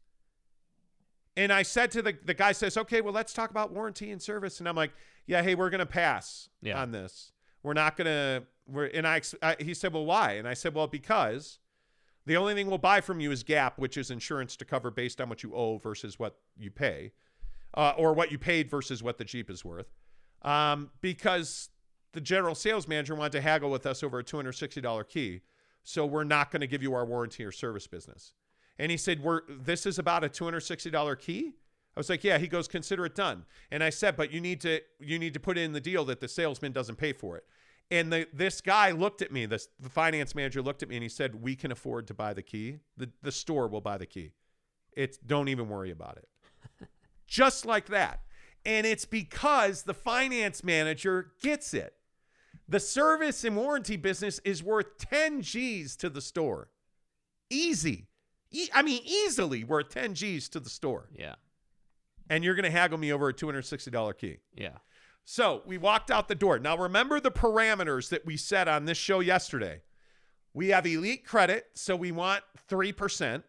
And 1.37 1.53
I 1.53 1.65
said 1.65 1.91
to 1.93 2.03
the, 2.03 2.17
the 2.25 2.33
guy 2.35 2.53
says, 2.53 2.77
okay, 2.77 3.01
well, 3.01 3.13
let's 3.13 3.33
talk 3.33 3.51
about 3.51 3.73
warranty 3.73 4.13
and 4.13 4.23
service. 4.23 4.61
And 4.61 4.69
I'm 4.69 4.77
like, 4.77 4.93
yeah, 5.27 5.43
hey, 5.43 5.57
we're 5.57 5.71
going 5.71 5.81
to 5.81 5.85
pass 5.87 6.49
Yeah. 6.63 6.81
on 6.81 6.93
this. 6.93 7.33
We're 7.65 7.73
not 7.73 7.97
going 7.97 8.07
to, 8.07 8.45
we're, 8.69 8.87
and 8.87 9.05
I, 9.05 9.21
I, 9.43 9.57
he 9.59 9.75
said, 9.75 9.93
well, 9.93 10.05
why? 10.07 10.35
And 10.35 10.47
I 10.47 10.55
said, 10.55 10.75
well, 10.75 10.87
because 10.87 11.59
the 12.27 12.37
only 12.37 12.55
thing 12.55 12.67
we'll 12.67 12.79
buy 12.79 13.01
from 13.01 13.21
you 13.21 13.31
is 13.31 13.43
gap, 13.43 13.79
which 13.79 13.97
is 13.97 14.11
insurance 14.11 14.57
to 14.57 14.65
cover 14.65 14.91
based 14.91 15.21
on 15.21 15.29
what 15.29 15.43
you 15.43 15.55
owe 15.55 15.79
versus 15.79 16.19
what 16.19 16.37
you 16.57 16.71
pay, 16.71 17.13
uh, 17.75 17.93
or 17.97 18.13
what 18.13 18.33
you 18.33 18.39
paid 18.39 18.69
versus 18.69 19.03
what 19.03 19.17
the 19.19 19.25
Jeep 19.25 19.49
is 19.49 19.65
worth. 19.65 19.93
Um, 20.43 20.91
because 21.01 21.71
the 22.13 22.21
general 22.21 22.55
sales 22.55 22.89
manager 22.89 23.15
wanted 23.15 23.33
to 23.33 23.41
haggle 23.41 23.71
with 23.71 23.87
us 23.87 24.03
over 24.03 24.19
a 24.19 24.25
$260 24.25 25.09
key. 25.09 25.43
So 25.83 26.05
we're 26.05 26.25
not 26.25 26.51
going 26.51 26.61
to 26.61 26.67
give 26.67 26.83
you 26.83 26.95
our 26.95 27.05
warranty 27.05 27.45
or 27.45 27.53
service 27.53 27.87
business. 27.87 28.33
And 28.79 28.91
he 28.91 28.97
said, 28.97 29.23
"We're 29.23 29.43
this 29.49 29.87
is 29.87 29.99
about 29.99 30.25
a 30.25 30.29
$260 30.29 31.17
key." 31.17 31.55
I 31.97 32.01
was 32.01 32.11
like, 32.11 32.25
"Yeah." 32.25 32.39
He 32.39 32.49
goes, 32.49 32.69
"Consider 32.69 33.07
it 33.07 33.15
done." 33.15 33.47
And 33.71 33.83
I 33.83 33.91
said, 33.91 34.17
"But 34.17 34.33
you 34.33 34.41
need 34.41 34.61
to 34.63 34.81
you 34.99 35.19
need 35.19 35.33
to 35.35 35.41
put 35.41 35.57
in 35.57 35.73
the 35.73 35.81
deal 35.81 36.05
that 36.07 36.21
the 36.21 36.29
salesman 36.29 36.73
doesn't 36.73 36.97
pay 36.97 37.13
for 37.13 37.37
it." 37.37 37.45
And 37.91 38.13
the 38.13 38.27
this 38.33 38.61
guy 38.61 38.91
looked 38.91 39.23
at 39.23 39.31
me, 39.31 39.47
this 39.47 39.69
the 39.79 39.89
finance 39.89 40.35
manager 40.35 40.61
looked 40.61 40.83
at 40.83 40.89
me 40.89 40.97
and 40.97 41.03
he 41.03 41.09
said, 41.09 41.43
"We 41.43 41.55
can 41.55 41.71
afford 41.71 42.09
to 42.09 42.15
buy 42.15 42.35
the 42.35 42.43
key. 42.43 42.79
The 42.97 43.11
the 43.23 43.33
store 43.33 43.69
will 43.69 43.81
buy 43.81 43.97
the 43.99 44.07
key. 44.07 44.33
It's 44.93 45.19
don't 45.19 45.49
even 45.49 45.69
worry 45.69 45.91
about 45.91 46.19
it." 46.19 46.89
Just 47.27 47.65
like 47.65 47.87
that. 47.87 48.23
And 48.65 48.85
it's 48.85 49.05
because 49.05 49.85
the 49.85 49.95
finance 49.95 50.65
manager 50.65 51.33
gets 51.41 51.73
it. 51.73 51.95
The 52.69 52.81
service 52.81 53.45
and 53.45 53.57
warranty 53.57 53.97
business 53.97 54.41
is 54.45 54.63
worth 54.63 54.99
10 54.99 55.43
G's 55.43 55.95
to 55.97 56.11
the 56.11 56.21
store. 56.21 56.69
Easy. 57.49 58.09
E- 58.51 58.69
I 58.75 58.83
mean, 58.83 59.03
easily 59.05 59.63
worth 59.63 59.91
10 59.91 60.15
G's 60.15 60.49
to 60.49 60.59
the 60.59 60.69
store. 60.69 61.09
Yeah. 61.17 61.37
And 62.29 62.43
you're 62.43 62.57
going 62.57 62.65
to 62.65 62.77
haggle 62.77 62.99
me 62.99 63.13
over 63.13 63.29
a 63.29 63.33
$260 63.33 64.19
key. 64.19 64.39
Yeah. 64.57 64.79
So 65.29 65.63
we 65.67 65.77
walked 65.77 66.09
out 66.09 66.29
the 66.29 66.37
door. 66.37 66.61
Now, 66.61 66.79
remember 66.79 67.19
the 67.19 67.33
parameters 67.33 68.11
that 68.11 68.25
we 68.25 68.37
set 68.37 68.69
on 68.69 68.85
this 68.85 68.97
show 68.97 69.19
yesterday. 69.19 69.81
We 70.55 70.69
have 70.69 70.87
elite 70.87 71.27
credit, 71.27 71.67
so 71.75 71.97
we 71.97 72.13
want 72.13 72.45
3%. 72.71 73.43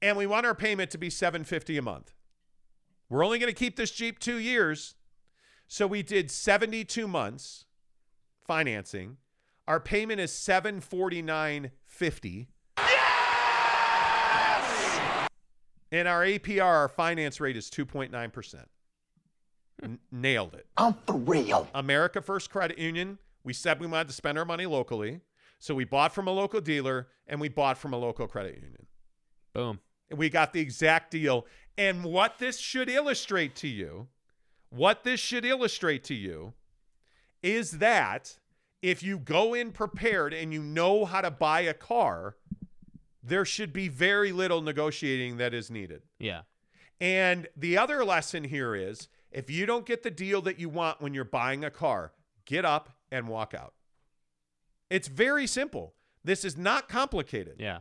And 0.00 0.16
we 0.16 0.26
want 0.26 0.46
our 0.46 0.54
payment 0.54 0.92
to 0.92 0.98
be 0.98 1.10
750 1.10 1.76
a 1.76 1.82
month. 1.82 2.14
We're 3.08 3.24
only 3.24 3.40
going 3.40 3.52
to 3.52 3.58
keep 3.58 3.74
this 3.74 3.90
Jeep 3.90 4.20
2 4.20 4.36
years. 4.36 4.94
So 5.66 5.88
we 5.88 6.04
did 6.04 6.30
72 6.30 7.08
months 7.08 7.64
financing. 8.46 9.16
Our 9.66 9.80
payment 9.80 10.20
is 10.20 10.30
749.50. 10.30 12.46
And 15.90 16.06
our 16.06 16.24
APR, 16.24 16.62
our 16.62 16.88
finance 16.88 17.40
rate 17.40 17.56
is 17.56 17.68
2.9%. 17.68 18.66
N- 19.82 19.98
nailed 20.10 20.54
it. 20.54 20.66
I'm 20.76 20.94
for 21.06 21.16
real. 21.16 21.68
America 21.74 22.22
First 22.22 22.50
Credit 22.50 22.78
Union, 22.78 23.18
we 23.42 23.52
said 23.52 23.80
we 23.80 23.86
wanted 23.86 24.08
to 24.08 24.14
spend 24.14 24.38
our 24.38 24.44
money 24.44 24.66
locally. 24.66 25.20
So 25.58 25.74
we 25.74 25.84
bought 25.84 26.14
from 26.14 26.28
a 26.28 26.30
local 26.30 26.60
dealer 26.60 27.08
and 27.26 27.40
we 27.40 27.48
bought 27.48 27.78
from 27.78 27.92
a 27.92 27.96
local 27.96 28.26
credit 28.26 28.56
union. 28.56 28.86
Boom. 29.54 29.80
And 30.10 30.18
we 30.18 30.28
got 30.28 30.52
the 30.52 30.60
exact 30.60 31.10
deal. 31.10 31.46
And 31.78 32.04
what 32.04 32.38
this 32.38 32.58
should 32.58 32.88
illustrate 32.88 33.56
to 33.56 33.68
you, 33.68 34.08
what 34.70 35.04
this 35.04 35.20
should 35.20 35.44
illustrate 35.44 36.04
to 36.04 36.14
you 36.14 36.52
is 37.42 37.72
that 37.72 38.38
if 38.82 39.02
you 39.02 39.18
go 39.18 39.54
in 39.54 39.72
prepared 39.72 40.34
and 40.34 40.52
you 40.52 40.62
know 40.62 41.04
how 41.04 41.20
to 41.20 41.30
buy 41.30 41.60
a 41.62 41.74
car, 41.74 42.36
there 43.22 43.44
should 43.44 43.72
be 43.72 43.88
very 43.88 44.32
little 44.32 44.60
negotiating 44.60 45.38
that 45.38 45.54
is 45.54 45.70
needed. 45.70 46.02
Yeah. 46.18 46.42
And 47.00 47.48
the 47.56 47.78
other 47.78 48.04
lesson 48.04 48.44
here 48.44 48.74
is 48.74 49.08
if 49.34 49.50
you 49.50 49.66
don't 49.66 49.84
get 49.84 50.02
the 50.02 50.10
deal 50.10 50.40
that 50.42 50.58
you 50.58 50.68
want 50.68 51.00
when 51.00 51.12
you're 51.12 51.24
buying 51.24 51.64
a 51.64 51.70
car, 51.70 52.12
get 52.46 52.64
up 52.64 52.90
and 53.10 53.28
walk 53.28 53.52
out. 53.52 53.74
It's 54.90 55.08
very 55.08 55.46
simple. 55.46 55.94
This 56.22 56.44
is 56.44 56.56
not 56.56 56.88
complicated. 56.88 57.56
Yeah. 57.58 57.80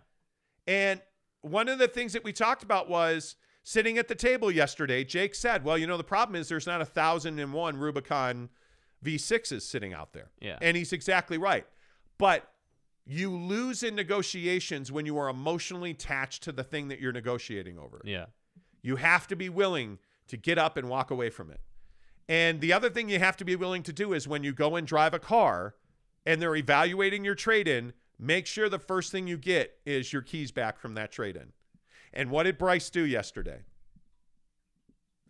And 0.67 1.01
one 1.41 1.69
of 1.69 1.79
the 1.79 1.87
things 1.87 2.13
that 2.13 2.23
we 2.23 2.33
talked 2.33 2.63
about 2.63 2.89
was 2.89 3.35
sitting 3.63 3.97
at 3.97 4.07
the 4.07 4.15
table 4.15 4.51
yesterday. 4.51 5.03
Jake 5.03 5.35
said, 5.35 5.63
Well, 5.63 5.77
you 5.77 5.87
know, 5.87 5.97
the 5.97 6.03
problem 6.03 6.35
is 6.35 6.49
there's 6.49 6.67
not 6.67 6.81
a 6.81 6.85
thousand 6.85 7.39
and 7.39 7.53
one 7.53 7.77
Rubicon 7.77 8.49
V6s 9.03 9.61
sitting 9.61 9.93
out 9.93 10.13
there. 10.13 10.31
Yeah. 10.41 10.57
And 10.61 10.75
he's 10.75 10.93
exactly 10.93 11.37
right. 11.37 11.65
But 12.17 12.49
you 13.05 13.35
lose 13.35 13.83
in 13.83 13.95
negotiations 13.95 14.91
when 14.91 15.05
you 15.05 15.17
are 15.17 15.29
emotionally 15.29 15.91
attached 15.91 16.43
to 16.43 16.51
the 16.51 16.63
thing 16.63 16.87
that 16.87 16.99
you're 16.99 17.11
negotiating 17.11 17.77
over. 17.77 18.01
Yeah. 18.05 18.25
You 18.81 18.97
have 18.97 19.27
to 19.27 19.35
be 19.35 19.49
willing 19.49 19.99
to 20.27 20.37
get 20.37 20.57
up 20.57 20.77
and 20.77 20.89
walk 20.89 21.11
away 21.11 21.29
from 21.29 21.51
it. 21.51 21.59
And 22.29 22.61
the 22.61 22.73
other 22.73 22.89
thing 22.89 23.09
you 23.09 23.19
have 23.19 23.37
to 23.37 23.45
be 23.45 23.55
willing 23.55 23.83
to 23.83 23.93
do 23.93 24.13
is 24.13 24.27
when 24.27 24.43
you 24.43 24.53
go 24.53 24.75
and 24.75 24.87
drive 24.87 25.13
a 25.13 25.19
car 25.19 25.75
and 26.25 26.41
they're 26.41 26.55
evaluating 26.55 27.25
your 27.25 27.35
trade 27.35 27.67
in, 27.67 27.93
make 28.17 28.47
sure 28.47 28.69
the 28.69 28.79
first 28.79 29.11
thing 29.11 29.27
you 29.27 29.37
get 29.37 29.77
is 29.85 30.13
your 30.13 30.21
keys 30.21 30.51
back 30.51 30.79
from 30.79 30.93
that 30.95 31.11
trade 31.11 31.35
in. 31.35 31.51
And 32.13 32.29
what 32.29 32.43
did 32.43 32.57
Bryce 32.57 32.89
do 32.89 33.05
yesterday? 33.05 33.61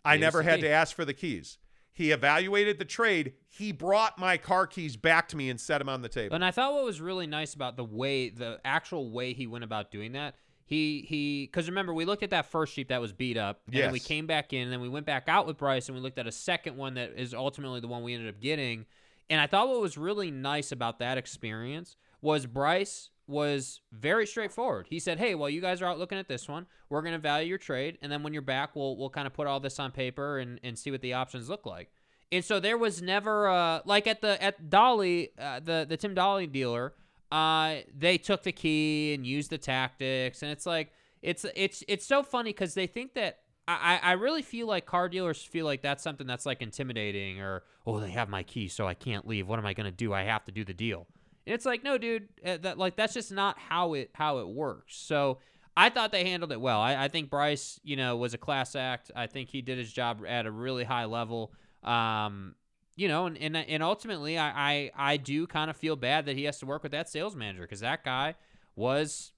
I 0.06 0.18
never 0.18 0.44
had 0.44 0.60
to 0.62 0.70
ask 0.70 0.96
for 0.96 1.06
the 1.06 1.14
keys. 1.14 1.58
He 1.94 2.12
evaluated 2.12 2.80
the 2.80 2.86
trade. 2.86 3.34
He 3.48 3.72
brought 3.72 4.18
my 4.18 4.38
car 4.38 4.66
keys 4.68 4.98
back 4.98 5.28
to 5.30 5.38
me 5.38 5.50
and 5.50 5.62
set 5.62 5.78
them 5.78 5.88
on 5.88 6.02
the 6.02 6.10
table. 6.10 6.36
And 6.36 6.44
I 6.44 6.52
thought 6.52 6.74
what 6.74 6.84
was 6.84 7.00
really 7.00 7.28
nice 7.28 7.54
about 7.54 7.78
the 7.78 7.84
way, 7.84 8.30
the 8.30 8.60
actual 8.66 9.12
way 9.12 9.34
he 9.34 9.46
went 9.48 9.64
about 9.64 9.92
doing 9.92 10.14
that, 10.14 10.36
he 10.66 11.06
he, 11.08 11.46
because 11.46 11.68
remember 11.68 11.94
we 11.94 12.06
looked 12.06 12.24
at 12.24 12.30
that 12.32 12.46
first 12.46 12.76
Jeep 12.76 12.90
that 12.90 13.02
was 13.02 13.12
beat 13.12 13.38
up, 13.38 13.62
and 13.68 13.76
then 13.84 13.92
we 13.92 14.00
came 14.00 14.28
back 14.28 14.54
in, 14.54 14.64
and 14.64 14.72
then 14.72 14.82
we 14.82 14.90
went 14.90 15.06
back 15.06 15.28
out 15.28 15.46
with 15.46 15.58
Bryce, 15.58 15.88
and 15.88 15.96
we 15.96 16.02
looked 16.02 16.18
at 16.18 16.28
a 16.28 16.32
second 16.32 16.78
one 16.78 16.94
that 16.96 17.14
is 17.18 17.34
ultimately 17.34 17.80
the 17.80 17.88
one 17.88 18.04
we 18.04 18.14
ended 18.14 18.30
up 18.30 18.40
getting. 18.40 18.86
And 19.30 19.40
I 19.42 19.48
thought 19.48 19.68
what 19.70 19.82
was 19.82 19.98
really 19.98 20.32
nice 20.32 20.72
about 20.72 21.00
that 21.00 21.18
experience 21.18 21.96
was 22.22 22.46
Bryce 22.46 23.10
was 23.28 23.82
very 23.92 24.26
straightforward. 24.26 24.88
He 24.90 25.00
said, 25.00 25.20
"Hey, 25.20 25.36
while 25.36 25.50
you 25.50 25.62
guys 25.62 25.82
are 25.82 25.86
out 25.86 26.00
looking 26.00 26.18
at 26.18 26.28
this 26.28 26.48
one, 26.48 26.66
we're 26.90 27.02
going 27.02 27.14
to 27.14 27.20
value 27.20 27.50
your 27.50 27.58
trade, 27.58 27.98
and 28.02 28.12
then 28.12 28.24
when 28.24 28.34
you're 28.34 28.42
back, 28.42 28.76
we'll 28.76 28.98
we'll 28.98 29.10
kind 29.10 29.28
of 29.28 29.34
put 29.34 29.48
all 29.48 29.60
this 29.60 29.80
on 29.80 29.92
paper 29.92 30.40
and 30.40 30.60
and 30.64 30.78
see 30.78 30.92
what 30.92 31.02
the 31.02 31.14
options 31.14 31.50
look 31.50 31.66
like." 31.66 31.92
And 32.32 32.44
so 32.44 32.60
there 32.60 32.78
was 32.78 33.02
never 33.02 33.48
uh 33.48 33.82
like 33.86 34.08
at 34.08 34.22
the 34.22 34.42
at 34.42 34.70
Dahle 34.70 35.30
uh, 35.38 35.60
the 35.60 35.86
the 35.88 35.98
Tim 35.98 36.16
Dahle 36.16 36.52
dealer, 36.52 36.94
uh 37.34 37.82
they 37.98 38.18
took 38.18 38.44
the 38.44 38.52
key 38.52 39.14
and 39.14 39.26
used 39.26 39.50
the 39.50 39.58
tactics, 39.58 40.42
and 40.42 40.52
it's 40.52 40.66
like 40.66 40.92
it's 41.22 41.46
it's 41.56 41.84
it's 41.88 42.06
so 42.06 42.24
funny 42.24 42.52
because 42.52 42.74
they 42.74 42.88
think 42.88 43.14
that. 43.16 43.40
I, 43.66 43.98
I 44.04 44.12
really 44.12 44.42
feel 44.42 44.68
like 44.68 44.86
car 44.86 45.08
dealers 45.08 45.42
feel 45.42 45.66
like 45.66 45.82
that's 45.82 46.04
something 46.04 46.28
that's 46.28 46.46
like 46.46 46.62
intimidating 46.62 47.40
or 47.40 47.64
oh 47.88 48.02
they 48.02 48.12
have 48.12 48.28
my 48.28 48.44
key 48.44 48.68
so 48.68 48.86
I 48.86 48.94
can't 48.94 49.26
leave 49.26 49.48
what 49.48 49.58
am 49.58 49.66
I 49.66 49.74
gonna 49.74 49.90
do 49.90 50.12
I 50.12 50.24
have 50.24 50.44
to 50.44 50.52
do 50.52 50.66
the 50.66 50.74
deal 50.74 51.08
and 51.46 51.54
it's 51.54 51.66
like, 51.66 51.84
no, 51.84 51.98
dude, 51.98 52.30
uh, 52.46 52.58
that 52.62 52.78
like 52.78 52.96
that's 52.96 53.14
just 53.14 53.32
not 53.32 53.58
how 53.58 53.94
it 53.94 54.12
how 54.14 54.40
it 54.40 54.48
works. 54.48 54.96
So 54.96 55.40
I 55.76 55.90
thought 55.90 56.12
they 56.12 56.24
handled 56.24 56.52
it 56.52 56.62
well. 56.62 56.80
I, 56.80 57.06
I 57.06 57.08
think 57.08 57.30
Bryce, 57.30 57.80
you 57.84 57.96
know, 57.96 58.16
was 58.16 58.34
a 58.34 58.38
class 58.38 58.76
act. 58.76 59.12
I 59.16 59.28
think 59.28 59.50
he 59.50 59.62
did 59.62 59.78
his 59.78 59.92
job 59.92 60.24
at 60.28 60.46
a 60.46 60.52
really 60.52 60.84
high 60.84 61.06
level. 61.06 61.52
Um, 61.84 62.56
you 62.96 63.08
know, 63.08 63.26
and 63.26 63.38
and, 63.38 63.58
and 63.58 63.84
ultimately, 63.84 64.38
I, 64.38 64.52
I 64.74 64.92
I 65.14 65.18
do 65.18 65.48
kind 65.48 65.70
of 65.70 65.78
feel 65.78 65.96
bad 65.96 66.26
that 66.26 66.36
he 66.36 66.44
has 66.46 66.60
to 66.60 66.66
work 66.66 66.84
with 66.84 66.92
that 66.92 67.10
sales 67.10 67.36
manager 67.36 67.64
because 67.64 67.80
that 67.80 68.04
guy 68.04 68.36
was, 68.76 69.32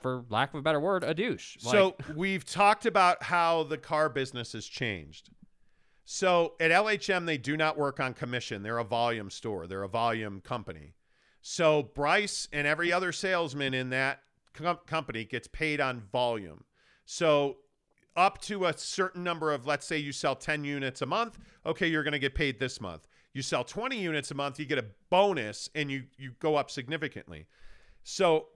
for 0.00 0.24
lack 0.28 0.52
of 0.52 0.60
a 0.60 0.62
better 0.62 0.80
word, 0.80 1.04
a 1.04 1.14
douche. 1.14 1.56
So 1.60 1.96
we've 2.16 2.44
talked 2.44 2.86
about 2.86 3.22
how 3.22 3.64
the 3.64 3.78
car 3.78 4.08
business 4.08 4.52
has 4.52 4.66
changed. 4.66 5.30
So 6.04 6.54
at 6.60 6.70
LHM, 6.70 7.26
they 7.26 7.38
do 7.38 7.56
not 7.56 7.78
work 7.78 8.00
on 8.00 8.12
commission. 8.12 8.62
They're 8.62 8.78
a 8.78 8.84
volume 8.84 9.30
store. 9.30 9.66
They're 9.66 9.84
a 9.84 9.88
volume 9.88 10.40
company. 10.40 10.94
So 11.40 11.82
Bryce 11.82 12.48
and 12.52 12.66
every 12.66 12.92
other 12.92 13.12
salesman 13.12 13.74
in 13.74 13.90
that 13.90 14.20
com- 14.52 14.78
company 14.86 15.24
gets 15.24 15.48
paid 15.48 15.80
on 15.80 16.00
volume. 16.12 16.64
So 17.04 17.58
up 18.16 18.40
to 18.42 18.66
a 18.66 18.76
certain 18.76 19.24
number 19.24 19.52
of, 19.52 19.66
let's 19.66 19.86
say 19.86 19.96
you 19.98 20.12
sell 20.12 20.36
10 20.36 20.64
units 20.64 21.02
a 21.02 21.06
month, 21.06 21.38
okay, 21.64 21.86
you're 21.86 22.02
going 22.02 22.12
to 22.12 22.18
get 22.18 22.34
paid 22.34 22.58
this 22.58 22.80
month. 22.80 23.08
You 23.32 23.42
sell 23.42 23.64
20 23.64 23.96
units 23.96 24.30
a 24.30 24.34
month, 24.34 24.58
you 24.58 24.66
get 24.66 24.78
a 24.78 24.84
bonus 25.08 25.70
and 25.74 25.90
you 25.90 26.04
you 26.18 26.32
go 26.38 26.56
up 26.56 26.70
significantly. 26.70 27.46
So 28.04 28.48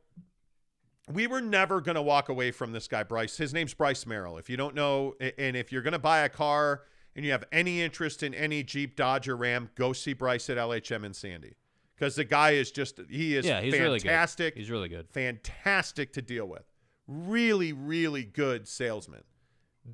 we 1.10 1.26
were 1.26 1.40
never 1.40 1.80
going 1.80 1.94
to 1.94 2.02
walk 2.02 2.28
away 2.28 2.50
from 2.50 2.72
this 2.72 2.88
guy, 2.88 3.02
Bryce. 3.02 3.36
His 3.36 3.54
name's 3.54 3.74
Bryce 3.74 4.06
Merrill. 4.06 4.38
If 4.38 4.50
you 4.50 4.56
don't 4.56 4.74
know, 4.74 5.14
and 5.38 5.56
if 5.56 5.72
you're 5.72 5.82
going 5.82 5.92
to 5.92 5.98
buy 5.98 6.20
a 6.20 6.28
car 6.28 6.82
and 7.14 7.24
you 7.24 7.30
have 7.30 7.44
any 7.52 7.80
interest 7.80 8.22
in 8.22 8.34
any 8.34 8.62
Jeep, 8.62 8.96
Dodge, 8.96 9.28
or 9.28 9.36
Ram, 9.36 9.70
go 9.76 9.92
see 9.92 10.12
Bryce 10.12 10.50
at 10.50 10.58
LHM 10.58 11.04
in 11.04 11.14
Sandy. 11.14 11.54
Because 11.94 12.16
the 12.16 12.24
guy 12.24 12.50
is 12.50 12.70
just, 12.70 13.00
he 13.08 13.36
is 13.36 13.46
yeah, 13.46 13.62
he's 13.62 13.72
really 13.72 13.98
good. 13.98 14.08
fantastic. 14.08 14.54
He's 14.56 14.70
really 14.70 14.88
good. 14.88 15.08
fantastic 15.08 16.12
to 16.14 16.22
deal 16.22 16.46
with. 16.46 16.64
Really, 17.06 17.72
really 17.72 18.24
good 18.24 18.68
salesman. 18.68 19.22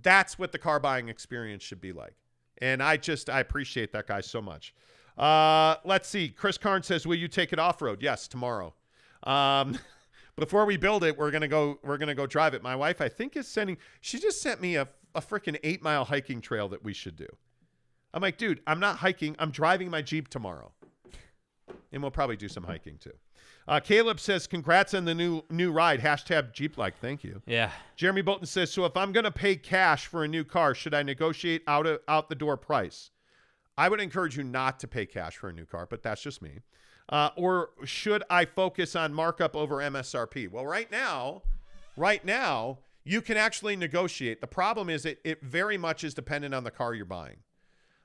That's 0.03 0.38
what 0.38 0.53
the 0.53 0.59
car 0.59 0.80
buying 0.80 1.09
experience 1.09 1.62
should 1.62 1.80
be 1.80 1.93
like. 1.93 2.14
And 2.59 2.82
I 2.82 2.97
just, 2.97 3.28
I 3.28 3.40
appreciate 3.40 3.93
that 3.93 4.07
guy 4.07 4.20
so 4.20 4.40
much. 4.40 4.74
Uh, 5.18 5.76
let's 5.84 6.09
see. 6.09 6.28
Chris 6.28 6.57
Karn 6.57 6.82
says, 6.82 7.07
Will 7.07 7.16
you 7.16 7.28
take 7.28 7.53
it 7.53 7.59
off 7.59 7.82
road? 7.82 8.03
Yes, 8.03 8.28
tomorrow. 8.28 8.74
Um, 9.24 9.78
before 10.36 10.64
we 10.64 10.76
build 10.76 11.05
it, 11.05 11.18
we're 11.18 11.30
gonna 11.30 11.49
go. 11.49 11.78
We're 11.82 11.99
gonna 11.99 12.14
go 12.14 12.26
drive 12.26 12.55
it. 12.55 12.62
My 12.62 12.74
wife, 12.74 13.01
I 13.01 13.09
think, 13.09 13.36
is 13.36 13.47
sending. 13.47 13.76
She 14.01 14.18
just 14.18 14.40
sent 14.40 14.61
me 14.61 14.76
a 14.76 14.88
a 15.14 15.20
freaking 15.20 15.59
eight 15.62 15.82
mile 15.82 16.05
hiking 16.05 16.40
trail 16.40 16.68
that 16.68 16.82
we 16.82 16.93
should 16.93 17.16
do. 17.16 17.26
I'm 18.14 18.22
like, 18.22 18.36
dude, 18.36 18.61
I'm 18.66 18.80
not 18.80 18.97
hiking. 18.97 19.36
I'm 19.38 19.51
driving 19.51 19.90
my 19.90 20.03
Jeep 20.03 20.28
tomorrow, 20.28 20.72
and 21.93 22.03
we'll 22.03 22.11
probably 22.11 22.36
do 22.36 22.49
some 22.49 22.64
hiking 22.64 22.99
too. 22.99 23.12
Uh, 23.68 23.80
Caleb 23.80 24.18
says, 24.18 24.46
"Congrats 24.46 24.94
on 24.94 25.04
the 25.04 25.14
new 25.14 25.42
new 25.50 25.70
ride." 25.72 26.00
Hashtag 26.00 26.52
Jeep 26.52 26.76
like. 26.76 26.98
Thank 26.98 27.22
you. 27.22 27.42
Yeah. 27.46 27.70
Jeremy 27.96 28.22
Bolton 28.22 28.46
says, 28.46 28.72
"So 28.72 28.84
if 28.84 28.96
I'm 28.96 29.12
going 29.12 29.24
to 29.24 29.30
pay 29.30 29.56
cash 29.56 30.06
for 30.06 30.24
a 30.24 30.28
new 30.28 30.44
car, 30.44 30.74
should 30.74 30.94
I 30.94 31.02
negotiate 31.02 31.62
out 31.66 31.86
of, 31.86 32.00
out 32.08 32.28
the 32.28 32.34
door 32.34 32.56
price?" 32.56 33.10
I 33.78 33.88
would 33.88 34.00
encourage 34.00 34.36
you 34.36 34.44
not 34.44 34.78
to 34.80 34.88
pay 34.88 35.06
cash 35.06 35.36
for 35.36 35.48
a 35.48 35.52
new 35.52 35.64
car, 35.64 35.86
but 35.88 36.02
that's 36.02 36.22
just 36.22 36.42
me. 36.42 36.58
Uh, 37.08 37.30
or 37.36 37.70
should 37.84 38.22
I 38.30 38.44
focus 38.44 38.94
on 38.94 39.14
markup 39.14 39.56
over 39.56 39.76
MSRP? 39.76 40.50
Well, 40.50 40.66
right 40.66 40.90
now, 40.90 41.42
right 41.96 42.24
now, 42.24 42.78
you 43.04 43.20
can 43.22 43.36
actually 43.36 43.76
negotiate. 43.76 44.40
The 44.40 44.46
problem 44.46 44.88
is 44.88 45.06
it 45.06 45.20
it 45.24 45.42
very 45.42 45.78
much 45.78 46.04
is 46.04 46.14
dependent 46.14 46.54
on 46.54 46.64
the 46.64 46.70
car 46.70 46.94
you're 46.94 47.04
buying. 47.04 47.38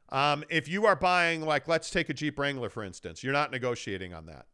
Um, 0.09 0.43
if 0.49 0.67
you 0.69 0.85
are 0.85 0.95
buying, 0.95 1.41
like, 1.41 1.67
let's 1.67 1.89
take 1.89 2.09
a 2.09 2.13
Jeep 2.13 2.39
Wrangler 2.39 2.69
for 2.69 2.83
instance, 2.83 3.23
you're 3.23 3.33
not 3.33 3.51
negotiating 3.51 4.13
on 4.13 4.25
that. 4.27 4.45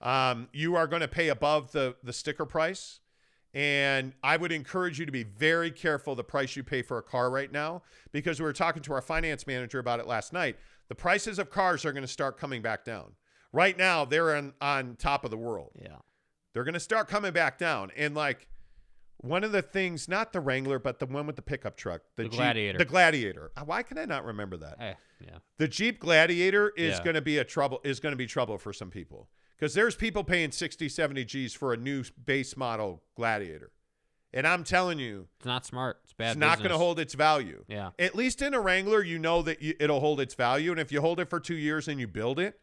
Um, 0.00 0.48
you 0.52 0.76
are 0.76 0.86
going 0.86 1.02
to 1.02 1.08
pay 1.08 1.28
above 1.28 1.72
the 1.72 1.96
the 2.02 2.12
sticker 2.12 2.46
price. 2.46 3.00
And 3.52 4.12
I 4.22 4.36
would 4.36 4.52
encourage 4.52 5.00
you 5.00 5.06
to 5.06 5.12
be 5.12 5.24
very 5.24 5.72
careful 5.72 6.14
the 6.14 6.22
price 6.22 6.54
you 6.54 6.62
pay 6.62 6.82
for 6.82 6.98
a 6.98 7.02
car 7.02 7.30
right 7.30 7.50
now 7.50 7.82
because 8.12 8.38
we 8.38 8.44
were 8.44 8.52
talking 8.52 8.80
to 8.82 8.92
our 8.92 9.00
finance 9.02 9.44
manager 9.44 9.80
about 9.80 9.98
it 9.98 10.06
last 10.06 10.32
night. 10.32 10.56
The 10.88 10.94
prices 10.94 11.40
of 11.40 11.50
cars 11.50 11.84
are 11.84 11.92
going 11.92 12.04
to 12.04 12.08
start 12.08 12.38
coming 12.38 12.62
back 12.62 12.84
down. 12.84 13.12
Right 13.52 13.76
now, 13.76 14.04
they're 14.04 14.36
on, 14.36 14.52
on 14.60 14.94
top 14.94 15.24
of 15.24 15.32
the 15.32 15.36
world. 15.36 15.72
Yeah. 15.82 15.96
They're 16.52 16.62
going 16.62 16.74
to 16.74 16.80
start 16.80 17.08
coming 17.08 17.32
back 17.32 17.58
down. 17.58 17.90
And 17.96 18.14
like 18.14 18.46
one 19.16 19.42
of 19.42 19.50
the 19.50 19.62
things, 19.62 20.08
not 20.08 20.32
the 20.32 20.38
Wrangler, 20.40 20.78
but 20.78 21.00
the 21.00 21.06
one 21.06 21.26
with 21.26 21.34
the 21.34 21.42
pickup 21.42 21.76
truck, 21.76 22.02
the, 22.14 22.22
The 22.24 22.28
Jeep- 22.28 22.38
Gladiator. 22.38 22.78
The 22.78 22.84
Gladiator. 22.84 23.50
Uh, 23.56 23.62
Why 23.64 23.82
can 23.82 23.98
I 23.98 24.04
not 24.04 24.24
remember 24.24 24.58
that? 24.58 24.76
Eh, 24.78 24.94
yeah. 25.26 25.38
The 25.58 25.66
Jeep 25.66 25.98
Gladiator 25.98 26.72
is 26.76 26.98
Yeah. 26.98 27.02
going 27.04 27.14
to 27.14 27.20
be 27.20 27.38
a 27.38 27.44
trouble 27.44 27.80
is 27.82 27.98
going 27.98 28.12
to 28.12 28.16
be 28.16 28.26
trouble 28.26 28.58
for 28.58 28.72
some 28.72 28.90
people 28.90 29.28
because 29.60 29.74
there's 29.74 29.94
people 29.94 30.24
paying 30.24 30.50
60, 30.50 30.88
70 30.88 31.24
G's 31.26 31.52
for 31.54 31.74
a 31.74 31.76
new 31.76 32.02
base 32.24 32.56
model 32.56 33.02
Gladiator. 33.14 33.70
And 34.32 34.46
I'm 34.46 34.62
telling 34.64 34.98
you, 34.98 35.26
It's 35.38 35.46
not 35.46 35.66
smart. 35.66 35.98
It's 36.04 36.12
bad. 36.12 36.30
it's 36.30 36.38
not 36.38 36.58
going 36.58 36.70
to 36.70 36.78
hold 36.78 36.98
its 37.00 37.14
value. 37.14 37.64
Yeah. 37.68 37.90
At 37.98 38.14
least 38.14 38.40
in 38.42 38.54
a 38.54 38.60
Wrangler, 38.60 39.02
you 39.02 39.18
know 39.18 39.42
that 39.42 39.60
you, 39.60 39.74
it'll 39.80 40.00
hold 40.00 40.20
its 40.20 40.34
value. 40.34 40.70
And 40.70 40.80
if 40.80 40.90
you 40.92 41.00
hold 41.00 41.18
it 41.20 41.28
for 41.28 41.40
two 41.40 41.56
years 41.56 41.88
and 41.88 41.98
you 41.98 42.06
build 42.06 42.38
it 42.38 42.58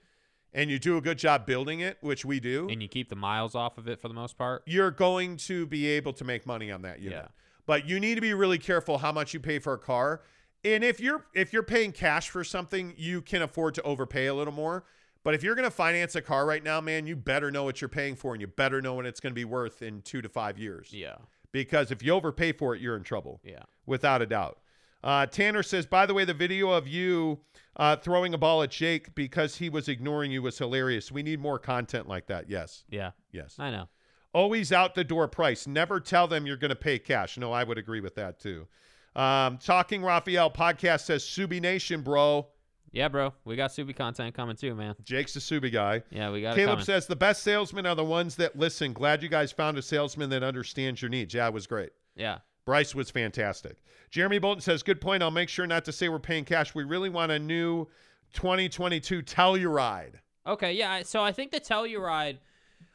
and 0.54 0.72
you 0.72 0.80
do 0.80 0.96
a 0.98 1.02
good 1.02 1.18
job 1.18 1.46
building 1.46 1.82
it, 1.82 1.98
which 2.00 2.24
we 2.24 2.40
do, 2.40 2.68
And 2.70 2.82
you 2.82 2.88
keep 2.88 3.10
the 3.10 3.18
miles 3.18 3.54
off 3.54 3.78
of 3.78 3.88
it 3.90 4.02
for 4.02 4.08
the 4.08 4.14
most 4.14 4.38
part. 4.38 4.64
you're 4.66 4.92
going 4.92 5.36
to 5.38 5.66
be 5.68 5.88
able 5.88 6.14
to 6.14 6.24
make 6.24 6.46
money 6.46 6.72
on 6.72 6.82
that 6.84 7.00
unit. 7.00 7.20
Yeah. 7.24 7.28
But 7.66 7.86
you 7.86 8.00
need 8.00 8.16
to 8.16 8.22
be 8.22 8.34
really 8.34 8.58
careful 8.60 8.98
how 9.00 9.12
much 9.12 9.34
you 9.34 9.42
pay 9.42 9.60
for 9.60 9.74
a 9.74 9.78
car. 9.78 10.22
And 10.64 10.86
if 10.86 11.02
you're 11.02 11.26
if 11.34 11.52
you're 11.52 11.64
paying 11.64 11.92
cash 11.92 12.30
for 12.30 12.46
something, 12.46 12.94
you 12.98 13.22
can 13.22 13.42
afford 13.42 13.76
to 13.76 13.82
overpay 13.84 14.28
a 14.28 14.34
little 14.34 14.54
more. 14.54 14.86
But 15.28 15.36
if 15.36 15.44
you're 15.44 15.56
going 15.56 15.66
to 15.66 15.76
finance 15.76 16.16
a 16.16 16.22
car 16.22 16.46
right 16.46 16.64
now, 16.64 16.80
man, 16.80 17.06
you 17.06 17.18
better 17.18 17.52
know 17.52 17.66
what 17.66 17.82
you're 17.82 17.90
paying 17.90 18.16
for 18.16 18.32
and 18.32 18.40
you 18.40 18.48
better 18.48 18.82
know 18.82 18.94
what 18.94 19.06
it's 19.06 19.20
going 19.20 19.32
to 19.32 19.36
be 19.36 19.44
worth 19.44 19.82
in 19.82 20.02
2 20.04 20.22
to 20.22 20.30
5 20.30 20.58
years. 20.58 20.94
Yeah. 20.94 21.16
Because 21.52 21.92
if 21.92 22.02
you 22.02 22.14
overpay 22.14 22.54
for 22.54 22.74
it, 22.74 22.80
you're 22.80 22.96
in 22.96 23.04
trouble 23.04 23.42
Yeah. 23.44 23.64
without 23.86 24.22
a 24.22 24.26
doubt. 24.26 24.60
Uh, 25.04 25.26
Tanner 25.26 25.64
says, 25.64 25.86
by 25.86 26.06
the 26.06 26.14
way, 26.14 26.24
the 26.24 26.34
video 26.34 26.70
of 26.70 26.88
you 26.88 27.42
uh, 27.76 27.98
throwing 27.98 28.34
a 28.34 28.38
ball 28.38 28.64
at 28.64 28.72
Jake 28.72 29.14
because 29.16 29.58
he 29.58 29.68
was 29.68 29.90
ignoring 29.90 30.32
you 30.32 30.42
was 30.42 30.58
hilarious. 30.58 31.12
We 31.12 31.24
need 31.24 31.42
more 31.42 31.60
content 31.60 32.08
like 32.08 32.28
that. 32.28 32.50
Yes. 32.50 32.86
Yeah. 32.90 33.12
Yes. 33.34 33.58
I 33.60 33.70
know. 33.70 33.90
Always 34.32 34.72
out 34.72 34.96
the 34.96 35.04
door 35.04 35.28
price. 35.28 35.68
Never 35.68 36.00
tell 36.00 36.30
them 36.30 36.48
you're 36.48 36.56
going 36.56 36.70
to 36.70 36.76
pay 36.78 37.00
cash. 37.00 37.38
No, 37.38 37.52
I 37.52 37.66
would 37.66 37.78
agree 37.78 38.00
with 38.00 38.16
that 38.16 38.40
too. 38.40 38.66
Um, 39.14 39.58
Talking 39.58 40.04
Raphael 40.04 40.50
podcast 40.50 41.02
says 41.02 41.26
Subi 41.26 41.60
Nation, 41.60 42.00
bro. 42.02 42.48
Yeah, 42.92 43.10
bro. 43.10 43.34
We 43.46 43.56
got 43.56 43.72
Subi 43.72 43.96
content 43.96 44.34
coming 44.34 44.56
too, 44.56 44.74
man. 44.74 44.96
Jake's 45.04 45.36
a 45.36 45.40
Subi 45.40 45.72
guy. 45.72 46.04
Yeah, 46.10 46.32
we 46.32 46.42
got 46.42 46.54
it 46.54 46.62
Caleb 46.62 46.76
coming. 46.76 46.86
says 46.86 47.06
the 47.08 47.16
best 47.16 47.44
salesmen 47.44 47.86
are 47.86 47.96
the 47.96 48.04
ones 48.04 48.36
that 48.38 48.58
listen. 48.58 48.94
Glad 48.94 49.22
you 49.22 49.30
guys 49.30 49.52
found 49.52 49.78
a 49.78 49.82
salesman 49.82 50.30
that 50.30 50.44
understands 50.44 51.02
your 51.02 51.10
needs. 51.10 51.34
Yeah, 51.34 51.48
it 51.48 51.54
was 51.54 51.68
great. 51.68 51.90
Yeah. 52.16 52.40
Bryce 52.66 52.94
was 52.94 53.10
fantastic. 53.10 53.78
Jeremy 54.10 54.40
Bolton 54.40 54.62
says, 54.62 54.84
Good 54.84 55.00
point. 55.00 55.24
I'll 55.24 55.32
make 55.32 55.50
sure 55.50 55.68
not 55.68 55.86
to 55.86 55.92
say 55.92 56.10
we're 56.10 56.20
paying 56.20 56.46
cash. 56.46 56.76
We 56.76 56.84
really 56.84 57.10
want 57.10 57.32
a 57.32 57.40
new 57.40 57.88
2022 58.34 59.22
Telluride. 59.22 60.16
Okay, 60.46 60.74
yeah. 60.74 61.04
So 61.04 61.22
I 61.22 61.32
think 61.32 61.52
the 61.52 61.60
Telluride, 61.60 62.38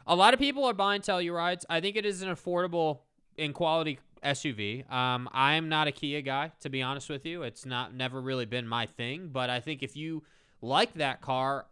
a 0.07 0.17
lot 0.17 0.35
of 0.35 0.41
people 0.41 0.65
are 0.65 0.75
buying 0.75 1.03
Tellurides. 1.03 1.65
I 1.69 1.81
think 1.81 1.97
it 1.97 2.07
is 2.07 2.23
an 2.23 2.29
affordable 2.29 3.01
in 3.37 3.53
quality 3.53 3.99
SUV. 4.25 4.91
Um, 4.93 5.29
I'm 5.33 5.69
not 5.69 5.89
a 5.89 5.93
Kia 5.93 6.21
guy, 6.23 6.53
to 6.61 6.69
be 6.69 6.83
honest 6.83 7.09
with 7.09 7.27
you. 7.27 7.43
It's 7.43 7.67
not 7.67 7.95
never 7.95 8.21
really 8.21 8.47
been 8.47 8.67
my 8.67 8.87
thing. 8.87 9.31
But 9.33 9.51
I 9.51 9.61
think 9.61 9.83
if 9.83 9.97
you 9.97 10.23
like 10.61 10.95
that 10.95 11.21
car, 11.21 11.67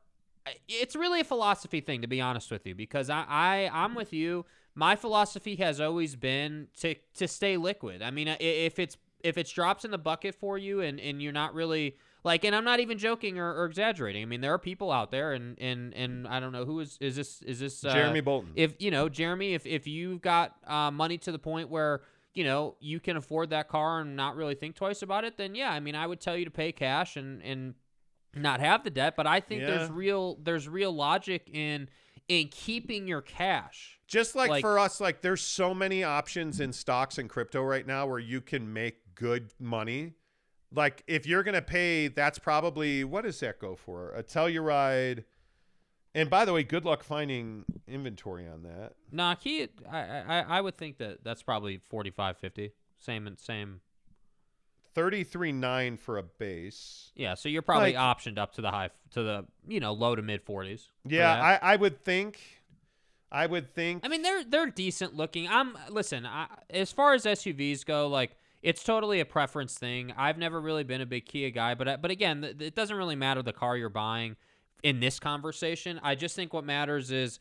it's 0.68 0.96
really 0.96 1.20
a 1.20 1.24
philosophy 1.24 1.80
thing, 1.80 2.02
to 2.02 2.08
be 2.08 2.20
honest 2.20 2.50
with 2.50 2.66
you. 2.66 2.74
Because 2.74 3.10
I, 3.10 3.24
I 3.28 3.70
I'm 3.72 3.94
with 3.94 4.12
you. 4.12 4.46
My 4.74 4.96
philosophy 4.96 5.56
has 5.56 5.80
always 5.80 6.16
been 6.16 6.68
to 6.80 6.94
to 7.14 7.28
stay 7.28 7.56
liquid. 7.56 8.02
I 8.02 8.10
mean, 8.10 8.28
if 8.40 8.78
it's 8.78 8.96
if 9.22 9.36
it's 9.36 9.52
drops 9.52 9.84
in 9.84 9.90
the 9.90 9.98
bucket 9.98 10.34
for 10.34 10.56
you 10.58 10.80
and 10.80 10.98
and 10.98 11.22
you're 11.22 11.32
not 11.32 11.54
really 11.54 11.96
Like, 12.22 12.44
and 12.44 12.54
I'm 12.54 12.64
not 12.64 12.80
even 12.80 12.98
joking 12.98 13.38
or, 13.38 13.54
or 13.54 13.64
exaggerating. 13.64 14.22
I 14.22 14.26
mean, 14.26 14.42
there 14.42 14.52
are 14.52 14.58
people 14.58 14.92
out 14.92 15.10
there, 15.10 15.32
and 15.32 15.58
and 15.58 15.94
and 15.94 16.28
I 16.28 16.38
don't 16.40 16.52
know 16.52 16.64
who 16.66 16.80
is 16.80 16.98
is 17.00 17.16
this 17.16 17.42
is 17.42 17.60
this 17.60 17.84
uh, 17.84 17.92
Jeremy 17.94 18.20
Bolton. 18.20 18.52
If 18.56 18.74
you 18.78 18.90
know 18.90 19.08
Jeremy, 19.08 19.54
if 19.54 19.66
if 19.66 19.86
you've 19.86 20.20
got 20.20 20.54
uh, 20.66 20.90
money 20.90 21.16
to 21.18 21.32
the 21.32 21.38
point 21.38 21.70
where 21.70 22.02
you 22.34 22.44
know 22.44 22.76
you 22.80 23.00
can 23.00 23.16
afford 23.16 23.50
that 23.50 23.68
car 23.68 24.00
and 24.00 24.16
not 24.16 24.36
really 24.36 24.54
think 24.54 24.76
twice 24.76 25.02
about 25.02 25.24
it, 25.24 25.36
then 25.36 25.54
yeah, 25.54 25.70
I 25.70 25.80
mean, 25.80 25.94
I 25.94 26.06
would 26.06 26.20
tell 26.20 26.36
you 26.36 26.44
to 26.44 26.50
pay 26.50 26.72
cash 26.72 27.16
and 27.16 27.42
and 27.42 27.74
not 28.34 28.60
have 28.60 28.84
the 28.84 28.90
debt. 28.90 29.14
But 29.16 29.26
I 29.26 29.40
think 29.40 29.62
there's 29.62 29.90
real 29.90 30.38
there's 30.42 30.68
real 30.68 30.92
logic 30.92 31.48
in 31.52 31.88
in 32.28 32.48
keeping 32.48 33.08
your 33.08 33.22
cash. 33.22 33.98
Just 34.06 34.34
like, 34.36 34.50
Like- 34.50 34.60
for 34.60 34.78
us, 34.78 35.00
like 35.00 35.20
there's 35.20 35.40
so 35.40 35.74
many 35.74 36.04
options 36.04 36.60
in 36.60 36.72
stocks 36.72 37.18
and 37.18 37.28
crypto 37.28 37.62
right 37.62 37.86
now 37.86 38.06
where 38.06 38.18
you 38.18 38.40
can 38.40 38.72
make 38.72 39.14
good 39.14 39.52
money. 39.58 40.14
Like 40.72 41.02
if 41.08 41.26
you're 41.26 41.42
gonna 41.42 41.62
pay, 41.62 42.06
that's 42.08 42.38
probably 42.38 43.02
what 43.02 43.24
does 43.24 43.40
that 43.40 43.58
go 43.58 43.74
for? 43.74 44.12
A 44.14 44.22
Telluride. 44.22 45.24
And 46.14 46.28
by 46.28 46.44
the 46.44 46.52
way, 46.52 46.62
good 46.64 46.84
luck 46.84 47.04
finding 47.04 47.64
inventory 47.86 48.46
on 48.48 48.64
that. 48.64 48.94
Nah, 49.12 49.36
he, 49.40 49.68
I, 49.90 49.98
I, 50.00 50.44
I 50.48 50.60
would 50.60 50.76
think 50.76 50.98
that 50.98 51.22
that's 51.22 51.42
probably 51.42 51.80
45, 51.88 52.36
50. 52.38 52.72
Same 52.98 53.26
and 53.26 53.38
same. 53.38 53.80
Thirty-three 54.92 55.52
nine 55.52 55.96
for 55.96 56.18
a 56.18 56.22
base. 56.24 57.12
Yeah, 57.14 57.34
so 57.34 57.48
you're 57.48 57.62
probably 57.62 57.94
Like- 57.94 58.18
optioned 58.18 58.38
up 58.38 58.54
to 58.54 58.60
the 58.60 58.72
high, 58.72 58.90
to 59.12 59.22
the 59.22 59.46
you 59.68 59.78
know 59.78 59.92
low 59.92 60.16
to 60.16 60.22
mid 60.22 60.44
40s. 60.44 60.88
Yeah. 61.06 61.32
I, 61.32 61.74
I 61.74 61.76
would 61.76 62.04
think. 62.04 62.40
I 63.30 63.46
would 63.46 63.72
think. 63.72 64.04
I 64.04 64.08
mean, 64.08 64.22
they're 64.22 64.42
they're 64.42 64.66
decent 64.66 65.14
looking. 65.14 65.46
I'm 65.46 65.78
listen. 65.90 66.26
I, 66.26 66.48
as 66.70 66.90
far 66.90 67.14
as 67.14 67.24
SUVs 67.24 67.86
go, 67.86 68.08
like 68.08 68.32
it's 68.64 68.82
totally 68.82 69.20
a 69.20 69.24
preference 69.24 69.78
thing. 69.78 70.12
I've 70.16 70.38
never 70.38 70.60
really 70.60 70.82
been 70.82 71.00
a 71.00 71.06
big 71.06 71.24
Kia 71.24 71.50
guy, 71.50 71.76
but 71.76 71.86
uh, 71.86 71.96
but 71.96 72.10
again, 72.10 72.42
it 72.42 72.74
doesn't 72.74 72.96
really 72.96 73.14
matter 73.16 73.42
the 73.44 73.52
car 73.52 73.76
you're 73.76 73.88
buying 73.90 74.34
in 74.82 75.00
this 75.00 75.18
conversation. 75.18 76.00
I 76.02 76.14
just 76.14 76.36
think 76.36 76.52
what 76.52 76.64
matters 76.64 77.10
is, 77.10 77.40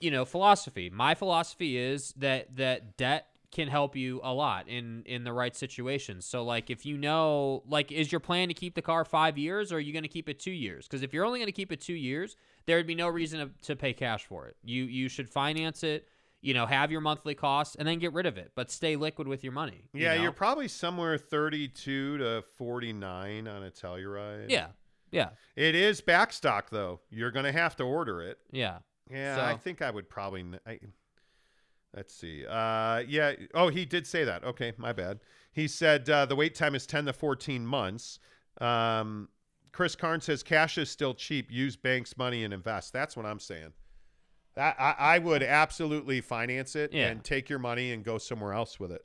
you 0.00 0.10
know, 0.10 0.24
philosophy. 0.24 0.90
My 0.90 1.14
philosophy 1.14 1.76
is 1.76 2.12
that 2.16 2.56
that 2.56 2.96
debt 2.96 3.28
can 3.52 3.68
help 3.68 3.94
you 3.94 4.18
a 4.24 4.32
lot 4.32 4.66
in 4.66 5.02
in 5.04 5.24
the 5.24 5.32
right 5.32 5.54
situations. 5.54 6.24
So 6.24 6.42
like 6.42 6.70
if 6.70 6.86
you 6.86 6.96
know 6.96 7.62
like 7.68 7.92
is 7.92 8.10
your 8.10 8.20
plan 8.20 8.48
to 8.48 8.54
keep 8.54 8.74
the 8.74 8.82
car 8.82 9.04
5 9.04 9.36
years 9.36 9.70
or 9.70 9.76
are 9.76 9.80
you 9.80 9.92
going 9.92 10.04
to 10.04 10.08
keep 10.08 10.28
it 10.28 10.40
2 10.40 10.50
years? 10.50 10.88
Cuz 10.88 11.02
if 11.02 11.12
you're 11.12 11.24
only 11.24 11.38
going 11.38 11.46
to 11.46 11.52
keep 11.52 11.70
it 11.70 11.80
2 11.80 11.92
years, 11.92 12.36
there 12.64 12.78
would 12.78 12.86
be 12.86 12.94
no 12.94 13.08
reason 13.08 13.40
to, 13.40 13.66
to 13.66 13.76
pay 13.76 13.92
cash 13.92 14.24
for 14.24 14.46
it. 14.46 14.56
You 14.64 14.84
you 14.84 15.08
should 15.10 15.28
finance 15.28 15.84
it, 15.84 16.08
you 16.40 16.54
know, 16.54 16.64
have 16.64 16.90
your 16.90 17.02
monthly 17.02 17.34
costs 17.34 17.76
and 17.76 17.86
then 17.86 17.98
get 17.98 18.14
rid 18.14 18.24
of 18.24 18.38
it, 18.38 18.52
but 18.54 18.70
stay 18.70 18.96
liquid 18.96 19.28
with 19.28 19.44
your 19.44 19.52
money. 19.52 19.84
you 19.92 20.02
yeah, 20.02 20.16
know? 20.16 20.22
you're 20.22 20.32
probably 20.32 20.68
somewhere 20.68 21.18
thirty-two 21.18 22.18
to 22.18 22.42
forty-nine 22.56 23.46
on 23.46 23.62
a 23.64 23.70
Telluride. 23.70 24.48
Yeah. 24.48 24.68
Yeah. 25.12 25.28
It 25.54 25.74
is 25.76 26.00
back 26.00 26.32
stock 26.32 26.70
though. 26.70 27.00
You're 27.10 27.30
gonna 27.30 27.52
have 27.52 27.76
to 27.76 27.84
order 27.84 28.20
it. 28.22 28.38
Yeah. 28.50 28.78
Yeah, 29.10 29.44
I 29.46 29.56
think 29.56 29.82
I 29.82 29.90
would 29.90 30.08
probably. 30.08 30.44
I, 30.66 30.78
let's 31.94 32.14
see. 32.14 32.46
Uh, 32.46 33.00
yeah. 33.06 33.32
Oh, 33.54 33.68
he 33.68 33.84
did 33.84 34.06
say 34.06 34.24
that. 34.24 34.42
Okay, 34.44 34.72
my 34.78 34.92
bad. 34.92 35.20
He 35.52 35.68
said 35.68 36.08
uh, 36.08 36.24
the 36.26 36.34
wait 36.36 36.54
time 36.54 36.74
is 36.74 36.86
ten 36.86 37.04
to 37.04 37.12
fourteen 37.12 37.66
months. 37.66 38.18
Um, 38.60 39.28
Chris 39.72 39.94
Karn 39.96 40.20
says 40.20 40.42
cash 40.42 40.78
is 40.78 40.90
still 40.90 41.14
cheap. 41.14 41.50
Use 41.50 41.76
banks' 41.76 42.16
money 42.16 42.44
and 42.44 42.54
invest. 42.54 42.92
That's 42.92 43.16
what 43.16 43.26
I'm 43.26 43.40
saying. 43.40 43.72
That 44.54 44.76
I, 44.78 44.94
I 44.98 45.18
would 45.18 45.42
absolutely 45.42 46.20
finance 46.20 46.76
it 46.76 46.92
Yeah. 46.92 47.08
and 47.08 47.24
take 47.24 47.48
your 47.48 47.58
money 47.58 47.92
and 47.92 48.04
go 48.04 48.18
somewhere 48.18 48.52
else 48.52 48.78
with 48.78 48.92
it. 48.92 49.02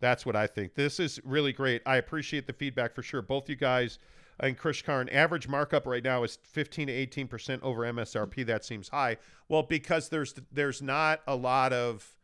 That's 0.00 0.26
what 0.26 0.36
I 0.36 0.46
think. 0.46 0.74
This 0.74 1.00
is 1.00 1.18
really 1.24 1.52
great. 1.54 1.80
I 1.86 1.96
appreciate 1.96 2.46
the 2.46 2.52
feedback 2.52 2.94
for 2.94 3.02
sure. 3.02 3.22
Both 3.22 3.48
you 3.48 3.56
guys 3.56 3.98
and 4.40 4.58
Chris 4.58 4.82
Karn, 4.82 5.08
average 5.08 5.48
markup 5.48 5.86
right 5.86 6.02
now 6.02 6.22
is 6.24 6.38
15 6.42 6.88
to 6.88 6.92
18 6.92 7.28
percent 7.28 7.62
over 7.62 7.82
MSRP. 7.82 8.46
That 8.46 8.64
seems 8.64 8.88
high. 8.88 9.16
Well, 9.48 9.62
because 9.62 10.08
there's 10.08 10.34
there's 10.52 10.82
not 10.82 11.20
a 11.26 11.36
lot 11.36 11.72
of 11.72 12.16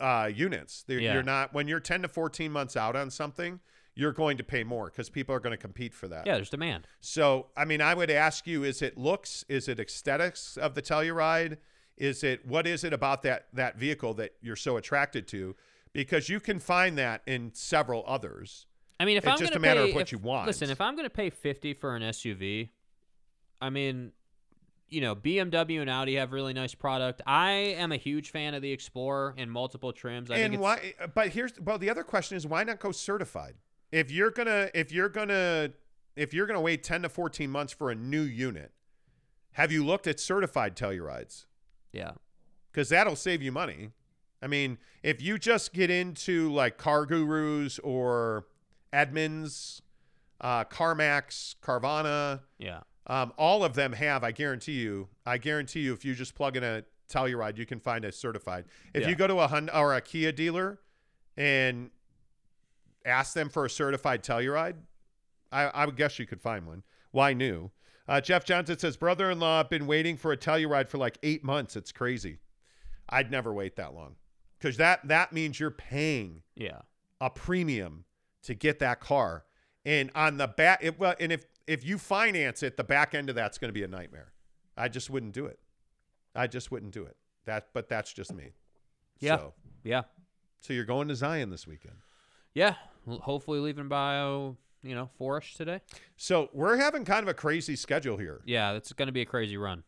uh, 0.00 0.30
units. 0.34 0.84
Yeah. 0.88 1.14
You're 1.14 1.22
not 1.22 1.52
when 1.52 1.68
you're 1.68 1.80
10 1.80 2.02
to 2.02 2.08
14 2.08 2.50
months 2.50 2.76
out 2.76 2.96
on 2.96 3.10
something. 3.10 3.60
You're 3.94 4.12
going 4.12 4.36
to 4.36 4.44
pay 4.44 4.62
more 4.62 4.86
because 4.86 5.08
people 5.08 5.34
are 5.34 5.40
going 5.40 5.52
to 5.52 5.56
compete 5.56 5.94
for 5.94 6.06
that. 6.08 6.26
Yeah, 6.26 6.34
there's 6.34 6.50
demand. 6.50 6.86
So, 7.00 7.46
I 7.56 7.64
mean, 7.64 7.80
I 7.80 7.94
would 7.94 8.10
ask 8.10 8.46
you: 8.46 8.62
Is 8.62 8.82
it 8.82 8.98
looks? 8.98 9.44
Is 9.48 9.68
it 9.68 9.80
aesthetics 9.80 10.58
of 10.58 10.74
the 10.74 10.82
Telluride? 10.82 11.56
Is 11.96 12.22
it 12.22 12.46
what 12.46 12.66
is 12.66 12.84
it 12.84 12.92
about 12.92 13.22
that 13.22 13.46
that 13.54 13.78
vehicle 13.78 14.12
that 14.14 14.32
you're 14.42 14.56
so 14.56 14.76
attracted 14.76 15.26
to? 15.28 15.56
Because 15.94 16.28
you 16.28 16.40
can 16.40 16.58
find 16.58 16.98
that 16.98 17.22
in 17.26 17.52
several 17.54 18.04
others. 18.06 18.66
I 18.98 19.04
mean, 19.04 19.16
if 19.16 19.24
It's 19.24 19.32
I'm 19.32 19.38
just 19.38 19.52
gonna 19.52 19.58
a 19.58 19.68
matter 19.68 19.82
pay, 19.84 19.90
of 19.90 19.94
what 19.94 20.02
if- 20.02 20.12
you 20.12 20.18
want. 20.18 20.46
Listen, 20.46 20.70
if 20.70 20.80
I'm 20.80 20.94
going 20.96 21.04
to 21.06 21.10
pay 21.10 21.30
50 21.30 21.74
for 21.74 21.94
an 21.96 22.02
SUV, 22.02 22.70
I 23.60 23.70
mean, 23.70 24.12
you 24.88 25.00
know, 25.00 25.14
BMW 25.14 25.80
and 25.80 25.90
Audi 25.90 26.14
have 26.16 26.32
really 26.32 26.52
nice 26.54 26.74
product. 26.74 27.20
I 27.26 27.50
am 27.50 27.92
a 27.92 27.96
huge 27.96 28.30
fan 28.30 28.54
of 28.54 28.62
the 28.62 28.72
Explorer 28.72 29.34
in 29.36 29.50
multiple 29.50 29.92
trims. 29.92 30.30
I 30.30 30.36
and 30.36 30.58
why? 30.58 30.94
But 31.14 31.30
here's 31.30 31.58
well, 31.60 31.76
the 31.78 31.90
other 31.90 32.04
question 32.04 32.36
is 32.36 32.46
why 32.46 32.62
not 32.64 32.78
go 32.80 32.92
certified? 32.92 33.54
If 33.92 34.10
you're 34.10 34.30
gonna, 34.30 34.70
if 34.74 34.92
you're 34.92 35.08
gonna, 35.08 35.70
if 36.14 36.32
you're 36.32 36.46
gonna 36.46 36.60
wait 36.60 36.82
10 36.82 37.02
to 37.02 37.08
14 37.08 37.50
months 37.50 37.72
for 37.72 37.90
a 37.90 37.94
new 37.94 38.22
unit, 38.22 38.72
have 39.52 39.72
you 39.72 39.84
looked 39.84 40.06
at 40.06 40.20
certified 40.20 40.76
Tellurides? 40.76 41.46
Yeah. 41.92 42.12
because 42.70 42.90
that'll 42.90 43.16
save 43.16 43.40
you 43.42 43.50
money. 43.50 43.90
I 44.42 44.46
mean, 44.48 44.76
if 45.02 45.22
you 45.22 45.38
just 45.38 45.72
get 45.72 45.88
into 45.90 46.52
like 46.52 46.76
Car 46.76 47.06
Gurus 47.06 47.78
or 47.82 48.46
Edmunds, 48.96 49.82
uh, 50.40 50.64
CarMax, 50.64 51.56
Carvana, 51.62 52.40
Yeah. 52.58 52.80
um, 53.06 53.32
all 53.36 53.62
of 53.64 53.74
them 53.74 53.92
have. 53.92 54.24
I 54.24 54.32
guarantee 54.32 54.80
you. 54.80 55.08
I 55.26 55.38
guarantee 55.38 55.80
you, 55.80 55.92
if 55.92 56.04
you 56.04 56.14
just 56.14 56.34
plug 56.34 56.56
in 56.56 56.64
a 56.64 56.84
Telluride, 57.08 57.56
you 57.58 57.66
can 57.66 57.78
find 57.78 58.04
a 58.04 58.10
certified. 58.10 58.64
If 58.94 59.02
Yeah. 59.02 59.08
you 59.10 59.14
go 59.16 59.26
to 59.26 59.38
a 59.40 59.48
Hyundai 59.48 59.74
or 59.76 59.94
a 59.94 60.00
Kia 60.00 60.32
dealer 60.32 60.80
and 61.36 61.90
ask 63.04 63.34
them 63.34 63.48
for 63.48 63.64
a 63.66 63.70
certified 63.70 64.24
Telluride, 64.24 64.76
I, 65.52 65.64
I 65.64 65.86
would 65.86 65.96
guess 65.96 66.18
you 66.18 66.26
could 66.26 66.40
find 66.40 66.66
one. 66.66 66.82
Why 67.12 67.32
new? 67.34 67.70
Uh, 68.08 68.20
Jeff 68.20 68.44
Johnson 68.44 68.78
says, 68.78 68.96
brother-in-law, 68.96 69.60
I've 69.60 69.70
been 69.70 69.86
waiting 69.86 70.16
for 70.16 70.32
a 70.32 70.36
Telluride 70.36 70.88
for 70.88 70.98
like 70.98 71.18
eight 71.22 71.44
months. 71.44 71.76
It's 71.76 71.92
crazy. 71.92 72.38
I'd 73.08 73.30
never 73.30 73.52
wait 73.52 73.76
that 73.76 73.94
long 73.94 74.16
because 74.58 74.76
that 74.78 75.06
that 75.06 75.32
means 75.32 75.60
you're 75.60 75.70
paying 75.70 76.42
Yeah. 76.56 76.80
a 77.20 77.30
premium 77.30 78.04
to 78.46 78.54
get 78.54 78.78
that 78.80 79.00
car. 79.00 79.44
And 79.84 80.10
on 80.14 80.36
the 80.36 80.48
back, 80.48 80.80
it, 80.82 80.98
well, 80.98 81.14
and 81.20 81.30
if 81.30 81.44
if 81.66 81.84
you 81.84 81.98
finance 81.98 82.62
it, 82.62 82.76
the 82.76 82.84
back 82.84 83.14
end 83.14 83.28
of 83.28 83.34
that's 83.36 83.58
going 83.58 83.68
to 83.68 83.72
be 83.72 83.82
a 83.82 83.88
nightmare. 83.88 84.32
I 84.76 84.88
just 84.88 85.10
wouldn't 85.10 85.32
do 85.32 85.46
it. 85.46 85.58
I 86.34 86.46
just 86.46 86.70
wouldn't 86.70 86.92
do 86.92 87.04
it. 87.04 87.16
That, 87.46 87.68
but 87.72 87.88
that's 87.88 88.12
just 88.12 88.32
me. 88.32 88.52
Yeah. 89.20 89.36
So, 89.38 89.54
Yeah. 89.84 90.02
so 90.60 90.72
you're 90.72 90.84
going 90.84 91.08
to 91.08 91.14
Zion 91.16 91.50
this 91.50 91.66
weekend. 91.66 91.96
Yeah. 92.54 92.74
Hopefully 93.08 93.58
leaving 93.60 93.88
by, 93.88 94.18
oh, 94.18 94.56
you 94.82 94.94
know, 94.94 95.08
four-ish 95.16 95.54
today. 95.54 95.80
So 96.16 96.50
we're 96.52 96.76
having 96.76 97.04
kind 97.04 97.22
of 97.22 97.28
a 97.28 97.34
crazy 97.34 97.74
schedule 97.76 98.16
here. 98.16 98.40
Yeah, 98.44 98.72
it's 98.72 98.92
going 98.92 99.06
to 99.06 99.12
be 99.12 99.22
a 99.22 99.26
crazy 99.26 99.56
run. 99.56 99.84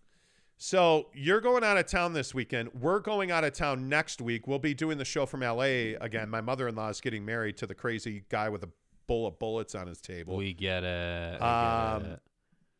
So 0.60 1.06
you're 1.14 1.40
going 1.40 1.62
out 1.62 1.76
of 1.78 1.86
town 1.86 2.12
this 2.14 2.34
weekend. 2.34 2.70
We're 2.74 2.98
going 2.98 3.30
out 3.30 3.44
of 3.44 3.52
town 3.52 3.88
next 3.88 4.20
week. 4.20 4.48
We'll 4.48 4.58
be 4.58 4.74
doing 4.74 4.98
the 4.98 5.04
show 5.04 5.24
from 5.24 5.40
LA 5.40 5.94
again. 6.00 6.28
My 6.28 6.40
mother-in-law 6.40 6.88
is 6.88 7.00
getting 7.00 7.24
married 7.24 7.56
to 7.58 7.66
the 7.66 7.76
crazy 7.76 8.24
guy 8.28 8.48
with 8.48 8.64
a 8.64 8.68
bowl 9.06 9.26
of 9.28 9.38
bullets 9.38 9.76
on 9.76 9.86
his 9.86 10.00
table. 10.00 10.36
We 10.36 10.52
get 10.52 10.82
it. 10.82 11.32
we 11.34 11.38
get 11.38 11.42
Um, 11.46 12.04
it. 12.06 12.20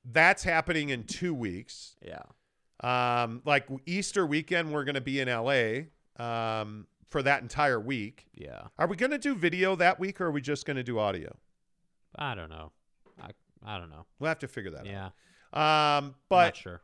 That's 0.05 0.43
happening 0.43 0.91
in 0.91 1.05
two 1.05 1.33
weeks. 1.33 1.95
Yeah. 2.05 2.23
Um, 2.81 3.43
like 3.45 3.69
Easter 3.87 4.27
weekend, 4.27 4.73
we're 4.73 4.85
going 4.85 4.95
to 4.97 5.01
be 5.01 5.21
in 5.21 5.29
LA 5.29 5.83
um, 6.23 6.89
for 7.11 7.23
that 7.23 7.43
entire 7.43 7.79
week. 7.79 8.27
Yeah. 8.35 8.63
Are 8.77 8.89
we 8.89 8.97
going 8.97 9.13
to 9.13 9.19
do 9.19 9.37
video 9.37 9.77
that 9.77 10.01
week, 10.01 10.21
or 10.21 10.27
are 10.27 10.31
we 10.33 10.41
just 10.41 10.67
going 10.67 10.77
to 10.79 10.83
do 10.85 10.99
audio? 10.99 11.37
I 12.17 12.35
don't 12.35 12.51
know. 12.51 12.73
I 13.23 13.31
I 13.65 13.79
don't 13.79 13.91
know. 13.91 14.07
We'll 14.19 14.29
have 14.29 14.39
to 14.41 14.49
figure 14.49 14.71
that 14.73 14.85
Yeah. 14.87 15.07
out. 15.07 15.13
Yeah. 15.55 15.97
Um, 15.99 16.15
but 16.29 16.45
not 16.47 16.57
sure. 16.57 16.81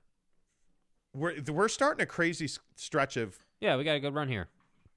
We're 1.15 1.35
we're 1.49 1.69
starting 1.69 2.03
a 2.03 2.07
crazy 2.07 2.49
stretch 2.77 3.17
of 3.17 3.39
Yeah, 3.61 3.77
we 3.77 3.85
got 3.85 3.97
a 3.97 4.01
good 4.01 4.15
run 4.15 4.29
here. 4.29 4.49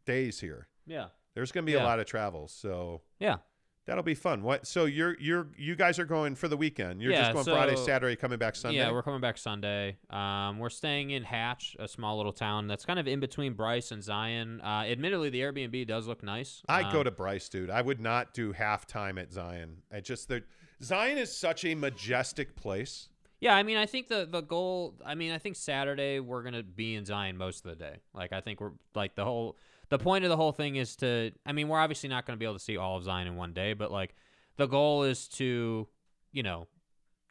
days 0.06 0.40
here. 0.40 0.68
Yeah. 0.86 1.08
There's 1.34 1.52
going 1.52 1.66
to 1.66 1.72
be 1.72 1.76
a 1.76 1.80
Yeah. 1.80 1.86
lot 1.86 2.00
of 2.00 2.06
travel, 2.08 2.48
so 2.48 3.02
Yeah. 3.20 3.38
that'll 3.86 4.04
be 4.04 4.16
fun. 4.16 4.42
What? 4.42 4.66
So 4.66 4.86
you're 4.86 5.16
you're 5.20 5.48
you 5.58 5.76
guys 5.76 6.00
are 6.00 6.06
going 6.06 6.34
for 6.36 6.48
the 6.48 6.58
weekend. 6.58 7.02
You're 7.02 7.12
just 7.12 7.28
Yeah, 7.28 7.34
going 7.34 7.46
Friday, 7.46 7.76
so- 7.76 7.86
Saturday, 7.86 8.16
coming 8.16 8.40
back 8.40 8.56
Sunday. 8.56 8.80
Yeah, 8.80 8.92
we're 8.92 9.04
coming 9.04 9.22
back 9.22 9.38
Sunday. 9.38 9.98
Um, 10.10 10.58
we're 10.60 10.70
staying 10.72 11.12
in 11.12 11.24
Hatch, 11.24 11.76
a 11.80 11.88
small 11.88 12.18
little 12.18 12.34
town 12.34 12.68
that's 12.68 12.86
kind 12.86 12.98
of 13.00 13.08
in 13.08 13.20
between 13.20 13.54
Bryce 13.54 13.92
and 13.92 14.02
Zion. 14.04 14.60
Uh, 14.62 14.84
admittedly, 14.88 15.30
the 15.30 15.42
Airbnb 15.42 15.86
does 15.88 16.08
look 16.08 16.24
nice. 16.24 16.64
I'd 16.68 16.92
go 16.92 17.00
Um, 17.00 17.04
to 17.06 17.12
Bryce, 17.12 17.48
dude. 17.50 17.70
I 17.70 17.82
would 17.82 18.00
not 18.02 18.34
do 18.34 18.54
halftime 18.54 19.22
at 19.22 19.32
Zion. 19.32 19.84
I 19.92 20.00
just 20.00 20.28
the 20.30 20.44
Zion 20.82 21.18
is 21.18 21.36
such 21.36 21.64
a 21.66 21.76
majestic 21.76 22.56
place. 22.56 23.10
Yeah, 23.40 23.56
I 23.56 23.64
mean, 23.64 23.78
I 23.78 23.86
think 23.86 24.08
the 24.08 24.28
the 24.30 24.42
goal. 24.42 24.96
I 25.06 25.16
mean, 25.16 25.32
I 25.32 25.38
think 25.38 25.56
Saturday 25.56 26.20
we're 26.20 26.44
gonna 26.44 26.64
be 26.64 26.96
in 26.96 27.06
Zion 27.06 27.38
most 27.38 27.66
of 27.66 27.70
the 27.70 27.76
day. 27.76 27.98
Like, 28.14 28.34
I 28.34 28.42
think 28.42 28.60
we're 28.60 28.72
like 28.96 29.16
the 29.16 29.24
whole. 29.26 29.58
The 29.90 29.98
point 30.00 30.26
of 30.26 30.30
the 30.30 30.38
whole 30.38 30.52
thing 30.52 30.76
is 30.76 30.96
to. 30.98 31.32
I 31.46 31.52
mean, 31.54 31.68
we're 31.68 31.80
obviously 31.80 32.10
not 32.10 32.26
gonna 32.26 32.38
be 32.38 32.46
able 32.46 32.56
to 32.56 32.64
see 32.64 32.78
all 32.78 32.98
of 32.98 33.04
Zion 33.04 33.28
in 33.28 33.36
one 33.36 33.54
day, 33.54 33.74
but 33.74 33.92
like, 33.92 34.16
the 34.58 34.66
goal 34.66 35.04
is 35.04 35.28
to, 35.30 35.88
you 36.32 36.44
know, 36.44 36.68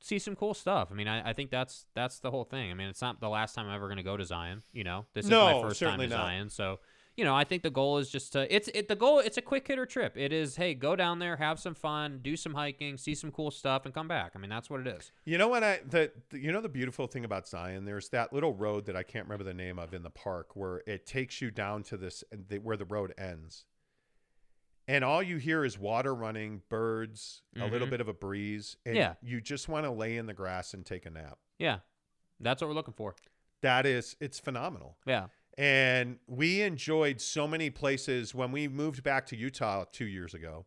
see 0.00 0.18
some 0.18 0.36
cool 0.36 0.54
stuff. 0.54 0.88
I 0.90 0.94
mean, 0.94 1.08
I, 1.08 1.30
I 1.30 1.32
think 1.32 1.50
that's 1.50 1.86
that's 1.94 2.20
the 2.20 2.30
whole 2.30 2.44
thing. 2.44 2.70
I 2.70 2.74
mean, 2.74 2.88
it's 2.88 3.02
not 3.02 3.20
the 3.20 3.28
last 3.28 3.54
time 3.54 3.66
I'm 3.66 3.74
ever 3.74 3.88
going 3.88 3.98
to 3.98 4.02
go 4.02 4.16
to 4.16 4.24
Zion. 4.24 4.62
You 4.72 4.84
know, 4.84 5.06
this 5.12 5.24
is 5.24 5.30
No, 5.30 5.60
my 5.60 5.68
first 5.68 5.80
time 5.80 5.98
to 5.98 6.06
not. 6.06 6.16
Zion. 6.16 6.50
So, 6.50 6.78
you 7.16 7.24
know, 7.24 7.34
I 7.34 7.44
think 7.44 7.62
the 7.62 7.70
goal 7.70 7.96
is 7.98 8.10
just 8.10 8.32
to 8.34 8.54
it's 8.54 8.68
it 8.74 8.88
the 8.88 8.94
goal. 8.96 9.20
It's 9.20 9.38
a 9.38 9.42
quick 9.42 9.66
hitter 9.66 9.86
trip. 9.86 10.16
It 10.16 10.32
is 10.32 10.56
hey, 10.56 10.74
go 10.74 10.94
down 10.96 11.18
there, 11.18 11.36
have 11.36 11.58
some 11.58 11.74
fun, 11.74 12.20
do 12.22 12.36
some 12.36 12.52
hiking, 12.54 12.98
see 12.98 13.14
some 13.14 13.30
cool 13.32 13.50
stuff, 13.50 13.84
and 13.86 13.94
come 13.94 14.06
back. 14.08 14.32
I 14.34 14.38
mean, 14.38 14.50
that's 14.50 14.68
what 14.68 14.80
it 14.80 14.86
is. 14.86 15.10
You 15.24 15.38
know 15.38 15.48
what 15.48 15.64
I 15.64 15.80
the, 15.88 16.12
the- 16.30 16.38
you 16.38 16.52
know 16.52 16.60
the 16.60 16.68
beautiful 16.68 17.06
thing 17.06 17.24
about 17.24 17.48
Zion? 17.48 17.84
There's 17.86 18.10
that 18.10 18.32
little 18.32 18.52
road 18.52 18.84
that 18.86 18.96
I 18.96 19.02
can't 19.02 19.24
remember 19.26 19.44
the 19.44 19.54
name 19.54 19.78
of 19.78 19.94
in 19.94 20.02
the 20.02 20.10
park 20.10 20.50
where 20.54 20.82
it 20.86 21.06
takes 21.06 21.40
you 21.40 21.50
down 21.50 21.82
to 21.84 21.96
this 21.96 22.22
the, 22.30 22.58
where 22.58 22.76
the 22.76 22.84
road 22.84 23.14
ends. 23.16 23.64
And 24.88 25.02
all 25.04 25.20
you 25.22 25.38
hear 25.38 25.64
is 25.64 25.76
water 25.78 26.14
running, 26.14 26.62
birds, 26.68 27.42
a 27.56 27.66
little 27.66 27.88
Mhm. 27.88 27.90
bit 27.90 28.00
of 28.00 28.06
a 28.08 28.12
breeze, 28.12 28.76
and 28.86 28.94
Yeah. 28.94 29.14
you 29.20 29.40
just 29.40 29.68
want 29.68 29.84
to 29.84 29.90
lay 29.90 30.16
in 30.16 30.26
the 30.26 30.32
grass 30.34 30.74
and 30.74 30.86
take 30.86 31.06
a 31.06 31.10
nap. 31.10 31.38
Yeah, 31.58 31.80
that's 32.38 32.62
what 32.62 32.68
we're 32.68 32.74
looking 32.74 32.94
for. 32.94 33.16
That 33.62 33.84
is 33.84 34.16
it's 34.20 34.38
phenomenal. 34.38 34.96
Yeah, 35.04 35.26
And 35.58 36.18
we 36.26 36.60
enjoyed 36.60 37.20
so 37.20 37.48
many 37.48 37.70
places 37.70 38.34
when 38.34 38.52
we 38.52 38.68
moved 38.68 39.02
back 39.02 39.26
to 39.26 39.36
Utah 39.36 39.84
2 39.90 40.04
years 40.04 40.34
ago. 40.34 40.66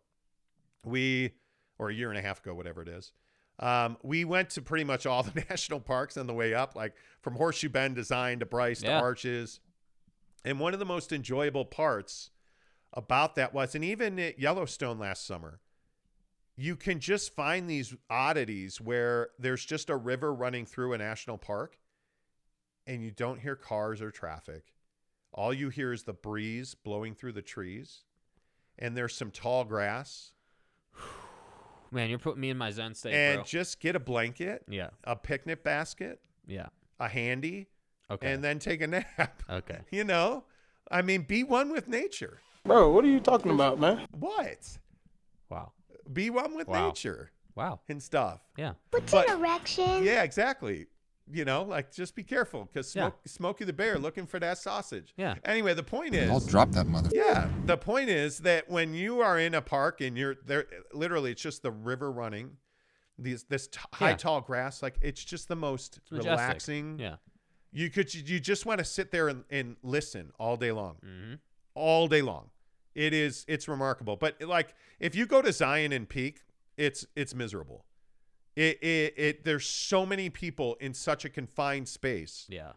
We 0.83 1.33
or 1.77 1.89
a 1.89 1.93
year 1.93 2.09
and 2.09 2.17
a 2.17 2.21
half 2.21 2.39
ago 2.39 2.53
whatever 2.53 2.81
it 2.81 2.87
is. 2.89 3.13
Um, 3.59 3.97
we 4.03 4.25
went 4.25 4.49
to 4.51 4.61
pretty 4.61 4.83
much 4.83 5.05
all 5.05 5.23
the 5.23 5.45
national 5.49 5.79
parks 5.79 6.17
on 6.17 6.27
the 6.27 6.33
way 6.33 6.53
up, 6.53 6.75
like 6.75 6.95
from 7.21 7.35
Horseshoe 7.35 7.69
Bend 7.69 7.95
to 7.97 8.03
Zion 8.03 8.39
to 8.39 8.45
Bryce 8.45 8.81
Yeah. 8.81 8.97
to 8.99 9.03
Arches. 9.05 9.59
And 10.43 10.59
one 10.59 10.73
of 10.73 10.79
the 10.79 10.85
most 10.85 11.11
enjoyable 11.11 11.65
parts 11.65 12.31
about 12.93 13.35
that 13.35 13.53
was, 13.53 13.75
and 13.75 13.83
even 13.83 14.17
at 14.19 14.39
Yellowstone 14.39 14.97
last 14.97 15.25
summer, 15.27 15.59
you 16.55 16.75
can 16.75 16.99
just 16.99 17.35
find 17.35 17.69
these 17.69 17.93
oddities 18.09 18.81
where 18.81 19.29
there's 19.37 19.63
just 19.65 19.89
a 19.89 19.95
river 19.95 20.33
running 20.33 20.65
through 20.65 20.93
a 20.93 20.97
national 20.97 21.37
park 21.37 21.77
and 22.87 23.03
you 23.03 23.11
don't 23.11 23.39
hear 23.39 23.55
cars 23.55 24.01
or 24.01 24.11
traffic. 24.11 24.63
All 25.31 25.53
you 25.53 25.69
hear 25.69 25.93
is 25.93 26.03
the 26.03 26.13
breeze 26.13 26.73
blowing 26.75 27.13
through 27.15 27.33
the 27.33 27.41
trees, 27.41 28.03
and 28.77 28.95
there's 28.97 29.15
some 29.15 29.31
tall 29.31 29.63
grass. 29.63 30.31
man, 31.91 32.09
you're 32.09 32.19
putting 32.19 32.41
me 32.41 32.49
in 32.49 32.57
my 32.57 32.71
zen 32.71 32.93
state, 32.95 33.13
and 33.13 33.37
bro. 33.37 33.43
just 33.43 33.79
get 33.79 33.95
a 33.95 33.99
blanket, 33.99 34.63
yeah, 34.67 34.89
a 35.03 35.15
picnic 35.15 35.63
basket, 35.63 36.19
yeah. 36.47 36.67
a 36.99 37.07
handy, 37.07 37.67
Okay. 38.11 38.31
and 38.33 38.43
then 38.43 38.57
take 38.59 38.81
a 38.81 38.87
nap. 38.87 39.43
okay. 39.49 39.79
You 39.91 40.03
know, 40.03 40.43
I 40.91 41.01
mean, 41.03 41.21
be 41.23 41.43
one 41.43 41.71
with 41.71 41.87
nature. 41.87 42.39
Bro, 42.65 42.91
what 42.91 43.03
are 43.05 43.07
you 43.09 43.19
talking 43.19 43.51
about, 43.51 43.79
man? 43.79 44.07
What? 44.11 44.77
Wow. 45.49 45.71
Be 46.11 46.29
one 46.31 46.55
with 46.55 46.67
Wow. 46.67 46.87
nature 46.87 47.31
Wow. 47.55 47.79
and 47.87 48.01
stuff. 48.01 48.41
Yeah. 48.57 48.73
But- 48.91 49.05
direction? 49.07 50.03
Yeah, 50.03 50.23
exactly. 50.23 50.87
You 51.31 51.45
know, 51.45 51.61
like 51.63 51.93
just 51.93 52.15
be 52.15 52.23
careful 52.23 52.65
because 52.65 52.95
Yeah. 52.95 53.11
Smokey 53.25 53.63
the 53.65 53.73
Bear 53.73 53.99
looking 53.99 54.25
for 54.25 54.39
that 54.39 54.57
sausage. 54.57 55.13
Yeah. 55.15 55.35
Anyway, 55.45 55.73
the 55.75 55.83
point 55.83 56.15
is, 56.15 56.29
I'll 56.29 56.39
drop 56.39 56.71
that 56.71 56.87
mother. 56.87 57.09
Yeah, 57.13 57.49
the 57.65 57.77
point 57.77 58.09
is 58.09 58.39
that 58.39 58.67
when 58.69 58.93
you 58.95 59.21
are 59.21 59.37
in 59.39 59.53
a 59.53 59.61
park 59.61 60.01
and 60.01 60.17
you're 60.17 60.35
there, 60.45 60.65
literally, 60.93 61.31
it's 61.31 61.41
just 61.41 61.61
the 61.61 61.71
river 61.71 62.11
running, 62.11 62.57
these 63.17 63.43
this 63.43 63.67
t- 63.67 63.79
high 63.93 64.15
tall 64.15 64.41
grass, 64.41 64.81
like 64.81 64.97
it's 65.01 65.23
just 65.23 65.47
the 65.47 65.55
most 65.55 65.99
relaxing. 66.09 66.97
Yeah. 66.99 67.15
You 67.71 67.91
could 67.91 68.11
you 68.13 68.39
just 68.39 68.65
want 68.65 68.79
to 68.79 68.85
sit 68.85 69.11
there 69.11 69.27
and, 69.29 69.43
and 69.51 69.75
listen 69.83 70.31
all 70.39 70.57
day 70.57 70.71
long, 70.71 70.95
Mm-hmm. 71.05 71.33
all 71.75 72.07
day 72.07 72.23
long. 72.23 72.49
It 72.95 73.13
is 73.13 73.45
it's 73.47 73.67
remarkable. 73.67 74.15
But 74.15 74.41
like 74.41 74.73
if 74.99 75.13
you 75.13 75.27
go 75.27 75.43
to 75.43 75.53
Zion 75.53 75.91
and 75.91 76.09
Peak, 76.09 76.41
it's 76.75 77.05
it's 77.15 77.35
miserable. 77.35 77.85
It, 78.59 78.83
it 78.83 79.13
it 79.15 79.45
there's 79.45 79.65
so 79.65 80.05
many 80.05 80.29
people 80.29 80.75
in 80.81 80.93
such 80.93 81.23
a 81.23 81.29
confined 81.29 81.87
space. 81.87 82.45
Yeah. 82.49 82.73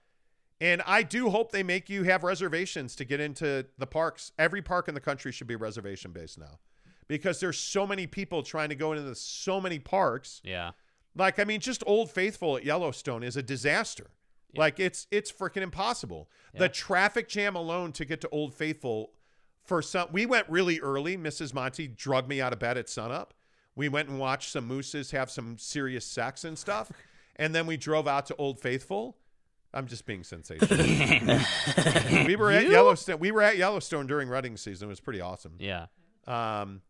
And 0.61 0.81
I 0.87 1.03
do 1.03 1.29
hope 1.29 1.51
they 1.51 1.65
make 1.65 1.91
you 1.91 2.05
have 2.05 2.23
reservations 2.23 2.95
to 2.97 3.05
get 3.05 3.19
into 3.19 3.67
the 3.79 3.87
parks. 3.87 4.31
Every 4.39 4.63
park 4.63 4.87
in 4.87 4.95
the 4.95 5.01
country 5.01 5.33
should 5.33 5.49
be 5.49 5.57
reservation 5.57 6.13
based 6.13 6.39
now 6.39 6.61
because 7.09 7.41
there's 7.41 7.59
so 7.59 7.85
many 7.85 8.07
people 8.07 8.45
trying 8.45 8.69
to 8.69 8.77
go 8.77 8.93
into 8.93 9.03
the, 9.03 9.17
so 9.17 9.61
many 9.61 9.81
parks. 9.81 10.41
Yeah. 10.45 10.71
Like, 11.17 11.41
I 11.41 11.45
mean, 11.45 11.59
just 11.59 11.83
Old 11.85 12.13
Faithful 12.13 12.57
at 12.57 12.65
Yellowstone 12.65 13.25
is 13.25 13.37
a 13.37 13.43
disaster. 13.43 14.11
Like, 14.55 14.79
it's 14.79 15.09
it's 15.11 15.33
freaking 15.33 15.63
impossible. 15.63 16.29
The 16.55 16.69
traffic 16.69 17.27
jam 17.27 17.57
alone 17.57 17.91
to 17.93 18.05
get 18.05 18.21
to 18.21 18.29
Old 18.29 18.55
Faithful 18.55 19.15
for 19.65 19.83
some, 19.83 20.09
we 20.13 20.27
went 20.27 20.49
really 20.49 20.79
early. 20.79 21.17
Mrs. 21.17 21.53
Monty 21.53 21.89
drugged 21.89 22.29
me 22.29 22.41
out 22.41 22.53
of 22.53 22.61
bed 22.61 22.79
at 22.79 22.89
sunup. 22.89 23.35
We 23.75 23.89
went 23.89 24.09
and 24.09 24.19
watched 24.19 24.51
some 24.53 24.67
mooses 24.67 25.11
have 25.13 25.31
some 25.31 25.57
serious 25.59 26.05
sex 26.07 26.45
and 26.45 26.59
stuff. 26.59 26.91
And 27.37 27.55
then 27.55 27.67
we 27.67 27.79
drove 27.79 28.07
out 28.07 28.27
to 28.27 28.37
Old 28.37 28.61
Faithful. 28.61 29.17
I'm 29.73 29.87
just 29.87 30.05
being 30.05 30.23
sensational. 30.23 30.77
we 32.27 32.37
were 32.37 32.51
at 32.51 32.69
Yellowstone. 32.69 33.19
We 33.21 33.31
were 33.31 33.41
at 33.41 33.57
Yellowstone 33.57 34.07
during 34.07 34.29
rutting 34.29 34.59
season. 34.59 34.87
It 34.87 34.91
was 34.91 35.01
pretty 35.01 35.23
awesome. 35.23 35.55
Yeah. 35.59 35.87
Um, 36.27 36.83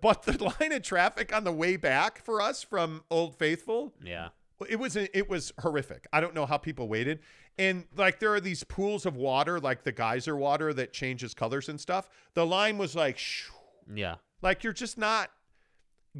but 0.00 0.22
the 0.22 0.54
line 0.60 0.70
of 0.72 0.82
traffic 0.82 1.34
on 1.34 1.42
the 1.42 1.50
way 1.52 1.76
back 1.76 2.24
for 2.24 2.40
us 2.40 2.62
from 2.62 3.02
Old 3.10 3.36
Faithful, 3.36 3.94
Yeah. 4.02 4.28
it 4.68 4.76
was 4.78 4.94
it 4.96 5.28
was 5.28 5.52
horrific. 5.60 6.06
I 6.12 6.20
don't 6.20 6.34
know 6.34 6.46
how 6.46 6.56
people 6.56 6.86
waited. 6.88 7.18
And 7.58 7.84
like 7.96 8.20
there 8.20 8.32
are 8.32 8.40
these 8.40 8.62
pools 8.62 9.06
of 9.06 9.16
water, 9.16 9.58
like 9.58 9.82
the 9.82 9.92
geyser 9.92 10.36
water 10.36 10.72
that 10.74 10.92
changes 10.92 11.34
colors 11.34 11.68
and 11.68 11.80
stuff. 11.80 12.08
The 12.34 12.46
line 12.46 12.78
was 12.78 12.94
like, 12.94 13.18
shoo, 13.18 13.52
Yeah. 13.92 14.16
like 14.40 14.62
you're 14.62 14.72
just 14.72 14.96
not 14.98 15.30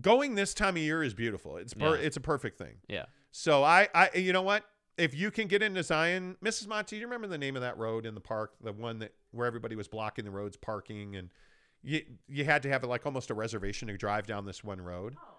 going 0.00 0.34
this 0.34 0.54
time 0.54 0.76
of 0.76 0.82
year 0.82 1.02
is 1.02 1.14
beautiful. 1.14 1.56
It's 1.56 1.74
per, 1.74 1.96
Yeah. 1.96 2.02
it's 2.02 2.16
a 2.16 2.20
perfect 2.20 2.58
thing. 2.58 2.76
Yeah. 2.88 3.06
So 3.32 3.62
I, 3.64 3.88
I, 3.94 4.10
you 4.14 4.32
know 4.32 4.42
what? 4.42 4.64
If 4.98 5.14
you 5.14 5.30
can 5.30 5.46
get 5.46 5.62
into 5.62 5.82
Zion, 5.82 6.36
Mrs. 6.42 6.66
Monty, 6.68 6.96
do 6.96 7.00
you 7.00 7.06
remember 7.06 7.26
the 7.26 7.36
name 7.38 7.54
of 7.56 7.62
that 7.62 7.76
road 7.76 8.06
in 8.06 8.14
the 8.14 8.20
park? 8.20 8.52
The 8.62 8.72
one 8.72 8.98
that 9.00 9.12
where 9.32 9.46
everybody 9.46 9.76
was 9.76 9.88
blocking 9.88 10.24
the 10.24 10.30
roads, 10.30 10.56
parking, 10.56 11.16
and 11.16 11.28
you 11.82 12.00
you 12.28 12.44
had 12.44 12.62
to 12.62 12.70
have 12.70 12.82
like 12.84 13.04
almost 13.04 13.30
a 13.30 13.34
reservation 13.34 13.88
to 13.88 13.96
drive 13.98 14.26
down 14.26 14.46
this 14.46 14.64
one 14.64 14.80
road. 14.80 15.14
Oh 15.18 15.34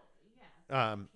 yeah. 0.69 0.91
Um, 0.91 1.09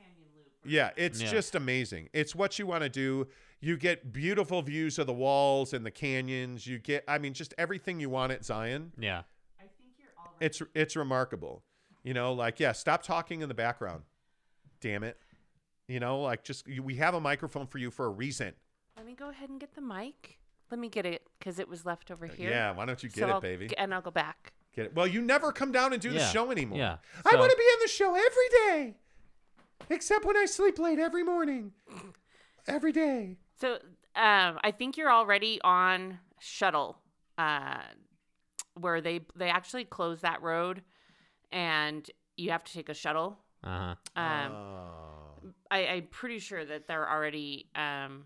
yeah, 0.66 0.90
it's 0.96 1.22
Yeah. 1.22 1.30
just 1.30 1.54
amazing. 1.56 2.10
It's 2.14 2.34
what 2.36 2.58
you 2.58 2.66
want 2.66 2.82
to 2.84 2.90
do. 2.90 3.28
You 3.60 3.78
get 3.78 4.12
beautiful 4.12 4.62
views 4.64 4.98
of 4.98 5.06
the 5.06 5.14
walls 5.14 5.74
and 5.74 5.86
the 5.86 5.92
canyons. 5.92 6.66
You 6.66 6.80
get, 6.80 7.04
I 7.08 7.20
mean, 7.20 7.34
just 7.34 7.54
everything 7.60 8.00
you 8.00 8.10
want 8.10 8.32
at 8.32 8.44
Zion. 8.44 8.92
Yeah. 8.98 9.22
I 9.60 9.62
think 9.64 9.72
you're. 10.00 10.10
It's 10.40 10.62
it's 10.74 10.96
remarkable. 10.96 11.64
You 12.04 12.14
know, 12.14 12.34
like 12.34 12.60
yeah, 12.60 12.72
stop 12.72 13.04
talking 13.04 13.42
in 13.42 13.50
the 13.50 13.54
background. 13.56 14.04
Damn 14.80 15.04
it. 15.04 15.18
You 15.88 16.00
know, 16.00 16.22
like 16.22 16.44
just 16.44 16.68
you- 16.68 16.84
we 16.84 16.96
have 16.96 17.14
a 17.14 17.20
microphone 17.22 17.68
for 17.68 17.78
you 17.78 17.92
for 17.92 18.06
a 18.06 18.10
reason. 18.10 18.54
Let 18.98 19.06
me 19.06 19.14
go 19.16 19.30
ahead 19.30 19.50
and 19.50 19.60
get 19.60 19.76
the 19.76 19.82
mic. 19.82 20.40
Let 20.72 20.80
me 20.80 20.90
get 20.90 21.06
it 21.06 21.28
because 21.38 21.60
it 21.60 21.68
was 21.68 21.86
left 21.86 22.12
over 22.12 22.26
here. 22.28 22.50
Yeah, 22.50 22.72
why 22.72 22.86
don't 22.86 23.02
you 23.04 23.10
So 23.10 23.20
get 23.22 23.30
it, 23.30 23.32
I'll 23.34 23.42
baby? 23.42 23.68
g- 23.68 23.78
and 23.78 23.94
I'll 23.94 24.02
go 24.02 24.12
back. 24.12 24.54
Get 24.74 24.86
it. 24.86 24.96
Well, 24.96 25.06
you 25.06 25.22
never 25.22 25.52
come 25.52 25.72
down 25.74 25.92
and 25.92 26.02
do 26.02 26.12
the 26.12 26.20
show 26.28 26.50
anymore. 26.50 26.78
yeah. 26.80 26.98
I 27.30 27.36
want 27.36 27.52
to 27.52 27.58
be 27.58 27.64
on 27.64 27.80
the 27.82 27.88
show 27.90 28.16
every 28.16 28.50
day. 28.68 28.96
Except 29.90 30.24
when 30.24 30.38
I 30.38 30.46
sleep 30.46 30.80
late 30.80 30.98
every 31.00 31.24
morning. 31.24 31.74
Every 32.68 32.94
day. 32.94 33.36
So 33.60 33.74
um, 34.16 34.60
I 34.64 34.72
think 34.78 34.96
you're 34.96 35.12
already 35.12 35.60
on 35.62 36.20
shuttle, 36.40 36.98
uh, 37.38 37.82
where 38.76 39.02
they 39.02 39.22
they 39.36 39.50
actually 39.50 39.84
close 39.86 40.22
that 40.22 40.42
road, 40.42 40.84
and 41.52 42.10
you 42.38 42.52
have 42.52 42.64
to 42.64 42.74
take 42.74 42.90
a 42.90 42.94
shuttle. 42.94 43.38
Uh 43.64 43.96
huh. 44.16 44.22
Um, 44.22 44.52
Oh. 44.52 45.08
I, 45.72 45.88
I'm 45.88 46.08
pretty 46.12 46.40
sure 46.40 46.64
that 46.64 46.88
they're 46.88 47.10
already 47.10 47.68
um, 47.76 48.26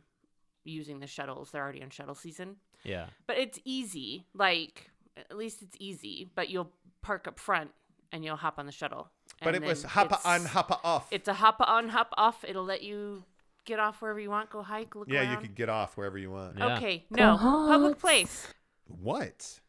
using 0.64 1.00
the 1.00 1.08
shuttles. 1.08 1.52
They're 1.52 1.62
already 1.64 1.82
on 1.84 1.90
shuttle 1.90 2.16
season, 2.16 2.58
Yeah. 2.84 3.06
but 3.28 3.38
it's 3.38 3.60
easy. 3.64 4.26
Like 4.34 4.90
at 5.18 5.38
least 5.38 5.62
it's 5.62 5.78
easy. 5.80 6.30
But 6.36 6.50
you'll 6.50 6.72
park 7.02 7.28
up 7.28 7.40
front 7.40 7.72
and 8.12 8.24
you'll 8.26 8.36
hop 8.36 8.60
on 8.60 8.66
the 8.66 8.72
shuttle. 8.72 9.10
But 9.44 9.56
it 9.56 9.62
was 9.62 9.84
then 9.84 9.92
hoppa 9.92 10.06
it's- 10.20 10.26
on, 10.26 10.42
hoppa 10.46 10.80
off. 10.84 11.08
It's 11.12 11.28
a 11.28 11.34
hop 11.36 11.58
on, 11.62 11.90
hop 11.90 12.14
off. 12.18 12.44
It'll 12.46 12.66
let 12.66 12.82
you 12.84 13.24
get 13.66 13.80
off 13.80 14.02
wherever 14.02 14.20
you 14.20 14.30
want, 14.30 14.50
go 14.50 14.62
hike, 14.62 14.96
look 14.96 15.08
yeah, 15.10 15.22
around. 15.22 15.32
you 15.32 15.38
could 15.48 15.56
get 15.56 15.70
off 15.70 15.98
wherever 15.98 16.18
you 16.18 16.32
want. 16.32 16.58
Yeah. 16.58 16.76
Okay, 16.78 17.06
no 17.10 17.38
public 17.38 17.98
place. 18.00 18.48
What? 18.88 19.60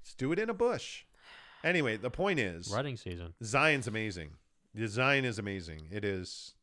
Let's 0.00 0.14
do 0.16 0.32
it 0.32 0.38
in 0.38 0.50
a 0.50 0.54
bush. 0.54 1.04
Anyway, 1.66 1.96
the 1.96 2.10
point 2.10 2.38
is 2.38 2.70
Rutting 2.72 2.96
season. 2.96 3.34
Zion's 3.42 3.88
amazing. 3.88 4.30
The 4.74 4.86
Zion 4.86 5.24
is 5.24 5.38
amazing. 5.38 5.88
It 5.90 6.04
is. 6.04 6.54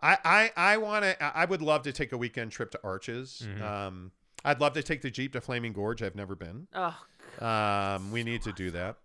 I 0.00 0.18
I 0.24 0.50
I 0.56 0.76
want 0.76 1.04
to. 1.04 1.22
I 1.36 1.44
would 1.44 1.60
love 1.62 1.82
to 1.82 1.92
take 1.92 2.12
a 2.12 2.16
weekend 2.16 2.52
trip 2.52 2.70
to 2.70 2.80
Arches. 2.84 3.46
Mm-hmm. 3.46 3.62
Um, 3.62 4.12
I'd 4.44 4.60
love 4.60 4.74
to 4.74 4.82
take 4.82 5.02
the 5.02 5.10
Jeep 5.10 5.32
to 5.32 5.40
Flaming 5.40 5.72
Gorge. 5.72 6.02
I've 6.02 6.14
never 6.16 6.34
been. 6.36 6.68
Oh, 6.74 6.96
Um, 7.44 8.10
we 8.12 8.22
need 8.24 8.42
to 8.42 8.52
do 8.52 8.70
that. 8.72 8.98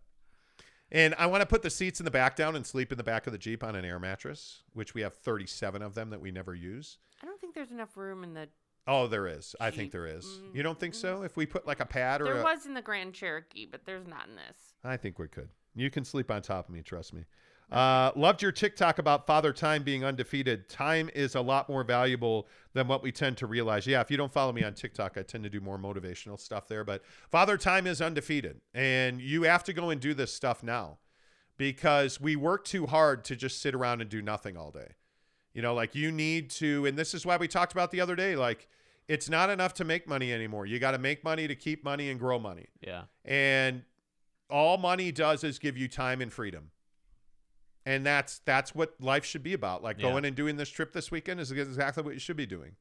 And 0.91 1.15
I 1.17 1.25
want 1.25 1.41
to 1.41 1.45
put 1.45 1.63
the 1.63 1.69
seats 1.69 1.99
in 1.99 2.05
the 2.05 2.11
back 2.11 2.35
down 2.35 2.55
and 2.55 2.65
sleep 2.65 2.91
in 2.91 2.97
the 2.97 3.03
back 3.03 3.27
of 3.27 3.33
the 3.33 3.37
Jeep 3.39 3.63
on 3.63 3.75
an 3.75 3.83
air 3.83 3.99
mattress, 3.99 4.63
which 4.73 4.93
we 4.93 5.01
have 5.01 5.13
37 5.13 5.81
of 5.81 5.95
them 5.95 6.11
that 6.11 6.21
we 6.21 6.31
never 6.31 6.55
use. 6.55 6.97
I 7.21 7.25
don't 7.25 7.39
think 7.41 7.53
there's 7.55 7.71
enough 7.71 7.97
room 7.97 8.23
in 8.23 8.33
the. 8.33 8.47
Oh, 8.87 9.07
there 9.07 9.27
is. 9.27 9.55
I 9.59 9.69
think 9.69 9.91
there 9.91 10.07
is. 10.07 10.39
You 10.53 10.63
don't 10.63 10.79
think 10.79 10.93
so? 10.93 11.23
If 11.23 11.35
we 11.35 11.45
put 11.45 11.67
like 11.67 11.81
a 11.81 11.85
pad 11.85 12.21
or 12.21 12.25
There 12.25 12.39
a, 12.39 12.43
was 12.43 12.65
in 12.65 12.73
the 12.73 12.81
Grand 12.81 13.13
Cherokee, 13.13 13.65
but 13.69 13.85
there's 13.85 14.07
not 14.07 14.27
in 14.27 14.35
this. 14.35 14.66
I 14.83 14.97
think 14.97 15.19
we 15.19 15.27
could. 15.27 15.49
You 15.75 15.89
can 15.89 16.05
sleep 16.05 16.31
on 16.31 16.41
top 16.41 16.69
of 16.69 16.73
me, 16.73 16.81
trust 16.81 17.13
me. 17.13 17.25
Uh, 17.71 18.11
loved 18.15 18.41
your 18.41 18.51
TikTok 18.51 18.97
about 18.97 19.27
Father 19.27 19.51
Time 19.51 19.83
being 19.83 20.05
undefeated. 20.05 20.69
Time 20.69 21.09
is 21.13 21.35
a 21.35 21.41
lot 21.41 21.67
more 21.67 21.83
valuable 21.83 22.47
than 22.73 22.87
what 22.87 23.03
we 23.03 23.11
tend 23.11 23.35
to 23.37 23.45
realize. 23.45 23.85
Yeah, 23.85 23.99
if 23.99 24.09
you 24.09 24.15
don't 24.15 24.31
follow 24.31 24.53
me 24.53 24.63
on 24.63 24.73
TikTok, 24.73 25.17
I 25.17 25.23
tend 25.23 25.43
to 25.43 25.49
do 25.49 25.59
more 25.59 25.77
motivational 25.77 26.39
stuff 26.39 26.67
there. 26.67 26.85
But 26.85 27.03
Father 27.29 27.57
Time 27.57 27.85
is 27.85 28.01
undefeated, 28.01 28.61
and 28.73 29.21
you 29.21 29.43
have 29.43 29.65
to 29.65 29.73
go 29.73 29.89
and 29.89 29.99
do 29.99 30.13
this 30.13 30.33
stuff 30.33 30.63
now 30.63 30.99
because 31.57 32.21
we 32.21 32.37
work 32.37 32.63
too 32.63 32.85
hard 32.85 33.25
to 33.25 33.35
just 33.35 33.61
sit 33.61 33.75
around 33.75 33.99
and 33.99 34.09
do 34.09 34.21
nothing 34.21 34.55
all 34.55 34.71
day. 34.71 34.93
You 35.53 35.61
know, 35.61 35.73
like 35.73 35.93
you 35.93 36.11
need 36.11 36.49
to, 36.51 36.85
and 36.85 36.97
this 36.97 37.13
is 37.13 37.25
why 37.25 37.35
we 37.35 37.47
talked 37.47 37.73
about 37.73 37.91
the 37.91 37.99
other 37.99 38.15
day. 38.15 38.35
Like, 38.35 38.69
it's 39.09 39.29
not 39.29 39.49
enough 39.49 39.73
to 39.75 39.83
make 39.83 40.07
money 40.07 40.31
anymore. 40.31 40.65
You 40.65 40.79
got 40.79 40.91
to 40.91 40.99
make 40.99 41.23
money 41.23 41.47
to 41.47 41.55
keep 41.55 41.83
money 41.83 42.09
and 42.09 42.19
grow 42.19 42.39
money. 42.39 42.67
Yeah. 42.79 43.03
And 43.25 43.83
all 44.49 44.77
money 44.77 45.11
does 45.11 45.43
is 45.43 45.59
give 45.59 45.77
you 45.77 45.87
time 45.87 46.21
and 46.21 46.31
freedom. 46.31 46.71
And 47.85 48.05
that's 48.05 48.39
that's 48.39 48.75
what 48.75 48.95
life 48.99 49.23
should 49.25 49.43
be 49.43 49.53
about. 49.53 49.81
Like 49.83 49.97
Yeah. 49.97 50.09
going 50.09 50.25
and 50.25 50.35
doing 50.35 50.57
this 50.57 50.69
trip 50.69 50.91
this 50.93 51.09
weekend 51.11 51.39
is 51.39 51.51
exactly 51.51 52.03
what 52.03 52.13
you 52.13 52.19
should 52.19 52.35
be 52.37 52.45
doing. 52.45 52.75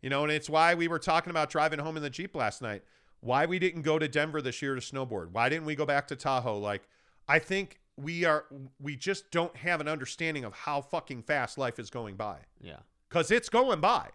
You 0.00 0.10
know, 0.10 0.22
and 0.22 0.30
it's 0.30 0.48
why 0.50 0.74
we 0.74 0.86
were 0.86 0.98
talking 0.98 1.30
about 1.30 1.50
driving 1.50 1.78
home 1.78 1.96
in 1.96 2.02
the 2.02 2.10
Jeep 2.10 2.36
last 2.36 2.62
night. 2.62 2.84
Why 3.20 3.46
we 3.46 3.58
didn't 3.58 3.82
go 3.82 3.98
to 3.98 4.06
Denver 4.06 4.42
this 4.42 4.60
year 4.60 4.74
to 4.74 4.80
snowboard. 4.80 5.30
Why 5.32 5.48
didn't 5.48 5.64
we 5.64 5.74
go 5.74 5.86
back 5.86 6.06
to 6.08 6.16
Tahoe? 6.16 6.58
Like 6.58 6.82
I 7.26 7.38
think 7.38 7.80
we 7.96 8.24
are 8.24 8.44
we 8.80 8.96
just 8.96 9.30
don't 9.30 9.56
have 9.56 9.80
an 9.80 9.88
understanding 9.88 10.44
of 10.44 10.52
how 10.52 10.80
fucking 10.82 11.22
fast 11.22 11.58
life 11.58 11.78
is 11.78 11.90
going 11.90 12.16
by 12.16 12.38
Yeah. 12.60 12.78
because 13.08 13.30
it's 13.30 13.48
going 13.48 13.80
by. 13.80 14.10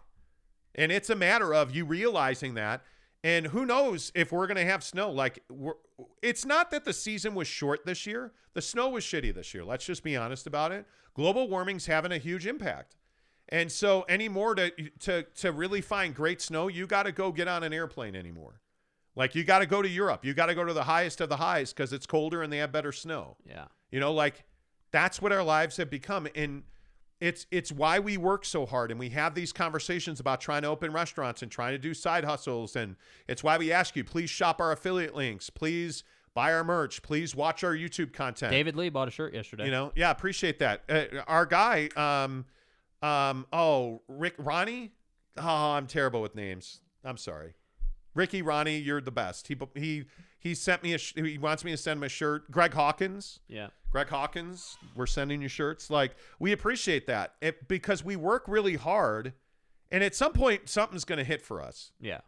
And 0.74 0.92
it's 0.92 1.10
a 1.10 1.16
matter 1.16 1.52
of 1.52 1.74
you 1.74 1.84
realizing 1.84 2.54
that. 2.54 2.82
And 3.22 3.48
who 3.48 3.66
knows 3.66 4.10
if 4.14 4.32
we're 4.32 4.46
going 4.46 4.56
to 4.56 4.64
have 4.64 4.82
snow. 4.82 5.10
Like, 5.10 5.42
we're, 5.50 5.74
it's 6.22 6.46
not 6.46 6.70
that 6.70 6.84
the 6.84 6.92
season 6.92 7.34
was 7.34 7.46
short 7.46 7.84
this 7.84 8.06
year. 8.06 8.32
The 8.54 8.62
snow 8.62 8.88
was 8.88 9.04
shitty 9.04 9.34
this 9.34 9.52
year. 9.52 9.64
Let's 9.64 9.84
just 9.84 10.02
be 10.02 10.16
honest 10.16 10.46
about 10.46 10.72
it. 10.72 10.86
Global 11.14 11.48
warming's 11.48 11.86
having 11.86 12.12
a 12.12 12.18
huge 12.18 12.46
impact. 12.46 12.96
And 13.50 13.70
so, 13.70 14.04
anymore 14.08 14.54
to 14.54 14.70
to 15.00 15.24
to 15.24 15.52
really 15.52 15.80
find 15.80 16.14
great 16.14 16.40
snow, 16.40 16.68
you 16.68 16.86
got 16.86 17.02
to 17.02 17.12
go 17.12 17.32
get 17.32 17.48
on 17.48 17.64
an 17.64 17.72
airplane 17.72 18.14
anymore. 18.14 18.60
Like, 19.16 19.34
you 19.34 19.42
got 19.42 19.58
to 19.58 19.66
go 19.66 19.82
to 19.82 19.88
Europe. 19.88 20.24
You 20.24 20.34
got 20.34 20.46
to 20.46 20.54
go 20.54 20.64
to 20.64 20.72
the 20.72 20.84
highest 20.84 21.20
of 21.20 21.28
the 21.28 21.36
highs 21.36 21.72
because 21.72 21.92
it's 21.92 22.06
colder 22.06 22.42
and 22.42 22.52
they 22.52 22.58
have 22.58 22.70
better 22.70 22.92
snow. 22.92 23.36
Yeah. 23.44 23.66
You 23.90 23.98
know, 24.00 24.12
like 24.12 24.44
that's 24.92 25.20
what 25.20 25.32
our 25.32 25.42
lives 25.42 25.76
have 25.76 25.90
become. 25.90 26.28
And 26.34 26.62
it's 27.20 27.46
it's 27.50 27.70
why 27.70 27.98
we 27.98 28.16
work 28.16 28.44
so 28.44 28.64
hard 28.64 28.90
and 28.90 28.98
we 28.98 29.10
have 29.10 29.34
these 29.34 29.52
conversations 29.52 30.20
about 30.20 30.40
trying 30.40 30.62
to 30.62 30.68
open 30.68 30.92
restaurants 30.92 31.42
and 31.42 31.52
trying 31.52 31.72
to 31.72 31.78
do 31.78 31.92
side 31.92 32.24
hustles. 32.24 32.76
And 32.76 32.96
it's 33.28 33.44
why 33.44 33.58
we 33.58 33.72
ask 33.72 33.94
you, 33.94 34.04
please 34.04 34.30
shop 34.30 34.60
our 34.60 34.72
affiliate 34.72 35.14
links, 35.14 35.50
please 35.50 36.02
buy 36.34 36.52
our 36.54 36.64
merch, 36.64 37.02
please 37.02 37.34
watch 37.34 37.62
our 37.62 37.74
YouTube 37.74 38.12
content. 38.12 38.50
David 38.50 38.74
Lee 38.74 38.88
bought 38.88 39.08
a 39.08 39.10
shirt 39.10 39.34
yesterday. 39.34 39.66
You 39.66 39.70
know, 39.70 39.92
yeah, 39.94 40.10
appreciate 40.10 40.58
that. 40.60 40.82
Uh, 40.88 41.04
our 41.26 41.44
guy, 41.44 41.90
um, 41.96 42.46
um, 43.02 43.46
oh, 43.52 44.00
Rick 44.08 44.34
Ronnie. 44.38 44.92
Oh, 45.36 45.72
I'm 45.72 45.86
terrible 45.86 46.22
with 46.22 46.34
names. 46.34 46.80
I'm 47.04 47.18
sorry, 47.18 47.54
Ricky 48.14 48.40
Ronnie. 48.40 48.78
You're 48.78 49.00
the 49.00 49.12
best. 49.12 49.48
He 49.48 49.56
he 49.74 50.04
he 50.40 50.54
sent 50.54 50.82
me 50.82 50.94
a. 50.94 50.98
Sh- 50.98 51.14
he 51.14 51.38
wants 51.38 51.62
me 51.64 51.70
to 51.70 51.76
send 51.76 51.98
him 51.98 52.02
a 52.04 52.08
shirt. 52.08 52.50
Greg 52.50 52.74
Hawkins. 52.74 53.38
Yeah. 53.46 53.68
Greg 53.92 54.08
Hawkins, 54.08 54.76
we're 54.94 55.06
sending 55.06 55.42
you 55.42 55.48
shirts. 55.48 55.90
Like 55.90 56.16
we 56.38 56.52
appreciate 56.52 57.06
that 57.08 57.34
it, 57.40 57.66
because 57.68 58.04
we 58.04 58.14
work 58.16 58.44
really 58.48 58.76
hard, 58.76 59.32
and 59.92 60.02
at 60.04 60.14
some 60.14 60.32
point 60.32 60.68
something's 60.68 61.04
going 61.04 61.18
to 61.18 61.24
hit 61.24 61.42
for 61.42 61.60
us. 61.60 61.92
Yeah. 62.00 62.20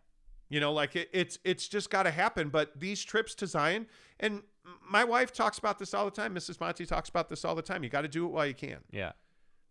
You 0.49 0.61
know, 0.61 0.73
like 0.73 0.95
it, 0.97 1.09
it's 1.13 1.39
it's 1.45 1.67
just 1.69 1.89
got 1.91 2.03
to 2.05 2.11
happen. 2.11 2.49
But 2.51 2.79
these 2.79 3.03
trips 3.03 3.35
to 3.37 3.47
Zion, 3.47 3.87
and 4.21 4.43
my 4.89 5.05
wife 5.05 5.33
talks 5.33 5.57
about 5.59 5.79
this 5.79 5.95
all 5.95 6.05
the 6.05 6.11
time. 6.11 6.35
Mrs. 6.35 6.61
Monty 6.61 6.85
talks 6.85 7.09
about 7.09 7.29
this 7.31 7.45
all 7.45 7.55
the 7.55 7.63
time. 7.63 7.83
You 7.85 7.89
got 7.91 8.03
to 8.03 8.09
do 8.09 8.27
it 8.27 8.33
while 8.33 8.47
you 8.47 8.55
can 8.55 8.79
Yeah. 8.91 9.13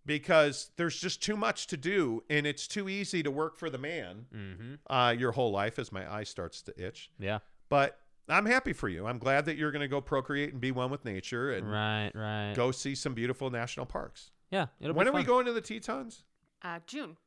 because 0.05 0.71
there's 0.77 0.99
just 0.99 1.21
too 1.21 1.37
much 1.37 1.67
to 1.67 1.77
do, 1.77 2.23
and 2.29 2.47
it's 2.47 2.67
too 2.67 2.89
easy 2.89 3.21
to 3.23 3.31
work 3.31 3.57
for 3.57 3.69
the 3.69 3.77
man 3.77 4.25
Mm-hmm. 4.35 4.93
uh, 4.93 5.11
your 5.11 5.31
whole 5.33 5.51
life. 5.51 5.77
As 5.77 5.91
my 5.91 6.11
eye 6.11 6.23
starts 6.23 6.61
to 6.63 6.73
itch, 6.83 7.11
Yeah. 7.19 7.39
but 7.69 7.99
I'm 8.29 8.45
happy 8.45 8.73
for 8.73 8.87
you. 8.87 9.07
I'm 9.07 9.17
glad 9.17 9.45
that 9.45 9.57
you're 9.57 9.71
going 9.71 9.81
to 9.81 9.87
go 9.87 9.99
procreate 10.01 10.51
and 10.51 10.61
be 10.61 10.71
one 10.71 10.89
with 10.91 11.03
nature 11.05 11.51
and 11.51 11.69
Right. 11.69 12.11
Right. 12.13 12.53
go 12.55 12.71
see 12.71 12.95
some 12.95 13.13
beautiful 13.13 13.49
national 13.49 13.85
parks. 13.85 14.31
Yeah. 14.51 14.67
It'll 14.79 14.95
when 14.95 15.05
be 15.05 15.09
are 15.09 15.13
we 15.13 15.23
going 15.23 15.45
to 15.45 15.53
the 15.53 15.61
Tetons? 15.61 16.23
Uh, 16.61 16.79
June. 16.85 17.17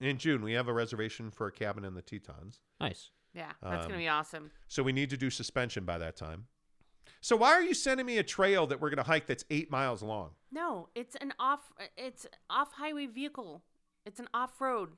In 0.00 0.18
June. 0.18 0.42
We 0.42 0.52
have 0.54 0.68
a 0.68 0.72
reservation 0.72 1.30
for 1.30 1.46
a 1.46 1.52
cabin 1.52 1.84
in 1.84 1.94
the 1.94 2.02
Tetons. 2.02 2.60
Nice. 2.80 3.10
Yeah, 3.32 3.52
that's 3.62 3.84
Um, 3.84 3.90
gonna 3.92 3.98
be 4.02 4.08
awesome. 4.08 4.50
So 4.66 4.82
we 4.82 4.92
need 4.92 5.08
to 5.10 5.16
do 5.16 5.30
suspension 5.30 5.84
by 5.84 5.98
that 5.98 6.16
time. 6.16 6.46
So 7.20 7.36
why 7.36 7.52
are 7.52 7.62
you 7.62 7.74
sending 7.74 8.06
me 8.06 8.18
a 8.18 8.22
trail 8.24 8.66
that 8.66 8.80
we're 8.80 8.88
going 8.90 8.96
to 8.96 9.02
hike 9.04 9.26
that's 9.26 9.44
eight 9.50 9.70
miles 9.70 10.02
long? 10.02 10.30
No, 10.50 10.88
it's 10.94 11.14
an 11.16 11.32
off. 11.38 11.72
It's 11.96 12.26
off 12.48 12.72
highway 12.72 13.06
vehicle. 13.06 13.62
It's 14.06 14.18
an 14.18 14.28
off 14.34 14.60
road. 14.60 14.90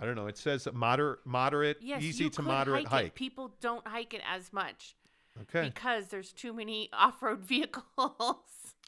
I 0.00 0.04
don't 0.06 0.14
know. 0.14 0.26
It 0.26 0.36
says 0.38 0.66
moderate, 0.72 1.20
moderate, 1.24 1.78
Yes, 1.80 2.02
easy 2.02 2.24
you 2.24 2.30
to 2.30 2.36
could 2.36 2.46
moderate 2.46 2.86
hike, 2.86 3.02
hike. 3.04 3.14
People 3.14 3.54
don't 3.60 3.86
hike 3.86 4.14
it 4.14 4.22
as 4.30 4.52
much 4.52 4.96
Okay. 5.42 5.68
because 5.72 6.08
there's 6.08 6.32
too 6.32 6.52
many 6.52 6.88
off 6.92 7.22
road 7.22 7.40
vehicles. 7.40 7.84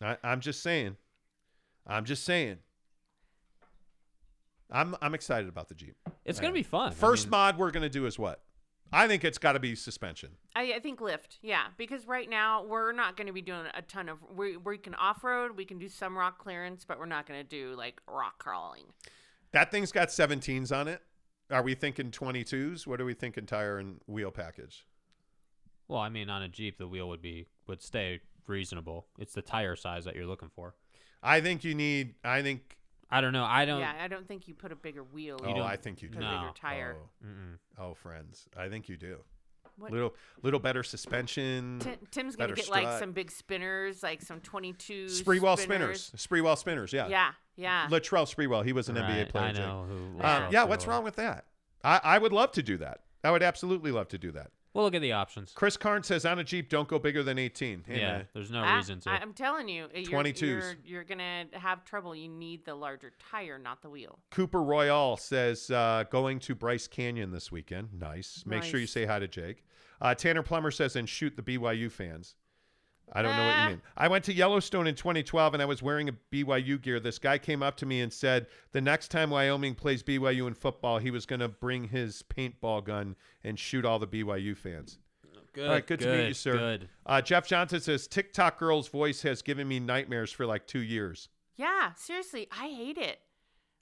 I, 0.03 0.17
I'm 0.23 0.41
just 0.41 0.63
saying. 0.63 0.97
I'm 1.87 2.05
just 2.05 2.25
saying. 2.25 2.59
I'm 4.71 4.97
I'm 5.03 5.15
excited 5.15 5.49
about 5.49 5.69
the 5.69 5.75
Jeep. 5.75 5.97
It's 6.25 6.41
gonna 6.41 6.53
be 6.55 6.63
fun. 6.63 6.93
I 6.93 6.95
First 6.95 7.27
mean, 7.27 7.31
mod 7.33 7.59
we're 7.59 7.71
going 7.71 7.83
to 7.83 7.91
do 7.91 8.07
is 8.07 8.19
what? 8.19 8.43
I 8.95 9.09
think 9.09 9.25
it's 9.25 9.39
got 9.39 9.53
to 9.53 9.59
be 9.61 9.75
suspension. 9.75 10.31
I, 10.55 10.75
I 10.75 10.79
think 10.79 11.01
lift, 11.01 11.39
yeah, 11.41 11.69
because 11.79 12.07
right 12.07 12.29
now 12.29 12.63
we're 12.63 12.93
not 12.93 13.17
going 13.17 13.27
to 13.27 13.33
be 13.33 13.41
doing 13.41 13.65
a 13.75 13.81
ton 13.81 14.09
of. 14.11 14.19
We 14.37 14.57
we 14.59 14.77
can 14.79 14.95
off 14.95 15.25
road, 15.25 15.57
we 15.57 15.65
can 15.65 15.79
do 15.79 15.89
some 15.89 16.17
rock 16.17 16.39
clearance, 16.39 16.85
but 16.85 16.99
we're 16.99 17.07
not 17.07 17.27
going 17.27 17.41
to 17.41 17.49
do 17.49 17.75
like 17.77 18.01
rock 18.07 18.39
crawling. 18.39 18.85
That 19.53 19.71
thing's 19.71 19.93
got 19.93 20.09
17s 20.09 20.75
on 20.77 20.89
it. 20.89 21.03
Are 21.51 21.63
we 21.63 21.75
thinking 21.75 22.11
22s? 22.11 22.87
What 22.87 23.01
are 23.01 23.05
we 23.05 23.15
thinking 23.15 23.47
tire 23.47 23.79
and 23.79 24.01
wheel 24.07 24.31
package? 24.31 24.87
Well, 25.89 26.01
I 26.01 26.09
mean, 26.09 26.31
on 26.31 26.43
a 26.43 26.49
Jeep, 26.49 26.79
the 26.79 26.89
wheel 26.89 27.09
would 27.09 27.21
be 27.21 27.49
would 27.67 27.83
stay 27.83 28.21
reasonable. 28.47 29.07
It's 29.19 29.35
the 29.35 29.43
tire 29.43 29.77
size 29.77 30.05
that 30.07 30.17
you're 30.17 30.27
looking 30.27 30.49
for. 30.55 30.75
I 31.23 31.41
think 31.41 31.65
you 31.65 31.75
need. 31.75 32.15
I 32.25 32.41
think. 32.43 32.77
I 33.11 33.21
don't 33.21 33.35
know. 33.35 33.45
I 33.45 33.67
don't. 33.67 33.81
Yeah, 33.81 33.93
I 34.01 34.09
don't 34.09 34.27
think 34.27 34.49
you 34.49 34.55
put 34.55 34.73
a 34.73 34.77
bigger 34.77 35.05
wheel. 35.05 35.39
oh, 35.45 35.51
in 35.51 35.59
I 35.61 35.77
think 35.77 36.01
you 36.01 36.09
a 36.09 36.13
do. 36.13 36.19
bigger 36.19 36.31
No. 36.31 36.51
tire. 36.55 36.97
Oh, 37.23 37.85
oh, 37.91 37.95
friends, 37.95 38.49
I 38.57 38.69
think 38.71 38.89
you 38.89 38.97
do. 38.97 39.19
What- 39.77 39.93
Little, 39.93 40.15
little 40.43 40.61
better 40.61 40.83
suspension. 40.83 41.79
Ti- 41.81 41.91
Tim's 42.11 42.37
gonna 42.37 42.49
better 42.49 42.55
get 42.55 42.71
like 42.71 42.99
some 42.99 43.13
big 43.13 43.31
spinners, 43.31 44.03
like 44.03 44.23
some 44.23 44.41
22 44.41 45.07
Sprewell 45.07 45.59
spinners. 45.59 46.13
Sprewell 46.17 46.57
spinners. 46.57 46.93
Yeah. 46.93 47.09
Yeah, 47.09 47.33
yeah. 47.57 47.89
Latrell 47.91 48.33
Sprewell. 48.33 48.65
He 48.65 48.73
was 48.73 48.89
an 48.89 48.97
NBA 48.97 49.31
player. 49.31 49.45
I 49.45 49.53
Jake. 49.53 49.65
know 49.67 49.85
who. 49.89 49.95
Um, 49.95 50.21
Latrell 50.21 50.53
yeah, 50.53 50.65
what's 50.65 50.87
wrong 50.87 51.05
with 51.05 51.17
that? 51.17 51.47
I, 51.85 52.01
I 52.03 52.19
would 52.19 52.33
love 52.33 52.53
to 52.53 52.63
do 52.63 52.77
that. 52.79 53.01
I 53.25 53.31
would 53.31 53.43
absolutely 53.43 53.93
love 53.93 54.09
to 54.09 54.19
do 54.19 54.31
that. 54.33 54.51
We'll 54.75 54.85
look 54.85 54.95
at 54.95 55.03
the 55.03 55.13
options. 55.13 55.53
Chris 55.55 55.77
Karn 55.77 56.03
says 56.03 56.25
on 56.25 56.39
a 56.39 56.45
Jeep, 56.45 56.71
don't 56.71 56.89
go 56.89 56.99
bigger 56.99 57.23
than 57.23 57.39
18. 57.39 57.85
Hey, 57.87 58.01
yeah, 58.01 58.13
man. 58.13 58.29
there's 58.33 58.51
no 58.51 58.61
I- 58.61 58.77
reason 58.77 59.01
to. 59.01 59.11
I, 59.11 59.23
am 59.23 59.35
telling 59.35 59.69
you, 59.69 59.89
you're, 59.95 60.05
22s. 60.05 60.41
You're, 60.41 60.75
you're 60.85 61.05
gonna 61.05 61.45
have 61.53 61.85
trouble. 61.85 62.15
You 62.15 62.29
need 62.29 62.65
the 62.65 62.75
larger 62.75 63.13
tire, 63.31 63.59
not 63.59 63.83
the 63.83 63.91
wheel. 63.91 64.19
Cooper 64.31 64.63
Royale 64.63 65.17
says 65.17 65.71
uh, 65.71 66.05
going 66.11 66.39
to 66.41 66.55
Bryce 66.55 66.87
Canyon 66.87 67.31
this 67.31 67.53
weekend. 67.53 67.89
Nice. 67.99 68.45
Make 68.47 68.63
sure 68.63 68.81
you 68.81 68.87
say 68.87 69.05
hi 69.05 69.19
to 69.19 69.29
Jake. 69.29 69.65
Uh, 70.01 70.15
Tanner 70.15 70.43
Plummer 70.43 70.71
says 70.71 70.97
and 70.97 71.09
shoot 71.09 71.37
the 71.37 71.43
BYU 71.43 71.91
fans. 71.91 72.35
I 73.15 73.21
don't 73.23 73.37
know 73.37 73.45
what 73.47 73.63
you 73.65 73.69
mean. 73.71 73.83
I 73.97 74.09
went 74.09 74.25
to 74.25 74.33
Yellowstone 74.33 74.87
in 74.87 74.95
2012 74.95 75.53
and 75.53 75.63
I 75.63 75.67
was 75.67 75.83
wearing 75.83 76.09
a 76.09 76.15
BYU 76.33 76.81
gear. 76.81 76.99
This 76.99 77.19
guy 77.19 77.37
came 77.37 77.63
up 77.63 77.77
to 77.77 77.87
me 77.87 78.01
and 78.01 78.11
said 78.13 78.47
the 78.73 78.81
next 78.81 79.09
time 79.11 79.29
Wyoming 79.31 79.75
plays 79.75 80.03
BYU 80.03 80.47
in 80.47 80.55
football, 80.55 80.99
he 80.99 81.11
was 81.11 81.27
going 81.27 81.41
to 81.41 81.49
bring 81.49 81.89
his 81.89 82.23
paintball 82.35 82.85
gun 82.85 83.17
and 83.45 83.59
shoot 83.59 83.85
all 83.85 83.99
the 83.99 84.07
BYU 84.07 84.57
fans. 84.57 84.99
good. 85.53 85.67
All 85.67 85.73
right, 85.75 85.87
good, 85.87 86.01
to 86.01 86.17
meet 86.17 86.29
you, 86.29 86.35
sir. 86.35 86.57
Good. 86.57 86.89
Uh, 87.05 87.21
Jeff 87.21 87.47
Johnson 87.47 87.81
says 87.81 88.07
TikTok 88.07 88.59
girl's 88.59 88.89
voice 88.89 89.21
has 89.23 89.43
given 89.43 89.69
me 89.69 89.79
nightmares 89.79 90.33
for 90.33 90.47
like 90.47 90.67
two 90.67 90.81
years. 90.83 91.29
Yeah, 91.57 91.93
seriously, 91.97 92.49
I 92.51 92.69
hate 92.69 92.97
it. 92.97 93.19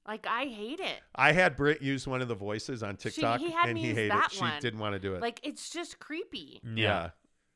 Like 0.09 0.27
I 0.27 0.47
hate 0.47 0.81
it. 0.81 0.99
I 1.15 1.31
had 1.31 1.57
Britt 1.57 1.83
use 1.83 2.09
one 2.09 2.21
of 2.21 2.27
the 2.27 2.35
voices 2.35 2.83
on 2.83 2.97
She- 2.99 3.11
TikTok, 3.11 3.39
he 3.39 3.51
had 3.53 3.67
and 3.69 3.75
me 3.75 3.83
he 3.83 3.89
use 3.89 3.97
hated 3.97 4.11
that 4.11 4.33
it. 4.33 4.35
She 4.35 4.41
one. 4.41 4.61
didn't 4.61 4.81
want 4.81 4.95
to 4.95 4.99
do 4.99 5.15
it. 5.15 5.23
Like 5.23 5.39
it's 5.45 5.71
just 5.71 6.01
creepy. 6.01 6.61
yeah. 6.65 6.71
I 6.91 6.93
don't 6.95 7.03
know. 7.05 7.11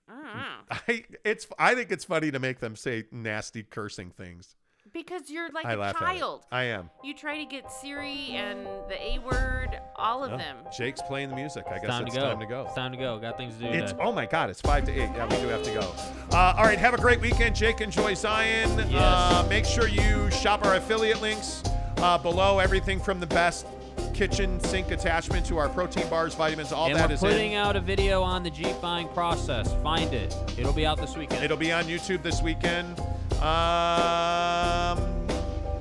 I 0.88 1.04
it's 1.24 1.46
I 1.58 1.74
think 1.74 1.90
it's 1.90 2.04
funny 2.04 2.30
to 2.30 2.38
make 2.38 2.60
them 2.60 2.76
say 2.76 3.04
nasty 3.10 3.62
cursing 3.62 4.10
things. 4.10 4.56
Because 4.92 5.28
you're 5.28 5.48
like 5.50 5.66
I 5.66 5.72
a 5.72 5.92
child. 5.92 6.44
I 6.52 6.64
am. 6.64 6.88
You 7.02 7.14
try 7.14 7.38
to 7.38 7.44
get 7.46 7.72
Siri 7.72 8.28
and 8.32 8.64
the 8.88 8.94
A 9.02 9.18
word, 9.18 9.80
all 9.96 10.22
of 10.22 10.30
them. 10.30 10.58
Jake's 10.76 11.02
playing 11.02 11.30
the 11.30 11.34
music. 11.34 11.64
I 11.68 11.78
guess 11.78 11.88
time 11.88 12.06
it's 12.06 12.14
to 12.14 12.20
go. 12.20 12.26
time 12.28 12.38
to 12.38 12.46
go. 12.46 12.64
It's 12.66 12.74
time 12.74 12.92
to 12.92 12.98
go. 12.98 13.18
Got 13.18 13.36
things 13.36 13.54
to 13.54 13.60
do. 13.60 13.66
It's 13.66 13.90
today. 13.90 14.04
oh 14.04 14.12
my 14.12 14.26
god, 14.26 14.50
it's 14.50 14.60
five 14.60 14.84
to 14.84 14.92
eight. 14.92 15.10
Yeah, 15.16 15.24
we 15.24 15.36
do 15.42 15.48
have 15.48 15.62
to 15.64 15.72
go. 15.72 15.92
Uh, 16.30 16.54
all 16.56 16.64
right, 16.64 16.78
have 16.78 16.94
a 16.94 16.98
great 16.98 17.20
weekend, 17.20 17.56
Jake. 17.56 17.80
Enjoy 17.80 18.14
Zion. 18.14 18.70
Yes. 18.78 18.92
Uh, 18.92 19.46
make 19.48 19.64
sure 19.64 19.88
you 19.88 20.30
shop 20.30 20.64
our 20.64 20.76
affiliate 20.76 21.20
links 21.20 21.64
uh, 21.96 22.18
below. 22.18 22.60
Everything 22.60 23.00
from 23.00 23.18
the 23.18 23.26
best 23.26 23.66
kitchen 24.14 24.60
sink 24.60 24.90
attachment 24.90 25.44
to 25.46 25.58
our 25.58 25.68
protein 25.68 26.08
bars, 26.08 26.34
vitamins, 26.34 26.72
all 26.72 26.88
that 26.88 26.92
is 26.92 26.96
in. 26.96 27.02
and 27.02 27.10
that 27.10 27.22
we're 27.22 27.28
is 27.30 27.34
putting 27.34 27.52
in. 27.52 27.58
out 27.58 27.76
a 27.76 27.80
video 27.80 28.22
on 28.22 28.42
the 28.42 28.50
Jeep 28.50 28.80
buying 28.80 29.08
process. 29.08 29.74
Find 29.82 30.12
it. 30.14 30.34
It'll 30.56 30.72
be 30.72 30.86
out 30.86 30.98
this 30.98 31.16
weekend. 31.16 31.44
It'll 31.44 31.56
be 31.56 31.72
on 31.72 31.84
YouTube 31.84 32.22
this 32.22 32.40
weekend. 32.40 32.98
Um, 33.42 34.98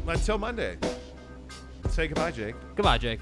until 0.08 0.38
Monday. 0.38 0.78
Say 1.90 2.08
goodbye, 2.08 2.32
Jake. 2.32 2.56
Goodbye, 2.76 2.98
Jake. 2.98 3.20